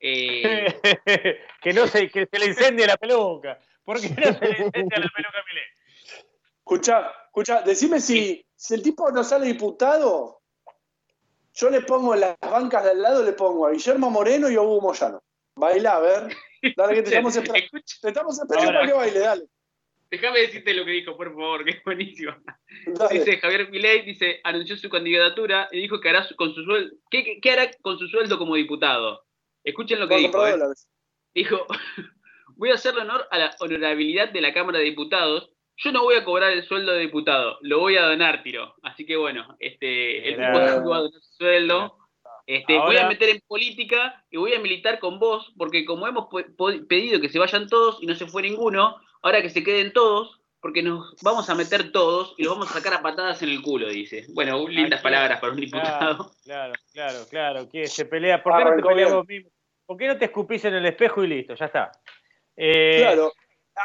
Eh, 0.00 0.66
que 1.62 1.72
no 1.72 1.86
se, 1.86 2.10
que 2.10 2.26
se 2.30 2.38
le 2.38 2.46
incendie 2.46 2.86
la 2.86 2.96
peluca. 2.96 3.58
¿Por 3.84 4.00
qué 4.00 4.08
no 4.08 4.38
se 4.38 4.48
le 4.48 4.66
incendia 4.66 4.98
la 4.98 5.10
peluca 5.14 5.38
a 5.38 5.44
Milei? 5.48 5.64
Escucha, 6.58 7.12
escucha, 7.26 7.62
decime 7.62 8.00
si, 8.00 8.44
si 8.56 8.74
el 8.74 8.82
tipo 8.82 9.10
no 9.10 9.22
sale 9.22 9.46
diputado, 9.46 10.40
yo 11.54 11.70
le 11.70 11.82
pongo 11.82 12.14
en 12.14 12.20
las 12.20 12.36
bancas 12.40 12.84
de 12.84 12.90
al 12.90 13.02
lado, 13.02 13.22
le 13.22 13.32
pongo 13.32 13.66
a 13.66 13.70
Guillermo 13.70 14.10
Moreno 14.10 14.50
y 14.50 14.56
a 14.56 14.60
Hugo 14.60 14.80
Moyano. 14.80 15.22
Baila, 15.56 15.96
a 15.96 16.00
ver. 16.00 16.36
Dale 16.76 16.94
que 16.94 17.02
te 17.02 17.08
estamos 17.10 17.36
esperando. 17.36 17.68
Te 18.00 18.08
estamos 18.08 18.38
esperando 18.38 18.68
Ahora. 18.68 18.80
para 18.80 18.92
que 18.92 18.98
baile, 18.98 19.18
dale. 19.20 19.44
Déjame 20.16 20.40
decirte 20.40 20.74
lo 20.74 20.84
que 20.84 20.90
dijo, 20.92 21.16
por 21.16 21.28
favor, 21.28 21.64
que 21.64 21.70
es 21.72 21.84
buenísimo. 21.84 22.34
dale. 22.86 23.18
Dice 23.18 23.38
Javier 23.38 23.70
Milei, 23.70 24.02
dice, 24.02 24.40
anunció 24.44 24.76
su 24.76 24.88
candidatura 24.88 25.68
y 25.72 25.80
dijo 25.80 26.00
que 26.00 26.08
hará 26.08 26.24
su- 26.24 26.36
con 26.36 26.54
su 26.54 26.64
sueldo, 26.64 26.94
¿qué, 27.10 27.22
qué- 27.24 27.40
qué 27.40 27.50
hará 27.50 27.70
con 27.82 27.98
su 27.98 28.08
sueldo 28.08 28.38
como 28.38 28.54
diputado? 28.56 29.24
Escuchen 29.62 30.00
lo 30.00 30.08
que 30.08 30.14
dijo. 30.28 30.32
¿eh? 30.46 30.50
Dijo, 31.34 31.66
voy 32.56 32.70
a 32.70 32.74
hacerle 32.74 33.02
honor 33.02 33.26
a 33.30 33.38
la 33.38 33.56
honorabilidad 33.60 34.30
de 34.30 34.40
la 34.40 34.52
Cámara 34.52 34.78
de 34.78 34.84
Diputados. 34.84 35.50
Yo 35.76 35.90
no 35.90 36.02
voy 36.04 36.14
a 36.14 36.24
cobrar 36.24 36.52
el 36.52 36.64
sueldo 36.64 36.92
de 36.92 37.00
diputado, 37.00 37.58
lo 37.62 37.80
voy 37.80 37.96
a 37.96 38.02
donar, 38.06 38.42
tiro. 38.44 38.74
Así 38.82 39.04
que 39.04 39.16
bueno, 39.16 39.56
este, 39.58 40.28
el 40.28 40.34
tipo 40.36 40.88
va 40.88 40.96
a 40.98 41.00
donar 41.00 41.20
su 41.20 41.32
sueldo. 41.36 41.98
Este, 42.46 42.78
Voy 42.78 42.96
a 42.98 43.08
meter 43.08 43.30
en 43.30 43.40
política 43.46 44.22
y 44.30 44.36
voy 44.36 44.52
a 44.54 44.58
militar 44.60 44.98
con 44.98 45.18
vos, 45.18 45.52
porque 45.56 45.84
como 45.84 46.06
hemos 46.06 46.26
pedido 46.88 47.20
que 47.20 47.28
se 47.30 47.38
vayan 47.38 47.68
todos 47.68 47.98
y 48.02 48.06
no 48.06 48.14
se 48.14 48.26
fue 48.26 48.42
ninguno, 48.42 48.96
ahora 49.22 49.40
que 49.40 49.48
se 49.50 49.64
queden 49.64 49.92
todos, 49.94 50.40
porque 50.60 50.82
nos 50.82 51.14
vamos 51.22 51.48
a 51.50 51.54
meter 51.54 51.90
todos 51.92 52.34
y 52.38 52.44
los 52.44 52.52
vamos 52.54 52.70
a 52.70 52.74
sacar 52.74 52.94
a 52.94 53.02
patadas 53.02 53.42
en 53.42 53.48
el 53.50 53.62
culo, 53.62 53.88
dice. 53.88 54.26
Bueno, 54.34 54.66
lindas 54.68 54.98
Aquí- 55.00 55.04
palabras 55.04 55.40
para 55.40 55.52
un 55.52 55.60
diputado. 55.60 56.30
Claro, 56.44 56.72
claro, 56.92 57.18
claro. 57.30 57.68
¿Qué? 57.70 57.86
Se 57.86 58.04
pelea. 58.04 58.42
¿Por 58.42 58.56
qué 58.58 58.64
no 58.64 58.76
te 58.76 58.82
peleas 58.82 59.12
vos 59.14 59.26
mismo? 59.26 59.50
¿Por 59.86 59.96
qué 59.96 60.06
no 60.08 60.16
te 60.18 60.24
escupís 60.26 60.64
en 60.66 60.74
el 60.74 60.84
espejo 60.86 61.24
y 61.24 61.28
listo? 61.28 61.54
Ya 61.54 61.66
está. 61.66 61.92
Eh, 62.56 62.98
Claro. 63.00 63.32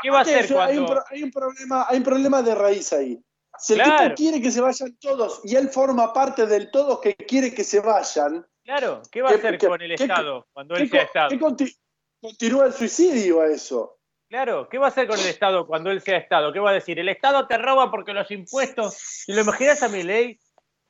¿Qué 0.03 0.09
va 0.11 0.19
a 0.19 0.21
hacer 0.21 0.45
Aparte, 0.45 0.59
hay, 0.71 0.77
un 0.77 0.85
cuando- 0.85 1.01
pro- 1.01 1.15
hay 1.15 1.23
un 1.23 1.31
problema, 1.31 1.85
hay 1.89 1.97
un 1.97 2.03
problema 2.03 2.41
de 2.43 2.55
raíz 2.55 2.93
ahí. 2.93 3.17
Si 3.57 3.73
el 3.73 3.81
Claro. 3.81 4.03
tipo 4.03 4.15
quiere 4.15 4.41
que 4.41 4.51
se 4.51 4.61
vayan 4.61 4.95
todos 5.01 5.41
y 5.43 5.55
él 5.55 5.67
forma 5.69 6.13
parte 6.13 6.45
del 6.45 6.69
todos 6.71 6.99
que 7.01 7.13
quiere 7.15 7.53
que 7.53 7.63
se 7.63 7.79
vayan, 7.81 8.45
Claro, 8.69 9.01
¿qué 9.11 9.23
va 9.23 9.29
a 9.29 9.31
¿Qué- 9.31 9.37
hacer 9.47 9.57
con 9.57 9.81
el 9.81 9.91
Estado 9.93 10.47
cuando 10.53 10.75
¿qué, 10.75 10.83
él 10.83 10.89
sea 10.91 11.01
Estado? 11.01 11.29
qué 11.29 11.39
conti- 11.39 11.75
continúa 12.21 12.67
el 12.67 12.73
suicidio 12.73 13.41
a 13.41 13.47
eso? 13.47 13.97
Claro, 14.29 14.69
¿qué 14.69 14.77
va 14.77 14.85
a 14.85 14.89
hacer 14.89 15.07
con 15.07 15.19
el 15.19 15.25
Estado 15.25 15.65
cuando 15.65 15.89
él 15.89 16.01
sea 16.01 16.17
Estado? 16.17 16.53
¿Qué 16.53 16.59
va 16.59 16.69
a 16.69 16.73
decir? 16.73 16.99
El 16.99 17.09
Estado 17.09 17.47
te 17.47 17.57
roba 17.57 17.89
porque 17.89 18.13
los 18.13 18.29
impuestos. 18.29 19.27
¿Y 19.27 19.33
lo 19.33 19.41
imaginas 19.41 19.81
a 19.81 19.89
Milei 19.89 20.39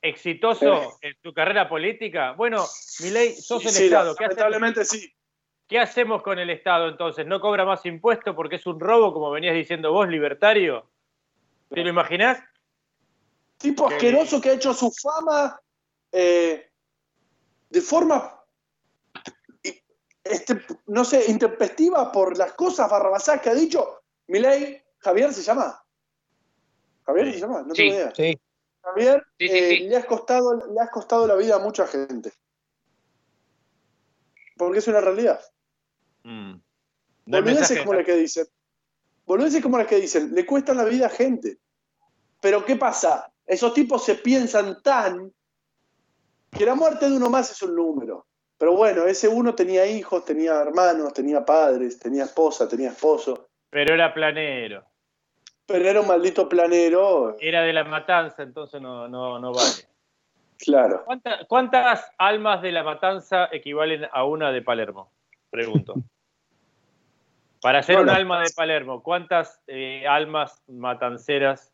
exitoso 0.01 0.97
en 1.01 1.15
su 1.23 1.33
carrera 1.33 1.69
política? 1.69 2.33
Bueno, 2.33 2.65
Milei, 3.01 3.33
sos 3.33 3.63
el 3.63 3.71
Sí, 3.71 3.85
Estado. 3.85 4.13
¿Qué 4.13 4.23
lamentablemente 4.25 4.81
hacemos? 4.81 5.01
sí. 5.05 5.13
¿Qué 5.69 5.79
hacemos 5.79 6.21
con 6.21 6.37
el 6.37 6.49
Estado 6.49 6.89
entonces? 6.89 7.25
¿No 7.27 7.39
cobra 7.39 7.63
más 7.63 7.85
impuestos 7.85 8.35
porque 8.35 8.57
es 8.57 8.65
un 8.65 8.77
robo, 8.77 9.13
como 9.13 9.31
venías 9.31 9.55
diciendo 9.55 9.93
vos, 9.93 10.09
libertario? 10.09 10.91
¿Te 11.69 11.81
lo 11.81 11.87
imaginás? 11.89 12.43
Tipo 13.57 13.87
asqueroso 13.87 14.41
que 14.41 14.49
ha 14.49 14.53
hecho 14.55 14.73
su 14.73 14.91
fama 14.91 15.57
eh, 16.11 16.68
de 17.69 17.81
forma, 17.81 18.39
este, 20.23 20.61
no 20.87 21.05
sé, 21.05 21.25
intempestiva 21.29 22.11
por 22.11 22.37
las 22.37 22.53
cosas 22.53 22.89
barrabasadas 22.89 23.41
que 23.41 23.49
ha 23.49 23.55
dicho. 23.55 24.01
Milei, 24.27 24.81
Javier 24.99 25.33
se 25.33 25.43
llama. 25.43 25.83
Javier 27.05 27.33
se 27.33 27.39
llama, 27.39 27.63
no 27.63 27.73
Sí. 27.73 27.81
tengo 27.83 27.95
idea. 27.95 28.13
Sí. 28.15 28.39
Javier, 28.81 29.23
Sí, 29.37 29.47
sí, 29.47 29.53
eh, 29.55 29.69
sí. 29.69 29.79
Le, 29.89 29.97
has 29.97 30.05
costado, 30.05 30.55
le 30.55 30.79
has 30.79 30.89
costado 30.89 31.27
la 31.27 31.35
vida 31.35 31.55
a 31.55 31.59
mucha 31.59 31.85
gente. 31.87 32.31
Porque 34.57 34.79
es 34.79 34.87
una 34.87 35.01
realidad. 35.01 35.39
Mm. 36.23 36.55
Como 37.25 37.93
las 37.93 38.05
que 38.05 38.15
dicen. 38.15 38.47
Boludeces 39.25 39.61
como 39.61 39.77
las 39.77 39.87
que 39.87 39.97
dicen, 39.97 40.33
le 40.33 40.45
cuestan 40.45 40.77
la 40.77 40.85
vida 40.85 41.05
a 41.05 41.09
gente. 41.09 41.59
Pero 42.41 42.65
¿qué 42.65 42.75
pasa? 42.75 43.31
Esos 43.45 43.73
tipos 43.73 44.03
se 44.03 44.15
piensan 44.15 44.81
tan 44.81 45.31
que 46.51 46.65
la 46.65 46.75
muerte 46.75 47.09
de 47.09 47.15
uno 47.17 47.29
más 47.29 47.51
es 47.51 47.61
un 47.61 47.75
número. 47.75 48.25
Pero 48.57 48.75
bueno, 48.75 49.05
ese 49.05 49.27
uno 49.27 49.55
tenía 49.55 49.85
hijos, 49.85 50.25
tenía 50.25 50.59
hermanos, 50.61 51.13
tenía 51.13 51.45
padres, 51.45 51.97
tenía 51.97 52.23
esposa, 52.25 52.67
tenía 52.67 52.89
esposo. 52.89 53.47
Pero 53.69 53.93
era 53.93 54.13
planero. 54.13 54.83
Pero 55.65 55.87
era 55.87 56.01
un 56.01 56.07
maldito 56.07 56.49
planero, 56.49 57.37
Era 57.39 57.61
de 57.61 57.71
la 57.73 57.83
matanza, 57.83 58.43
entonces 58.43 58.81
no, 58.81 59.07
no, 59.07 59.39
no 59.39 59.53
vale. 59.53 59.87
claro. 60.57 61.03
¿Cuánta- 61.05 61.45
¿Cuántas 61.47 62.11
almas 62.17 62.61
de 62.61 62.71
la 62.71 62.83
matanza 62.83 63.47
equivalen 63.51 64.07
a 64.11 64.23
una 64.25 64.51
de 64.51 64.61
Palermo? 64.61 65.11
Pregunto. 65.49 65.93
Para 67.61 67.83
ser 67.83 67.99
un 67.99 68.09
alma 68.09 68.41
de 68.41 68.49
Palermo, 68.55 69.03
¿cuántas 69.03 69.61
eh, 69.67 70.05
almas 70.07 70.61
matanceras 70.67 71.73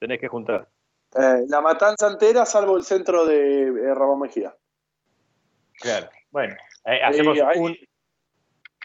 tenés 0.00 0.20
que 0.20 0.28
juntar? 0.28 0.68
Eh, 1.14 1.44
la 1.48 1.60
matanza 1.60 2.08
entera, 2.08 2.44
salvo 2.44 2.76
el 2.76 2.84
centro 2.84 3.24
de 3.24 3.62
eh, 3.68 3.94
Ramón 3.94 4.20
Mejía. 4.20 4.54
Claro. 5.80 6.08
Bueno, 6.30 6.54
eh, 6.84 7.00
hacemos 7.02 7.38
Eh, 7.38 7.42
ahí- 7.42 7.58
un, 7.58 7.76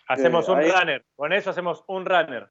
hacemos 0.07 0.48
eh, 0.48 0.52
un 0.52 0.60
ahí- 0.60 0.72
runner. 0.72 1.06
Con 1.15 1.34
eso 1.34 1.49
hacemos 1.49 1.84
un 1.88 2.06
runner. 2.06 2.49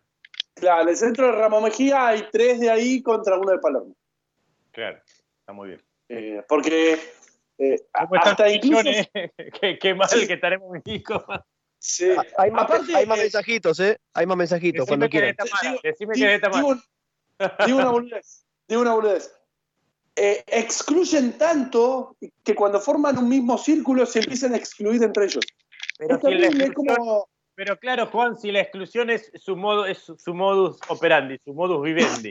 Claro, 0.54 0.82
en 0.82 0.88
el 0.88 0.96
centro 0.96 1.26
de 1.26 1.32
Ramón 1.32 1.64
Mejía 1.64 2.08
hay 2.08 2.28
tres 2.30 2.60
de 2.60 2.70
ahí 2.70 3.02
contra 3.02 3.38
uno 3.38 3.52
de 3.52 3.58
Palermo. 3.58 3.94
Claro, 4.72 5.00
está 5.38 5.52
muy 5.52 5.68
bien. 5.68 5.82
Eh, 6.08 6.42
porque 6.48 6.98
eh, 7.58 7.76
¿Cómo 7.92 8.16
están 8.16 8.32
hasta 8.32 8.48
incluso. 8.50 8.82
qué, 9.60 9.78
qué 9.78 9.94
mal 9.94 10.08
Sí. 10.08 10.26
que 10.26 10.34
estaremos 10.34 10.70
México. 10.70 11.24
Sí. 11.78 12.10
Hay 12.36 12.50
más, 12.50 12.64
Aparte, 12.64 12.94
hay 12.94 13.06
más 13.06 13.18
eh, 13.18 13.22
mensajitos, 13.22 13.80
¿eh? 13.80 13.98
Hay 14.12 14.26
más 14.26 14.36
mensajitos 14.36 14.86
cuando 14.86 15.08
quieran. 15.08 15.34
Decime 15.82 16.14
que 16.14 16.40
digo 17.66 17.78
una 17.78 17.90
boludez. 17.90 18.44
Digo 18.68 18.82
una 18.82 18.94
boludez. 18.94 19.34
Eh, 20.16 20.42
excluyen 20.46 21.38
tanto 21.38 22.16
que 22.44 22.54
cuando 22.54 22.80
forman 22.80 23.16
un 23.18 23.28
mismo 23.28 23.56
círculo 23.56 24.04
se 24.06 24.18
empiezan 24.20 24.52
a 24.54 24.56
excluir 24.56 25.02
entre 25.02 25.24
ellos. 25.24 25.44
Pero 25.98 26.14
es 26.16 26.20
si 26.20 26.26
la 26.26 26.30
terrible, 26.30 26.64
es 26.64 26.70
exclusión- 26.70 26.96
como. 26.96 27.28
Pero 27.54 27.78
claro, 27.78 28.06
Juan, 28.06 28.38
si 28.38 28.50
la 28.52 28.60
exclusión 28.60 29.10
es 29.10 29.30
su 29.36 29.56
modo, 29.56 29.84
es 29.86 29.98
su, 29.98 30.34
modus 30.34 30.78
operandi, 30.88 31.38
su 31.44 31.52
modus 31.54 31.82
vivendi. 31.82 32.30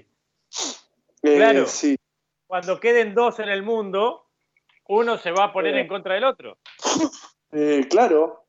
eh, 1.24 1.36
Claro. 1.38 1.66
Sí. 1.68 1.98
Cuando 2.48 2.80
queden 2.80 3.14
dos 3.14 3.40
en 3.40 3.50
el 3.50 3.62
mundo, 3.64 4.26
uno 4.88 5.18
se 5.20 5.32
va 5.32 5.46
a 5.46 5.54
poner 5.54 5.76
Eh. 5.76 5.82
en 5.82 5.88
contra 5.88 6.14
del 6.16 6.24
otro. 6.26 6.58
Eh, 7.52 7.88
claro. 7.90 8.46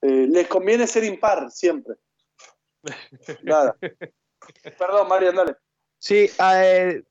Eh, 0.00 0.26
les 0.30 0.46
conviene 0.48 0.86
ser 0.86 1.04
impar 1.04 1.50
siempre. 1.50 1.96
Nada. 3.42 3.76
Perdón, 4.78 5.06
Marian, 5.08 5.34
dale. 5.36 5.56
Sí, 5.98 6.30
eh, 6.54 7.02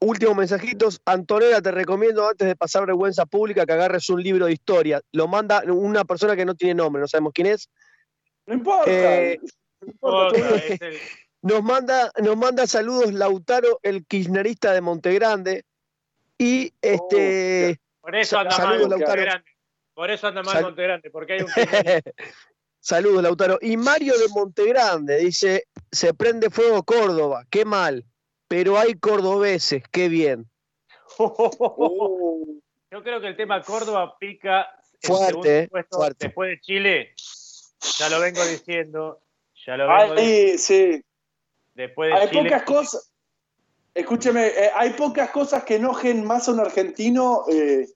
últimos 0.00 0.36
mensajitos. 0.36 1.00
Antonella, 1.04 1.60
te 1.62 1.70
recomiendo 1.70 2.28
antes 2.28 2.46
de 2.48 2.56
pasar 2.56 2.86
vergüenza 2.86 3.26
pública 3.26 3.64
que 3.66 3.72
agarres 3.72 4.08
un 4.10 4.22
libro 4.22 4.46
de 4.46 4.52
historia. 4.52 5.00
Lo 5.12 5.28
manda 5.28 5.62
una 5.66 6.04
persona 6.04 6.34
que 6.36 6.44
no 6.44 6.54
tiene 6.54 6.74
nombre, 6.74 7.00
no 7.00 7.08
sabemos 7.08 7.32
quién 7.34 7.48
es. 7.48 7.68
No 8.46 8.54
importa. 8.54 8.90
Eh, 8.90 9.38
no 9.80 9.88
importa, 9.88 10.38
es 10.56 10.80
el- 10.80 10.98
Nos 11.42 11.62
manda, 11.62 12.10
nos 12.22 12.36
manda 12.36 12.66
saludos 12.66 13.12
Lautaro, 13.14 13.78
el 13.82 14.04
kirchnerista 14.06 14.72
de 14.72 14.80
Montegrande. 14.80 15.64
Y 16.36 16.72
este. 16.82 17.78
por 18.00 18.16
eso 18.16 18.38
anda 18.38 18.50
Saludos, 18.50 18.80
mal 18.88 18.90
Lautaro. 18.90 19.08
Montegrande. 19.20 19.50
Por 19.94 20.10
eso 20.10 20.26
anda 20.26 20.42
mal 20.42 20.52
Sal- 20.54 20.62
Montegrande, 20.64 21.10
porque 21.10 21.32
hay 21.34 21.40
un 21.42 21.46
Saludos, 22.82 23.22
Lautaro. 23.22 23.58
Y 23.60 23.76
Mario 23.76 24.18
de 24.18 24.28
Montegrande 24.28 25.18
dice: 25.18 25.64
se 25.92 26.14
prende 26.14 26.48
fuego 26.50 26.82
Córdoba, 26.82 27.44
qué 27.50 27.64
mal. 27.66 28.04
Pero 28.50 28.76
hay 28.76 28.94
cordobeses, 28.94 29.84
qué 29.92 30.08
bien. 30.08 30.50
Uh, 31.18 32.60
Yo 32.90 33.00
creo 33.04 33.20
que 33.20 33.28
el 33.28 33.36
tema 33.36 33.62
Córdoba 33.62 34.16
pica 34.18 34.66
en 35.02 35.08
Fuerte, 35.08 35.30
segundo 35.30 35.48
eh, 35.48 35.68
puesto 35.70 35.96
fuerte. 35.98 36.26
después 36.26 36.50
de 36.50 36.60
Chile. 36.60 37.14
Ya 38.00 38.08
lo 38.08 38.18
vengo 38.18 38.44
diciendo. 38.44 39.20
Ya 39.64 39.76
lo 39.76 39.86
vengo 39.86 40.14
diciendo. 40.16 40.58
sí. 40.58 41.04
Después 41.74 42.10
de 42.10 42.18
Hay 42.18 42.28
Chile. 42.30 42.42
pocas 42.42 42.62
cosas. 42.64 43.12
Escúcheme, 43.94 44.48
eh, 44.48 44.70
hay 44.74 44.90
pocas 44.94 45.30
cosas 45.30 45.62
que 45.62 45.76
enojen 45.76 46.24
más 46.24 46.48
a 46.48 46.52
un 46.52 46.58
argentino 46.58 47.44
eh, 47.48 47.86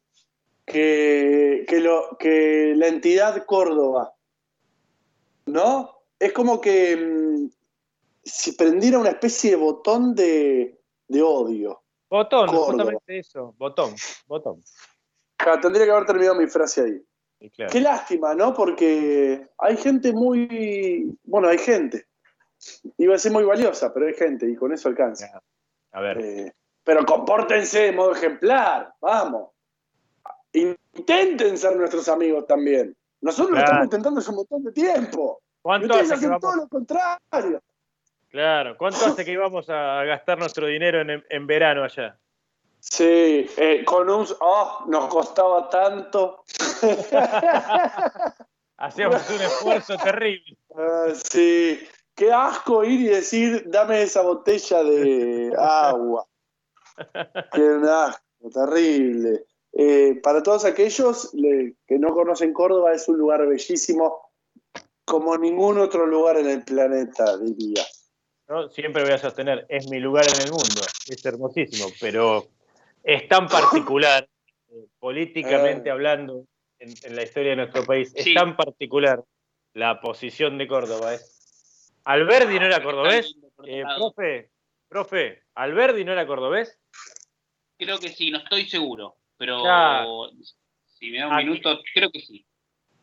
que, 0.65 1.65
que, 1.67 1.81
lo, 1.81 2.17
que 2.17 2.75
la 2.77 2.87
entidad 2.87 3.45
Córdoba. 3.45 4.15
¿No? 5.47 5.99
Es 6.21 6.33
como 6.33 6.61
que 6.61 6.97
mm, 6.97 7.34
si 8.25 8.53
prendiera 8.53 8.99
una 8.99 9.11
especie 9.11 9.51
de 9.51 9.57
botón 9.57 10.15
de, 10.15 10.81
de 11.09 11.23
odio. 11.23 11.83
Botón, 12.09 12.47
Córdoba. 12.47 12.67
justamente 12.67 13.19
eso. 13.19 13.55
Botón, 13.59 13.95
botón. 14.27 14.63
Claro, 15.37 15.61
tendría 15.61 15.85
que 15.85 15.91
haber 15.93 16.07
terminado 16.07 16.37
mi 16.37 16.47
frase 16.47 16.83
ahí. 16.83 17.51
Claro. 17.51 17.71
Qué 17.73 17.81
lástima, 17.81 18.35
¿no? 18.35 18.55
Porque 18.55 19.49
hay 19.59 19.77
gente 19.77 20.13
muy. 20.13 21.15
Bueno, 21.25 21.49
hay 21.49 21.59
gente. 21.59 22.07
Iba 22.97 23.17
a 23.17 23.19
ser 23.19 23.33
muy 23.33 23.45
valiosa, 23.45 23.93
pero 23.93 24.07
hay 24.07 24.15
gente 24.15 24.49
y 24.49 24.57
con 24.57 24.73
eso 24.73 24.89
alcanza. 24.89 25.43
A 25.93 26.01
ver. 26.01 26.19
Eh, 26.21 26.53
pero 26.83 27.05
compórtense 27.05 27.81
de 27.81 27.93
modo 27.93 28.13
ejemplar, 28.13 28.95
vamos. 29.01 29.51
Intenten 30.53 31.59
ser 31.59 31.77
nuestros 31.77 32.09
amigos 32.09 32.47
también. 32.47 32.97
Nosotros 33.21 33.53
lo 33.57 33.59
estamos 33.59 33.85
intentando 33.85 34.21
hace 34.21 34.31
un 34.31 34.37
montón 34.37 34.65
de 34.65 34.73
tiempo. 34.73 35.41
Y 35.43 35.63
¿Cuánto 35.63 35.87
ustedes 35.89 36.13
hacen 36.13 36.31
todo 36.39 36.51
vamos? 36.53 36.57
lo 36.57 36.69
contrario. 36.69 37.63
Claro, 38.35 38.77
¿cuánto 38.77 39.07
hace 39.07 39.25
que 39.25 39.31
íbamos 39.31 39.71
a 39.71 40.03
gastar 40.03 40.37
nuestro 40.37 40.67
dinero 40.67 41.01
en, 41.01 41.25
en 41.31 41.47
verano 41.47 41.85
allá? 41.85 42.19
Sí, 42.81 43.49
eh, 43.57 43.85
con 43.85 44.11
un. 44.11 44.27
Oh, 44.41 44.83
nos 44.89 45.07
costaba 45.07 45.71
tanto. 45.71 46.43
Hacíamos 48.77 49.31
un 49.31 49.41
esfuerzo 49.41 49.97
terrible. 49.99 50.59
Ah, 50.77 51.13
sí, 51.15 51.79
qué 52.17 52.33
asco 52.33 52.83
ir 52.83 53.03
y 53.03 53.07
decir, 53.07 53.63
dame 53.67 54.03
esa 54.03 54.23
botella 54.23 54.83
de 54.83 55.53
agua. 55.57 56.27
Qué 57.53 57.81
asco, 57.89 58.51
terrible. 58.53 59.45
Eh, 59.75 60.19
para 60.25 60.43
todos 60.43 60.65
aquellos 60.65 61.33
le- 61.35 61.77
que 61.87 62.01
no 62.01 62.13
conocen 62.13 62.53
Córdoba, 62.53 62.95
es 62.95 63.09
un 63.09 63.17
lugar 63.17 63.47
bellísimo, 63.47 64.33
como 65.05 65.39
ningún 65.39 65.79
otro 65.79 66.05
lugar 66.05 66.37
en 66.39 66.51
el 66.51 66.65
planeta, 66.65 67.39
diría. 67.39 67.85
Yo 68.49 68.69
siempre 68.69 69.03
voy 69.03 69.13
a 69.13 69.19
sostener, 69.19 69.65
es 69.69 69.89
mi 69.89 69.99
lugar 70.01 70.25
en 70.27 70.43
el 70.43 70.51
mundo, 70.51 70.81
es 71.09 71.25
hermosísimo, 71.25 71.89
pero 72.01 72.47
es 73.03 73.27
tan 73.29 73.49
particular, 73.49 74.29
eh, 74.71 74.87
políticamente 74.99 75.89
Eh. 75.89 75.93
hablando, 75.93 76.45
en, 76.79 76.93
en 77.03 77.17
la 77.17 77.23
historia 77.23 77.51
de 77.51 77.57
nuestro 77.57 77.85
país, 77.85 78.13
es 78.15 78.35
tan 78.35 78.57
particular 78.57 79.23
la 79.73 80.01
posición 80.01 80.59
de 80.59 80.69
Córdoba. 80.69 81.15
Es... 81.15 81.93
¿Alberdi 82.05 82.59
no 82.59 82.67
era 82.67 82.83
cordobés? 82.83 83.35
Eh, 83.65 83.83
profe, 83.97 84.51
profe, 84.89 85.43
¿Alberdi 85.55 86.05
no 86.05 86.13
era 86.13 86.27
cordobés? 86.27 86.79
Creo 87.79 87.99
que 87.99 88.11
sí, 88.11 88.31
no 88.31 88.39
estoy 88.39 88.69
seguro. 88.69 89.17
Pero 89.37 89.65
Ya. 89.65 90.05
si 90.85 91.11
me 91.11 91.19
da 91.19 91.29
un 91.29 91.35
Aquí. 91.35 91.45
minuto, 91.47 91.81
creo 91.95 92.11
que 92.11 92.21
sí. 92.21 92.47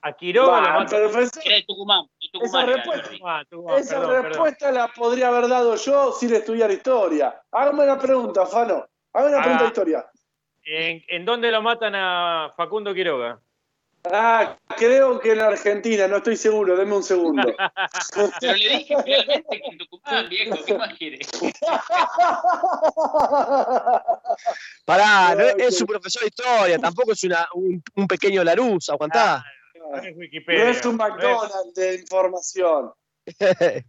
A 0.03 0.13
Quiroga 0.13 0.61
lo 0.61 0.81
Era 0.81 1.55
de 1.57 1.63
Tucumán. 1.67 2.05
Esa 2.33 2.65
respuesta-. 2.65 3.09
Ah, 3.25 3.43
Tucumán, 3.49 3.79
esa 3.79 3.95
perdón, 3.95 4.09
perdón. 4.09 4.25
respuesta 4.29 4.71
la 4.71 4.87
podría 4.89 5.27
haber 5.27 5.47
dado 5.47 5.75
yo 5.75 6.11
sin 6.13 6.33
estudiar 6.33 6.71
historia. 6.71 7.41
Hágame 7.51 7.83
una 7.83 7.99
pregunta, 7.99 8.45
Fano. 8.45 8.85
Hágame 9.13 9.31
una 9.33 9.39
Ah. 9.39 9.43
pregunta 9.43 9.63
de 9.63 9.67
historia. 9.69 10.05
¿En, 10.63 11.03
en 11.07 11.25
dónde 11.25 11.51
lo 11.51 11.61
matan 11.61 11.93
a 11.95 12.51
Facundo 12.55 12.93
Quiroga? 12.93 13.39
Ah, 14.11 14.57
creo 14.77 15.19
que 15.19 15.33
en 15.33 15.41
Argentina, 15.41 16.07
no 16.07 16.17
estoy 16.17 16.35
seguro, 16.35 16.75
deme 16.75 16.95
un 16.95 17.03
segundo. 17.03 17.43
Pero 18.41 18.53
le 18.55 18.69
dije 18.77 18.95
finalmente 19.03 19.61
que 19.61 19.67
en 19.67 19.77
Tucumán, 19.77 20.27
viejo, 20.29 20.57
¿qué 20.65 20.75
más 20.75 20.97
quiere? 20.97 21.19
Pará, 24.85 25.35
no 25.35 25.41
es, 25.43 25.55
es 25.57 25.77
su 25.77 25.85
profesor 25.85 26.21
de 26.23 26.27
historia, 26.29 26.79
tampoco 26.79 27.11
es 27.11 27.23
una, 27.23 27.47
un, 27.53 27.81
un 27.95 28.07
pequeño 28.07 28.43
Laruz, 28.43 28.89
aguantá. 28.89 29.43
No 29.89 29.97
es 29.97 30.03
No 30.13 30.19
Wikipedia. 30.19 30.69
es 30.69 30.85
un 30.85 30.97
no 30.97 31.03
McDonald's 31.07 31.73
de 31.75 31.95
información. 31.95 32.91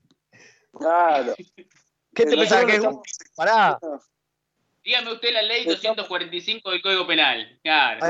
Claro. 0.74 1.35
¿Qué 2.14 2.24
te 2.24 2.35
pensás 2.35 2.64
que 2.64 2.70
es? 2.73 2.77
estamos- 2.78 3.02
Pará, 3.36 3.78
Dígame 4.82 5.12
usted 5.12 5.32
la 5.32 5.43
ley 5.43 5.66
245 5.66 6.70
del 6.70 6.81
Código 6.82 7.06
Penal. 7.06 7.60
Claro. 7.62 8.01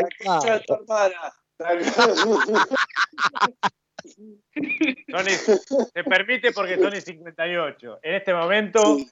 Sony, 5.11 5.31
se 5.93 6.05
permite 6.05 6.53
porque 6.53 6.77
Sony 6.79 7.01
58. 7.01 7.99
En 8.03 8.15
este 8.15 8.35
momento, 8.35 8.97
Sí. 8.99 9.11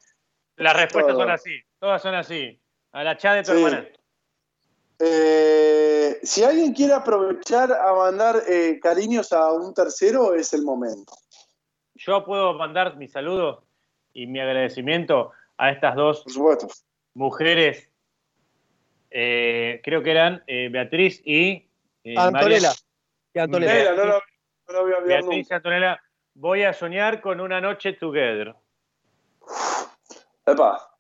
las 0.56 0.76
respuestas 0.76 1.12
Todo. 1.14 1.22
son 1.22 1.30
así. 1.30 1.60
Todas 1.78 2.02
son 2.02 2.14
así. 2.14 2.60
A 2.92 3.05
la 3.05 3.16
chat 3.16 3.34
de 3.36 3.42
tu 3.42 3.52
Sí. 3.52 3.64
hermana. 3.64 3.88
Eh, 5.02 6.18
si 6.22 6.44
alguien 6.44 6.74
quiere 6.74 6.93
aprovechar 6.93 7.72
a 7.72 7.94
mandar 7.94 8.43
eh, 8.47 8.78
cariños 8.82 9.32
a 9.32 9.51
un 9.52 9.72
tercero, 9.72 10.35
es 10.35 10.52
el 10.52 10.62
momento. 10.62 11.14
Yo 11.94 12.24
puedo 12.24 12.52
mandar 12.55 12.97
mi 12.97 13.09
saludo 13.09 13.64
y 14.12 14.27
mi 14.27 14.40
agradecimiento 14.40 15.32
a 15.56 15.70
estas 15.70 15.94
dos 15.97 16.24
mujeres. 17.14 17.89
eh, 19.10 19.81
creo 19.82 20.02
que 20.02 20.10
eran 20.10 20.44
eh, 20.47 20.68
Beatriz 20.70 21.22
y. 21.24 21.68
eh, 22.05 22.14
Antonella. 22.16 22.72
Y 23.32 23.39
Antonella. 23.39 23.74
Nela, 23.74 23.94
no, 23.94 24.05
lo, 24.05 24.22
no 24.68 24.72
lo 24.72 24.82
voy 24.82 24.93
a 24.93 25.01
Beatriz 25.01 25.51
y. 25.51 25.55
Antonella. 25.55 26.01
Voy 26.35 26.62
a 26.62 26.72
soñar 26.72 27.20
con 27.20 27.40
una 27.40 27.60
noche 27.60 27.94
together. 27.94 28.55
Epa. 30.47 30.94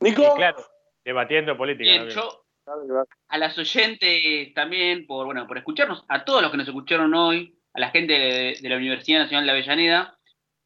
Nico. 0.00 0.22
Y 0.22 0.36
claro, 0.36 0.64
debatiendo 1.04 1.56
política. 1.56 1.90
Bien, 1.90 2.08
¿no? 2.08 2.10
yo 2.10 2.39
Dale, 2.70 3.04
a 3.28 3.38
las 3.38 3.58
oyentes 3.58 4.54
también 4.54 5.06
por 5.06 5.26
bueno 5.26 5.46
por 5.46 5.58
escucharnos, 5.58 6.04
a 6.08 6.24
todos 6.24 6.42
los 6.42 6.50
que 6.50 6.56
nos 6.56 6.68
escucharon 6.68 7.12
hoy, 7.14 7.58
a 7.74 7.80
la 7.80 7.90
gente 7.90 8.12
de, 8.12 8.58
de 8.60 8.68
la 8.68 8.76
Universidad 8.76 9.20
Nacional 9.20 9.46
de 9.46 9.52
Avellaneda 9.52 10.18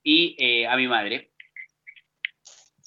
y 0.02 0.36
eh, 0.38 0.66
a 0.66 0.76
mi 0.76 0.86
madre. 0.86 1.32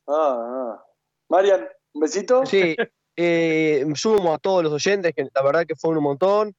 Ah, 0.07 0.75
ah. 0.77 0.83
Marian, 1.29 1.67
un 1.93 2.01
besito. 2.01 2.45
Sí, 2.45 2.75
eh, 3.15 3.85
sumo 3.95 4.33
a 4.33 4.37
todos 4.37 4.63
los 4.63 4.71
oyentes, 4.71 5.13
que 5.15 5.27
la 5.33 5.43
verdad 5.43 5.65
que 5.65 5.75
fueron 5.75 5.97
un 5.97 6.03
montón, 6.03 6.55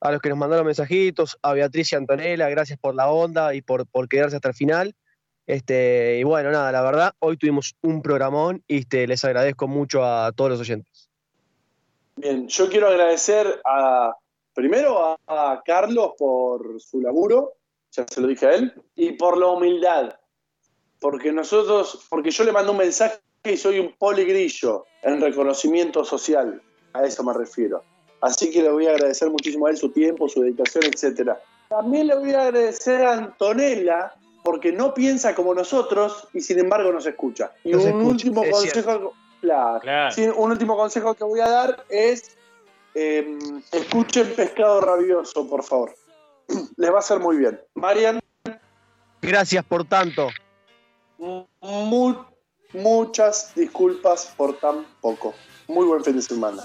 a 0.00 0.12
los 0.12 0.20
que 0.20 0.28
nos 0.28 0.38
mandaron 0.38 0.66
mensajitos, 0.66 1.38
a 1.42 1.54
Beatriz 1.54 1.92
y 1.92 1.96
Antonella, 1.96 2.48
gracias 2.50 2.78
por 2.78 2.94
la 2.94 3.10
onda 3.10 3.54
y 3.54 3.62
por, 3.62 3.86
por 3.86 4.08
quedarse 4.08 4.36
hasta 4.36 4.48
el 4.48 4.54
final. 4.54 4.94
Este, 5.46 6.18
y 6.18 6.24
bueno, 6.24 6.50
nada, 6.50 6.70
la 6.70 6.82
verdad, 6.82 7.14
hoy 7.18 7.36
tuvimos 7.36 7.74
un 7.82 8.02
programón 8.02 8.62
y 8.68 8.78
este, 8.80 9.06
les 9.06 9.24
agradezco 9.24 9.66
mucho 9.66 10.04
a 10.04 10.30
todos 10.32 10.50
los 10.50 10.60
oyentes. 10.60 10.91
Bien, 12.16 12.46
yo 12.48 12.68
quiero 12.68 12.88
agradecer 12.88 13.60
a 13.64 14.14
primero 14.54 14.98
a, 15.02 15.16
a 15.26 15.62
Carlos 15.64 16.12
por 16.18 16.80
su 16.80 17.00
laburo, 17.00 17.54
ya 17.90 18.06
se 18.08 18.20
lo 18.20 18.26
dije 18.28 18.46
a 18.46 18.54
él, 18.54 18.72
y 18.94 19.12
por 19.12 19.38
la 19.38 19.46
humildad. 19.48 20.14
Porque 21.00 21.32
nosotros, 21.32 22.06
porque 22.08 22.30
yo 22.30 22.44
le 22.44 22.52
mando 22.52 22.72
un 22.72 22.78
mensaje 22.78 23.18
y 23.44 23.56
soy 23.56 23.78
un 23.78 23.92
poligrillo 23.98 24.84
en 25.02 25.20
reconocimiento 25.20 26.04
social, 26.04 26.62
a 26.92 27.04
eso 27.04 27.24
me 27.24 27.32
refiero. 27.32 27.82
Así 28.20 28.50
que 28.50 28.62
le 28.62 28.70
voy 28.70 28.86
a 28.86 28.90
agradecer 28.90 29.28
muchísimo 29.30 29.66
a 29.66 29.70
él 29.70 29.76
su 29.76 29.88
tiempo, 29.90 30.28
su 30.28 30.42
dedicación, 30.42 30.84
etcétera. 30.84 31.40
También 31.68 32.06
le 32.06 32.14
voy 32.14 32.32
a 32.34 32.42
agradecer 32.42 33.02
a 33.02 33.14
Antonella 33.14 34.14
porque 34.44 34.72
no 34.72 34.94
piensa 34.94 35.34
como 35.34 35.54
nosotros 35.54 36.28
y 36.32 36.40
sin 36.40 36.60
embargo 36.60 36.92
nos 36.92 37.06
escucha. 37.06 37.52
Y 37.64 37.72
Nos 37.72 37.82
un 37.82 37.88
escucha, 37.88 38.08
último 38.08 38.44
es 38.44 38.50
consejo, 38.50 39.12
claro, 39.42 39.80
Claro. 39.80 40.10
Sí, 40.14 40.22
un 40.26 40.50
último 40.52 40.76
consejo 40.76 41.14
que 41.14 41.24
voy 41.24 41.40
a 41.40 41.48
dar 41.50 41.84
es 41.90 42.36
eh, 42.94 43.38
escuchen 43.72 44.32
Pescado 44.34 44.80
Rabioso, 44.80 45.46
por 45.48 45.62
favor. 45.62 45.94
Les 46.76 46.90
va 46.90 46.96
a 46.96 47.00
hacer 47.00 47.18
muy 47.18 47.36
bien. 47.36 47.60
Marian, 47.74 48.20
Gracias 49.20 49.64
por 49.64 49.84
tanto. 49.84 50.28
mu- 51.18 52.16
muchas 52.72 53.54
disculpas 53.54 54.32
por 54.36 54.58
tan 54.58 54.84
poco. 55.00 55.34
Muy 55.68 55.86
buen 55.86 56.02
fin 56.02 56.16
de 56.16 56.22
semana. 56.22 56.64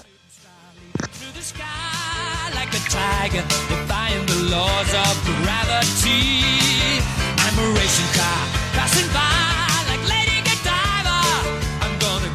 I'm 7.40 7.58
a 7.58 7.66
racing 7.74 8.12
car 8.14 8.48
passing 8.74 9.08
by. 9.12 9.57